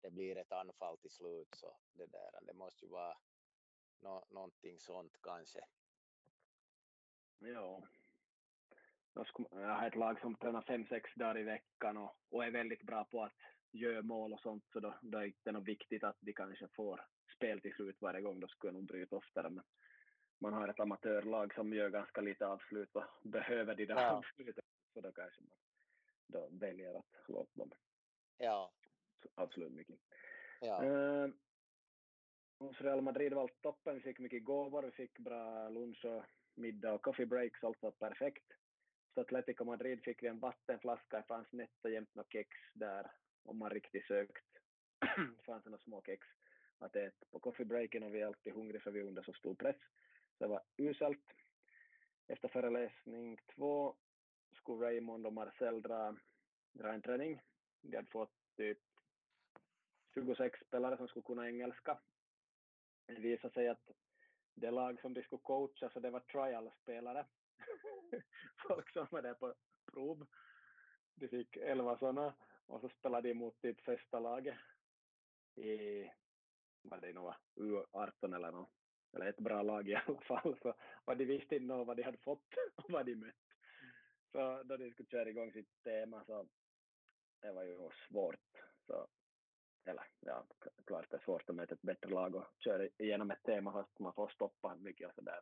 det 0.00 0.10
blir 0.10 0.36
ett 0.36 0.52
anfall 0.52 0.98
till 0.98 1.10
slut 1.10 1.54
så 1.54 1.76
det 1.92 2.06
där, 2.06 2.38
det 2.42 2.54
måste 2.54 2.84
ju 2.84 2.90
vara 2.90 3.18
no, 4.00 4.24
någonting 4.30 4.80
sånt 4.80 5.16
kanske. 5.22 5.60
Ja. 7.38 7.82
Jag 9.14 9.68
har 9.74 9.86
ett 9.86 9.96
lag 9.96 10.20
som 10.20 10.34
tränar 10.34 10.62
fem, 10.62 10.86
sex 10.86 11.10
dagar 11.14 11.38
i 11.38 11.42
veckan 11.42 11.96
och, 11.96 12.16
och 12.30 12.44
är 12.44 12.50
väldigt 12.50 12.82
bra 12.82 13.04
på 13.04 13.24
att 13.24 13.36
gör 13.72 14.02
mål 14.02 14.32
och 14.32 14.40
sånt 14.40 14.64
så 14.72 14.80
då, 14.80 14.94
då 15.02 15.18
är 15.18 15.22
det 15.22 15.26
inte 15.28 15.52
något 15.52 15.68
viktigt 15.68 16.04
att 16.04 16.16
de 16.20 16.32
kanske 16.32 16.68
får 16.68 17.04
spel 17.36 17.60
till 17.60 17.74
slut 17.74 17.96
varje 18.00 18.20
gång. 18.20 18.40
Då 18.40 18.48
skulle 18.48 18.68
jag 18.68 18.74
nog 18.74 18.86
bryta 18.86 19.16
oftare. 19.16 19.50
Men 19.50 19.64
man 20.40 20.52
har 20.52 20.68
ett 20.68 20.80
amatörlag 20.80 21.54
som 21.54 21.72
gör 21.72 21.90
ganska 21.90 22.20
lite 22.20 22.46
avslut 22.46 22.96
och 22.96 23.04
behöver 23.22 23.74
de 23.74 23.84
där 23.86 23.94
Ja. 23.94 24.10
avsluten. 24.10 24.64
Så 24.94 25.00
då 25.00 25.12
kanske 25.12 25.40
man 25.42 25.58
då 26.26 26.48
väljer 26.52 26.98
att 26.98 27.28
låta 27.28 27.50
dem 27.54 27.70
Ja, 28.38 28.72
avsluta 29.34 29.70
mycket. 29.74 30.00
ja, 30.60 30.84
Uh, 30.84 31.30
hos 32.58 32.80
Real 32.80 33.00
Madrid 33.02 33.32
var 33.32 33.42
allt 33.42 33.60
toppen. 33.62 33.94
Vi 33.94 34.00
fick 34.00 34.18
mycket 34.18 34.44
gåvor, 34.44 34.82
vi 34.82 34.90
fick 34.90 35.18
bra 35.18 35.68
lunch 35.68 36.04
och 36.04 36.24
middag 36.54 36.92
och 36.92 37.02
coffee 37.02 37.26
breaks. 37.26 37.64
Allt 37.64 37.82
var 37.82 37.90
perfekt. 37.90 38.44
Så 39.18 39.22
Atletico 39.22 39.64
Madrid 39.64 40.02
fick 40.04 40.22
vi 40.22 40.28
en 40.28 40.38
vattenflaska, 40.38 41.16
det 41.16 41.22
fanns 41.22 41.52
nätt 41.52 41.84
och 41.84 41.90
jämt 41.90 42.14
något 42.14 42.32
kex 42.32 42.50
där 42.74 43.10
om 43.44 43.58
man 43.58 43.70
riktigt 43.70 44.06
sökt. 44.06 44.46
fanns 45.46 45.64
det 45.64 45.70
några 45.70 45.82
små 45.82 46.02
kex 46.02 46.26
att 46.78 46.96
äta 46.96 47.26
på 47.30 47.40
coffeebreaken 47.40 48.02
och 48.02 48.14
vi 48.14 48.20
är 48.20 48.26
alltid 48.26 48.52
hungriga 48.52 48.80
för 48.80 48.90
vi 48.90 49.00
är 49.00 49.04
under 49.04 49.22
så 49.22 49.32
stor 49.32 49.54
press. 49.54 49.76
Så 50.38 50.44
det 50.44 50.48
var 50.48 50.62
uselt. 50.76 51.32
Efter 52.26 52.48
föreläsning 52.48 53.38
två 53.54 53.96
skulle 54.52 54.86
Raymond 54.86 55.26
och 55.26 55.32
Marcel 55.32 55.82
dra, 55.82 56.16
dra 56.72 56.92
en 56.92 57.02
träning. 57.02 57.40
De 57.80 57.96
hade 57.96 58.10
fått 58.10 58.56
typ 58.56 58.78
26 60.14 60.60
spelare 60.60 60.96
som 60.96 61.08
skulle 61.08 61.26
kunna 61.26 61.48
engelska. 61.48 61.98
Det 63.06 63.20
visade 63.20 63.54
sig 63.54 63.68
att 63.68 63.90
det 64.54 64.70
lag 64.70 65.00
som 65.00 65.14
de 65.14 65.22
skulle 65.22 65.42
coacha 65.42 65.90
så 65.90 66.00
det 66.00 66.10
var 66.10 66.20
trial-spelare. 66.20 67.26
Folk 68.68 68.92
som 68.92 69.06
var 69.10 69.22
där 69.22 69.34
på 69.34 69.54
prov. 69.92 70.26
De 71.14 71.28
fick 71.28 71.56
11 71.56 71.98
sådana 71.98 72.34
och 72.66 72.80
så 72.80 72.88
spelade 72.88 73.28
de 73.28 73.34
mot 73.34 73.60
typ 73.60 73.80
första 73.80 74.20
laget 74.20 74.58
i, 75.54 76.04
vad 76.82 77.00
det 77.00 77.12
nu 77.12 77.20
var, 77.20 77.36
U18 77.56 78.34
eller 78.34 78.52
något. 78.52 78.70
Eller 79.12 79.26
ett 79.26 79.40
bra 79.40 79.62
lag 79.62 79.88
i 79.88 79.94
alla 79.94 80.20
fall. 80.20 80.58
Så 80.62 80.74
och 81.04 81.16
de 81.16 81.24
visste 81.24 81.56
inte 81.56 81.74
vad 81.74 81.96
de 81.96 82.02
hade 82.02 82.18
fått 82.18 82.54
och 82.76 82.90
vad 82.90 83.06
de 83.06 83.14
mött. 83.14 83.34
Så 84.32 84.62
då 84.62 84.76
de 84.76 84.90
skulle 84.90 85.08
köra 85.08 85.28
igång 85.28 85.52
sitt 85.52 85.82
tema 85.84 86.24
så 86.24 86.48
det 87.40 87.52
var 87.52 87.62
ju 87.64 87.90
svårt. 88.08 88.64
Så, 88.86 89.06
eller 89.84 90.04
ja, 90.20 90.46
klart 90.86 91.10
det 91.10 91.16
är 91.16 91.20
svårt 91.24 91.50
att 91.50 91.56
möta 91.56 91.74
ett 91.74 91.82
bättre 91.82 92.10
lag 92.10 92.34
och 92.34 92.46
köra 92.58 92.88
igenom 92.98 93.30
ett 93.30 93.42
tema 93.42 93.72
fast 93.72 93.98
man 93.98 94.14
får 94.14 94.28
stoppa 94.28 94.76
mycket 94.76 95.08
och 95.08 95.14
sådär. 95.14 95.40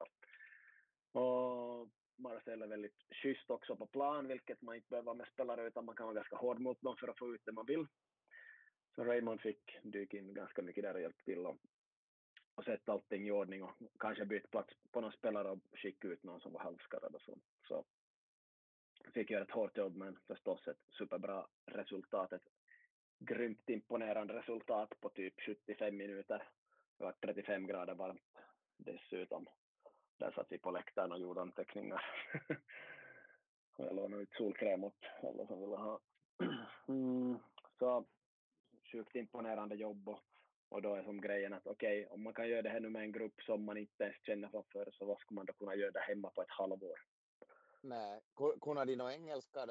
Och 1.12 1.88
Marcel 2.18 2.62
är 2.62 2.66
väldigt 2.66 3.02
schysst 3.10 3.50
också 3.50 3.76
på 3.76 3.86
plan, 3.86 4.28
vilket 4.28 4.62
man 4.62 4.74
inte 4.74 4.88
behöver 4.88 5.06
vara 5.06 5.16
med 5.16 5.28
spelare 5.28 5.66
utan 5.66 5.84
man 5.84 5.96
kan 5.96 6.06
vara 6.06 6.14
ganska 6.14 6.36
hård 6.36 6.60
mot 6.60 6.82
dem 6.82 6.96
för 6.96 7.08
att 7.08 7.18
få 7.18 7.34
ut 7.34 7.44
det 7.44 7.52
man 7.52 7.66
vill. 7.66 7.86
Så 8.94 9.04
Raymond 9.04 9.40
fick 9.40 9.78
dyka 9.82 10.18
in 10.18 10.34
ganska 10.34 10.62
mycket 10.62 10.84
där 10.84 10.94
och 10.94 11.00
hjälpa 11.00 11.22
till 11.22 11.46
och, 11.46 11.56
och 12.54 12.64
sätta 12.64 12.92
allting 12.92 13.26
i 13.26 13.30
ordning 13.30 13.62
och 13.62 13.72
kanske 13.98 14.24
byta 14.24 14.48
plats 14.48 14.74
på 14.90 15.00
någon 15.00 15.12
spelare 15.12 15.50
och 15.50 15.58
skicka 15.72 16.08
ut 16.08 16.22
någon 16.22 16.40
som 16.40 16.52
var 16.52 16.60
halvskadad 16.60 17.14
och 17.14 17.22
så. 17.22 17.38
Så 17.68 17.84
fick 19.14 19.30
göra 19.30 19.42
ett 19.44 19.50
hårt 19.50 19.76
jobb 19.76 19.96
men 19.96 20.18
förstås 20.26 20.68
ett 20.68 20.80
superbra 20.98 21.46
resultat, 21.66 22.32
ett 22.32 22.48
grymt 23.18 23.70
imponerande 23.70 24.34
resultat 24.34 25.00
på 25.00 25.08
typ 25.08 25.40
75 25.40 25.96
minuter 25.96 26.48
Det 26.98 27.04
var 27.04 27.12
35 27.12 27.66
grader 27.66 27.94
varmt 27.94 28.38
dessutom. 28.76 29.46
Där 30.18 30.30
satt 30.30 30.52
vi 30.52 30.58
på 30.58 30.70
läktaren 30.70 31.12
och 31.12 31.20
gjorde 31.20 31.40
anteckningar. 31.40 32.04
och 33.76 33.84
jag 33.86 33.96
lånade 33.96 34.22
ut 34.22 34.32
solkräm 34.32 34.84
åt 34.84 35.04
alla 35.22 35.46
som 35.46 35.60
ville 35.60 35.76
ha. 35.76 36.00
Mm, 36.88 37.38
så 37.78 38.04
sjukt 38.92 39.14
imponerande 39.14 39.74
jobb 39.76 40.08
och, 40.08 40.20
och 40.68 40.82
då 40.82 40.94
är 40.94 41.02
som 41.02 41.20
grejen 41.20 41.52
att 41.52 41.66
okej, 41.66 42.04
okay, 42.04 42.14
om 42.14 42.22
man 42.22 42.34
kan 42.34 42.48
göra 42.48 42.62
det 42.62 42.68
här 42.68 42.80
nu 42.80 42.88
med 42.88 43.02
en 43.02 43.12
grupp 43.12 43.42
som 43.42 43.64
man 43.64 43.76
inte 43.76 44.04
ens 44.04 44.16
känner 44.22 44.48
framför 44.48 44.90
så 44.92 45.04
vad 45.04 45.18
ska 45.18 45.34
man 45.34 45.46
då 45.46 45.52
kunna 45.52 45.74
göra 45.74 45.90
det 45.90 46.00
hemma 46.00 46.30
på 46.30 46.42
ett 46.42 46.50
halvår? 46.50 46.98
Nej, 47.88 48.20
kunde 48.60 48.84
de 48.84 48.96
någon 48.96 49.12
engelska 49.12 49.66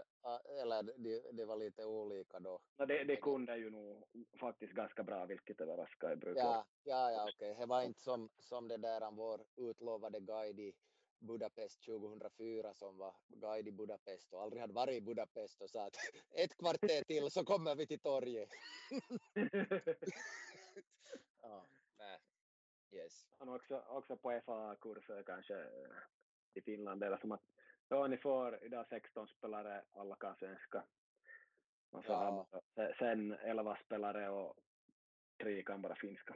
eller 0.62 0.84
det 0.84 1.32
de 1.32 1.46
var 1.46 1.56
lite 1.56 1.86
olika 1.86 2.40
då? 2.40 2.60
No, 2.78 2.86
det, 2.86 3.04
det 3.04 3.16
kunde 3.16 3.58
ju 3.58 3.70
nog 3.70 4.04
faktiskt 4.40 4.74
ganska 4.74 5.04
bra, 5.04 5.26
vilket 5.26 5.62
överraskar. 5.62 6.16
Brukar. 6.16 6.42
Ja, 6.42 6.66
ja, 6.84 7.12
ja 7.12 7.24
okej. 7.24 7.52
Okay. 7.52 7.62
Det 7.62 7.66
var 7.66 7.82
inte 7.82 8.02
som, 8.02 8.30
som 8.40 8.68
det 8.68 8.78
där 8.78 9.12
vår 9.12 9.46
utlovade 9.56 10.20
guide 10.20 10.60
i 10.60 10.74
Budapest 11.20 11.86
2004 11.86 12.74
som 12.74 12.98
var 12.98 13.16
guide 13.28 13.68
i 13.68 13.72
Budapest 13.72 14.34
och 14.34 14.42
aldrig 14.42 14.62
hade 14.62 14.74
varit 14.74 14.96
i 14.96 15.02
Budapest 15.02 15.62
och 15.62 15.70
sa 15.70 15.86
att 15.86 15.96
ett 16.38 16.58
kvarter 16.58 17.04
till 17.04 17.32
så 17.32 17.46
kommer 17.46 17.76
vi 17.76 17.88
till 17.88 18.00
torget. 18.00 18.50
ja, 21.42 21.68
nej. 21.98 22.20
Yes. 22.92 23.28
Han 23.40 23.50
också, 23.50 23.84
också 23.88 24.18
på 24.18 24.42
FA-kurser 24.46 25.24
kanske 25.24 25.66
i 26.54 26.62
Finland, 26.62 27.04
eller 27.04 27.18
som 27.18 27.32
att 27.32 27.44
Ja, 27.90 28.07
ni 28.07 28.18
får 28.18 28.64
idag 28.64 28.86
16 28.90 29.28
spelare, 29.28 29.82
alla 29.94 30.16
kan 30.16 30.36
svenska. 30.36 30.84
Och 31.91 32.06
så 32.06 32.12
ja. 32.12 32.91
sen 32.99 33.32
11 33.32 33.78
spelare 33.86 34.30
och 34.30 34.57
tre 35.38 35.64
kan 35.64 35.82
bara 35.82 35.95
finska. 35.95 36.36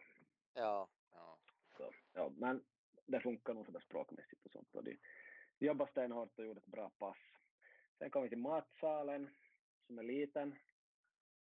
Ja. 0.54 0.88
ja. 1.12 1.38
Så, 1.78 1.94
ja 2.14 2.32
men 2.38 2.64
det 3.06 3.20
funkar 3.20 3.54
nog 3.54 3.66
sådär 3.66 3.80
språkmässigt 3.80 4.46
och 4.46 4.52
sånt. 4.52 4.76
Och 4.76 4.84
de, 4.84 4.98
de 5.60 5.66
jobbade 5.66 5.92
stenhårt 5.92 6.40
och 6.40 6.46
gjorde 6.46 6.60
ett 6.60 6.66
bra 6.66 6.90
pass. 6.90 7.18
Sen 7.98 8.10
kom 8.10 8.24
vi 8.24 8.30
till 8.30 8.38
matsalen, 8.38 9.30
som 9.88 10.00
är 10.00 10.04
liten. 10.04 10.56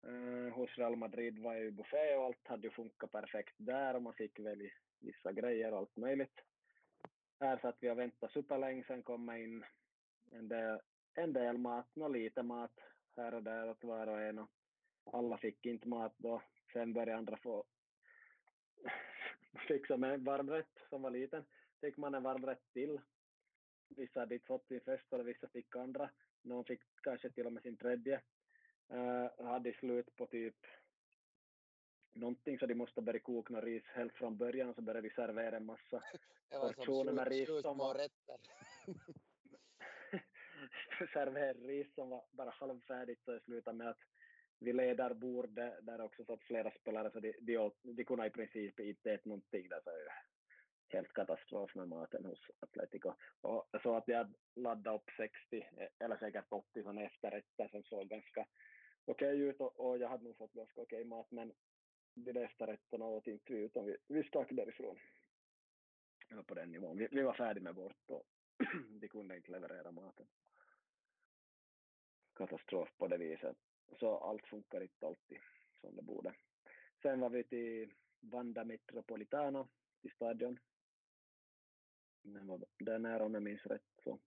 Uh, 0.06 0.52
hos 0.52 0.78
Real 0.78 0.96
Madrid 0.96 1.38
var 1.38 1.54
ju 1.54 1.70
buffé 1.70 2.16
och 2.16 2.24
allt 2.24 2.46
hade 2.48 2.66
ju 2.66 2.70
funkat 2.70 3.10
perfekt 3.10 3.54
där 3.56 3.94
och 3.94 4.02
man 4.02 4.14
fick 4.14 4.38
välja 4.38 4.70
vissa 5.00 5.32
grejer 5.32 5.72
och 5.72 5.78
allt 5.78 5.96
möjligt. 5.96 6.40
Här 7.40 7.58
satt 7.58 7.76
vi 7.80 7.90
och 7.90 7.98
väntade 7.98 8.32
superlänge, 8.32 8.84
sen 8.84 9.02
kom 9.02 9.28
jag 9.28 9.42
in 9.42 9.64
en 10.30 10.48
del, 10.48 10.80
en 11.14 11.32
del 11.32 11.58
mat, 11.58 11.96
och 11.96 12.10
lite 12.10 12.42
mat 12.42 12.80
här 13.16 13.34
och 13.34 13.42
där 13.42 13.70
åt 13.70 13.84
var 13.84 14.06
och 14.06 14.20
en 14.20 14.38
och 14.38 14.50
alla 15.12 15.38
fick 15.38 15.66
inte 15.66 15.88
mat 15.88 16.14
då. 16.16 16.42
Sen 16.72 16.92
började 16.92 17.16
andra 17.16 17.36
få 17.36 17.64
fixa 19.68 19.96
med 19.96 20.14
en 20.14 20.24
varmrätt 20.24 20.78
som 20.88 21.02
var 21.02 21.10
liten. 21.10 21.44
Fick 21.80 21.96
man 21.96 22.14
en 22.14 22.22
varmrätt 22.22 22.72
till. 22.72 23.00
Vissa 23.88 24.20
hade 24.20 24.34
inte 24.34 24.46
fått 24.46 24.66
sin 24.66 24.80
första 24.80 25.16
och 25.16 25.28
vissa 25.28 25.48
fick 25.48 25.76
andra. 25.76 26.10
Någon 26.42 26.64
fick 26.64 26.80
kanske 27.02 27.30
till 27.30 27.46
och 27.46 27.52
med 27.52 27.62
sin 27.62 27.76
tredje. 27.76 28.20
Uh, 28.92 29.46
hade 29.46 29.72
slut 29.72 30.16
på 30.16 30.26
typ 30.26 30.56
någonting 32.12 32.58
så 32.58 32.66
de 32.66 32.74
måste 32.74 33.00
börja 33.00 33.20
koka 33.20 33.60
ris 33.60 33.84
helt 33.86 34.14
från 34.14 34.36
början 34.36 34.68
och 34.68 34.74
så 34.74 34.82
började 34.82 35.08
de 35.08 35.14
servera 35.14 35.56
en 35.56 35.66
massa 35.66 36.02
portioner 36.50 37.12
med 37.12 37.28
ris 37.28 37.48
som 37.62 37.78
var, 37.78 38.08
serverris 41.06 41.94
som 41.94 42.10
var 42.10 42.24
bara 42.30 42.50
halvfärdigt 42.50 43.24
så 43.24 43.32
det 43.32 43.40
slutade 43.40 43.76
med 43.76 43.88
att 43.88 44.00
vi 44.60 44.72
leder 44.72 45.14
bordet 45.14 45.86
där 45.86 46.00
också 46.00 46.24
satt 46.24 46.42
flera 46.42 46.70
spelare 46.70 47.10
så 47.10 47.20
de, 47.20 47.32
de, 47.40 47.70
de 47.82 48.04
kunde 48.04 48.26
i 48.26 48.30
princip 48.30 48.80
inte 48.80 49.12
äta 49.12 49.28
någonting 49.28 49.68
där 49.68 49.80
så 49.84 49.90
helt 50.88 51.12
katastrof 51.12 51.74
med 51.74 51.88
maten 51.88 52.24
hos 52.24 52.50
Atletico. 52.60 53.14
Och 53.40 53.68
så 53.82 53.96
att 53.96 54.08
jag 54.08 54.34
laddade 54.54 54.96
upp 54.96 55.10
60 55.16 55.66
eller 55.98 56.16
säkert 56.16 56.46
80 56.48 56.82
sådana 56.82 57.02
efterrätter 57.02 57.68
som 57.68 57.82
såg 57.82 58.08
ganska 58.08 58.46
okej 59.04 59.34
okay 59.34 59.48
ut 59.48 59.60
och, 59.60 59.80
och, 59.80 59.98
jag 59.98 60.08
hade 60.08 60.24
nog 60.24 60.36
fått 60.36 60.52
ganska 60.52 60.80
okej 60.80 60.96
okay 60.96 61.08
mat 61.08 61.30
men 61.30 61.52
de 62.14 62.32
där 62.32 62.44
efterrätterna 62.44 63.04
åt 63.04 63.26
inte 63.26 63.52
vi 63.52 63.58
utan 63.58 63.84
vi, 63.84 63.96
vi 64.08 64.24
stack 64.24 64.48
därifrån. 64.50 64.98
På 66.46 66.54
den 66.54 66.70
nivån. 66.70 66.98
Vi, 66.98 67.08
vi 67.10 67.22
var 67.22 67.34
färdiga 67.34 67.64
med 67.64 67.74
vårt 67.74 68.10
och 68.10 68.26
de 69.00 69.08
kunde 69.08 69.36
inte 69.36 69.50
leverera 69.50 69.90
maten. 69.90 70.26
Katastrof 72.38 72.88
på 72.98 73.08
det 73.08 73.18
viset. 73.18 73.56
Så 74.00 74.16
allt 74.18 74.46
funkar 74.46 74.80
inte 74.80 75.06
alltid 75.06 75.38
som 75.80 75.96
det 75.96 76.02
borde. 76.02 76.34
Sen 77.02 77.20
var 77.20 77.30
vi 77.30 77.44
till 77.44 77.94
Vanda 78.20 78.64
Metropolitano, 78.64 79.68
till 80.00 80.10
stadion. 80.10 80.58
Den 82.22 82.46
var 82.46 82.64
där 82.78 82.98
nära 82.98 83.24
om 83.24 83.34
jag 83.34 83.42
minns 83.42 83.66
rätt. 83.66 83.82
Så 84.04 84.18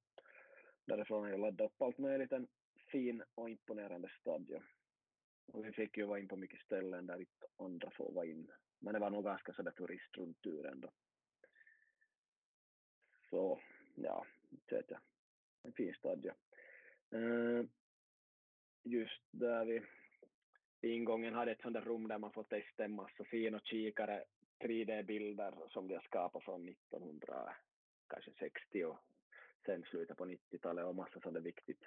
därifrån 0.86 1.24
har 1.24 1.30
jag 1.30 1.40
laddat 1.40 1.72
upp 1.72 1.82
allt 1.82 1.98
möjligt. 1.98 2.32
En 2.32 2.48
fin 2.92 3.24
och 3.36 3.50
imponerande 3.50 4.12
stadion. 4.20 4.64
Och 5.46 5.66
vi 5.66 5.72
fick 5.72 5.98
ju 5.98 6.06
vara 6.06 6.20
in 6.20 6.28
på 6.28 6.36
mycket 6.36 6.62
ställen 6.62 7.08
där 7.08 7.20
inte 7.20 7.48
andra 7.58 7.92
får 7.92 8.12
vara 8.12 8.26
in. 8.26 8.52
Men 8.80 8.94
det 8.94 9.00
var 9.00 9.10
nog 9.10 9.24
ganska 9.24 9.54
sådär 9.54 9.72
turistrundtur 9.72 10.66
ändå. 10.66 10.92
Så 13.30 13.62
ja, 13.96 14.26
inte 14.50 14.76
vet 14.76 14.92
jag. 14.92 15.00
En 15.64 15.74
fin 15.74 15.94
stadion. 15.94 16.36
Uh, 17.14 17.66
just 18.84 19.22
där 19.32 19.66
vi 19.66 19.82
vid 20.82 20.92
ingången 20.92 21.34
hade 21.34 21.52
ett 21.52 21.62
sånt 21.62 21.74
där 21.74 21.82
rum 21.82 22.08
där 22.08 22.18
man 22.18 22.32
fått 22.32 22.50
testa 22.50 22.86
en 22.86 22.96
massa 22.96 23.24
fina 23.24 23.60
kikare, 23.60 24.24
3D-bilder 24.60 25.54
som 25.70 25.88
vi 25.88 25.94
har 25.94 26.02
skapat 26.02 26.44
från 26.44 26.68
1960 26.68 28.86
och 28.86 29.00
sen 29.66 29.84
slutet 29.84 30.18
på 30.18 30.26
90-talet 30.26 30.86
och 30.86 30.96
massa 30.96 31.20
sånt 31.20 31.34
där 31.34 31.42
viktigt. 31.42 31.84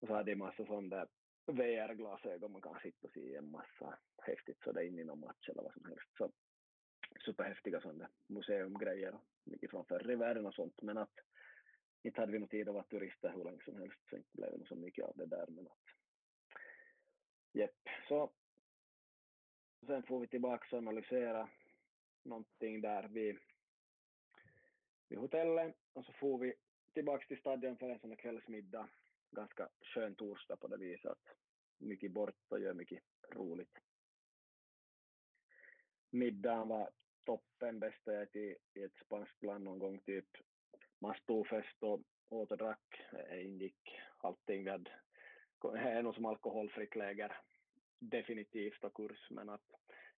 Och 0.00 0.08
så 0.08 0.14
hade 0.14 0.30
jag 0.30 0.38
massa 0.38 0.66
sånt 0.66 0.90
där 0.90 1.08
VR-glasögon 1.46 2.52
man 2.52 2.62
kan 2.62 2.80
sitta 2.80 3.06
och 3.06 3.12
se 3.12 3.34
en 3.34 3.50
massa 3.50 3.98
häftigt 4.22 4.62
sådär 4.64 4.82
in 4.82 4.98
i 4.98 5.04
någon 5.04 5.20
match 5.20 5.48
eller 5.48 5.62
vad 5.62 5.72
som 5.72 5.84
helst. 5.84 6.08
Så 6.18 6.30
superhäftiga 7.24 7.80
sådana 7.80 8.08
museumgrejer, 8.26 9.18
mycket 9.44 9.70
från 9.70 9.84
förr 9.84 10.10
i 10.10 10.14
världen 10.14 10.46
och 10.46 10.54
sånt, 10.54 10.82
men 10.82 10.98
att 10.98 11.20
inte 12.02 12.20
hade 12.20 12.32
vi 12.32 12.38
nog 12.38 12.50
tid 12.50 12.68
att 12.68 12.74
vara 12.74 12.84
turister 12.84 13.32
hur 13.36 13.44
länge 13.44 13.64
som 13.64 13.76
helst, 13.76 14.00
så 14.10 14.16
inte 14.16 14.30
blev 14.32 14.58
det 14.58 14.66
så 14.66 14.76
mycket 14.76 15.04
av 15.04 15.16
det 15.16 15.26
där, 15.26 15.46
men 15.48 15.66
att 15.66 15.78
jepp, 17.54 17.88
så 18.08 18.32
sen 19.86 20.02
får 20.02 20.20
vi 20.20 20.26
tillbaka 20.26 20.76
och 20.76 20.78
analysera 20.78 21.50
någonting 22.22 22.80
där 22.80 23.08
vid, 23.08 23.38
vid 25.08 25.18
hotellet 25.18 25.76
och 25.92 26.04
så 26.04 26.12
får 26.12 26.38
vi 26.38 26.54
tillbaka 26.92 27.26
till 27.26 27.40
stadion 27.40 27.76
för 27.76 27.90
en 27.90 27.98
sån 27.98 28.10
här 28.10 28.16
kvällsmiddag, 28.16 28.88
ganska 29.30 29.68
skön 29.80 30.14
torsdag 30.14 30.56
på 30.56 30.68
det 30.68 30.76
viset 30.76 31.10
att 31.10 31.36
mycket 31.78 32.12
bort 32.12 32.34
och 32.48 32.60
gör 32.60 32.74
mycket 32.74 33.02
roligt. 33.30 33.78
Middagen 36.10 36.68
var 36.68 36.90
toppen, 37.24 37.80
bästa 37.80 38.12
jag 38.12 38.22
ätit 38.22 38.58
i 38.74 38.82
ett 38.82 38.96
spanskt 39.04 39.42
land 39.42 39.64
någon 39.64 39.78
gång, 39.78 39.98
typ. 39.98 40.28
Man 40.98 41.14
stod 41.14 41.48
fest 41.48 41.82
och 41.82 42.02
åt 42.28 42.50
och 42.50 42.58
drack, 42.58 43.00
det 43.10 43.42
ingick 43.42 44.00
allting, 44.16 44.64
vi 44.64 44.70
hade, 44.70 44.90
det 45.72 45.78
är 45.78 46.02
nog 46.02 46.14
som 46.14 46.26
alkoholfritt 46.26 46.96
läger, 46.96 47.36
definitivt 47.98 48.84
och 48.84 48.94
kurs, 48.94 49.30
men 49.30 49.48
att 49.48 49.64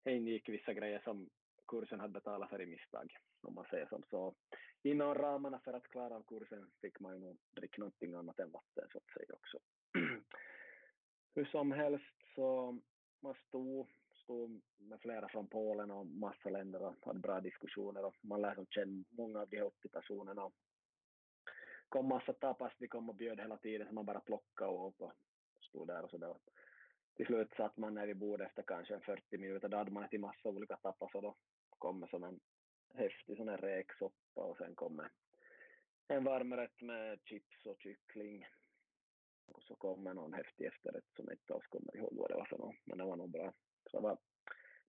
det 0.02 0.12
ingick 0.12 0.48
vissa 0.48 0.73
grejer 0.73 1.01
som 1.05 1.31
kursen 1.68 2.01
hade 2.01 2.12
betalat 2.12 2.51
för 2.51 2.60
i 2.60 2.66
misstag, 2.66 3.16
om 3.43 3.55
man 3.55 3.66
säger 3.70 3.86
som 3.86 4.02
så. 4.10 4.35
Inom 4.82 5.14
ramarna 5.14 5.59
för 5.59 5.73
att 5.73 5.89
klara 5.89 6.16
av 6.16 6.23
kursen 6.23 6.70
fick 6.81 7.01
man 7.01 7.14
ju 7.14 7.20
nog 7.20 7.39
dricka 7.56 7.81
någonting 7.81 8.14
annat 8.14 8.39
än 8.39 8.51
vatten 8.51 8.89
så 8.93 8.98
att 8.98 9.12
säga 9.12 9.35
också. 9.35 9.59
Hur 11.35 11.44
som 11.44 11.73
helst 11.73 12.14
så 12.35 12.78
man 13.20 13.35
stod 13.48 13.89
stod 14.27 14.60
med 14.77 15.01
flera 15.01 15.28
från 15.28 15.47
Polen 15.47 15.90
och 15.90 16.06
massa 16.06 16.51
länder 16.51 16.82
och 16.82 16.94
hade 17.01 17.18
bra 17.18 17.40
diskussioner 17.40 18.05
och 18.05 18.14
man 18.20 18.43
lärde 18.43 18.66
känna 18.70 19.05
många 19.10 19.40
av 19.40 19.48
de 19.48 19.62
80 19.62 19.89
personerna. 19.89 20.51
kom 21.89 22.09
massa 22.09 22.32
tapas, 22.32 22.73
de 22.78 22.89
kom 22.89 23.09
och 23.09 23.14
bjöd 23.14 23.40
hela 23.40 23.56
tiden 23.56 23.86
så 23.86 23.94
man 23.94 24.06
bara 24.06 24.20
plockade 24.20 24.70
och 24.70 24.85
åt 24.85 25.01
och 25.01 25.12
stod 25.77 25.89
där 25.89 26.03
och 26.03 26.11
sådär. 26.11 26.35
Till 27.16 27.27
slut 27.27 27.53
satt 27.57 27.77
man 27.77 27.94
när 27.94 28.07
vid 28.07 28.16
bordet 28.16 28.48
efter 28.48 28.62
kanske 28.62 29.01
40 29.01 29.39
minuter, 29.39 29.69
då 29.69 29.77
hade 29.77 29.90
man 29.90 30.05
ätit 30.05 30.20
massa 30.20 30.48
olika 30.48 30.77
tapas 30.77 31.15
och 31.15 31.23
då 31.23 31.36
kom 31.78 32.01
det 32.01 32.09
som 32.09 32.24
en 32.24 32.40
häftig 32.94 33.36
sån 33.36 33.48
här 33.48 33.59
räksoppa 33.59 34.40
och 34.40 34.57
sen 34.57 34.74
kom 34.74 35.09
en 36.09 36.24
varmrätt 36.24 36.81
med 36.81 37.19
chips 37.24 37.66
och 37.66 37.81
kyckling. 37.81 38.47
Och 39.47 39.62
så 39.62 39.74
kom 39.77 40.05
någon 40.05 40.32
häftig 40.32 40.66
efterrätt 40.66 41.11
som 41.16 41.24
jag 41.24 41.35
inte 41.35 41.55
alls 41.55 41.66
kommer 41.66 41.97
ihåg 41.97 42.16
vad 42.16 42.31
det 42.31 42.35
var 42.35 42.44
för 42.44 42.59
någon, 42.59 42.77
men 42.85 42.98
det 42.98 43.05
var 43.05 43.16
nog 43.16 43.31
bra. 43.31 43.55
Så 43.90 43.97
det 43.97 44.03
var 44.03 44.19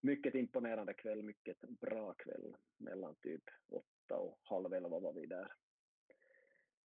mycket 0.01 0.35
imponerande 0.35 0.93
kväll, 0.93 1.23
mycket 1.23 1.61
bra 1.61 2.13
kväll. 2.13 2.55
Mellan 2.77 3.15
typ 3.15 3.43
åtta 3.71 4.17
och 4.17 4.39
halv 4.43 4.73
elva 4.73 4.99
var 4.99 5.13
vi 5.13 5.25
där. 5.25 5.53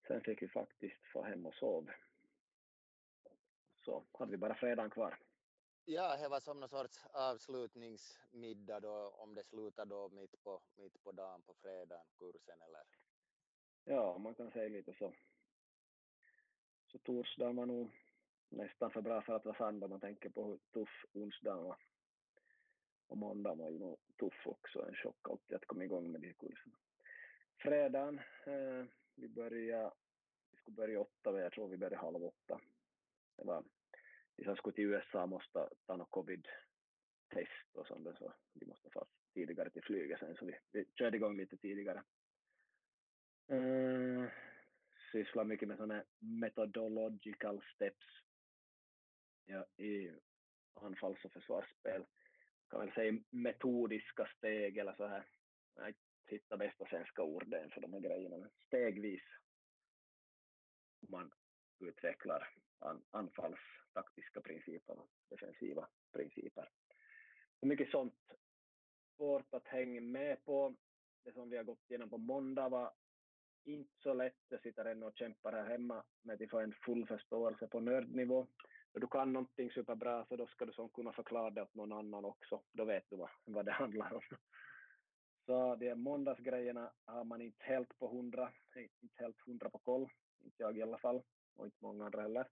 Sen 0.06 0.20
fick 0.20 0.42
vi 0.42 0.48
faktiskt 0.48 1.06
få 1.12 1.22
hem 1.22 1.46
och 1.46 1.54
sova. 1.54 1.92
Så 3.84 4.04
hade 4.12 4.30
vi 4.30 4.36
bara 4.36 4.54
fredagen 4.54 4.90
kvar. 4.90 5.18
Ja, 5.84 6.16
det 6.16 6.28
var 6.28 6.40
som 6.40 6.60
någon 6.60 6.68
sorts 6.68 7.06
avslutningsmiddag 7.12 8.80
då, 8.80 9.14
om 9.18 9.34
det 9.34 9.44
slutar 9.44 9.86
då 9.86 10.09
mitt 10.09 10.42
på, 10.42 10.62
mitt 10.76 11.02
på 11.02 11.12
dagen 11.12 11.42
på 11.42 11.54
fredagen, 11.54 12.06
kursen 12.18 12.62
eller? 12.62 12.82
Ja, 13.84 14.18
man 14.18 14.34
kan 14.34 14.50
säga 14.50 14.68
lite 14.68 14.94
så. 14.98 15.14
Så 16.86 16.98
torsdagen 16.98 17.56
var 17.56 17.66
nog 17.66 17.90
nästan 18.48 18.90
för 18.90 19.00
bra 19.00 19.22
för 19.22 19.32
att 19.36 19.44
vara 19.44 19.56
sann 19.56 19.78
man 19.78 20.00
tänker 20.00 20.30
på 20.30 20.44
hur 20.44 20.59
tuff 20.72 21.04
onsdagen 21.12 21.64
var. 21.64 21.76
Och 23.06 23.18
måndagen 23.18 23.59
var 23.59 23.70
ju 23.70 23.78
nog 23.78 23.98
tuff 24.18 24.46
också, 24.46 24.86
en 24.88 24.94
chock 24.94 25.28
alltid 25.30 25.56
att 25.56 25.66
komma 25.66 25.84
igång 25.84 26.12
med 26.12 26.20
de 26.20 26.32
kurserna. 26.34 26.76
Fredagen, 27.59 28.18
eh, 28.46 28.84
vi 29.14 29.28
började, 29.28 29.92
vi 30.50 30.56
skulle 30.56 30.74
börja 30.76 31.00
åtta, 31.00 31.40
jag 31.40 31.52
tror 31.52 31.68
vi 31.68 31.76
började 31.76 31.96
halv 31.96 32.24
åtta. 32.24 32.60
Det 33.36 33.44
var, 33.44 33.64
de 34.36 34.44
som 34.44 34.56
skulle 34.56 34.74
till 34.74 34.84
USA 34.84 35.26
måste 35.26 35.68
ta 35.86 35.96
något 35.96 36.10
covid-test 36.10 37.74
och 37.74 37.86
sånt 37.86 38.18
så 38.18 38.34
de 38.52 38.66
måste 38.66 38.90
fast 38.90 39.10
tidigare 39.34 39.70
till 39.70 39.82
flyget 39.82 40.18
sen, 40.18 40.36
så 40.36 40.46
vi, 40.46 40.59
vi 40.72 40.84
körde 40.98 41.16
igång 41.16 41.36
lite 41.36 41.56
tidigare. 41.56 42.02
Uh, 43.52 44.28
sysslar 45.12 45.44
mycket 45.44 45.68
med 45.68 45.76
sådana 45.76 46.04
methodological 46.18 47.62
steps 47.74 48.06
ja, 49.44 49.66
i 49.84 50.10
anfalls 50.74 51.24
och 51.24 51.32
försvarsspel. 51.32 52.04
Kan 52.70 52.80
väl 52.80 52.92
säga 52.92 53.22
metodiska 53.30 54.26
steg 54.36 54.78
eller 54.78 54.94
så 54.94 55.06
här. 55.06 55.26
Jag 55.74 55.94
hittar 56.26 56.56
bästa 56.56 56.86
svenska 56.86 57.22
orden 57.22 57.70
för 57.70 57.80
de 57.80 57.92
här 57.92 58.00
grejerna. 58.00 58.50
Stegvis 58.66 59.22
man 61.09 61.32
utvecklar 61.80 62.48
an, 62.82 63.02
anfallstaktiska 63.10 64.40
principer 64.40 64.98
och 64.98 65.10
defensiva 65.28 65.88
principer. 66.12 66.68
Så 67.60 67.66
mycket 67.66 67.90
sånt 67.90 68.14
svårt 69.16 69.54
att 69.54 69.68
hänga 69.68 70.00
med 70.00 70.44
på. 70.44 70.74
Det 71.24 71.32
som 71.32 71.50
vi 71.50 71.56
har 71.56 71.64
gått 71.64 71.90
igenom 71.90 72.10
på 72.10 72.18
måndag 72.18 72.68
var 72.68 72.92
inte 73.64 73.92
så 74.02 74.14
lätt. 74.14 74.38
Jag 74.48 74.62
sitter 74.62 74.84
ännu 74.84 75.06
och 75.06 75.16
kämpar 75.16 75.52
här 75.52 75.68
hemma 75.68 76.04
med 76.22 76.42
att 76.42 76.50
få 76.50 76.60
en 76.60 76.72
full 76.72 77.06
förståelse 77.06 77.66
på 77.66 77.80
nördnivå. 77.80 78.46
När 78.92 79.00
du 79.00 79.06
kan 79.06 79.32
någonting 79.32 79.70
superbra 79.70 80.26
så 80.28 80.36
då 80.36 80.46
ska 80.46 80.64
du 80.66 80.72
som 80.72 80.88
kunna 80.88 81.12
förklara 81.12 81.50
det 81.50 81.62
åt 81.62 81.74
någon 81.74 81.92
annan 81.92 82.24
också. 82.24 82.62
Då 82.72 82.84
vet 82.84 83.10
du 83.10 83.16
vad, 83.16 83.30
vad 83.44 83.64
det 83.64 83.72
handlar 83.82 84.14
om. 84.14 84.22
Så 85.46 85.76
de 85.76 85.94
måndagsgrejerna 85.94 86.92
har 87.04 87.24
man 87.24 87.40
inte 87.40 87.64
helt 87.64 87.98
på 87.98 88.09
hundra, 88.09 88.52
inte 89.00 89.22
helt 89.22 89.40
hundra 89.40 89.70
på 89.70 89.78
koll. 89.78 90.09
Inte 90.44 90.62
jag 90.62 90.78
i 90.78 90.82
alla 90.82 90.98
fall, 90.98 91.22
och 91.56 91.64
inte 91.64 91.78
många 91.80 92.04
andra 92.04 92.22
heller. 92.22 92.48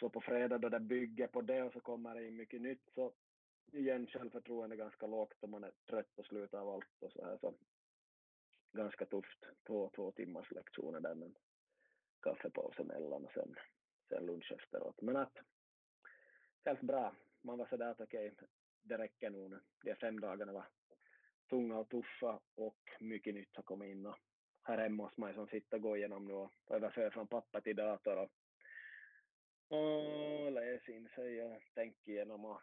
Så 0.00 0.08
på 0.08 0.20
fredag 0.20 0.58
då 0.58 0.68
det 0.68 0.80
bygger 0.80 1.26
på 1.26 1.42
det 1.42 1.62
och 1.62 1.72
så 1.72 1.80
kommer 1.80 2.14
det 2.14 2.26
in 2.26 2.36
mycket 2.36 2.60
nytt 2.60 2.90
så 2.94 3.12
igen 3.72 4.06
självförtroende 4.06 4.76
ganska 4.76 5.06
lågt 5.06 5.42
och 5.42 5.48
man 5.48 5.64
är 5.64 5.72
trött 5.86 6.18
och 6.18 6.26
slut 6.26 6.54
av 6.54 6.68
allt 6.68 7.02
och 7.02 7.12
så 7.12 7.24
här. 7.24 7.38
Så 7.38 7.54
ganska 8.72 9.06
tufft, 9.06 9.44
två, 9.66 9.90
två 9.94 10.10
timmars 10.10 10.50
lektioner 10.50 11.00
där 11.00 11.14
men 11.14 11.34
kaffepaus 12.22 12.78
emellan 12.78 13.24
och 13.24 13.32
sen, 13.32 13.54
sen 14.08 14.26
lunch 14.26 14.52
efteråt. 14.52 15.00
Men 15.02 15.16
att 15.16 15.38
helt 16.64 16.82
bra. 16.82 17.14
Man 17.40 17.58
var 17.58 17.66
sådär 17.66 17.90
att 17.90 18.00
okej, 18.00 18.32
okay, 18.32 18.48
det 18.82 18.98
räcker 18.98 19.30
nog 19.30 19.50
nu. 19.50 19.60
De 19.84 19.94
fem 19.94 20.20
dagarna 20.20 20.52
var 20.52 20.66
tunga 21.50 21.78
och 21.78 21.88
tuffa 21.88 22.40
och 22.54 22.90
mycket 23.00 23.34
nytt 23.34 23.56
har 23.56 23.62
kommit 23.62 23.90
in 23.90 24.06
och 24.06 24.16
här 24.62 24.78
hemma 24.78 25.04
hos 25.04 25.16
mig 25.16 25.34
som 25.34 25.46
sitter 25.46 25.76
och 25.76 25.82
går 25.82 25.96
igenom 25.96 26.24
nu 26.24 26.32
och 26.34 26.52
överför 26.70 27.10
från 27.10 27.26
pappa 27.26 27.60
till 27.60 27.76
dator 27.76 28.16
och, 28.16 28.30
och 29.68 30.88
in 30.88 31.08
sig 31.14 31.42
och 31.42 31.62
tänka 31.74 32.10
igenom 32.10 32.44
och 32.44 32.60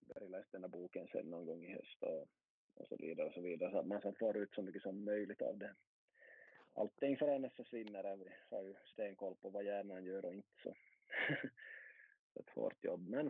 börja 0.00 0.28
läsa 0.28 0.48
den 0.50 0.62
där 0.62 0.68
boken 0.68 1.08
sen 1.12 1.30
någon 1.30 1.46
gång 1.46 1.64
i 1.64 1.72
höst 1.72 2.02
och, 2.02 2.28
och 2.74 2.88
så 2.88 2.96
vidare 2.96 3.26
och 3.26 3.34
så 3.34 3.40
vidare 3.40 3.70
så 3.70 3.78
att 3.78 3.86
man 3.86 4.02
får 4.18 4.36
ut 4.36 4.54
så 4.54 4.62
mycket 4.62 4.82
som 4.82 5.04
möjligt 5.04 5.42
av 5.42 5.58
det. 5.58 5.74
Allting 6.74 7.16
för 7.16 7.28
annars 7.28 7.52
försvinner. 7.52 8.16
Vi 8.16 8.30
har 8.50 8.62
ju 8.62 8.74
stenkoll 8.92 9.34
på 9.34 9.50
vad 9.50 9.64
hjärnan 9.64 10.04
gör 10.04 10.24
och 10.24 10.34
inte 10.34 10.48
så. 10.62 10.74
ett 12.40 12.50
hårt 12.50 12.84
jobb. 12.84 13.08
Men 13.08 13.26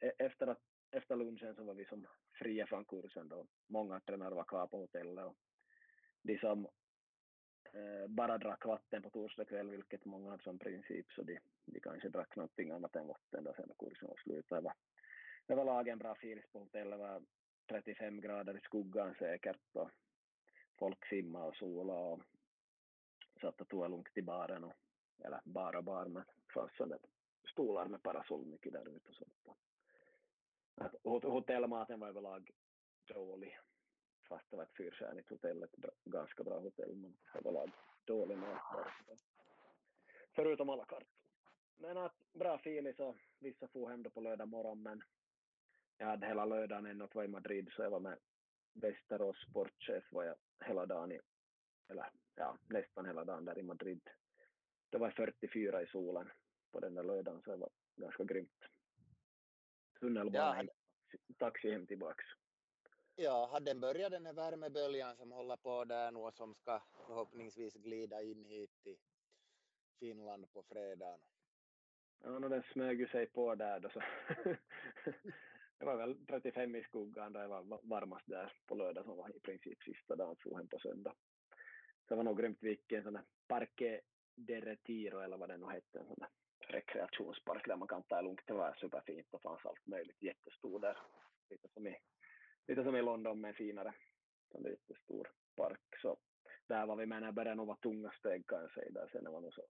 e- 0.00 0.12
efter, 0.18 0.46
att, 0.46 0.62
efter 0.90 1.16
lunchen 1.16 1.54
så 1.54 1.64
var 1.64 1.74
vi 1.74 1.84
som 1.84 2.06
fria 2.32 2.66
från 2.66 2.84
kursen 2.84 3.28
då. 3.28 3.46
Många 3.66 4.00
tränare 4.00 4.34
var 4.34 4.44
kvar 4.44 4.66
på 4.66 4.78
hotellet 4.78 5.24
och 5.24 5.36
de 6.22 6.38
som 6.38 6.68
Eh, 7.72 8.08
bara 8.08 8.38
drack 8.38 8.64
vatten 8.64 9.02
på 9.02 9.10
torsdag 9.10 9.44
kväll, 9.44 9.70
vilket 9.70 10.04
många 10.04 10.30
hade 10.30 10.42
som 10.42 10.58
princip, 10.58 11.12
så 11.12 11.22
de, 11.22 11.38
de 11.64 11.80
kanske 11.80 12.08
drack 12.08 12.36
någonting 12.36 12.70
annat 12.70 12.96
än 12.96 13.06
vatten 13.06 13.44
då 13.44 13.54
sen 13.56 13.72
kursen 13.78 14.08
var 14.08 14.16
slut. 14.16 14.46
Det 14.48 14.60
var, 14.60 14.74
det 15.46 15.54
var 15.54 15.64
lagen 15.64 15.98
bra 15.98 16.14
filis 16.14 16.46
på 16.52 16.58
hotellet, 16.58 16.98
det 16.98 17.04
var 17.04 17.22
35 17.68 18.20
grader 18.20 18.56
i 18.56 18.60
skuggan 18.60 19.14
säkert 19.18 19.76
och 19.76 19.90
folk 20.78 21.06
simmade 21.06 21.46
och 21.46 21.56
solade 21.56 22.00
och 22.00 22.22
satt 23.40 23.60
och 23.60 23.68
tog 23.68 23.82
det 23.82 23.88
lugnt 23.88 24.18
i 24.18 24.22
baren, 24.22 24.64
och, 24.64 24.74
eller 25.24 25.40
bara 25.44 25.82
bar, 25.82 26.06
men 26.06 26.22
det 26.46 26.52
fanns 26.52 27.00
stolar 27.52 27.86
med 27.86 28.02
parasoll 28.02 28.46
mycket 28.46 28.72
där 28.72 28.88
ute 28.96 29.08
och 29.08 29.14
sånt. 29.14 29.58
Att 30.74 30.94
hotellmaten 31.22 32.00
var 32.00 32.08
överlag 32.08 32.50
dålig 33.06 33.58
fast 34.28 34.50
det 34.50 34.56
var 34.56 34.64
ett 34.64 34.76
fyrstjärnigt 34.76 35.30
hotell, 35.30 35.62
ett 35.62 35.76
bra, 35.76 35.90
ganska 36.04 36.44
bra 36.44 36.58
hotell, 36.58 36.96
men 36.96 37.16
överlag 37.34 37.70
dålig 38.04 38.38
mat 38.38 38.86
Förutom 40.34 40.68
alla 40.68 40.84
kart. 40.84 41.06
Men 41.76 41.96
att 41.96 42.32
bra 42.32 42.58
filis 42.58 42.98
och 42.98 43.16
vissa 43.38 43.68
får 43.68 43.90
hem 43.90 44.02
då 44.02 44.10
på 44.10 44.20
lördag 44.20 44.48
morgon, 44.48 44.82
men 44.82 45.02
jag 45.96 46.06
hade 46.06 46.26
hela 46.26 46.44
lördagen 46.44 47.02
att 47.02 47.14
vara 47.14 47.24
i 47.24 47.28
Madrid, 47.28 47.68
så 47.72 47.82
jag 47.82 47.90
var 47.90 48.00
med 48.00 48.18
Västerås 48.72 49.36
sportchef 49.50 50.12
var 50.12 50.24
jag 50.24 50.36
hela 50.64 50.86
dagen 50.86 51.12
i, 51.12 51.20
eller 51.88 52.10
ja, 52.34 52.58
nästan 52.66 53.06
hela 53.06 53.24
dagen 53.24 53.44
där 53.44 53.58
i 53.58 53.62
Madrid. 53.62 54.10
Det 54.90 54.98
var 54.98 55.10
44 55.10 55.82
i 55.82 55.86
solen 55.86 56.30
på 56.72 56.80
den 56.80 56.94
där 56.94 57.02
lördagen, 57.02 57.42
så 57.42 57.50
det 57.50 57.56
var 57.56 57.70
ganska 57.96 58.24
grymt. 58.24 58.64
Tunnelbana, 60.00 60.64
ja. 60.64 61.18
taxi 61.38 61.72
hem 61.72 61.86
tillbaks. 61.86 62.24
Ja, 63.20 63.48
hade 63.52 63.70
den 63.70 63.80
börjat 63.80 64.10
den 64.10 64.26
här 64.26 64.32
värmeböljan 64.32 65.16
som 65.16 65.32
håller 65.32 65.56
på 65.56 65.84
där 65.84 66.10
nu 66.10 66.18
och 66.18 66.34
som 66.34 66.54
ska 66.54 66.80
förhoppningsvis 67.06 67.74
glida 67.74 68.22
in 68.22 68.44
hit 68.44 68.70
till 68.82 68.96
Finland 70.00 70.52
på 70.52 70.62
fredagen? 70.62 71.20
Ja, 72.22 72.38
no, 72.38 72.48
den 72.48 72.62
smög 72.62 73.00
ju 73.00 73.08
sig 73.08 73.26
på 73.26 73.54
där 73.54 73.80
då 73.80 73.90
så. 73.90 74.00
det 75.78 75.84
var 75.84 75.96
väl 75.96 76.26
35 76.26 76.76
i 76.76 76.82
skuggan 76.82 77.32
då, 77.32 77.40
det 77.40 77.46
var 77.46 77.80
varmast 77.82 78.26
där 78.26 78.52
på 78.66 78.74
lördag 78.74 79.04
som 79.04 79.16
var 79.16 79.36
i 79.36 79.40
princip 79.40 79.82
sista 79.82 80.16
dagen, 80.16 80.36
for 80.42 80.56
hem 80.56 80.68
på 80.68 80.78
söndag. 80.78 81.14
Så 82.02 82.08
det 82.08 82.14
var 82.14 82.24
nog 82.24 82.38
grymt 82.38 82.62
vilken 82.62 83.02
sån 83.02 83.12
där 83.12 83.24
Parque 83.46 84.00
de 84.34 84.60
Retiro 84.60 85.20
eller 85.20 85.36
vad 85.36 85.48
det 85.48 85.56
nu 85.56 85.66
hette, 85.66 85.98
en 85.98 86.06
sån 86.06 86.18
där 86.18 86.30
rekreationspark 86.68 87.66
där 87.66 87.76
man 87.76 87.88
kan 87.88 88.02
ta 88.02 88.20
lugnt. 88.20 88.40
Det 88.46 88.52
var 88.52 88.74
superfint 88.80 89.26
och 89.30 89.42
fanns 89.42 89.66
allt 89.66 89.86
möjligt, 89.86 90.22
jättestor 90.22 90.80
där. 90.80 90.98
Lite 91.50 91.68
som 91.68 91.86
i 91.86 91.96
lite 92.68 92.84
som 92.84 92.96
i 92.96 93.02
London 93.02 93.40
med 93.40 93.56
finare, 93.56 93.94
en 94.50 94.64
jättestor 94.64 95.30
park. 95.56 96.00
Så 96.02 96.16
där 96.66 96.86
var 96.86 96.96
vi 96.96 97.06
med 97.06 97.20
när 97.20 97.26
det 97.26 97.32
började 97.32 97.56
nog 97.56 97.66
vara 97.66 97.76
tunga 97.76 98.10
steg 98.10 98.46
kan 98.46 98.60
jag 98.60 98.70
säga. 98.70 98.90
Där 98.90 99.08
sen 99.12 99.32
var 99.32 99.40
det 99.40 99.52
så 99.52 99.62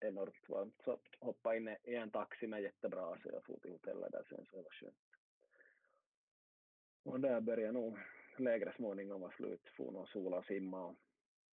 enormt 0.00 0.48
varmt. 0.48 0.80
Så 0.84 0.98
hoppa 1.20 1.56
in 1.56 1.68
i 1.68 1.94
en 1.94 2.10
taxi 2.10 2.46
med 2.46 2.62
jättebra 2.62 3.18
så 3.22 3.28
jag 3.32 3.44
for 3.44 3.58
till 3.58 3.72
hotellet 3.72 4.12
där 4.12 4.24
sen 4.28 4.44
så 4.44 4.56
det 4.56 4.62
var 4.62 4.70
skönt. 4.70 4.96
Och 7.02 7.20
där 7.20 7.40
började 7.40 7.72
nog 7.72 7.98
lägre 8.38 8.72
småningom 8.76 9.20
vara 9.20 9.32
slut. 9.32 9.68
For 9.76 9.90
någon 9.90 10.06
sola 10.06 10.38
och 10.38 10.46
simma 10.46 10.86
och 10.86 10.96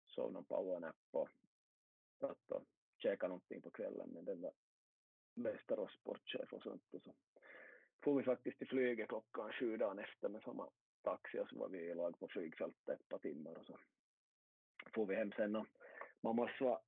sov 0.07 0.33
någon 0.33 0.45
powernap 0.45 0.97
och 1.11 1.29
satt 2.21 2.51
och 2.51 2.65
käkade 2.99 3.29
någonting 3.29 3.63
på 3.63 3.71
kvällen 3.71 4.09
med 4.09 4.25
den 4.25 4.41
där 4.41 4.53
Västerås 5.35 5.93
sportchef 5.93 6.53
och 6.53 6.63
sånt. 6.63 6.95
Och 6.95 7.03
så 7.03 7.15
får 8.01 8.15
vi 8.15 8.23
faktiskt 8.23 8.59
till 8.59 8.69
flyget 8.69 9.09
klockan 9.09 9.53
sju 9.53 9.77
dagen 9.77 9.99
efter 9.99 10.29
med 10.29 10.43
samma 10.43 10.71
taxi 11.05 11.39
och 11.39 11.49
så 11.49 11.59
var 11.59 11.69
vi 11.69 11.79
i 11.79 11.95
lag 11.95 12.19
på 12.19 12.29
flygfältet 12.29 12.89
ett 12.89 13.09
par 13.09 13.19
timmar 13.19 13.59
och 13.59 13.67
så 13.67 13.79
får 14.95 15.07
vi 15.07 15.15
hem 15.15 15.33
sen 15.33 15.57
och 15.57 15.67
man 16.21 16.37
måste 16.37 16.65
vara 16.65 16.81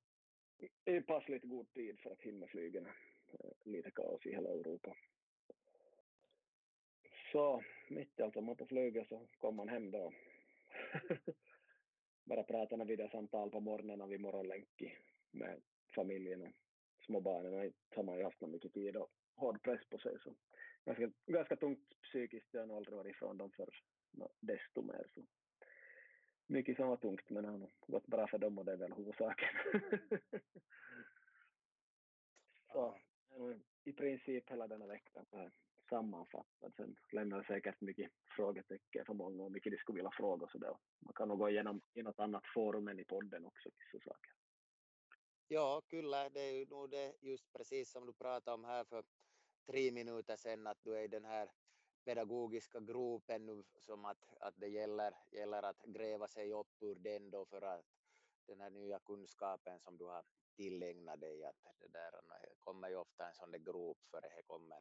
i 0.85 1.01
passligt 1.01 1.43
god 1.43 1.73
tid 1.73 1.99
för 1.99 2.11
att 2.11 2.21
hinna 2.21 2.47
flygen. 2.47 2.85
Eh, 3.33 3.51
Lite 3.63 3.91
kaos 3.91 4.25
i 4.25 4.31
hela 4.31 4.49
Europa. 4.49 4.95
Så 7.31 7.63
mitt 7.89 8.19
i 8.19 8.23
allt 8.23 8.35
var 8.35 8.41
man 8.41 8.55
på 8.55 8.65
flyget 8.65 9.07
så 9.07 9.27
kom 9.37 9.55
man 9.55 9.69
hem 9.69 9.91
då. 9.91 10.13
Bara 12.23 12.43
pratade 12.53 12.85
videosamtal 12.85 13.51
på 13.51 13.59
morgonen 13.59 14.01
och 14.01 14.11
vid 14.11 14.21
morgonlänk 14.21 14.83
med 15.31 15.61
familjen 15.95 16.41
och 16.41 16.53
småbarnen 17.05 17.53
och 17.53 17.73
Så 17.89 17.95
har 17.95 18.03
man 18.03 18.17
ju 18.17 18.23
haft 18.23 18.41
mycket 18.41 18.73
tid 18.73 18.97
och 18.97 19.11
hård 19.35 19.63
press 19.63 19.89
på 19.89 19.97
sig. 19.97 20.17
Så 20.23 20.35
ganska, 20.85 21.11
ganska 21.25 21.55
tungt 21.55 22.01
psykiskt. 22.01 22.47
Jag 22.51 22.67
har 22.67 22.77
aldrig 22.77 22.95
varit 22.95 23.15
ifrån 23.15 23.37
dem 23.37 23.51
förr 23.51 23.81
desto 24.39 24.81
mer. 24.81 25.11
Så. 25.13 25.21
Mycket 26.47 26.77
som 26.77 26.87
var 26.87 26.97
tungt, 26.97 27.29
men 27.29 27.43
det 27.43 27.49
har 27.49 27.69
gått 27.87 28.07
bra 28.07 28.27
för 28.27 28.37
dem 28.37 28.57
och 28.57 28.65
det 28.65 28.71
är 28.71 28.77
väl 28.77 28.93
huvudsaken. 28.93 29.49
så, 32.71 32.99
i 33.83 33.93
princip 33.93 34.51
hela 34.51 34.67
denna 34.67 34.87
veckan 34.87 35.25
sammanfattad. 35.89 36.73
Sen 36.75 36.95
lämnar 37.11 37.37
det 37.37 37.47
säkert 37.47 37.81
mycket 37.81 38.11
frågetecken 38.35 39.05
för 39.05 39.13
många 39.13 39.43
och 39.43 39.51
mycket 39.51 39.71
de 39.71 39.77
skulle 39.77 39.95
vilja 39.95 40.11
fråga. 40.11 40.47
Så 40.47 40.57
det, 40.57 40.77
man 40.99 41.13
kan 41.13 41.27
nog 41.27 41.39
gå 41.39 41.49
igenom 41.49 41.81
i 41.93 42.03
något 42.03 42.19
annat 42.19 42.43
forum 42.53 42.87
än 42.87 42.99
i 42.99 43.05
podden 43.05 43.45
också 43.45 43.69
vissa 43.69 44.09
saker. 44.09 44.31
Ja, 45.47 45.81
kyllä, 45.87 46.29
det 46.29 46.41
är 46.41 46.59
ju 46.59 46.65
nog 46.65 46.89
det 46.89 47.13
just 47.21 47.53
precis 47.53 47.91
som 47.91 48.05
du 48.05 48.13
pratade 48.13 48.55
om 48.55 48.63
här 48.63 48.83
för 48.83 49.03
tre 49.65 49.91
minuter 49.91 50.35
sedan 50.35 50.67
att 50.67 50.83
du 50.83 50.97
är 50.97 51.03
i 51.03 51.07
den 51.07 51.25
här 51.25 51.49
pedagogiska 52.07 52.79
gropen 52.79 53.45
nu 53.45 53.63
som 53.79 54.05
att, 54.05 54.33
att 54.39 54.53
det 54.57 54.67
gäller, 54.67 55.13
gäller 55.31 55.63
att 55.63 55.83
gräva 55.85 56.27
sig 56.27 56.53
upp 56.53 56.81
ur 56.81 56.95
den 56.95 57.31
då 57.31 57.45
för 57.45 57.61
att 57.61 57.85
den 58.45 58.61
här 58.61 58.69
nya 58.69 58.99
kunskapen 58.99 59.79
som 59.79 59.97
du 59.97 60.05
har 60.05 60.23
tillägnat 60.55 61.21
dig 61.21 61.43
att 61.43 61.55
det 61.79 61.87
där 61.87 62.11
kommer 62.59 62.89
ju 62.89 62.95
ofta 62.95 63.27
en 63.27 63.35
sån 63.35 63.51
där 63.51 63.59
grop 63.59 63.97
för 64.11 64.21
det 64.21 64.41
kommer, 64.47 64.79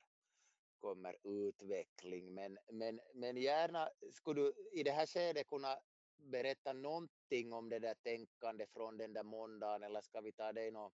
kommer 0.78 1.16
utveckling. 1.24 2.34
Men, 2.34 2.58
men, 2.72 3.00
men 3.14 3.36
gärna 3.36 3.90
skulle 4.12 4.40
du 4.40 4.52
i 4.72 4.82
det 4.82 4.90
här 4.90 5.06
skedet 5.06 5.48
kunna 5.48 5.78
berätta 6.16 6.72
någonting 6.72 7.52
om 7.52 7.68
det 7.68 7.78
där 7.78 7.94
tänkande 7.94 8.66
från 8.66 8.96
den 8.96 9.12
där 9.12 9.22
måndagen 9.22 9.82
eller 9.82 10.00
ska 10.00 10.20
vi 10.20 10.32
ta 10.32 10.52
det 10.52 10.66
i 10.66 10.70
något 10.70 10.92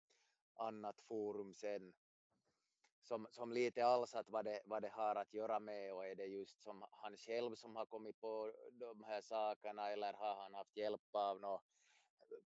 annat 0.54 1.02
forum 1.02 1.54
sen? 1.54 1.94
Som, 3.04 3.28
som 3.32 3.52
lite 3.52 3.86
alls 3.86 4.16
att 4.16 4.30
vad 4.30 4.46
det, 4.46 4.62
vad 4.66 4.82
det 4.82 4.90
har 4.90 5.16
att 5.16 5.34
göra 5.34 5.60
med 5.60 5.94
och 5.94 6.08
är 6.08 6.16
det 6.16 6.26
just 6.26 6.62
som 6.62 6.86
han 6.92 7.18
själv 7.18 7.56
som 7.56 7.76
har 7.76 7.86
kommit 7.86 8.20
på 8.20 8.54
de 8.72 9.04
här 9.04 9.22
sakerna 9.22 9.90
eller 9.90 10.14
har 10.14 10.36
han 10.36 10.54
haft 10.54 10.78
hjälp 10.78 11.16
av 11.16 11.42
några 11.42 11.62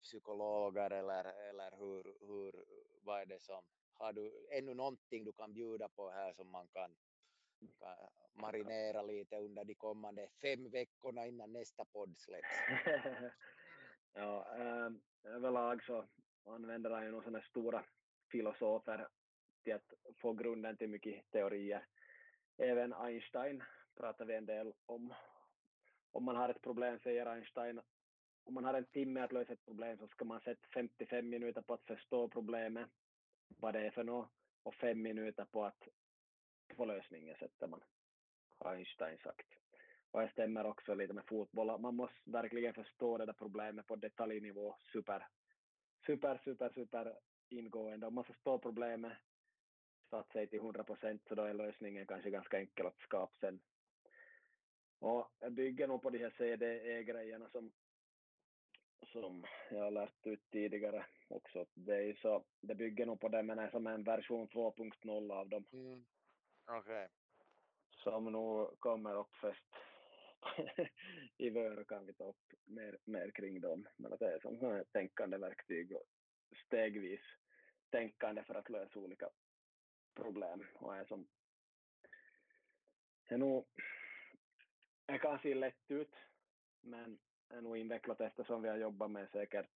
psykologer 0.01 0.91
eller, 0.91 1.49
eller 1.49 1.71
hur, 1.77 2.27
hur, 2.27 2.65
vad 3.01 3.21
är 3.21 3.25
det 3.25 3.39
som, 3.39 3.63
har 3.93 4.13
du 4.13 4.47
ännu 4.51 4.73
någonting 4.73 5.25
du 5.25 5.31
kan 5.31 5.53
bjuda 5.53 5.89
på 5.89 6.09
här 6.09 6.34
som 6.34 6.51
man 6.51 6.67
kan, 6.67 6.95
kan 7.80 7.95
marinera 8.34 9.01
lite 9.01 9.38
under 9.38 9.63
de 9.63 9.75
kommande 9.75 10.27
fem 10.41 10.69
veckorna 10.69 11.25
innan 11.25 11.53
nästa 11.53 11.85
podd 11.85 12.15
släpps? 12.17 12.47
ja, 14.13 14.47
äh, 14.57 14.91
överlag 15.23 15.84
så 15.84 16.05
använder 16.45 16.89
han 16.91 17.05
ju 17.05 17.11
några 17.11 17.23
sådana 17.23 17.41
stora 17.41 17.85
filosofer 18.31 19.07
till 19.64 19.73
att 19.73 19.94
få 20.18 20.34
grunden 20.34 20.77
till 20.77 20.90
mycket 20.90 21.31
teorier. 21.31 21.85
Även 22.57 22.94
Einstein 22.94 23.64
pratar 23.95 24.26
vi 24.26 24.35
en 24.35 24.45
del 24.45 24.73
om. 24.85 25.14
Om 26.11 26.23
man 26.23 26.35
har 26.35 26.49
ett 26.49 26.61
problem, 26.61 26.99
säger 26.99 27.26
Einstein, 27.26 27.81
om 28.44 28.53
man 28.53 28.65
har 28.65 28.73
en 28.73 28.85
timme 28.85 29.22
att 29.22 29.31
lösa 29.31 29.53
ett 29.53 29.65
problem 29.65 29.98
så 29.98 30.07
ska 30.07 30.26
man 30.26 30.41
sätta 30.41 30.68
55 30.73 31.30
minuter 31.30 31.61
på 31.61 31.73
att 31.73 31.85
förstå 31.85 32.27
problemet, 32.27 32.90
vad 33.48 33.73
det 33.73 33.85
är 33.85 33.91
för 33.91 34.03
något, 34.03 34.30
och 34.64 34.76
fem 34.76 35.02
minuter 35.02 35.45
på 35.45 35.65
att 35.65 35.88
få 36.76 36.85
lösningen 36.85 37.35
sätter 37.40 37.68
man, 37.68 37.84
har 38.60 38.76
Einstein 38.76 39.18
sagt. 39.18 39.48
Och 40.11 40.22
det 40.22 40.31
stämmer 40.31 40.65
också 40.65 40.94
lite 40.94 41.14
med 41.14 41.27
fotboll, 41.27 41.81
man 41.81 41.95
måste 41.95 42.15
verkligen 42.23 42.73
förstå 42.73 43.18
det 43.18 43.26
där 43.26 43.34
problemet 43.34 43.88
på 43.88 43.95
detaljnivå 43.95 44.76
super, 44.94 45.27
super, 46.06 46.41
super, 46.44 46.69
super 46.69 47.18
ingående. 47.49 48.07
Om 48.07 48.14
man 48.14 48.23
förstår 48.23 48.57
problemet 48.57 49.14
satt 50.14 50.31
sig 50.31 50.48
till 50.48 50.60
100 50.60 50.84
procent 50.84 51.22
så 51.27 51.35
då 51.35 51.44
är 51.44 51.53
lösningen 51.53 52.07
kanske 52.07 52.30
ganska 52.30 52.57
enkel 52.57 52.85
att 52.85 52.99
skapa 52.99 53.34
sen. 53.40 53.60
Och 54.99 55.31
jag 55.40 55.52
bygger 55.52 55.88
nog 55.88 56.02
på 56.02 56.10
de 56.10 56.18
här 56.18 56.34
CDE-grejerna 56.38 57.49
som, 57.49 57.72
som 59.11 59.45
jag 59.72 59.84
har 59.84 59.91
lärt 59.91 60.27
ut 60.27 60.49
tidigare 60.52 61.06
också. 61.27 61.65
Det, 61.73 61.95
är 61.95 62.14
så, 62.14 62.44
det 62.61 62.76
bygger 62.76 63.06
nog 63.06 63.19
på 63.19 63.30
det 63.30 63.44
men 63.44 63.60
är 63.60 63.69
som 63.69 63.88
en 63.88 64.03
version 64.03 64.48
2.0 64.48 65.34
av 65.34 65.49
dem. 65.49 65.65
Mm. 65.73 66.06
Okej. 66.65 66.80
Okay. 66.80 67.07
Som 67.90 68.31
nog 68.31 68.80
kommer 68.80 69.15
upp 69.15 69.35
först 69.35 69.65
i 71.38 71.49
vår 71.49 71.84
kan 71.84 72.06
vi 72.06 72.14
ta 72.14 72.23
upp 72.23 72.53
mer, 72.65 72.98
mer 73.06 73.31
kring 73.31 73.61
dem. 73.61 73.88
Men 73.98 74.18
det 74.19 74.26
är 74.26 74.40
som 74.40 74.84
tänkande 74.91 75.38
verktyg 75.38 75.95
och 75.95 76.06
stegvis 76.65 77.22
tänkande 77.91 78.44
för 78.44 78.56
att 78.56 78.69
lösa 78.69 78.99
olika 78.99 79.30
problem 80.15 80.65
och 80.76 80.95
är 80.95 81.06
som 81.06 81.27
är 83.27 83.38
nog, 83.38 83.65
det 85.06 85.18
kan 85.18 85.40
se 85.40 85.56
lätt 85.56 85.91
ut 85.91 86.15
men 86.81 87.19
är 87.49 87.61
nog 87.61 87.77
invecklat 87.77 88.22
eftersom 88.22 88.61
vi 88.61 88.69
har 88.69 88.77
jobbat 88.77 89.11
med 89.11 89.30
säkert 89.30 89.69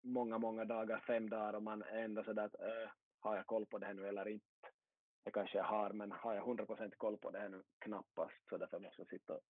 många, 0.00 0.38
många 0.38 0.64
dagar, 0.64 1.00
fem 1.06 1.30
dagar 1.30 1.52
och 1.52 1.62
man 1.62 1.82
är 1.82 2.02
ändå 2.02 2.24
sådär 2.24 2.44
att 2.44 2.60
äh, 2.60 2.90
har 3.20 3.36
jag 3.36 3.46
koll 3.46 3.66
på 3.66 3.78
det 3.78 3.86
här 3.86 3.94
nu 3.94 4.08
eller 4.08 4.28
inte? 4.28 4.46
Det 5.24 5.30
kanske 5.30 5.58
jag 5.58 5.64
har, 5.64 5.90
men 5.90 6.12
har 6.12 6.34
jag 6.34 6.42
hundra 6.42 6.66
procent 6.66 6.98
koll 6.98 7.18
på 7.18 7.30
det 7.30 7.38
här 7.38 7.48
nu? 7.48 7.62
Knappast, 7.78 8.48
så 8.48 8.56
därför 8.56 8.78
måste 8.78 9.00
jag 9.00 9.08
sitta 9.08 9.34
och 9.34 9.42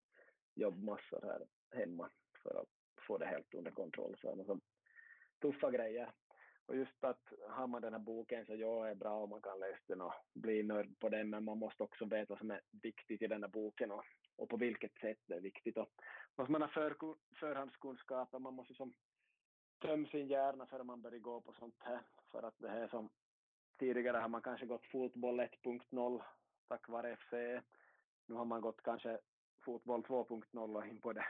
jobba 0.55 0.77
massor 0.77 1.21
här 1.23 1.47
hemma 1.81 2.11
för 2.43 2.61
att 2.61 2.69
få 3.07 3.19
det 3.19 3.27
helt 3.27 3.55
under 3.55 3.71
kontroll. 3.71 4.17
Så 4.21 4.35
det 4.35 4.43
är 4.43 4.61
tuffa 5.41 5.71
grejer. 5.71 6.13
Och 6.67 6.77
just 6.77 7.05
att 7.05 7.33
har 7.49 7.67
man 7.67 7.83
den 7.83 7.93
här 7.93 8.01
boken 8.01 8.47
så 8.47 8.55
ja, 8.55 8.89
är 8.89 8.95
bra 8.95 9.23
om 9.23 9.31
man 9.31 9.43
kan 9.43 9.61
läsa 9.61 9.83
den 9.87 10.01
och 10.01 10.15
bli 10.35 10.63
nörd 10.63 10.99
på 10.99 11.09
den, 11.09 11.31
men 11.31 11.45
man 11.45 11.59
måste 11.59 11.83
också 11.83 12.05
veta 12.05 12.27
vad 12.29 12.39
som 12.39 12.51
är 12.51 12.61
viktigt 12.83 13.23
i 13.23 13.27
den 13.27 13.43
här 13.43 13.51
boken 13.51 13.91
och, 13.91 14.05
och 14.37 14.49
på 14.49 14.57
vilket 14.57 14.95
sätt 14.99 15.19
det 15.27 15.35
är 15.35 15.41
viktigt. 15.41 15.77
Och 15.77 15.89
måste 16.37 16.53
man 16.53 16.63
ha 16.63 16.69
för, 16.69 16.97
förhandskunskaper, 17.41 18.39
man 18.39 18.55
måste 18.55 18.75
som 18.75 18.95
tömma 19.81 20.09
sin 20.09 20.29
hjärna 20.29 20.67
före 20.67 20.85
man 20.85 21.03
börjar 21.03 21.19
gå 21.19 21.41
på 21.41 21.53
sånt 21.53 21.77
här. 21.79 22.01
För 22.31 22.43
att 22.43 22.59
det 22.59 22.69
här 22.69 22.89
som 22.89 23.11
tidigare 23.79 24.17
har 24.17 24.29
man 24.29 24.43
kanske 24.43 24.67
gått 24.67 24.87
fotboll 24.87 25.41
1.0 25.41 26.23
tack 26.69 26.89
vare 26.89 27.17
FC. 27.17 27.33
Nu 28.27 28.35
har 28.35 28.45
man 28.45 28.61
gått 28.61 28.83
kanske 28.83 29.19
fotboll 29.65 30.03
2.0 30.03 30.77
och 30.77 30.87
in 30.87 31.01
på 31.01 31.13
det 31.13 31.27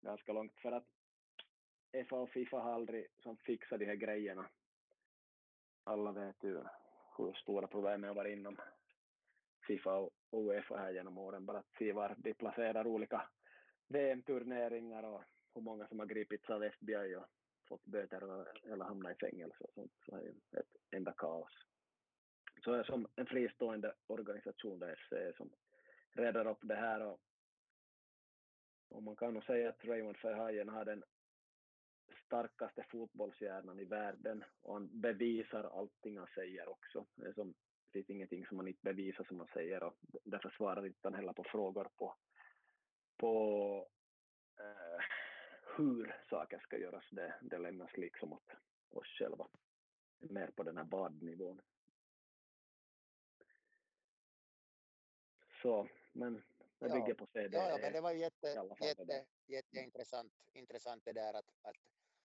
ganska 0.00 0.32
långt 0.32 0.60
för 0.60 0.72
att 0.72 0.95
FA 2.08 2.16
och 2.16 2.30
Fifa 2.30 2.58
har 2.58 2.72
aldrig 2.72 3.06
som 3.22 3.36
fixat 3.36 3.78
de 3.78 3.84
här 3.84 3.94
grejerna. 3.94 4.48
Alla 5.84 6.12
vet 6.12 6.44
ju 6.44 6.62
hur 7.16 7.32
stora 7.32 7.66
problemen 7.66 8.08
har 8.08 8.14
varit 8.14 8.38
inom 8.38 8.56
Fifa 9.66 9.96
och 9.96 10.12
Uefa 10.32 10.76
här 10.76 10.92
genom 10.92 11.18
åren. 11.18 11.46
Bara 11.46 11.58
att 11.58 11.74
se 11.78 11.92
var 11.92 12.14
de 12.18 12.34
placerar 12.34 12.86
olika 12.86 13.28
VM-turneringar 13.88 15.02
och 15.02 15.22
hur 15.54 15.62
många 15.62 15.86
som 15.88 15.98
har 15.98 16.06
gripits 16.06 16.50
av 16.50 16.62
FBI 16.62 17.16
och 17.16 17.26
fått 17.68 17.84
böter 17.84 18.46
eller 18.72 18.84
hamnat 18.84 19.12
i 19.12 19.26
fängelse 19.26 19.64
och 19.64 19.72
sånt. 19.74 19.92
Så 20.06 20.16
är 20.16 20.32
det 20.50 20.58
ett 20.58 20.76
enda 20.90 21.12
kaos. 21.12 21.52
Så 22.64 22.72
är 22.72 22.84
som 22.84 23.06
en 23.16 23.26
fristående 23.26 23.94
organisation 24.06 24.78
där 24.78 24.96
FC 24.96 25.36
som 25.36 25.50
räddar 26.10 26.46
upp 26.46 26.60
det 26.62 26.74
här 26.74 27.06
och, 27.06 27.20
och 28.88 29.02
man 29.02 29.16
kan 29.16 29.34
nog 29.34 29.44
säga 29.44 29.68
att 29.68 29.84
Raymond 29.84 30.16
Ferhajen 30.16 30.68
har 30.68 30.84
den 30.84 31.04
starkaste 32.26 32.84
fotbollshjärnan 32.90 33.80
i 33.80 33.84
världen 33.84 34.44
och 34.62 34.74
han 34.74 35.00
bevisar 35.00 35.64
allting 35.64 36.18
han 36.18 36.26
säger 36.34 36.68
också. 36.68 37.06
Det, 37.14 37.34
som, 37.34 37.54
det 37.84 37.92
finns 37.92 38.10
ingenting 38.10 38.46
som 38.46 38.58
han 38.58 38.68
inte 38.68 38.82
bevisar 38.82 39.24
som 39.24 39.38
han 39.38 39.48
säger 39.52 39.82
och 39.82 39.96
därför 40.24 40.50
svarar 40.50 40.86
inte 40.86 40.98
han 41.02 41.14
heller 41.14 41.32
på 41.32 41.44
frågor 41.44 41.88
på, 41.96 42.14
på 43.16 43.88
eh, 44.58 45.04
hur 45.76 46.16
saker 46.30 46.58
ska 46.58 46.78
göras. 46.78 47.04
Det, 47.10 47.34
det 47.40 47.58
lämnas 47.58 47.96
liksom 47.96 48.32
åt 48.32 48.50
oss 48.90 49.08
själva. 49.18 49.48
Mer 50.18 50.50
på 50.56 50.62
den 50.62 50.76
här 50.76 50.84
badnivån. 50.84 51.60
Så, 55.62 55.88
men 56.12 56.42
det 56.78 56.88
bygger 56.88 57.14
på 57.14 57.26
CD. 57.26 57.56
Ja, 57.56 57.68
ja, 57.70 57.78
men 57.78 57.92
det 57.92 58.00
var 58.00 58.12
jätte, 58.12 58.48
jätte, 58.80 59.26
jätteintressant 59.46 60.32
intressant 60.52 61.04
det 61.04 61.12
där 61.12 61.34
att, 61.34 61.50
att 61.62 61.76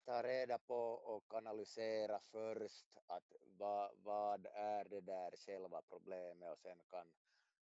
ta 0.06 0.24
reda 0.24 0.60
på 0.60 0.76
och 0.92 1.34
analysera 1.34 2.20
först 2.20 2.98
att 3.08 3.34
vad, 3.58 3.92
vad 4.04 4.48
är 4.54 4.86
det 4.86 5.02
där 5.02 5.32
själva 5.38 5.82
problemet 5.82 6.52
och 6.52 6.60
sen 6.60 6.78
kan, 6.90 7.08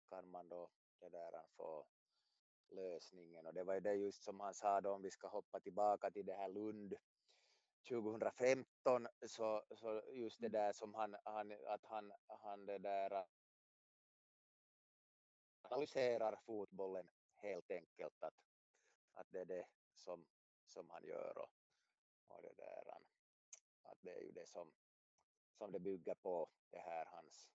kan 0.08 0.30
man 0.30 0.48
då 0.48 0.70
det 1.00 1.08
där 1.08 1.42
få 1.56 1.86
lösningen. 2.70 3.46
Och 3.46 3.54
det 3.54 3.64
var 3.64 3.74
ju 3.74 3.80
det 3.80 3.94
just 3.94 4.22
som 4.22 4.40
han 4.40 4.54
sa 4.54 4.80
då 4.80 4.90
om 4.90 5.02
vi 5.02 5.10
ska 5.10 5.28
hoppa 5.28 5.60
tillbaka 5.60 6.10
till 6.10 6.26
det 6.26 6.34
här 6.34 6.48
Lund 6.48 6.94
2015 7.88 9.08
så, 9.26 9.62
så 9.74 10.02
just 10.12 10.40
det 10.40 10.48
där 10.48 10.72
som 10.72 10.94
han, 10.94 11.16
han 11.24 11.52
att 11.66 11.84
han, 11.84 12.12
han 12.26 12.66
det 12.66 12.78
där 12.78 13.24
analyserar 15.72 16.36
fotbollen 16.36 17.08
helt 17.34 17.70
enkelt 17.70 18.22
att, 18.22 18.34
att 19.14 19.26
det 19.30 19.40
är 19.40 19.44
det 19.44 19.66
som, 19.94 20.26
som 20.66 20.90
han 20.90 21.04
gör 21.04 21.38
och, 21.38 21.50
och 22.28 22.42
det 22.42 22.54
där 22.56 22.82
att 23.82 23.98
det 24.02 24.10
är 24.10 24.20
ju 24.20 24.32
det 24.32 24.46
som, 24.46 24.72
som 25.52 25.72
det 25.72 25.80
bygger 25.80 26.14
på 26.14 26.48
det 26.70 26.78
här 26.78 27.06
hans 27.06 27.50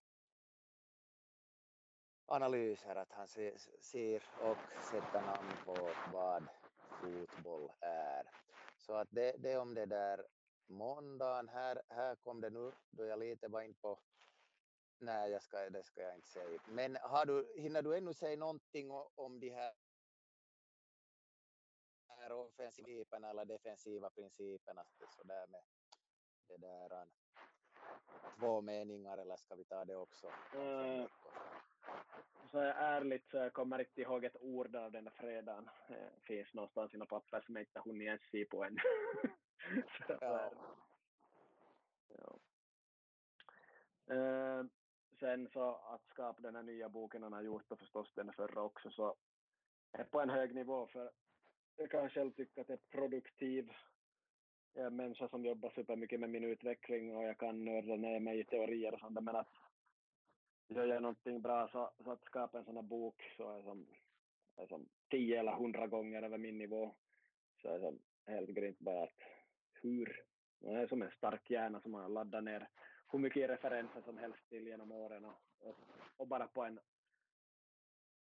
analyser 2.26 2.96
att 2.96 3.12
han 3.12 3.28
ser, 3.28 4.24
och 4.42 4.58
sätter 4.92 5.22
namn 5.22 5.52
på 5.66 5.94
vad 6.14 6.48
fotboll 7.02 7.72
är. 7.80 8.32
Så 8.78 8.94
att 8.94 9.08
det, 9.12 9.36
det 9.40 9.58
om 9.58 9.74
det 9.74 9.86
där 9.86 10.28
måndagen 10.68 11.50
här, 11.50 11.82
här 11.90 12.16
kom 12.16 12.42
det 12.42 12.50
nu 12.50 12.72
då 12.90 13.06
jag 13.06 13.20
lite 13.20 13.48
var 13.48 13.62
in 13.62 13.74
på 13.74 14.00
Nej, 15.00 15.32
jag 15.32 15.44
ska, 15.44 15.70
det 15.70 15.84
ska 15.84 16.02
jag 16.02 16.16
inte 16.16 16.28
säga. 16.28 16.60
Men 16.68 16.98
har 17.02 17.26
du, 17.26 17.54
hinner 17.58 17.82
du 17.82 17.98
ännu 17.98 18.14
säga 18.14 18.38
någonting 18.38 18.92
om 19.16 19.40
de 19.40 19.50
här 19.50 19.74
här 22.20 22.32
offensiva 22.32 23.18
eller 23.18 23.46
defensiva 23.46 24.10
principerna 24.10 24.84
så 25.10 25.24
där 25.24 25.48
med 25.48 25.62
det 26.48 26.58
där 26.58 27.08
två 28.40 28.62
meningar 28.62 29.18
eller 29.18 29.36
ska 29.36 29.56
vi 29.56 29.66
ta 29.66 29.86
det 29.86 29.96
också? 29.96 30.28
Uh, 30.28 31.08
så 32.52 32.58
jag 32.58 32.76
ärligt 32.78 33.30
så 33.30 33.38
jag 33.38 33.54
kommer 33.54 33.80
inte 33.80 34.02
ihåg 34.02 34.26
ett 34.26 34.42
ord 34.42 34.76
av 34.76 34.92
den 34.92 35.04
där 35.04 35.12
fredagen. 35.12 35.70
Det 35.88 36.22
finns 36.24 36.54
någonstans 36.54 36.94
i 36.94 36.98
några 36.98 37.20
papper 37.20 37.42
som 37.42 37.56
jag 37.56 37.62
inte 37.62 37.80
hunnit 37.80 38.06
ens 38.06 38.22
se 38.32 38.46
på 38.46 38.64
än. 38.64 38.78
ja. 40.08 40.52
ja. 42.08 42.40
Uh, 44.16 44.66
sen 45.20 45.50
så 45.54 45.70
att 45.70 46.06
skapa 46.10 46.42
den 46.42 46.56
här 46.56 46.64
nya 46.64 46.90
boken 46.90 47.24
han 47.24 47.34
har 47.34 47.42
gjort 47.42 47.72
och 47.72 47.80
förstås 47.80 48.14
den 48.16 48.34
förra 48.34 48.62
också 48.62 48.92
så 48.92 49.16
är 49.92 50.04
på 50.04 50.22
en 50.22 50.30
hög 50.30 50.56
nivå 50.56 50.88
för 50.88 51.12
jag 51.78 51.92
kan 51.92 52.10
själv 52.10 52.32
tycka 52.32 52.62
att 52.62 52.70
jag 52.70 52.80
är 52.80 52.98
produktiv. 52.98 53.72
Jag 54.74 54.84
är 54.84 54.88
en 54.88 54.96
människa 54.96 55.30
som 55.30 55.46
jobbar 55.46 55.70
supermycket 55.70 56.20
med 56.20 56.30
min 56.30 56.44
utveckling 56.44 57.16
och 57.16 57.24
jag 57.24 57.38
kan 57.38 57.66
nörda 57.66 57.96
ner 57.96 58.20
mig 58.20 58.40
i 58.40 58.44
teorier 58.44 58.94
och 58.94 59.00
sånt 59.00 59.24
men 59.24 59.36
att 59.36 59.54
gör 60.68 60.86
jag 60.86 61.02
någonting 61.02 61.42
bra 61.42 61.68
så, 61.68 61.92
så 62.04 62.12
att 62.12 62.26
skapa 62.26 62.58
en 62.58 62.66
sån 62.66 62.76
här 62.76 62.84
bok 62.84 63.34
så 63.38 63.58
är 63.58 63.62
som, 63.62 63.88
är 64.56 64.68
som 64.68 64.90
tio 65.10 65.40
eller 65.40 65.52
hundra 65.52 65.88
gånger 65.88 66.22
över 66.22 66.38
min 66.38 66.58
nivå 66.58 66.96
så 67.62 67.70
är 67.70 67.80
som 67.80 68.00
helt 68.26 68.50
grymt 68.50 68.80
bara 68.80 69.04
att 69.04 69.22
hur 69.74 70.24
det 70.60 70.70
är 70.70 70.88
som 70.88 71.02
en 71.02 71.12
stark 71.12 71.50
hjärna 71.50 71.82
som 71.82 71.94
har 71.94 72.10
laddat 72.10 72.44
ner 72.44 72.70
hur 73.12 73.20
mycket 73.20 73.50
referenser 73.50 74.02
som 74.02 74.18
helst 74.18 74.50
till 74.50 74.68
genom 74.68 74.92
åren 74.92 75.26
och, 75.26 75.36
och, 75.60 75.76
och 76.18 76.28
bara 76.28 76.48
på 76.48 76.64
en 76.64 76.80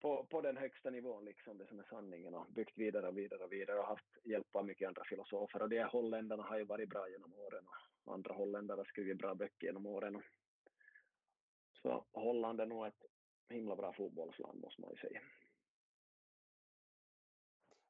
på, 0.01 0.27
på 0.27 0.41
den 0.41 0.57
högsta 0.57 0.91
nivån, 0.91 1.25
liksom 1.25 1.59
det 1.59 1.67
som 1.67 1.79
är 1.79 1.87
sanningen 1.91 2.35
och 2.35 2.47
byggt 2.47 2.79
vidare 2.79 3.09
och 3.09 3.19
vidare 3.19 3.45
och 3.45 3.53
vidare 3.53 3.79
och 3.79 3.87
haft 3.87 4.19
hjälp 4.25 4.57
av 4.57 4.67
mycket 4.67 4.89
andra 4.89 5.05
filosofer 5.05 5.63
och 5.63 5.69
de 5.69 5.79
här 5.79 5.89
holländarna 5.89 6.43
har 6.43 6.59
ju 6.59 6.65
varit 6.65 6.89
bra 6.89 7.09
genom 7.11 7.35
åren 7.35 7.65
och 8.05 8.15
andra 8.15 8.35
holländare 8.35 8.77
har 8.79 8.85
skrivit 8.85 9.19
bra 9.19 9.35
böcker 9.35 9.67
genom 9.67 9.87
åren. 9.87 10.17
Och, 10.17 10.23
så 11.83 12.07
Holland 12.13 12.61
är 12.61 12.67
nog 12.67 12.87
ett 12.87 13.05
himla 13.49 13.77
bra 13.77 13.93
fotbollsland 13.93 14.61
måste 14.61 14.81
man 14.81 14.91
ju 14.91 14.97
säga. 14.97 15.21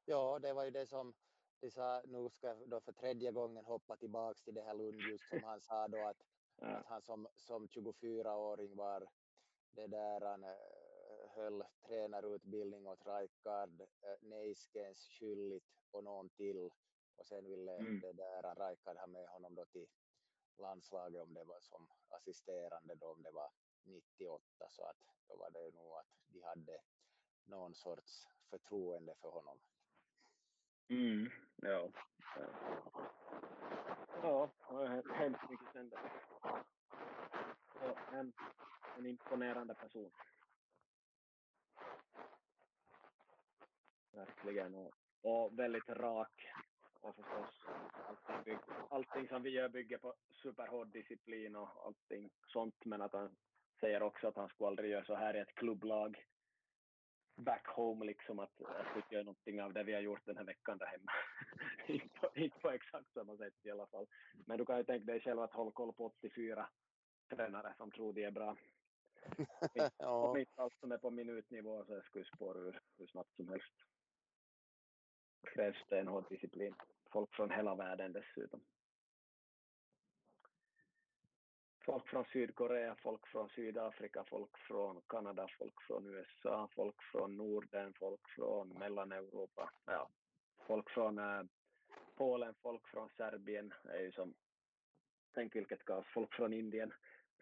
Ja, 0.05 0.39
det 0.39 0.53
var 0.53 0.65
ju 0.65 0.71
det 0.71 0.87
som 0.87 1.13
de 1.59 1.71
sa, 1.71 2.01
nu 2.05 2.29
ska 2.29 2.47
jag 2.47 2.69
då 2.69 2.81
för 2.81 2.91
tredje 2.91 3.31
gången 3.31 3.65
hoppa 3.65 3.95
tillbaks 3.95 4.43
till 4.43 4.53
det 4.53 4.61
här 4.61 4.73
Lund 4.73 5.01
just 5.01 5.29
som 5.29 5.43
han 5.43 5.61
sa 5.61 5.87
då 5.87 6.05
att 6.05 6.26
att 6.61 6.85
han 6.85 7.01
som, 7.01 7.27
som 7.35 7.67
24-åring 7.67 8.75
var 8.75 9.07
det 9.71 9.87
där 9.87 10.21
han 10.21 10.43
eh, 10.43 11.29
höll 11.29 11.63
tränarutbildning 11.87 12.87
åt 12.87 13.05
Raikard 13.05 13.81
äh, 13.81 14.27
Neiskens 14.27 15.09
skyldigt 15.09 15.65
och 15.91 16.03
någon 16.03 16.29
till 16.29 16.71
och 17.15 17.27
sen 17.27 17.45
ville 17.45 17.77
mm. 17.77 17.99
det 17.99 18.13
där 18.13 18.55
Raikard 18.55 18.97
ha 18.97 19.07
med 19.07 19.27
honom 19.27 19.55
då 19.55 19.65
till 19.65 19.87
landslaget 20.57 21.21
om 21.21 21.33
det 21.33 21.43
var 21.43 21.59
som 21.59 21.87
assisterande 22.09 22.95
då 22.95 23.07
om 23.07 23.23
det 23.23 23.31
var 23.31 23.49
98 23.83 24.69
så 24.69 24.83
att 24.83 24.97
då 25.27 25.35
var 25.35 25.51
det 25.51 25.71
nog 25.75 25.93
att 25.93 26.07
de 26.27 26.41
hade 26.41 26.81
någon 27.45 27.75
sorts 27.75 28.27
förtroende 28.49 29.15
för 29.15 29.29
honom. 29.29 29.59
Mm, 30.89 31.29
ja. 31.55 31.89
Ja, 34.21 34.49
ja 34.69 35.01
hemskt 35.13 35.49
mycket 35.49 35.67
sen 35.73 35.91
en, 38.11 38.33
en 38.97 39.05
imponerande 39.05 39.73
person. 39.73 40.11
Verkligen. 44.11 44.75
Och, 44.75 44.93
och 45.21 45.59
väldigt 45.59 45.89
rak. 45.89 46.47
Och 47.01 47.15
förstås 47.15 47.65
allting, 48.07 48.43
bygg, 48.45 48.57
allting 48.89 49.27
som 49.27 49.43
vi 49.43 49.49
gör 49.49 49.69
bygger 49.69 49.97
på 49.97 50.13
superhård 50.43 50.87
disciplin 50.87 51.55
och 51.55 51.85
allting 51.85 52.29
sånt. 52.47 52.85
Men 52.85 53.01
att 53.01 53.13
han 53.13 53.35
säger 53.79 54.03
också 54.03 54.27
att 54.27 54.35
han 54.35 54.49
skulle 54.49 54.67
aldrig 54.67 54.91
göra 54.91 55.05
så 55.05 55.15
här 55.15 55.35
i 55.35 55.39
ett 55.39 55.55
klubblag 55.55 56.25
back 57.37 57.67
home 57.67 58.05
liksom 58.05 58.39
att 58.39 58.53
jag 58.57 58.85
skulle 58.89 59.05
göra 59.09 59.23
någonting 59.23 59.61
av 59.61 59.73
det 59.73 59.83
vi 59.83 59.93
har 59.93 60.01
gjort 60.01 60.25
den 60.25 60.37
här 60.37 60.43
veckan 60.43 60.77
där 60.77 60.85
hemma. 60.85 61.11
inte, 61.87 62.19
på, 62.19 62.29
inte 62.35 62.59
på 62.59 62.69
exakt 62.69 63.13
samma 63.13 63.37
sätt 63.37 63.53
i 63.63 63.71
alla 63.71 63.87
fall. 63.87 64.07
Men 64.45 64.57
du 64.57 64.65
kan 64.65 64.77
ju 64.77 64.83
tänka 64.83 65.05
dig 65.05 65.21
själv 65.21 65.39
att 65.39 65.53
hålla 65.53 65.71
koll 65.71 65.93
på 65.93 66.05
84 66.05 66.69
tränare 67.29 67.73
som 67.77 67.91
tror 67.91 68.13
de 68.13 68.23
är 68.23 68.31
bra. 68.31 68.57
ja. 69.97 70.29
Om 70.29 70.37
inte 70.37 70.61
allt 70.61 70.79
som 70.79 70.91
är 70.91 70.97
på 70.97 71.11
minutnivå 71.11 71.85
så 71.85 72.01
skulle 72.01 72.25
spåra 72.25 72.59
ur 72.59 72.81
hur 72.97 73.07
snabbt 73.07 73.35
som 73.35 73.49
helst. 73.49 73.73
Krävs 75.53 75.85
det 75.89 75.99
en 75.99 76.07
hård 76.07 76.29
disciplin. 76.29 76.75
Folk 77.11 77.35
från 77.35 77.51
hela 77.51 77.75
världen 77.75 78.13
dessutom. 78.13 78.61
Folk 81.87 82.09
från 82.09 82.25
Sydkorea, 82.25 82.95
folk 82.95 83.27
från 83.27 83.49
Sydafrika, 83.49 84.23
folk 84.23 84.57
från 84.57 85.01
Kanada, 85.07 85.47
folk 85.57 85.81
från 85.87 86.05
USA, 86.05 86.69
folk 86.75 87.03
från 87.11 87.37
Norden, 87.37 87.93
folk 87.93 88.29
från 88.35 88.69
Mellaneuropa. 88.69 89.71
Ja, 89.85 90.09
folk 90.67 90.89
från 90.89 91.19
äh, 91.19 91.43
Polen, 92.15 92.55
folk 92.61 92.87
från 92.87 93.09
Serbien. 93.09 93.73
Det 93.83 93.97
är 93.97 94.01
ju 94.01 94.11
som 94.11 94.33
tänk 95.33 95.55
vilket 95.55 95.85
kaos. 95.85 96.05
Folk 96.13 96.33
från 96.33 96.53
Indien. 96.53 96.93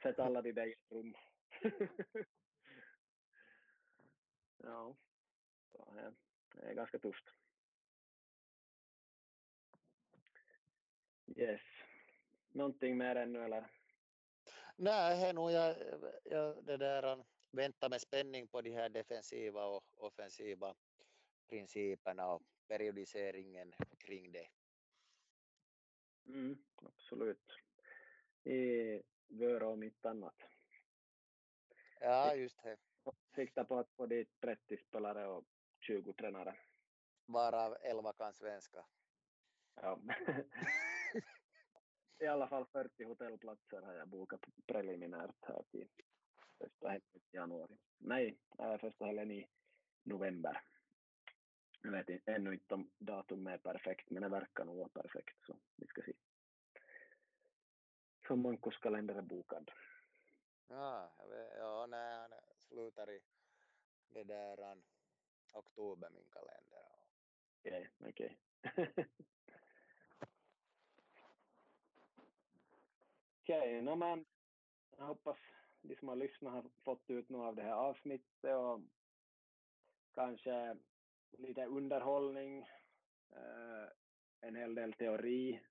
Sätt 0.02 0.20
alla 0.20 0.42
de 0.42 0.52
där 0.52 0.68
i 0.68 0.74
ett 0.74 0.92
rum. 0.92 1.16
ja, 4.58 4.96
eh, 5.74 6.12
det 6.54 6.62
är 6.70 6.74
ganska 6.74 7.00
tufft. 7.00 7.26
Yes. 11.36 11.62
Någonting 12.52 12.98
mer 12.98 13.16
ännu 13.16 13.44
eller? 13.44 13.70
Nej, 14.76 15.34
nog 15.34 15.52
jag, 15.52 15.76
jag 16.24 16.66
det 16.66 16.78
där, 16.78 17.26
väntar 17.52 17.90
med 17.90 18.02
spänning 18.02 18.48
på 18.48 18.62
de 18.62 18.72
här 18.72 18.90
defensiva 18.90 19.66
och 19.66 19.84
offensiva 19.96 20.76
principerna 21.50 22.34
och 22.34 22.42
periodiseringen 22.68 23.74
kring 23.98 24.32
det. 24.32 24.48
Mm, 26.28 26.58
absolut. 26.76 27.52
I 28.44 29.02
Vöra 29.28 29.68
om 29.68 29.84
inte 29.84 30.10
annat. 30.10 30.36
Ja, 32.00 32.36
just 32.36 32.64
det. 32.64 32.78
Sikta 33.36 33.66
på 33.66 33.78
att 33.78 33.92
få 33.92 34.06
dit 34.06 34.30
30 34.42 34.78
spelare 34.78 35.28
och 35.28 35.46
20 35.80 36.14
tränare. 36.14 36.56
Varav 37.26 37.78
11 37.82 38.14
kan 38.14 38.34
svenska. 38.34 38.86
Ja. 39.76 40.00
I 42.20 42.28
alla 42.28 42.48
fall 42.48 42.66
40 42.66 43.04
hotellplatser 43.04 43.82
har 43.82 43.94
jag 43.94 44.08
bokat 44.08 44.42
preliminärt 44.68 45.36
här 45.42 45.64
till 45.72 45.88
första 46.58 46.88
helgen 46.88 47.22
i 47.32 47.36
januari. 47.36 47.78
Nej, 47.98 48.38
första 48.80 49.06
helgen 49.06 49.32
i 49.32 49.48
november. 50.04 50.62
Jag 51.82 51.92
vet 51.92 52.28
ännu 52.28 52.54
inte 52.54 52.74
om 52.74 52.92
datum 52.98 53.48
är 53.48 53.58
perfekt, 53.58 54.10
men 54.10 54.24
det 54.24 54.30
verkar 54.30 54.66
nog 54.66 54.78
vara 54.78 54.90
perfekt, 54.90 55.46
så 55.46 55.58
vi 55.76 55.88
ska 55.88 56.02
se. 56.02 56.14
Så 58.28 58.36
Mankos 58.36 58.78
kalender 58.78 59.16
är 59.16 59.22
bokad. 59.22 59.72
Ja, 60.68 61.14
jag 61.18 61.28
vet, 61.28 61.54
ja 61.58 61.86
nej, 61.86 62.16
han 62.18 62.32
slutar 62.60 63.12
i 63.12 63.22
det 64.10 64.24
där 64.24 64.78
oktober 65.54 66.10
min 66.10 66.30
kalender. 66.30 66.86
Okej, 67.60 67.90
okay, 68.00 68.10
okej. 68.10 68.38
Okay. 68.64 69.06
Okej, 73.46 73.82
okay, 73.82 73.96
men 73.96 74.26
jag 74.98 75.06
hoppas 75.06 75.38
liksom 75.82 75.90
de 75.90 75.96
som 75.96 76.08
har 76.08 76.16
lyssnat 76.16 76.54
har 76.54 76.64
fått 76.84 77.10
ut 77.10 77.30
något 77.30 77.48
av 77.48 77.56
det 77.56 77.62
här 77.62 77.74
avsnittet 77.74 78.56
och 78.56 78.82
kanske 80.16 80.78
lite 81.38 81.66
underhållning, 81.66 82.60
eh, 83.32 83.88
en 84.42 84.56
hel 84.56 84.76
del 84.76 84.94
teori. 84.94 85.62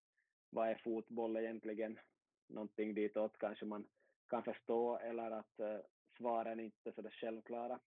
Vad 0.50 0.68
är 0.68 0.74
fotboll 0.74 1.36
egentligen? 1.36 1.98
Någonting 2.46 2.94
ditåt 2.94 3.38
kanske 3.38 3.64
man 3.64 3.86
kan 4.28 4.44
förstå 4.44 4.98
eller 4.98 5.30
att 5.30 5.60
eh, 5.60 5.78
svaren 6.18 6.60
inte 6.60 6.90
är 6.90 6.92
så 6.92 7.10
självklara. 7.10 7.80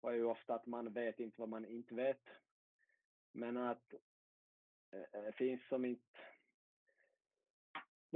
Och 0.00 0.10
är 0.12 0.16
ju 0.16 0.24
ofta 0.24 0.54
att 0.54 0.66
man 0.66 0.92
vet 0.92 1.20
inte 1.20 1.40
vad 1.40 1.48
man 1.48 1.64
inte 1.64 1.94
vet. 1.94 2.22
Men 3.32 3.56
att 3.56 3.92
eh, 4.92 5.22
det 5.22 5.32
finns 5.36 5.68
som 5.68 5.84
inte 5.84 6.18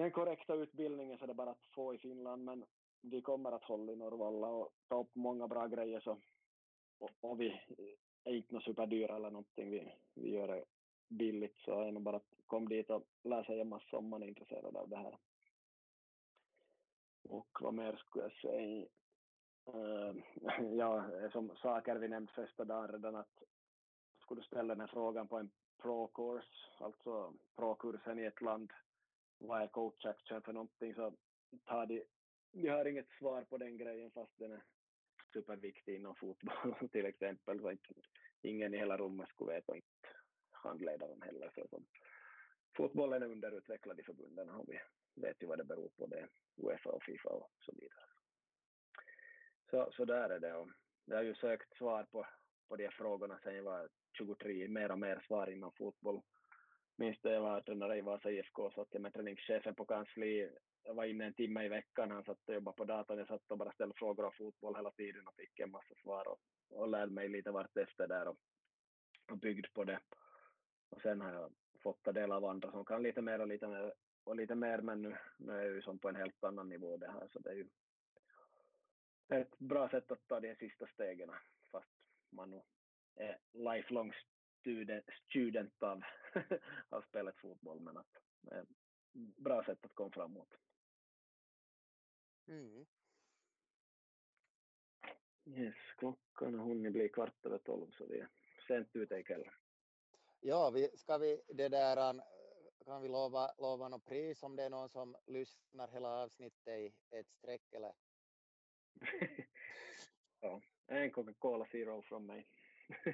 den 0.01 0.13
korrekta 0.13 0.55
utbildningen 0.55 1.19
så 1.19 1.25
är 1.25 1.29
det 1.29 1.35
bara 1.35 1.51
att 1.51 1.67
få 1.75 1.95
i 1.95 1.99
Finland, 1.99 2.45
men 2.45 2.65
vi 3.01 3.23
kommer 3.23 3.53
att 3.53 3.65
hålla 3.65 3.93
i 3.93 3.97
Norrvalla 3.97 4.49
och 4.49 4.73
ta 4.89 5.01
upp 5.01 5.15
många 5.15 5.49
bra 5.49 5.67
grejer 5.67 6.01
så 6.01 6.21
och, 6.99 7.11
och 7.21 7.41
vi 7.41 7.61
är 8.25 8.35
inte 8.35 8.55
något 8.55 8.65
superdyra 8.65 9.17
eller 9.17 9.31
någonting, 9.31 9.71
vi, 9.71 9.95
vi 10.15 10.31
gör 10.31 10.49
det 10.49 10.65
billigt 11.09 11.59
så 11.59 11.81
är 11.81 11.93
nog 11.93 12.03
bara 12.03 12.17
att 12.17 12.35
kom 12.47 12.69
dit 12.69 12.91
och 12.91 13.07
lär 13.23 13.43
sig 13.43 13.61
en 13.61 13.69
massa 13.69 13.97
om 13.97 14.09
man 14.09 14.23
är 14.23 14.27
intresserad 14.27 14.77
av 14.77 14.89
det 14.89 14.97
här. 14.97 15.19
Och 17.29 17.59
vad 17.61 17.75
mer 17.75 17.97
skulle 17.97 18.25
jag 18.25 18.33
säga? 18.33 18.87
Uh, 19.75 20.15
ja, 20.79 21.05
som 21.33 21.57
saker 21.57 21.97
vi 21.97 22.09
nämnt 22.09 22.31
första 22.31 22.65
dagen 22.65 22.89
redan 22.89 23.17
att 23.17 23.43
skulle 24.23 24.41
du 24.41 24.47
ställa 24.47 24.75
den 24.75 24.81
här 24.81 24.87
frågan 24.87 25.29
på 25.29 25.39
en 25.39 25.51
pro-kurs, 25.83 26.71
alltså 26.79 27.33
pro-kursen 27.57 28.19
i 28.19 28.25
ett 28.25 28.41
land, 28.41 28.73
vad 29.41 29.63
är 29.63 29.67
coachaktion 29.67 30.43
för 30.43 30.53
någonting 30.53 30.95
så 30.95 31.13
tar 31.65 31.87
de, 31.87 32.05
vi 32.53 32.69
har 32.69 32.85
inget 32.85 33.09
svar 33.19 33.45
på 33.45 33.59
den 33.59 33.77
grejen 33.77 34.11
fast 34.11 34.39
den 34.39 34.53
är 34.53 34.63
superviktig 35.33 35.95
inom 35.95 36.15
fotboll 36.15 36.89
till 36.93 37.07
exempel. 37.07 37.61
Så 37.61 37.77
ingen 38.43 38.75
i 38.75 38.79
hela 38.79 38.97
rummet 38.97 39.29
skulle 39.29 39.53
veta, 39.53 39.77
inte 39.77 40.09
handledaren 40.51 41.23
heller. 41.23 41.51
Så 41.55 41.67
så. 41.71 41.83
fotbollen 42.77 43.23
är 43.23 43.27
underutvecklad 43.27 44.01
i 44.01 44.03
förbunden 44.03 44.51
och 44.51 44.69
vi 44.69 44.81
vet 45.15 45.43
ju 45.43 45.47
vad 45.47 45.59
det 45.59 45.65
beror 45.65 45.89
på, 45.89 46.07
det 46.07 46.29
Uefa 46.57 46.91
och 46.91 47.03
Fifa 47.03 47.29
och 47.29 47.51
så 47.61 47.73
vidare. 47.73 48.05
Så, 49.71 49.91
så 49.93 50.05
där 50.05 50.31
är 50.31 50.41
det. 50.41 50.55
Och 50.55 50.69
jag 51.05 51.17
har 51.17 51.23
ju 51.23 51.35
sökt 51.35 51.77
svar 51.77 52.05
på, 52.05 52.27
på 52.69 52.77
de 52.77 52.91
frågorna 52.91 53.41
sen 53.43 53.57
jag 53.57 53.63
var 53.63 53.89
23, 54.19 54.69
mer 54.69 54.91
och 54.91 54.99
mer 54.99 55.25
svar 55.27 55.51
inom 55.51 55.73
fotboll. 55.73 56.23
Minns 56.97 57.21
det 57.23 57.33
jag 57.33 57.41
var 57.41 57.61
tränare 57.61 57.99
i 57.99 58.01
Vasa 58.01 58.31
IFK, 58.31 58.71
satt 58.71 58.89
jag 58.91 59.03
med 59.03 59.15
träningschefen 59.15 59.75
på 59.75 59.85
kansli. 59.85 60.51
Jag 60.85 60.95
var 60.95 61.05
inne 61.05 61.25
en 61.25 61.35
timme 61.35 61.65
i 61.65 61.69
veckan, 61.69 62.11
han 62.11 62.25
satt 62.25 62.49
och 62.49 62.55
jobbade 62.55 62.77
på 62.77 62.85
datorn. 62.85 63.19
Jag 63.19 63.29
satt 63.29 63.51
och 63.51 63.59
bara 63.59 63.73
ställde 63.73 63.95
frågor 63.95 64.25
om 64.25 64.33
fotboll 64.33 64.77
hela 64.77 64.91
tiden 64.91 65.27
och 65.27 65.35
fick 65.35 65.59
en 65.59 65.71
massa 65.71 65.95
svar 66.03 66.29
och, 66.29 66.39
och 66.71 66.89
lärde 66.89 67.13
mig 67.13 67.29
lite 67.29 67.51
vart 67.51 67.77
efter 67.77 68.09
där 68.09 68.29
och, 68.29 68.37
och 69.31 69.39
byggde 69.39 69.69
på 69.75 69.85
det. 69.85 70.01
Och 70.91 71.03
sen 71.03 71.21
har 71.21 71.33
jag 71.33 71.53
fått 71.83 72.03
ta 72.03 72.13
del 72.13 72.33
av 72.33 72.45
andra 72.45 72.71
som 72.71 72.85
kan 72.85 73.03
lite 73.03 73.23
mer 73.23 73.41
och 73.41 73.49
lite 73.49 73.69
mer, 73.69 73.93
och 74.25 74.37
lite 74.37 74.55
mer 74.55 74.79
men 74.79 75.03
nu, 75.03 75.17
nu 75.39 75.53
är 75.53 75.65
jag 75.65 75.75
ju 75.75 75.83
som 75.83 75.99
på 75.99 76.09
en 76.09 76.17
helt 76.17 76.45
annan 76.45 76.69
nivå 76.69 76.97
det 76.97 77.11
här 77.11 77.29
så 77.33 77.39
det 77.39 77.51
är 77.51 77.55
ju 77.55 77.69
ett 79.29 79.59
bra 79.59 79.89
sätt 79.89 80.11
att 80.11 80.27
ta 80.29 80.41
de 80.41 80.55
sista 80.55 80.87
stegen 80.87 81.31
fast 81.71 81.89
man 82.31 82.51
nog 82.51 82.65
är 83.17 83.39
lifelong 83.53 84.13
student, 84.61 85.05
student 85.29 85.83
av, 85.83 86.03
av 86.89 87.03
spelet 87.03 87.37
fotboll 87.37 87.81
men 87.81 87.97
att 87.97 88.17
ett 88.53 88.69
bra 89.37 89.65
sätt 89.65 89.85
att 89.85 89.95
komma 89.95 90.11
framåt. 90.11 90.55
Mm. 92.49 92.87
Yes, 95.45 95.75
klockan 95.97 96.55
har 96.55 96.67
hunnit 96.67 96.93
bli 96.93 97.09
kvart 97.09 97.47
över 97.47 97.59
tolv 97.59 97.91
så 97.91 98.07
vi 98.07 98.19
är 98.19 98.29
sent 98.67 98.89
ute 98.93 99.17
ikväll. 99.17 99.51
Ja, 100.41 100.71
vi, 100.71 100.91
ska 100.95 101.19
vi 101.19 101.43
det 101.49 101.69
där, 101.69 102.23
kan 102.85 103.03
vi 103.03 103.09
lova, 103.09 103.55
lova 103.59 103.89
något 103.89 104.05
pris 104.05 104.43
om 104.43 104.57
det 104.57 104.63
är 104.63 104.71
någon 104.71 104.89
som 104.89 105.17
lyssnar 105.27 105.89
hela 105.89 106.09
avsnittet 106.09 106.69
i 106.69 106.93
ett 107.11 107.31
streck 107.31 107.73
eller? 107.73 107.93
ja, 110.41 110.63
en 110.87 111.11
Coca-Cola 111.11 111.67
Zero 111.67 112.03
från 112.03 112.27
mig. 112.27 112.49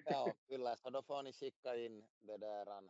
Ja, 0.07 0.35
kyllä, 0.49 0.77
så 0.77 0.91
då 0.91 1.03
får 1.03 1.23
ni 1.23 1.33
skicka 1.33 1.77
in 1.77 2.05
det 2.21 2.37
där 2.37 2.83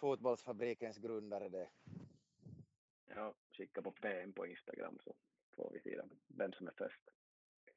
fotbollsfabrikens 0.00 0.98
grundare 0.98 1.48
det. 1.48 1.70
Ja, 3.06 3.34
skicka 3.50 3.82
på 3.82 3.92
PM 3.92 4.32
på 4.32 4.46
Instagram 4.46 4.98
så 5.04 5.14
får 5.52 5.70
vi 5.70 5.80
se 5.80 6.00
vem 6.28 6.52
som 6.52 6.66
är 6.66 6.72
först. 6.76 7.10